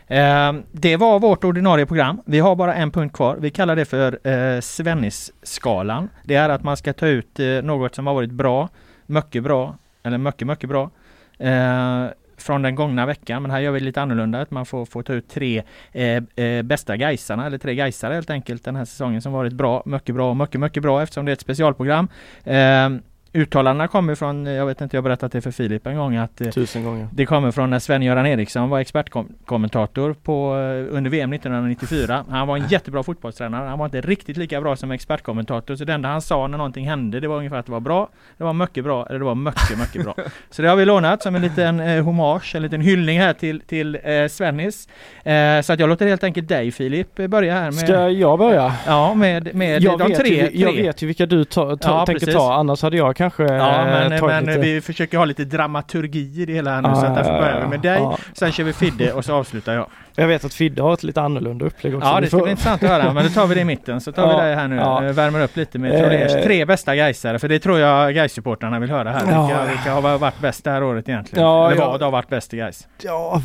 Ehm, 0.07 0.63
det 0.73 0.97
var 0.97 1.21
vårt 1.21 1.45
ordinarie 1.45 1.87
program. 1.87 2.21
Vi 2.27 2.39
har 2.39 2.57
bara 2.57 2.75
en 2.75 2.91
punkt 2.91 3.17
kvar. 3.17 3.37
Vi 3.41 3.51
kallar 3.51 3.77
det 3.77 3.85
för 3.85 4.13
uh, 4.13 4.61
Svennis-skalan. 4.61 6.09
Det 6.25 6.35
är 6.35 6.49
att 6.49 6.63
man 6.63 6.77
ska 6.77 6.93
ta 6.93 7.07
ut 7.07 7.39
något 7.63 7.95
som 7.95 8.07
har 8.07 8.15
varit 8.15 8.31
bra, 8.31 8.69
mycket 9.07 9.43
bra 9.43 9.77
eller 10.03 10.19
mycket, 10.19 10.47
mycket 10.47 10.69
bra 10.69 10.91
Eh, 11.39 12.07
från 12.37 12.63
den 12.63 12.75
gångna 12.75 13.07
veckan 13.07 13.43
men 13.43 13.51
här 13.51 13.61
gör 13.61 13.73
vi 13.73 13.81
lite 13.81 14.03
annorlunda. 14.03 14.41
Att 14.41 14.51
man 14.51 14.67
får, 14.67 14.85
får 14.85 15.03
ta 15.03 15.13
ut 15.13 15.29
tre 15.29 15.63
eh, 15.93 16.23
eh 16.37 16.63
bästa 16.63 16.97
Gaisarna 16.97 17.47
eller 17.47 17.59
tre 17.59 17.75
Gaisare 17.75 18.15
helt 18.15 18.31
enkelt 18.31 18.65
den 18.65 18.77
här 18.77 18.85
säsongen 18.85 19.23
som 19.23 19.33
varit 19.33 19.53
bra, 19.53 19.83
mycket 19.87 20.15
bra 20.15 20.35
mycket, 20.35 20.61
mycket 20.61 20.83
bra 20.83 21.03
eftersom 21.03 21.25
det 21.25 21.31
är 21.31 21.33
ett 21.33 21.41
specialprogram. 21.41 22.09
Eh, 22.45 22.91
Eh, 23.35 23.41
Uttalandena 23.41 23.89
kommer 23.89 24.15
från, 24.15 24.47
jag 24.47 24.67
vet 24.67 24.81
inte, 24.81 24.97
jag 24.97 25.03
har 25.03 25.09
berättat 25.09 25.33
det 25.33 25.41
för 25.41 25.51
Filip 25.51 25.87
en 25.87 25.97
gång 25.97 26.17
att 26.17 26.37
Tusen 26.55 26.85
gånger. 26.85 27.09
det 27.13 27.27
kommer 27.27 27.51
från 27.51 27.71
när 27.71 27.79
Sven-Göran 27.79 28.27
Eriksson 28.27 28.69
var 28.71 28.81
expertkommentator 28.81 30.15
på, 30.23 30.55
eh, 30.57 30.97
under 30.97 31.11
VM 31.11 31.33
1994. 31.33 32.25
Han 32.31 32.49
var 32.49 32.57
en 32.57 32.69
jättebra 32.69 33.03
fotbollstränare. 33.03 33.69
Han 33.69 33.79
var 33.79 33.87
inte 33.87 34.01
riktigt 34.01 34.37
lika 34.37 34.61
bra 34.61 34.77
som 34.77 34.91
expertkommentator. 34.91 35.77
Så 35.77 35.85
det 35.85 35.93
enda 35.93 36.09
han 36.09 36.23
sa 36.23 36.47
när 36.47 36.59
någonting 36.59 36.89
hände 36.89 37.21
det 37.21 37.29
var 37.29 37.37
ungefär 37.37 37.57
att 37.57 37.67
det 37.67 37.73
var 37.73 37.81
bra, 37.81 38.09
det 38.39 38.45
var 38.45 38.53
mycket 38.53 38.85
bra 38.85 39.07
eller 39.07 39.19
det 39.19 39.25
var 39.25 39.35
mycket, 39.35 39.79
mycket 39.79 40.05
bra. 40.05 40.15
Så 40.51 40.63
det 40.63 40.69
har 40.69 40.77
vi 40.77 40.85
lånat 40.85 41.23
som 41.23 41.35
en 41.35 41.43
liten 41.43 41.81
eh, 41.81 42.05
hommage, 42.05 42.55
en 42.55 42.63
liten 42.63 42.81
hyllning 42.81 43.21
här 43.21 43.33
till, 43.33 43.61
till 43.61 43.99
eh, 44.03 44.27
Svennis. 44.31 44.89
Eh, 45.25 45.61
så 45.63 45.73
att 45.73 45.81
jag 45.81 45.89
låter 45.89 46.07
helt 46.07 46.25
enkelt 46.25 46.49
dig 46.49 46.71
Filip 46.73 47.17
börja 47.17 47.55
här 47.55 47.65
med... 47.65 47.75
Ska 47.75 48.09
jag 48.09 48.39
börja? 48.39 48.73
Ja, 48.87 49.15
med, 49.15 49.55
med 49.55 49.83
jag, 49.83 49.99
de 49.99 50.09
vet 50.09 50.19
tre, 50.19 50.29
ju, 50.29 50.61
jag 50.61 50.73
tre. 50.73 50.83
vet 50.83 51.03
ju 51.03 51.07
vilka 51.07 51.27
du 51.27 51.45
ta, 51.45 51.77
ta, 51.77 51.91
Ja, 51.91 52.07
tänker 52.07 52.21
precis. 52.27 52.35
ta, 52.35 52.55
annars 52.55 52.83
hade 52.83 52.97
jag 52.97 53.17
kanske 53.17 53.24
Ja 53.39 53.81
eh, 53.81 53.87
men, 53.87 54.27
men 54.27 54.45
lite... 54.45 54.59
vi 54.59 54.81
försöker 54.81 55.19
ha 55.19 55.25
lite 55.25 55.45
dramaturgi 55.45 56.43
i 56.43 56.47
det 56.47 56.53
hela 56.53 56.81
nu 56.81 56.89
Ja, 56.89 56.95
så 56.95 57.07
att 57.07 57.15
därför 57.15 57.33
ja, 57.33 57.41
börjar 57.41 57.57
vi 57.57 57.63
ja, 57.63 57.69
med 57.69 57.81
dig. 57.81 58.17
Sen 58.33 58.53
kör 58.53 58.65
vi 58.65 58.73
Fidde 58.73 59.13
och 59.13 59.25
så 59.25 59.35
avslutar 59.35 59.75
jag. 59.75 59.87
Jag 60.17 60.27
vet 60.29 60.45
att 60.45 60.55
Fidde 60.55 60.83
har 60.83 60.95
ett 60.95 61.03
lite 61.03 61.21
annorlunda 61.21 61.65
upplägg 61.67 61.95
också. 61.95 62.09
Ja 62.09 62.21
det 62.21 62.27
ska 62.27 62.39
bli 62.39 62.51
intressant 62.51 62.83
att 62.83 62.91
höra 62.91 63.13
men 63.13 63.25
då 63.25 63.31
tar 63.31 63.47
vi 63.47 63.55
det 63.55 63.61
i 63.61 63.65
mitten 63.65 64.01
så 64.01 64.13
tar 64.13 64.23
Ja, 64.23 64.43
vi 64.43 64.49
det 64.49 64.55
här 64.57 64.69
nu. 64.69 64.77
ja. 64.77 65.05
Eh, 65.05 65.13
Värmer 65.13 65.43
upp 65.45 65.57
lite 65.57 65.79
med 65.79 66.25
Eh. 66.37 66.43
tre 66.43 66.65
bästa 66.65 66.97
Gaisare 66.97 67.39
för 67.39 67.49
det 67.49 67.59
tror 67.59 67.79
jag 67.79 68.15
Gais-supportrarna 68.15 68.79
vill 68.81 68.91
höra 68.91 69.11
här. 69.11 69.33
Ja. 69.33 69.47
Vilka, 69.47 69.65
vilka 69.65 69.93
har 69.95 70.19
varit 70.19 70.41
bäst 70.41 70.65
det 70.65 70.71
här 70.71 70.83
året 70.83 71.09
egentligen? 71.09 71.45
Ja, 71.45 71.71
Eller 71.71 71.81
vad 71.87 72.03
har 72.03 72.11
varit 72.11 72.29
bäst 72.29 72.55
i 72.55 72.57
Gais? 72.57 72.89
Ja, 73.03 73.41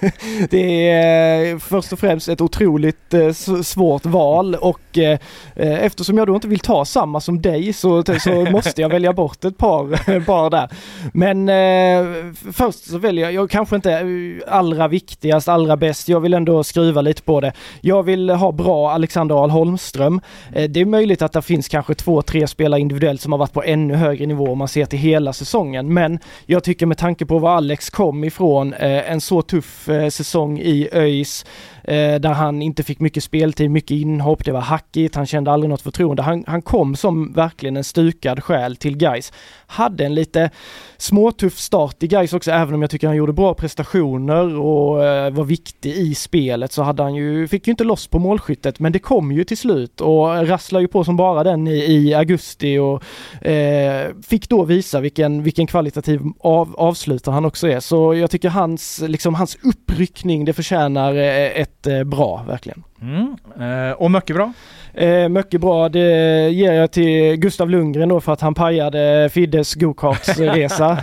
det 0.50 0.90
är 0.90 1.58
först 1.58 1.92
och 1.92 1.98
främst 1.98 2.28
ett 2.28 2.40
otroligt 2.40 3.14
eh, 3.14 3.32
svårt 3.62 4.06
val 4.06 4.54
och 4.54 4.98
eh, 4.98 5.18
eh, 5.56 5.84
eftersom 5.84 6.18
jag 6.18 6.26
då 6.26 6.34
inte 6.34 6.48
vill 6.48 6.58
ta 6.58 6.84
samma 6.84 7.20
som 7.20 7.42
dig 7.42 7.72
så, 7.72 8.02
så 8.20 8.30
måste 8.50 8.80
jag 8.82 8.88
välja 8.88 9.12
bort 9.12 9.44
ett 9.44 9.58
par 9.58 10.20
bara 10.26 10.50
där. 10.50 10.68
Men 11.12 11.48
eh, 11.48 12.32
först 12.52 12.90
så 12.90 12.98
väljer 12.98 13.24
jag, 13.24 13.34
jag 13.34 13.50
kanske 13.50 13.76
inte 13.76 14.06
allra 14.48 14.88
viktigast, 14.88 15.48
allra 15.48 15.76
bäst, 15.76 16.05
jag 16.08 16.20
vill 16.20 16.34
ändå 16.34 16.64
skruva 16.64 17.00
lite 17.00 17.22
på 17.22 17.40
det. 17.40 17.52
Jag 17.80 18.02
vill 18.02 18.30
ha 18.30 18.52
bra 18.52 18.90
Alexander 18.90 19.42
Ahl 19.42 19.50
Holmström. 19.50 20.20
Eh, 20.52 20.70
det 20.70 20.80
är 20.80 20.84
möjligt 20.84 21.22
att 21.22 21.32
det 21.32 21.42
finns 21.42 21.68
kanske 21.68 21.94
två, 21.94 22.22
tre 22.22 22.46
spelare 22.46 22.80
individuellt 22.80 23.20
som 23.20 23.32
har 23.32 23.38
varit 23.38 23.52
på 23.52 23.62
ännu 23.62 23.94
högre 23.94 24.26
nivå 24.26 24.52
om 24.52 24.58
man 24.58 24.68
ser 24.68 24.86
till 24.86 24.98
hela 24.98 25.32
säsongen. 25.32 25.94
Men 25.94 26.18
jag 26.46 26.64
tycker 26.64 26.86
med 26.86 26.98
tanke 26.98 27.26
på 27.26 27.38
var 27.38 27.56
Alex 27.56 27.90
kom 27.90 28.24
ifrån, 28.24 28.74
eh, 28.74 29.10
en 29.10 29.20
så 29.20 29.42
tuff 29.42 29.88
eh, 29.88 30.08
säsong 30.08 30.58
i 30.58 30.88
ÖIS 30.92 31.44
Eh, 31.86 32.20
där 32.20 32.32
han 32.32 32.62
inte 32.62 32.82
fick 32.82 33.00
mycket 33.00 33.24
speltid, 33.24 33.70
mycket 33.70 33.90
inhopp, 33.90 34.44
det 34.44 34.52
var 34.52 34.60
hackigt, 34.60 35.14
han 35.14 35.26
kände 35.26 35.50
aldrig 35.50 35.70
något 35.70 35.82
förtroende. 35.82 36.22
Han, 36.22 36.44
han 36.46 36.62
kom 36.62 36.96
som 36.96 37.32
verkligen 37.32 37.76
en 37.76 37.84
stukad 37.84 38.44
själ 38.44 38.76
till 38.76 38.96
Gais. 38.96 39.32
Hade 39.66 40.04
en 40.04 40.14
lite 40.14 40.50
småtuff 40.96 41.58
start 41.58 42.02
i 42.02 42.06
Gais 42.06 42.32
också, 42.32 42.50
även 42.50 42.74
om 42.74 42.82
jag 42.82 42.90
tycker 42.90 43.06
han 43.06 43.16
gjorde 43.16 43.32
bra 43.32 43.54
prestationer 43.54 44.58
och 44.58 45.04
eh, 45.04 45.30
var 45.30 45.44
viktig 45.44 45.90
i 45.90 46.14
spelet 46.14 46.72
så 46.72 46.82
hade 46.82 47.02
han 47.02 47.14
ju, 47.14 47.48
fick 47.48 47.66
ju 47.66 47.70
inte 47.70 47.84
loss 47.84 48.06
på 48.06 48.18
målskyttet 48.18 48.78
men 48.78 48.92
det 48.92 48.98
kom 48.98 49.32
ju 49.32 49.44
till 49.44 49.58
slut 49.58 50.00
och 50.00 50.48
rasslade 50.48 50.82
ju 50.82 50.88
på 50.88 51.04
som 51.04 51.16
bara 51.16 51.44
den 51.44 51.68
i, 51.68 51.76
i 51.76 52.14
augusti 52.14 52.78
och 52.78 53.46
eh, 53.46 54.10
fick 54.28 54.48
då 54.48 54.64
visa 54.64 55.00
vilken, 55.00 55.42
vilken 55.42 55.66
kvalitativ 55.66 56.20
av, 56.40 56.74
avslutare 56.78 57.32
han 57.32 57.44
också 57.44 57.68
är. 57.68 57.80
Så 57.80 58.14
jag 58.14 58.30
tycker 58.30 58.48
hans, 58.48 59.02
liksom 59.06 59.34
hans 59.34 59.58
uppryckning, 59.62 60.44
det 60.44 60.52
förtjänar 60.52 61.14
eh, 61.14 61.60
ett 61.60 61.75
Eh, 61.86 62.04
bra 62.04 62.44
verkligen. 62.46 62.82
Mm. 63.02 63.36
Eh, 63.60 63.92
och 63.92 64.10
mycket 64.10 64.36
bra. 64.36 64.52
Eh, 64.96 65.28
mycket 65.28 65.60
bra, 65.60 65.88
det 65.88 66.50
ger 66.50 66.72
jag 66.72 66.90
till 66.90 67.36
Gustav 67.36 67.70
Lundgren 67.70 68.08
då 68.08 68.20
för 68.20 68.32
att 68.32 68.40
han 68.40 68.54
pajade 68.54 69.28
Fiddes 69.32 69.74
gokartsresa. 69.74 70.98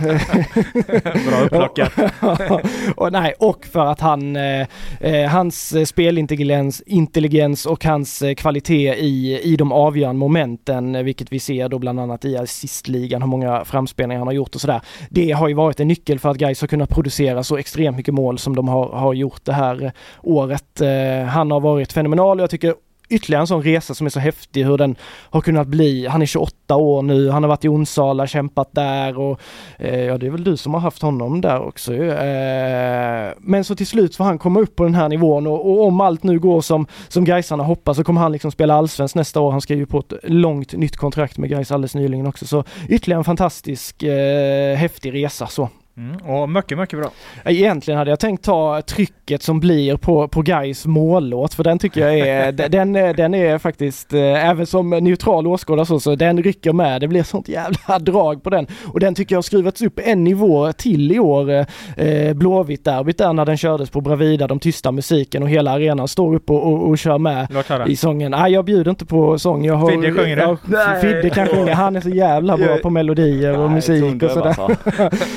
Bra 1.28 1.44
upplockat. 1.44 1.92
och, 2.96 3.12
nej, 3.12 3.34
och 3.38 3.64
för 3.64 3.86
att 3.86 4.00
han, 4.00 4.36
eh, 4.36 4.66
eh, 5.00 5.30
hans 5.30 5.88
spelintelligens 5.88 6.82
intelligens 6.86 7.66
och 7.66 7.84
hans 7.84 8.22
eh, 8.22 8.34
kvalitet 8.34 8.94
i, 8.94 9.40
i 9.42 9.56
de 9.56 9.72
avgörande 9.72 10.18
momenten, 10.18 11.04
vilket 11.04 11.32
vi 11.32 11.40
ser 11.40 11.68
då 11.68 11.78
bland 11.78 12.00
annat 12.00 12.24
i 12.24 12.36
assistligan, 12.36 13.22
hur 13.22 13.28
många 13.28 13.64
framspelningar 13.64 14.18
han 14.18 14.28
har 14.28 14.34
gjort 14.34 14.54
och 14.54 14.60
sådär. 14.60 14.80
Det 15.10 15.30
har 15.30 15.48
ju 15.48 15.54
varit 15.54 15.80
en 15.80 15.88
nyckel 15.88 16.18
för 16.18 16.30
att 16.30 16.36
Gais 16.36 16.60
har 16.60 16.68
kunnat 16.68 16.90
producera 16.90 17.42
så 17.42 17.56
extremt 17.56 17.96
mycket 17.96 18.14
mål 18.14 18.38
som 18.38 18.56
de 18.56 18.68
har, 18.68 18.88
har 18.88 19.14
gjort 19.14 19.44
det 19.44 19.52
här 19.52 19.92
året. 20.22 20.80
Eh, 20.80 21.26
han 21.26 21.50
har 21.50 21.60
varit 21.60 21.92
fenomenal 21.92 22.38
och 22.38 22.42
jag 22.42 22.50
tycker 22.50 22.74
ytterligare 23.08 23.40
en 23.40 23.46
sån 23.46 23.62
resa 23.62 23.94
som 23.94 24.06
är 24.06 24.10
så 24.10 24.20
häftig 24.20 24.64
hur 24.64 24.78
den 24.78 24.96
har 25.30 25.40
kunnat 25.40 25.66
bli. 25.66 26.06
Han 26.06 26.22
är 26.22 26.26
28 26.26 26.76
år 26.76 27.02
nu, 27.02 27.30
han 27.30 27.42
har 27.42 27.48
varit 27.48 27.64
i 27.64 27.68
Onsala, 27.68 28.26
kämpat 28.26 28.68
där 28.72 29.18
och 29.18 29.40
eh, 29.78 30.00
ja 30.00 30.18
det 30.18 30.26
är 30.26 30.30
väl 30.30 30.44
du 30.44 30.56
som 30.56 30.74
har 30.74 30.80
haft 30.80 31.02
honom 31.02 31.40
där 31.40 31.60
också 31.60 31.94
ju. 31.94 32.10
eh, 32.10 33.32
Men 33.38 33.64
så 33.64 33.74
till 33.76 33.86
slut 33.86 34.16
får 34.16 34.24
han 34.24 34.38
komma 34.38 34.60
upp 34.60 34.76
på 34.76 34.84
den 34.84 34.94
här 34.94 35.08
nivån 35.08 35.46
och, 35.46 35.70
och 35.70 35.86
om 35.86 36.00
allt 36.00 36.22
nu 36.22 36.38
går 36.38 36.60
som, 36.60 36.86
som 37.08 37.24
Gaisarna 37.24 37.62
hoppas 37.64 37.96
så 37.96 38.04
kommer 38.04 38.20
han 38.20 38.32
liksom 38.32 38.50
spela 38.50 38.74
allsvenskt 38.74 39.14
nästa 39.16 39.40
år. 39.40 39.50
Han 39.50 39.60
skrev 39.60 39.78
ju 39.78 39.86
på 39.86 39.98
ett 39.98 40.12
långt 40.22 40.72
nytt 40.72 40.96
kontrakt 40.96 41.38
med 41.38 41.50
Gais 41.50 41.72
alldeles 41.72 41.94
nyligen 41.94 42.26
också 42.26 42.46
så 42.46 42.64
ytterligare 42.88 43.20
en 43.20 43.24
fantastisk 43.24 44.02
eh, 44.02 44.76
häftig 44.76 45.14
resa 45.14 45.46
så. 45.46 45.68
Mm. 45.96 46.16
Och 46.16 46.48
mycket, 46.48 46.78
mycket 46.78 46.98
bra. 46.98 47.10
Egentligen 47.44 47.98
hade 47.98 48.10
jag 48.10 48.20
tänkt 48.20 48.44
ta 48.44 48.82
trycket 48.82 49.42
som 49.42 49.60
blir 49.60 49.96
på, 49.96 50.28
på 50.28 50.42
Gais 50.42 50.86
mållåt 50.86 51.54
för 51.54 51.64
den 51.64 51.78
tycker 51.78 52.00
jag 52.00 52.18
är, 52.18 52.52
den, 52.68 52.96
är- 52.96 53.14
den 53.14 53.34
är 53.34 53.58
faktiskt, 53.58 54.12
eh, 54.12 54.48
även 54.50 54.66
som 54.66 54.90
neutral 54.90 55.46
åskådare 55.46 55.86
så, 55.86 56.00
så 56.00 56.14
den 56.14 56.42
rycker 56.42 56.72
med. 56.72 57.00
Det 57.00 57.08
blir 57.08 57.22
sånt 57.22 57.48
jävla 57.48 57.98
drag 58.00 58.42
på 58.42 58.50
den. 58.50 58.66
Och 58.92 59.00
den 59.00 59.14
tycker 59.14 59.34
jag 59.34 59.38
har 59.38 59.42
skruvats 59.42 59.82
upp 59.82 60.00
en 60.04 60.24
nivå 60.24 60.72
till 60.72 61.12
i 61.12 61.18
år. 61.18 61.50
Eh, 61.96 62.34
Blåvitt-derbyt 62.34 63.18
där 63.18 63.32
när 63.32 63.44
den 63.44 63.56
kördes 63.56 63.90
på 63.90 64.00
Bravida, 64.00 64.46
de 64.46 64.58
tysta 64.58 64.92
musiken 64.92 65.42
och 65.42 65.48
hela 65.48 65.70
arenan 65.70 66.08
står 66.08 66.34
upp 66.34 66.50
och, 66.50 66.66
och, 66.72 66.88
och 66.88 66.98
kör 66.98 67.18
med 67.18 67.46
i 67.88 67.96
sången. 67.96 68.30
Nej, 68.30 68.52
jag 68.52 68.64
bjuder 68.64 68.90
inte 68.90 69.06
på 69.06 69.38
sång. 69.38 69.64
Jag 69.64 69.74
har, 69.74 69.90
Fidde 69.90 70.12
sjunger 70.12 70.36
det? 70.36 70.56
Ja, 70.72 71.00
Fidde 71.00 71.30
kan 71.30 71.46
sjunga. 71.46 71.74
Han 71.74 71.96
är 71.96 72.00
så 72.00 72.08
jävla 72.08 72.56
bra 72.56 72.76
på 72.76 72.90
melodier 72.90 73.58
och 73.58 73.70
musik 73.70 74.22
och 74.22 74.30
sådär. 74.30 74.56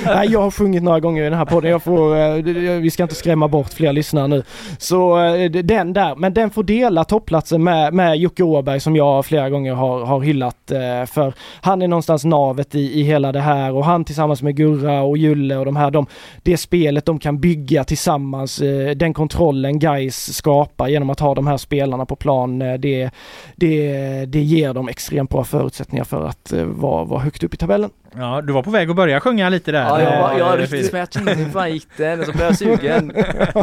Nej, 0.05 0.27
jag 0.31 0.46
har 0.47 0.51
sjungit 0.51 0.83
några 0.83 0.99
gånger 0.99 1.21
i 1.21 1.29
den 1.29 1.37
här 1.37 1.45
podden. 1.45 1.71
Jag 1.71 1.83
får, 1.83 2.17
eh, 2.17 2.33
vi 2.81 2.91
ska 2.91 3.03
inte 3.03 3.15
skrämma 3.15 3.47
bort 3.47 3.73
fler 3.73 3.93
lyssnare 3.93 4.27
nu. 4.27 4.43
Så 4.77 5.19
eh, 5.25 5.51
den 5.51 5.93
där, 5.93 6.15
men 6.15 6.33
den 6.33 6.49
får 6.49 6.63
dela 6.63 7.03
topplatsen 7.03 7.63
med, 7.63 7.93
med 7.93 8.17
Jocke 8.17 8.43
Åberg 8.43 8.79
som 8.79 8.95
jag 8.95 9.25
flera 9.25 9.49
gånger 9.49 9.73
har, 9.73 10.05
har 10.05 10.21
hyllat 10.21 10.71
eh, 10.71 11.05
för 11.05 11.33
han 11.61 11.81
är 11.81 11.87
någonstans 11.87 12.25
navet 12.25 12.75
i, 12.75 12.99
i 12.99 13.03
hela 13.03 13.31
det 13.31 13.39
här 13.39 13.73
och 13.73 13.85
han 13.85 14.05
tillsammans 14.05 14.41
med 14.41 14.55
Gurra 14.55 15.01
och 15.01 15.17
Julle 15.17 15.57
och 15.57 15.65
de 15.65 15.75
här, 15.75 15.91
de, 15.91 16.05
det 16.43 16.57
spelet 16.57 17.05
de 17.05 17.19
kan 17.19 17.39
bygga 17.39 17.83
tillsammans, 17.83 18.61
den 18.95 19.13
kontrollen 19.13 19.79
Guys 19.79 20.35
skapar 20.35 20.87
genom 20.87 21.09
att 21.09 21.19
ha 21.19 21.35
de 21.35 21.47
här 21.47 21.57
spelarna 21.57 22.05
på 22.05 22.15
plan, 22.15 22.59
det, 22.59 23.09
det, 23.55 24.25
det 24.25 24.41
ger 24.41 24.73
dem 24.73 24.87
extremt 24.87 25.29
bra 25.29 25.43
förutsättningar 25.43 26.03
för 26.03 26.25
att 26.25 26.53
vara, 26.65 27.03
vara 27.03 27.19
högt 27.19 27.43
upp 27.43 27.53
i 27.53 27.57
tabellen. 27.57 27.89
Ja, 28.19 28.41
du 28.41 28.53
var 28.53 28.63
på 28.63 28.71
väg 28.71 28.89
att 28.89 28.95
börja 28.95 29.19
sjunga 29.19 29.49
lite 29.49 29.71
där. 29.71 29.81
Ja, 29.81 30.01
jag, 30.01 30.19
var, 30.21 30.31
Eh, 30.31 30.37
jag 30.37 30.51
Filip. 30.55 30.71
riktigt 30.71 30.91
men 30.91 30.99
jag 30.99 31.11
tänkte 31.11 31.33
hur 31.33 31.49
fan 31.49 31.71
gick 31.71 31.87
den? 31.97 32.19
Och 32.19 32.25
så 32.25 32.31
blev 32.31 32.43
jag 32.45 32.57
sugen. 32.57 33.11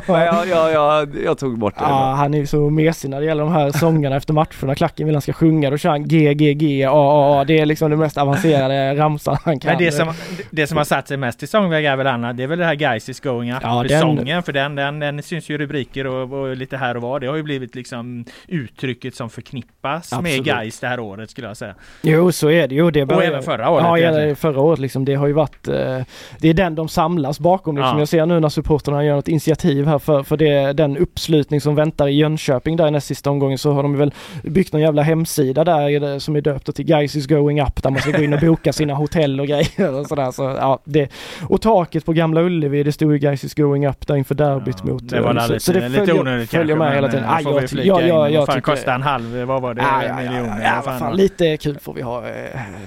Men 0.07 0.21
jag, 0.21 0.49
jag, 0.49 0.73
jag, 0.73 1.09
jag 1.25 1.39
tog 1.39 1.59
bort 1.59 1.75
det. 1.75 1.85
Ja, 1.85 2.15
han 2.19 2.35
är 2.35 2.39
ju 2.39 2.47
så 2.47 2.71
mesig 2.71 3.11
när 3.11 3.21
det 3.21 3.27
gäller 3.27 3.43
de 3.45 3.53
här 3.53 3.71
sångerna 3.71 4.17
efter 4.17 4.33
matcherna. 4.35 4.75
Klacken 4.75 5.07
vill 5.07 5.15
han 5.15 5.23
ska 5.23 5.33
sjunga, 5.33 5.71
då 5.71 5.77
kör 5.79 5.91
han 5.91 6.09
G, 6.09 6.35
G, 6.35 6.55
G, 6.55 6.85
A, 6.85 6.91
A, 6.93 7.41
A. 7.41 7.45
Det 7.45 7.59
är 7.59 7.67
liksom 7.67 7.91
den 7.91 7.99
mest 7.99 8.19
avancerade 8.19 8.95
ramsan 8.95 9.37
han 9.45 9.61
kan. 9.61 9.69
Men 9.71 9.79
det 9.79 9.93
som, 9.93 10.13
det 10.51 10.67
som 10.67 10.77
har 10.77 10.85
satt 10.85 11.09
sig 11.09 11.17
mest 11.17 11.43
i 11.43 11.47
sångväg 11.47 11.85
är 11.85 11.97
väl 11.97 12.07
Anna, 12.07 12.33
det 12.33 12.43
är 12.43 12.47
väl 12.47 12.59
det 12.59 12.65
här 12.65 12.75
Guys 12.75 13.09
is 13.09 13.21
going 13.21 13.53
up 13.53 13.59
Ja, 13.63 13.85
den- 13.89 14.01
sången 14.01 14.43
för 14.43 14.53
den, 14.53 14.75
den, 14.75 14.99
den 14.99 15.23
syns 15.23 15.49
ju 15.51 15.55
i 15.55 15.59
rubriker 15.59 16.07
och, 16.07 16.33
och 16.41 16.57
lite 16.57 16.77
här 16.77 16.97
och 16.97 17.03
var. 17.03 17.21
Det 17.21 17.27
har 17.27 17.37
ju 17.37 17.43
blivit 17.43 17.75
liksom 17.75 18.25
uttrycket 18.49 19.15
som 19.15 19.31
förknippas 19.31 20.13
Absolut. 20.13 20.47
med 20.47 20.57
Guys 20.59 20.81
det 20.81 20.87
här 20.89 21.01
året 21.01 21.31
skulle 21.31 21.47
jag 21.47 21.57
säga. 21.57 21.75
Jo, 22.03 22.33
så 22.33 22.51
är 22.51 22.69
det 22.69 22.75
ju. 22.75 22.91
Det 22.91 23.07
börjar- 23.07 23.23
även 23.31 23.43
förra 23.43 23.71
året 23.71 23.85
ja, 24.03 24.35
förra 24.45 24.61
året 24.61 24.79
liksom. 24.79 25.05
Det 25.05 25.15
har 25.15 25.27
ju 25.27 25.33
varit... 25.33 25.69
Eh, 25.69 26.01
det 26.39 26.49
är 26.49 26.55
den 26.55 26.75
de 26.75 26.89
samlas 26.89 27.41
bakom 27.41 27.77
liksom. 27.77 27.93
Ja. 27.93 27.99
Jag 27.99 28.09
ser 28.09 28.27
nu 28.27 28.41
när 28.41 28.49
supporterna 28.49 29.05
gör 29.05 29.19
ett 29.19 29.29
initiativ 29.29 29.87
här 29.87 29.99
för, 29.99 30.23
för 30.23 30.37
det, 30.37 30.73
den 30.73 30.97
uppslutning 30.97 31.61
som 31.61 31.75
väntar 31.75 32.09
i 32.09 32.13
Jönköping 32.13 32.77
där 32.77 32.89
i 32.89 32.91
näst 32.91 33.07
sista 33.07 33.31
omgången 33.31 33.59
så 33.59 33.73
har 33.73 33.83
de 33.83 33.97
väl 33.97 34.13
byggt 34.43 34.73
någon 34.73 34.83
jävla 34.83 35.03
hemsida 35.03 35.65
där 35.65 36.19
som 36.19 36.37
är 36.37 36.41
döpt 36.41 36.75
till 36.77 36.85
Guys 36.85 37.17
is 37.17 37.27
going 37.27 37.61
up 37.61 37.83
där 37.83 37.91
man 37.91 38.01
ska 38.01 38.11
gå 38.11 38.23
in 38.23 38.33
och 38.33 38.41
boka 38.41 38.73
sina 38.73 38.95
hotell 38.95 39.41
och 39.41 39.47
grejer 39.47 39.95
och 39.95 40.07
sådär. 40.07 40.31
Så, 40.31 40.43
ja, 40.43 40.79
det, 40.85 41.09
och 41.49 41.63
taket 41.63 42.05
på 42.05 42.13
Gamla 42.13 42.41
Ullevi, 42.41 42.83
det 42.83 42.93
stod 42.93 43.13
ju 43.13 43.19
Guys 43.19 43.45
is 43.45 43.55
going 43.55 43.87
up 43.87 44.07
där 44.07 44.17
inför 44.17 44.35
derbyt 44.35 44.77
Ja, 44.85 44.93
mot... 44.93 45.09
det 45.09 45.21
var 45.21 45.35
eh, 45.35 45.43
alldeles 45.43 45.65
så 45.65 45.73
det 45.73 45.89
lite 45.89 45.99
följer, 46.07 46.21
onödigt 46.21 46.51
följer 46.51 46.77
med 46.77 46.95
hela 46.95 47.09
tiden. 47.09 47.25
Ah, 47.29 47.41
jag, 47.41 47.63
jag, 47.73 48.09
jag, 48.09 48.31
jag 48.31 48.47
fan 48.47 48.55
tycker... 48.55 48.73
kostade 48.73 48.95
en 48.95 49.03
halv, 49.03 49.45
vad 49.45 49.63
var 49.63 49.75
det, 49.75 49.83
Ja, 49.83 50.05
ja, 50.05 50.17
miljoner? 50.17 50.63
ja, 50.63 50.65
ja, 50.65 50.83
vad 50.87 50.99
fan 50.99 51.17
lite 51.17 51.57
kul 51.57 51.79
får 51.79 51.95
vi 51.95 52.03
ha. 52.03 52.25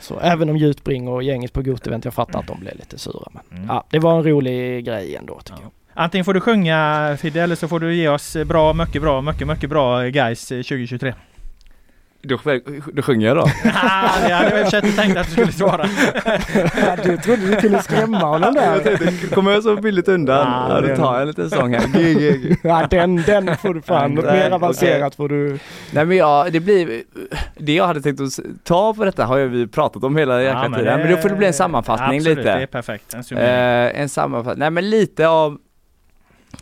Så, 0.02 0.20
även 0.20 0.50
om 0.50 0.58
Jutbring 0.58 1.08
och 1.08 1.24
gänget 1.24 1.37
gänget 1.38 1.54
på 1.54 1.62
Gotevent. 1.62 2.06
Jag 2.06 2.14
fattar 2.14 2.40
att 2.40 2.48
de 2.48 2.60
blev 2.60 2.76
lite 2.76 2.98
sura 2.98 3.28
men 3.32 3.44
Mm. 3.58 3.68
ja, 3.70 3.84
det 3.90 4.00
var 4.00 4.18
en 4.18 4.24
rolig 4.24 4.86
grej 4.86 5.16
ändå 5.16 5.40
tycker 5.44 5.62
jag. 5.62 5.72
Antingen 5.94 6.26
får 6.26 6.34
du 6.34 6.42
sjunga 6.42 7.18
Fidde 7.22 7.42
eller 7.42 7.56
så 7.56 7.68
får 7.68 7.80
du 7.80 7.96
ge 7.96 8.08
oss 8.10 8.38
bra, 8.46 8.74
mycket 8.74 9.02
bra, 9.02 9.22
mycket, 9.22 9.48
mycket 9.48 9.70
bra 9.70 10.04
guys 10.04 10.48
2023. 10.48 11.14
Då, 12.22 12.38
då 12.94 13.02
sjunger 13.02 13.28
jag 13.28 13.38
då. 13.38 13.46
Det 13.64 13.70
hade 14.34 14.60
jag 14.60 14.70
sig 14.70 14.80
inte 14.86 15.02
tänkt 15.02 15.18
att 15.18 15.26
du 15.26 15.32
skulle 15.32 15.52
svara. 15.52 15.84
du 17.04 17.18
trodde 17.18 17.48
du 17.48 17.56
kunde 17.56 17.82
skrämma 17.82 18.18
honom 18.20 18.56
Jag 18.56 18.84
tänkte, 18.84 19.28
kommer 19.36 19.52
jag 19.52 19.64
så 19.64 19.76
billigt 19.76 20.08
undan? 20.08 20.70
Ja, 20.70 20.82
då 20.82 20.96
tar 20.96 21.14
jag 21.14 21.22
en 21.22 21.28
liten 21.28 21.50
sång 21.50 21.74
här. 21.74 21.88
G, 21.88 22.14
G, 22.14 22.38
G. 22.38 22.56
Ja, 22.64 22.88
den, 22.90 23.16
den 23.22 23.58
får 23.58 23.74
du 23.74 23.82
fan. 23.82 24.12
Något 24.14 24.26
Nej, 24.26 24.34
mer 24.40 24.52
avancerat 24.52 25.16
får 25.16 25.30
du. 25.30 25.60
Nej 25.92 26.06
men 26.06 26.18
ja, 26.18 26.48
det 26.52 26.60
blir, 26.60 27.04
det 27.58 27.74
jag 27.74 27.88
hade 27.88 28.02
tänkt 28.02 28.22
att 28.22 28.40
ta 28.64 28.94
på 28.94 29.06
detta 29.06 29.26
har 29.26 29.38
ju 29.38 29.48
vi 29.48 29.68
pratat 29.68 30.04
om 30.04 30.18
hela 30.18 30.42
jäkla 30.42 30.64
Ja, 30.64 30.70
men 30.70 30.80
tiden. 30.80 30.98
det- 31.00 31.06
Men 31.06 31.16
då 31.16 31.22
får 31.22 31.30
det 31.30 31.36
bli 31.36 31.48
en 31.48 31.54
sammanfattning 31.54 32.18
Absolut, 32.20 32.38
lite. 32.38 32.56
det 32.56 32.62
är 32.64 32.68
perfekt. 32.68 33.14
En. 33.32 33.38
Eh, 33.38 34.02
en 34.02 34.10
sammanfattning, 34.10 34.60
nej 34.60 34.70
men 34.72 34.90
lite 34.90 35.28
av 35.28 35.58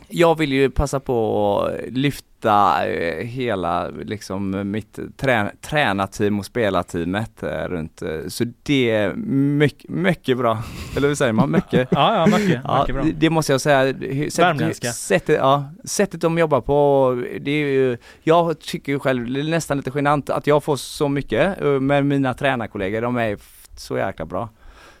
Jag 0.08 0.38
vill 0.38 0.52
ju 0.52 0.70
passa 0.70 1.00
på 1.00 1.60
att 1.62 1.92
lyfta 1.92 2.86
eh, 2.86 3.26
hela 3.26 3.88
liksom 3.88 4.70
mitt 4.70 4.98
trä, 5.16 5.52
tränarteam 5.60 6.38
och 6.38 6.44
spelarteamet 6.46 7.42
eh, 7.42 7.48
runt 7.48 8.02
eh, 8.02 8.08
så 8.28 8.44
det 8.62 8.90
är 8.90 9.14
mycket, 9.14 9.90
mycket 9.90 10.38
bra. 10.38 10.58
Eller 10.96 11.08
hur 11.08 11.14
säger 11.14 11.32
man? 11.32 11.50
Mycket? 11.50 11.88
Ja, 11.92 12.14
ja, 12.30 12.38
mycket, 12.38 12.60
Ja, 12.64 12.78
mycket 12.80 12.94
bra. 12.94 13.04
det- 13.16 13.30
måste 13.30 13.52
jag 13.52 13.60
säga. 13.60 13.92
Sättet, 13.92 14.38
Värmländska. 14.38 14.92
sättet, 14.92 15.36
ja, 15.38 15.64
sättet 15.84 16.20
de 16.20 16.38
jobbar 16.38 16.60
på, 16.60 17.10
det 17.40 17.50
är 17.50 17.66
ju, 17.66 17.96
jag 18.22 18.60
tycker 18.60 18.98
själv, 18.98 19.32
det 19.32 19.40
är 19.40 19.44
nästan 19.44 19.76
lite 19.76 19.90
genant 19.94 20.30
att 20.30 20.46
jag 20.46 20.64
får 20.64 20.76
så 20.76 21.08
mycket, 21.08 21.56
men 21.80 22.08
mina 22.08 22.34
tränarkollegor 22.34 23.00
de 23.02 23.16
är 23.16 23.38
så 23.76 23.98
jäkla 23.98 24.24
bra. 24.26 24.48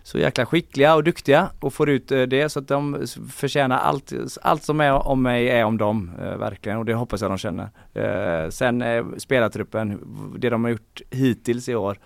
Så 0.06 0.18
jäkla 0.18 0.46
skickliga 0.46 0.94
och 0.94 1.04
duktiga 1.04 1.48
och 1.60 1.72
får 1.74 1.88
ut 1.90 2.12
eh, 2.12 2.22
det 2.22 2.48
så 2.48 2.58
att 2.58 2.68
de 2.68 3.06
förtjänar 3.32 3.78
allt, 3.78 4.12
allt 4.42 4.62
som 4.62 4.80
är 4.80 5.08
om 5.08 5.22
mig 5.22 5.48
är 5.50 5.64
om 5.64 5.78
dem, 5.78 6.10
eh, 6.22 6.36
verkligen 6.36 6.78
och 6.78 6.84
det 6.84 6.94
hoppas 6.94 7.20
jag 7.22 7.30
de 7.30 7.38
känner. 7.38 7.68
Eh, 7.94 8.50
sen 8.50 8.84
spelartruppen, 9.18 10.00
det 10.38 10.50
de 10.50 10.64
har 10.64 10.70
gjort 10.70 11.00
hittills 11.10 11.68
i 11.68 11.74
år, 11.74 11.98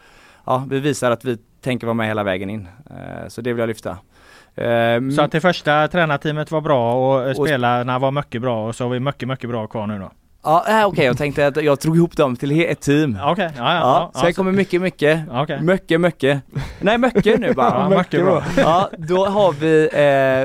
ja 0.47 0.65
vi 0.71 0.81
visar 0.81 1.11
att 1.11 1.25
vi 1.25 1.39
tänker 1.61 1.87
vara 1.87 1.95
med 1.95 2.07
hela 2.07 2.23
vägen 2.23 2.51
in. 2.51 2.69
Så 3.29 3.41
det 3.41 3.53
vill 3.53 3.61
jag 3.61 3.67
lyfta. 3.67 3.91
Eh, 4.55 5.11
Så 5.17 5.23
att 5.23 5.33
det 5.33 5.41
första 5.41 5.89
tränarteamet 5.89 6.51
var 6.51 6.61
bra 6.61 6.95
och, 6.95 7.29
Och- 7.31 7.47
spelarna 7.47 7.99
var 7.99 8.11
mycket 8.11 8.43
bra 8.43 8.67
och 8.69 8.77
så 8.77 8.85
har 8.85 8.91
vi 8.91 9.01
mycket, 9.01 9.29
mycket 9.29 9.51
bra 9.51 9.67
kvar 9.67 9.87
nu 9.87 9.99
då. 9.99 10.11
Ja, 10.43 10.81
äh, 10.81 10.87
okej 10.87 11.05
jag 11.05 11.19
tänkte 11.19 11.47
att 11.47 11.63
jag 11.63 11.79
drog 11.79 11.97
ihop 11.97 12.17
dem 12.17 12.37
till 12.37 12.61
ett 12.61 12.81
team. 12.81 13.19
Okej, 13.25 13.51
ja, 13.57 13.75
ja. 13.75 13.81
Ja, 13.81 14.11
ja, 14.15 14.21
så- 14.21 14.33
kommer 14.33 14.53
mycket, 14.53 14.81
mycket. 14.83 15.21
Okej. 15.31 15.63
Mycket, 15.63 16.01
mycket. 16.01 16.43
Nej, 16.81 16.99
mycket 16.99 17.41
nu 17.41 17.53
bara. 17.53 17.71
Ja, 17.91 17.99
mycket 17.99 18.25
bra. 18.25 18.43
Ja, 18.57 18.91
då 18.99 19.27
har 19.27 19.53
vi, 19.53 19.89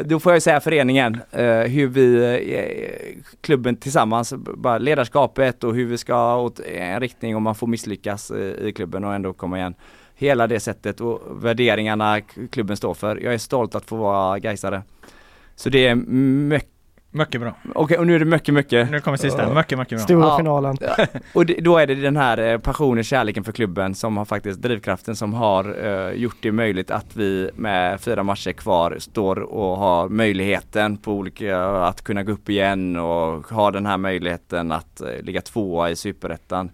eh, 0.04 0.08
då 0.10 0.20
får 0.20 0.34
jag 0.34 0.42
säga 0.42 0.60
föreningen, 0.60 1.22
eh, 1.32 1.46
hur 1.46 1.88
vi, 1.88 2.34
eh, 2.56 3.22
klubben 3.42 3.76
tillsammans, 3.76 4.34
bara 4.58 4.78
ledarskapet 4.78 5.64
och 5.64 5.76
hur 5.76 5.86
vi 5.86 5.98
ska 5.98 6.36
åt 6.38 6.60
en 6.60 7.00
riktning 7.00 7.36
om 7.36 7.44
man 7.44 7.56
får 7.56 7.68
misslyckas 7.68 8.32
i, 8.32 8.56
i 8.68 8.72
klubben 8.74 9.04
och 9.04 9.14
ändå 9.14 9.34
komma 9.34 9.58
igen. 9.58 9.74
Hela 10.16 10.48
det 10.48 10.60
sättet 10.60 11.02
och 11.02 11.22
värderingarna 11.44 12.22
klubben 12.52 12.78
står 12.78 12.94
för. 12.94 13.16
Jag 13.24 13.34
är 13.34 13.38
stolt 13.38 13.76
att 13.76 13.86
få 13.86 13.96
vara 13.96 14.40
Gaisare. 14.40 14.82
Så 15.56 15.70
det 15.70 15.88
är 15.88 15.96
mycket, 15.96 16.70
Mycket 17.18 17.42
bra. 17.42 17.56
okej 17.76 17.98
och 17.98 18.08
nu 18.08 18.16
är 18.16 18.20
det 18.20 18.26
mycket, 18.26 18.54
mycket. 18.54 18.92
Nu 18.92 19.00
kommer 19.02 19.18
sista. 19.18 19.54
Mycket, 19.54 19.80
mycket 19.80 19.98
bra. 19.98 20.04
Stora 20.06 20.26
Ja. 20.28 20.38
finalen. 20.38 20.78
Och 21.34 21.46
det, 21.46 21.54
då 21.62 21.78
är 21.78 21.88
det 21.88 21.96
den 21.96 22.18
här 22.18 22.38
eh, 22.38 22.58
passionen, 22.58 23.04
kärleken 23.04 23.44
för 23.44 23.52
klubben 23.52 23.96
som 23.96 24.18
har 24.18 24.26
faktiskt 24.26 24.62
drivkraften 24.62 25.16
som 25.16 25.34
har 25.34 25.86
eh, 25.86 26.12
gjort 26.14 26.38
det 26.42 26.52
möjligt 26.52 26.92
att 26.92 27.16
vi 27.16 27.50
med 27.56 28.02
fyra 28.02 28.24
matcher 28.24 28.52
kvar 28.52 28.96
står 29.00 29.40
och 29.40 29.78
har 29.78 30.10
möjligheten 30.10 30.98
på 30.98 31.14
olika, 31.14 31.66
att 31.66 32.02
kunna 32.04 32.24
gå 32.24 32.32
upp 32.32 32.50
igen 32.50 32.96
och 32.96 33.48
ha 33.50 33.72
den 33.72 33.86
här 33.86 33.98
möjligheten 33.98 34.72
att 34.72 35.02
eh, 35.02 35.08
ligga 35.22 35.42
tvåa 35.42 35.90
i 35.90 35.96
superettan. 35.96 36.72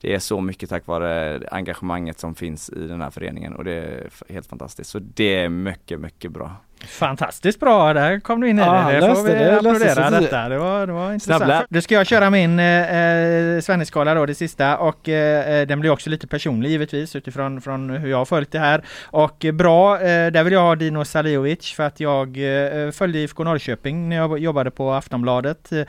Det 0.00 0.14
är 0.14 0.18
så 0.18 0.40
mycket 0.40 0.68
tack 0.70 0.86
vare 0.86 1.40
engagemanget 1.50 2.18
som 2.18 2.34
finns 2.34 2.70
i 2.70 2.86
den 2.88 3.00
här 3.00 3.10
föreningen 3.10 3.54
och 3.54 3.64
det 3.64 3.72
är 3.72 4.08
helt 4.32 4.46
fantastiskt. 4.46 4.90
Så 4.90 4.98
det 4.98 5.36
är 5.36 5.48
mycket, 5.48 6.00
mycket 6.00 6.32
bra. 6.32 6.50
Fantastiskt 6.86 7.60
bra, 7.60 7.92
där 7.92 8.20
kom 8.20 8.40
du 8.40 8.48
in 8.48 8.58
i 8.58 8.62
Ja, 8.62 8.88
det. 8.90 9.00
Det 9.00 9.14
får 9.14 9.22
vi 9.22 9.32
det, 9.32 9.56
applådera 9.56 10.10
sig. 10.10 10.20
detta. 10.20 10.48
Det 10.48 10.58
var, 10.58 10.86
det 10.86 10.92
var 10.92 11.12
intressant. 11.12 11.36
Snabbla. 11.36 11.66
Nu 11.70 11.80
ska 11.80 11.94
jag 11.94 12.06
köra 12.06 12.30
min 12.30 12.58
eh, 12.58 12.96
eh, 12.96 13.60
Svennisskala 13.60 14.14
då, 14.14 14.26
det 14.26 14.34
sista 14.34 14.76
och 14.78 15.08
eh, 15.08 15.60
eh, 15.60 15.66
den 15.66 15.80
blir 15.80 15.90
också 15.90 16.10
lite 16.10 16.26
personlig 16.26 16.70
givetvis 16.70 17.16
utifrån 17.16 17.60
från 17.60 17.90
hur 17.90 18.10
jag 18.10 18.18
har 18.18 18.24
följt 18.24 18.52
det 18.52 18.58
här. 18.58 18.82
Och 19.04 19.44
eh, 19.44 19.52
bra, 19.52 20.00
eh, 20.00 20.30
där 20.30 20.44
vill 20.44 20.52
jag 20.52 20.60
ha 20.60 20.74
Dino 20.74 21.04
Saliovic 21.04 21.72
för 21.72 21.82
att 21.82 22.00
jag 22.00 22.28
eh, 22.28 22.90
följde 22.90 23.18
IFK 23.18 23.44
Norrköping 23.44 24.08
när 24.08 24.16
jag 24.16 24.38
jobbade 24.38 24.70
på 24.70 24.92
Aftonbladet 24.92 25.72
eh, 25.72 25.84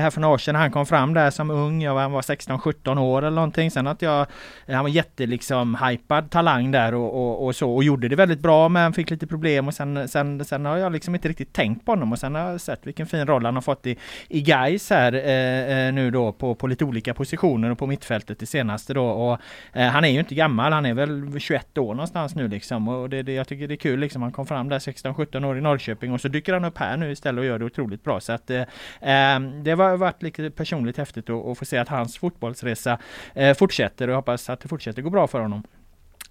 här 0.00 0.10
för 0.10 0.20
några 0.20 0.34
år 0.34 0.38
sedan. 0.38 0.54
Han 0.54 0.70
kom 0.70 0.86
fram 0.86 1.14
där 1.14 1.30
som 1.30 1.50
ung, 1.50 1.82
jag 1.82 1.94
var, 1.94 2.00
han 2.02 2.12
var 2.12 2.22
16-17 2.22 2.98
år 3.00 3.18
eller 3.22 3.34
någonting. 3.34 3.70
Sen 3.70 3.86
att 3.86 4.02
jag, 4.02 4.26
han 4.68 4.82
var 4.82 4.88
jätte 4.90 5.26
liksom 5.26 5.74
hypad 5.74 6.30
talang 6.30 6.70
där 6.70 6.94
och, 6.94 7.14
och, 7.14 7.46
och 7.46 7.56
så 7.56 7.74
och 7.74 7.84
gjorde 7.84 8.08
det 8.08 8.16
väldigt 8.16 8.40
bra 8.40 8.68
men 8.68 8.92
fick 8.92 9.10
lite 9.10 9.26
problem 9.26 9.68
och 9.68 9.74
sen, 9.74 10.08
sen, 10.08 10.27
sen 10.44 10.64
har 10.64 10.76
jag 10.76 10.92
liksom 10.92 11.14
inte 11.14 11.28
riktigt 11.28 11.52
tänkt 11.52 11.84
på 11.84 11.92
honom 11.92 12.12
och 12.12 12.18
sen 12.18 12.34
har 12.34 12.50
jag 12.50 12.60
sett 12.60 12.86
vilken 12.86 13.06
fin 13.06 13.26
roll 13.26 13.44
han 13.44 13.54
har 13.54 13.62
fått 13.62 13.86
i, 13.86 13.96
i 14.28 14.40
Gais 14.40 14.90
här 14.90 15.12
eh, 15.12 15.86
eh, 15.86 15.94
nu 15.94 16.10
då 16.10 16.32
på, 16.32 16.54
på 16.54 16.66
lite 16.66 16.84
olika 16.84 17.14
positioner 17.14 17.70
och 17.70 17.78
på 17.78 17.86
mittfältet 17.86 18.38
det 18.38 18.46
senaste 18.46 18.94
då. 18.94 19.06
Och 19.06 19.38
eh, 19.72 19.88
han 19.88 20.04
är 20.04 20.08
ju 20.08 20.18
inte 20.18 20.34
gammal, 20.34 20.72
han 20.72 20.86
är 20.86 20.94
väl 20.94 21.40
21 21.40 21.78
år 21.78 21.94
någonstans 21.94 22.34
nu 22.34 22.48
liksom. 22.48 22.88
Och 22.88 23.10
det, 23.10 23.22
det, 23.22 23.32
jag 23.32 23.48
tycker 23.48 23.68
det 23.68 23.74
är 23.74 23.76
kul 23.76 24.00
liksom, 24.00 24.22
han 24.22 24.32
kom 24.32 24.46
fram 24.46 24.68
där 24.68 24.78
16-17 24.78 25.44
år 25.44 25.58
i 25.58 25.60
Norrköping 25.60 26.12
och 26.12 26.20
så 26.20 26.28
dyker 26.28 26.52
han 26.52 26.64
upp 26.64 26.78
här 26.78 26.96
nu 26.96 27.12
istället 27.12 27.38
och 27.40 27.46
gör 27.46 27.58
det 27.58 27.64
otroligt 27.64 28.04
bra. 28.04 28.20
Så 28.20 28.32
att 28.32 28.50
eh, 28.50 28.60
eh, 29.00 29.40
det 29.40 29.70
har 29.70 29.96
varit 29.96 30.22
lite 30.22 30.50
personligt 30.50 30.96
häftigt 30.96 31.30
att, 31.30 31.46
att 31.46 31.58
få 31.58 31.64
se 31.64 31.76
att 31.76 31.88
hans 31.88 32.18
fotbollsresa 32.18 32.98
eh, 33.34 33.54
fortsätter 33.54 34.08
och 34.08 34.12
jag 34.12 34.16
hoppas 34.16 34.50
att 34.50 34.60
det 34.60 34.68
fortsätter 34.68 35.02
gå 35.02 35.10
bra 35.10 35.26
för 35.26 35.40
honom. 35.40 35.62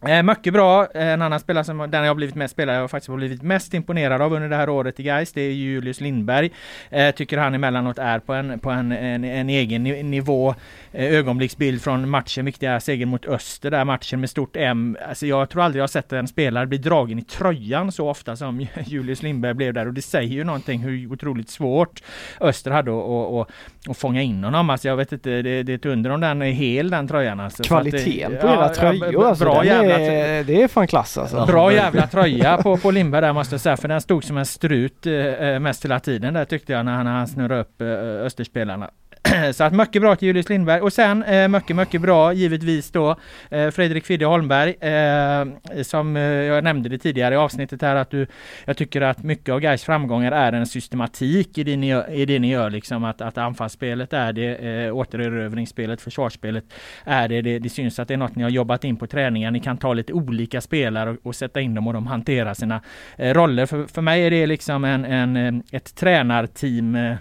Eh, 0.05 0.23
mycket 0.23 0.53
bra. 0.53 0.87
Eh, 0.93 1.07
En 1.07 1.21
annan 1.21 1.39
spelare 1.39 1.63
som 1.63 1.77
den 1.77 1.91
jag 2.03 2.09
har 2.09 2.15
blivit 2.15 2.35
mest 2.35 2.51
spelare 2.53 2.75
jag 2.77 2.91
faktiskt 2.91 3.09
har 3.09 3.15
blivit 3.17 3.41
mest 3.41 3.73
imponerad 3.73 4.21
av 4.21 4.33
under 4.33 4.49
det 4.49 4.55
här 4.55 4.69
året 4.69 4.99
i 4.99 5.03
Gais 5.03 5.33
det 5.33 5.41
är 5.41 5.51
Julius 5.51 6.01
Lindberg. 6.01 6.51
Eh, 6.89 7.11
tycker 7.15 7.37
han 7.37 7.55
emellanåt 7.55 7.97
är 7.97 8.19
på 8.19 8.33
en, 8.33 8.59
på 8.59 8.69
en, 8.71 8.91
en, 8.91 9.23
en 9.23 9.49
egen 9.49 9.83
ni- 9.83 10.03
nivå. 10.03 10.55
Eh, 10.91 11.13
ögonblicksbild 11.13 11.81
från 11.81 12.09
matchen, 12.09 12.45
viktiga 12.45 12.79
seger 12.79 13.05
mot 13.05 13.25
Öster 13.25 13.71
där 13.71 13.85
matchen 13.85 14.19
med 14.19 14.29
stort 14.29 14.55
M. 14.55 14.97
Alltså 15.09 15.25
jag 15.25 15.49
tror 15.49 15.63
aldrig 15.63 15.79
jag 15.79 15.83
har 15.83 15.87
sett 15.87 16.13
en 16.13 16.27
spelare 16.27 16.67
bli 16.67 16.77
dragen 16.77 17.19
i 17.19 17.23
tröjan 17.23 17.91
så 17.91 18.09
ofta 18.09 18.35
som 18.35 18.67
Julius 18.85 19.23
Lindberg 19.23 19.53
blev 19.53 19.73
där 19.73 19.87
och 19.87 19.93
det 19.93 20.01
säger 20.01 20.33
ju 20.33 20.43
någonting 20.43 20.79
hur 20.79 21.11
otroligt 21.11 21.49
svårt 21.49 22.03
Öster 22.41 22.71
hade 22.71 22.91
att, 22.91 23.03
att, 23.09 23.33
att, 23.33 23.89
att 23.89 23.97
fånga 23.97 24.21
in 24.21 24.43
honom. 24.43 24.69
Alltså 24.69 24.87
jag 24.87 24.95
vet 24.97 25.11
inte, 25.11 25.41
det, 25.41 25.63
det 25.63 25.71
är 25.71 25.75
ett 25.75 25.85
under 25.85 26.09
om 26.09 26.19
den 26.21 26.41
är 26.41 26.51
hel 26.51 26.89
den 26.89 27.07
tröjan 27.07 27.39
alltså. 27.39 27.63
Så 27.63 27.75
att 27.75 27.81
Kvaliteten 27.83 28.31
på 28.41 28.47
era 28.47 28.53
ja, 28.55 28.73
tröjor 28.73 29.27
alltså, 29.27 29.43
bra 29.45 29.65
är, 29.91 30.43
det 30.43 30.63
är 30.63 30.67
fan 30.67 30.87
klass 30.87 31.17
alltså. 31.17 31.45
Bra 31.45 31.73
jävla 31.73 32.07
tröja 32.07 32.57
på, 32.57 32.77
på 32.77 32.91
Lindberg 32.91 33.21
där 33.21 33.33
måste 33.33 33.53
jag 33.53 33.61
säga 33.61 33.77
för 33.77 33.87
den 33.87 34.01
stod 34.01 34.23
som 34.23 34.37
en 34.37 34.45
strut 34.45 35.05
eh, 35.05 35.13
eh, 35.13 35.59
mest 35.59 35.85
hela 35.85 35.99
tiden 35.99 36.33
där 36.33 36.45
tyckte 36.45 36.73
jag 36.73 36.85
när 36.85 36.95
han, 36.95 37.05
när 37.05 37.13
han 37.13 37.27
snurrade 37.27 37.61
upp 37.61 37.81
eh, 37.81 37.87
Österspelarna. 38.25 38.89
Så 39.53 39.63
att 39.63 39.73
mycket 39.73 40.01
bra 40.01 40.15
till 40.15 40.27
Julius 40.27 40.49
Lindberg 40.49 40.81
och 40.81 40.93
sen 40.93 41.23
eh, 41.23 41.47
mycket, 41.47 41.75
mycket 41.75 42.01
bra 42.01 42.33
givetvis 42.33 42.91
då 42.91 43.15
eh, 43.51 43.69
Fredrik 43.69 44.05
Fidde 44.05 44.25
Holmberg 44.25 44.69
eh, 44.79 45.81
som 45.83 46.17
eh, 46.17 46.21
jag 46.21 46.63
nämnde 46.63 46.89
det 46.89 46.97
tidigare 46.97 47.35
i 47.35 47.37
avsnittet 47.37 47.81
här 47.81 47.95
att 47.95 48.09
du 48.09 48.27
jag 48.65 48.77
tycker 48.77 49.01
att 49.01 49.23
mycket 49.23 49.53
av 49.53 49.59
Gais 49.59 49.83
framgångar 49.83 50.31
är 50.31 50.53
en 50.53 50.65
systematik 50.65 51.57
i 51.57 51.63
det 51.63 51.77
ni 51.77 51.87
gör, 51.87 52.11
i 52.11 52.25
det 52.25 52.39
ni 52.39 52.49
gör 52.49 52.69
liksom 52.69 53.03
att, 53.03 53.21
att 53.21 53.37
anfallsspelet 53.37 54.13
är 54.13 54.33
det, 54.33 54.55
eh, 54.55 54.95
återerövringsspelet, 54.95 56.01
försvarsspelet 56.01 56.63
är 57.03 57.27
det, 57.27 57.41
det. 57.41 57.59
Det 57.59 57.69
syns 57.69 57.99
att 57.99 58.07
det 58.07 58.13
är 58.13 58.17
något 58.17 58.35
ni 58.35 58.43
har 58.43 58.49
jobbat 58.49 58.83
in 58.83 58.97
på 58.97 59.07
träningen. 59.07 59.53
Ni 59.53 59.59
kan 59.59 59.77
ta 59.77 59.93
lite 59.93 60.13
olika 60.13 60.61
spelare 60.61 61.09
och, 61.09 61.17
och 61.23 61.35
sätta 61.35 61.61
in 61.61 61.75
dem 61.75 61.87
och 61.87 61.93
de 61.93 62.07
hanterar 62.07 62.53
sina 62.53 62.81
eh, 63.17 63.33
roller. 63.33 63.65
För, 63.65 63.85
för 63.85 64.01
mig 64.01 64.25
är 64.25 64.31
det 64.31 64.47
liksom 64.47 64.83
en, 64.83 65.05
en, 65.05 65.35
eh, 65.37 65.61
ett 65.71 65.95
tränarteam 65.95 66.95
eh, 66.95 67.15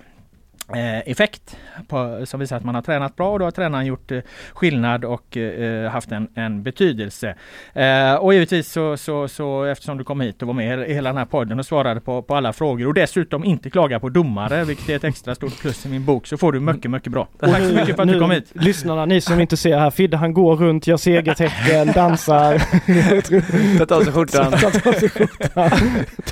effekt 1.04 1.56
på, 1.88 2.22
som 2.26 2.40
visar 2.40 2.56
att 2.56 2.64
man 2.64 2.74
har 2.74 2.82
tränat 2.82 3.16
bra 3.16 3.32
och 3.32 3.38
då 3.38 3.44
har 3.44 3.50
tränaren 3.50 3.86
gjort 3.86 4.12
eh, 4.12 4.20
skillnad 4.52 5.04
och 5.04 5.36
eh, 5.36 5.90
haft 5.90 6.12
en, 6.12 6.28
en 6.34 6.62
betydelse. 6.62 7.34
Eh, 7.74 8.14
och 8.14 8.34
givetvis 8.34 8.72
så, 8.72 8.96
så, 8.96 9.28
så 9.28 9.64
eftersom 9.64 9.98
du 9.98 10.04
kom 10.04 10.20
hit 10.20 10.42
och 10.42 10.48
var 10.48 10.54
med 10.54 10.90
i 10.90 10.94
hela 10.94 11.08
den 11.08 11.16
här 11.16 11.24
podden 11.24 11.58
och 11.58 11.66
svarade 11.66 12.00
på, 12.00 12.22
på 12.22 12.36
alla 12.36 12.52
frågor 12.52 12.86
och 12.86 12.94
dessutom 12.94 13.44
inte 13.44 13.70
klagar 13.70 13.98
på 13.98 14.08
domare, 14.08 14.64
vilket 14.64 14.88
är 14.88 14.96
ett 14.96 15.04
extra 15.04 15.34
stort 15.34 15.60
plus 15.60 15.86
i 15.86 15.88
min 15.88 16.04
bok, 16.04 16.26
så 16.26 16.36
får 16.36 16.52
du 16.52 16.60
mycket, 16.60 16.90
mycket 16.90 17.12
bra. 17.12 17.28
Tack 17.38 17.56
så 17.56 17.74
mycket 17.74 17.96
för 17.96 18.02
att 18.02 18.08
du 18.08 18.20
kom 18.20 18.30
hit. 18.30 18.50
Lyssnarna, 18.52 19.06
ni 19.06 19.20
som 19.20 19.40
inte 19.40 19.56
ser 19.56 19.78
här, 19.78 19.90
Fidde 19.90 20.16
han 20.16 20.34
går 20.34 20.56
runt, 20.56 20.86
gör 20.86 20.96
segertecken, 20.96 21.92
dansar. 21.92 22.58
Tar 23.86 23.96
av 23.96 24.04
sig 24.04 24.12
skjortan. 24.12 24.52
Tar 24.52 24.88
av 24.88 24.92
sig 24.92 25.08
skjortan. 25.08 25.70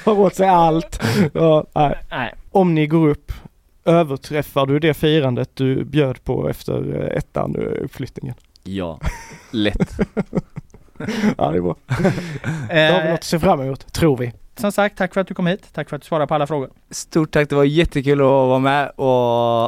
Tar 0.05 0.19
åt 0.19 0.35
sig 0.35 0.49
allt. 0.49 1.03
Ja, 1.33 1.65
nej. 1.75 1.95
Nej. 2.11 2.35
Om 2.51 2.75
ni 2.75 2.87
går 2.87 3.09
upp, 3.09 3.33
överträffar 3.85 4.67
du 4.67 4.79
det 4.79 4.95
firandet 4.95 5.51
du 5.57 5.85
bjöd 5.85 6.25
på 6.25 6.49
efter 6.49 7.03
eh, 7.03 7.17
ettan, 7.17 7.57
eh, 7.57 7.85
uppflyttningen? 7.85 8.35
Ja, 8.65 9.01
lätt. 9.51 9.99
ja, 11.39 11.51
det 11.51 11.57
är 11.57 11.61
bra. 11.61 11.77
Då 12.69 12.95
har 12.95 13.03
vi 13.03 13.11
något 13.11 13.19
att 13.19 13.25
se 13.25 13.39
fram 13.39 13.61
emot, 13.61 13.93
tror 13.93 14.17
vi. 14.17 14.33
Som 14.61 14.73
sagt, 14.73 14.99
tack 14.99 15.15
för 15.15 15.21
att 15.21 15.27
du 15.27 15.35
kom 15.35 15.47
hit. 15.47 15.69
Tack 15.73 15.89
för 15.89 15.97
att 15.97 16.03
du 16.03 16.07
svarade 16.07 16.27
på 16.27 16.35
alla 16.35 16.47
frågor. 16.47 16.71
Stort 16.91 17.31
tack, 17.31 17.49
det 17.49 17.57
var 17.57 17.65
jättekul 17.65 18.21
att 18.21 18.25
vara 18.25 18.59
med 18.59 18.89
och 18.89 19.07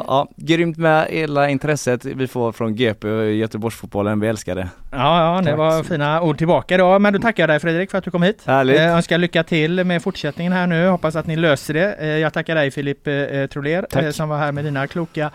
ja, 0.09 0.29
grymt 0.37 0.77
med 0.77 1.07
hela 1.11 1.49
intresset 1.49 2.05
vi 2.05 2.27
får 2.27 2.53
från 2.53 2.75
GP 2.75 3.09
och 3.09 3.33
Göteborgsfotbollen, 3.33 4.21
vi 4.21 4.29
älskar 4.29 4.55
det. 4.55 4.69
Ja, 4.91 5.35
ja, 5.35 5.41
det 5.41 5.51
Tack 5.51 5.59
var 5.59 5.83
fina 5.83 6.23
ord 6.23 6.39
tillbaka 6.39 6.75
idag. 6.75 7.01
Men 7.01 7.13
då 7.13 7.19
tackar 7.19 7.43
jag 7.43 7.51
dig 7.51 7.61
Fredrik 7.61 7.91
för 7.91 7.99
att 7.99 8.05
du 8.05 8.11
kom 8.11 8.23
hit. 8.23 8.43
Härligt. 8.47 8.79
Eh, 8.79 8.97
önskar 8.97 9.19
lycka 9.19 9.45
till 9.45 9.85
med 9.85 10.03
fortsättningen 10.03 10.53
här 10.53 10.67
nu. 10.67 10.89
Hoppas 10.89 11.17
att 11.17 11.27
ni 11.27 11.37
löser 11.37 11.75
det. 11.75 11.93
Eh, 11.93 12.07
jag 12.07 12.33
tackar 12.33 12.55
dig 12.55 12.71
Filip 12.71 13.07
eh, 13.07 13.47
Troler 13.47 13.87
Tack. 13.91 14.15
som 14.15 14.29
var 14.29 14.39
här 14.39 14.53
med 14.53 14.65
dina 14.65 14.87
kloka 14.87 15.31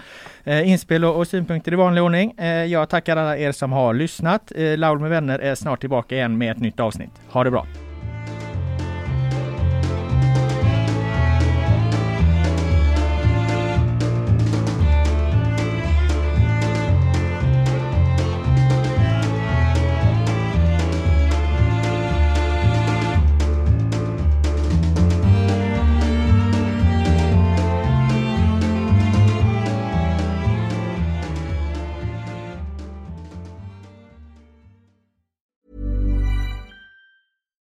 inspel 0.46 1.06
och, 1.06 1.28
synpunkter 1.28 1.74
i 1.74 1.76
vanlig 1.76 2.04
ordning. 2.04 2.34
Jag 2.68 2.90
tackar 2.90 3.18
alla 3.18 3.38
er 3.38 3.52
som 3.52 3.72
har 3.72 3.94
lyssnat. 3.94 4.52
Laul 4.56 5.00
med 5.00 5.10
vänner 5.10 5.40
är 5.40 5.56
snart 5.56 5.80
tillbaka 5.80 6.16
igen 6.16 6.38
med 6.38 6.52
ett 6.52 6.60
nytt 6.60 6.80
avsnitt. 6.80 7.12
Ha 7.30 7.44
det 7.44 7.52
bra! 7.52 7.91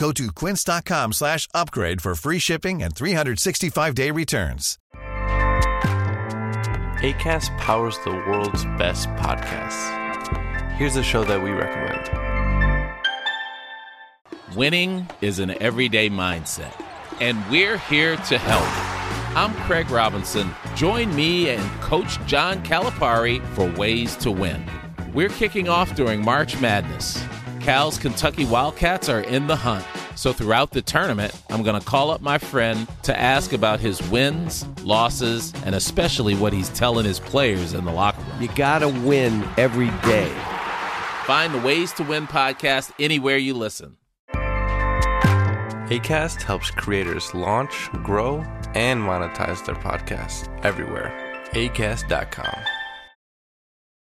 Go 0.00 0.10
to 0.12 0.32
quince.com 0.32 1.12
slash 1.12 1.46
upgrade 1.52 2.00
for 2.00 2.14
free 2.14 2.38
shipping 2.38 2.82
and 2.82 2.94
365-day 2.94 4.10
returns. 4.10 4.78
ACAST 7.02 7.56
powers 7.58 7.98
the 8.06 8.10
world's 8.10 8.64
best 8.78 9.08
podcasts. 9.10 9.96
Here's 10.76 10.96
a 10.96 11.02
show 11.02 11.22
that 11.24 11.42
we 11.42 11.50
recommend. 11.50 12.08
Winning 14.56 15.06
is 15.20 15.38
an 15.38 15.50
everyday 15.62 16.08
mindset, 16.08 16.82
and 17.20 17.38
we're 17.50 17.76
here 17.76 18.16
to 18.16 18.38
help. 18.38 19.36
I'm 19.36 19.52
Craig 19.66 19.90
Robinson. 19.90 20.50
Join 20.76 21.14
me 21.14 21.50
and 21.50 21.80
Coach 21.82 22.18
John 22.24 22.64
Calipari 22.64 23.46
for 23.48 23.70
Ways 23.78 24.16
to 24.16 24.30
Win. 24.30 24.64
We're 25.12 25.28
kicking 25.28 25.68
off 25.68 25.94
during 25.94 26.24
March 26.24 26.58
Madness. 26.58 27.22
Cal's 27.60 27.98
Kentucky 27.98 28.44
Wildcats 28.46 29.08
are 29.08 29.20
in 29.20 29.46
the 29.46 29.56
hunt. 29.56 29.84
So 30.16 30.32
throughout 30.32 30.70
the 30.70 30.82
tournament, 30.82 31.38
I'm 31.50 31.62
going 31.62 31.78
to 31.78 31.86
call 31.86 32.10
up 32.10 32.20
my 32.20 32.38
friend 32.38 32.88
to 33.04 33.18
ask 33.18 33.52
about 33.52 33.80
his 33.80 34.02
wins, 34.10 34.66
losses, 34.82 35.52
and 35.64 35.74
especially 35.74 36.34
what 36.34 36.52
he's 36.52 36.70
telling 36.70 37.04
his 37.04 37.20
players 37.20 37.74
in 37.74 37.84
the 37.84 37.92
locker 37.92 38.22
room. 38.22 38.42
You 38.42 38.48
gotta 38.54 38.88
win 38.88 39.46
every 39.56 39.90
day. 40.08 40.32
Find 41.26 41.54
the 41.54 41.60
Ways 41.60 41.92
to 41.92 42.02
Win 42.02 42.26
podcast 42.26 42.92
anywhere 42.98 43.36
you 43.36 43.54
listen. 43.54 43.96
ACAST 45.90 46.42
helps 46.42 46.70
creators 46.70 47.34
launch, 47.34 47.90
grow, 48.04 48.38
and 48.74 49.00
monetize 49.00 49.64
their 49.66 49.74
podcasts 49.74 50.48
everywhere. 50.64 51.12
ACAST.com. 51.52 52.79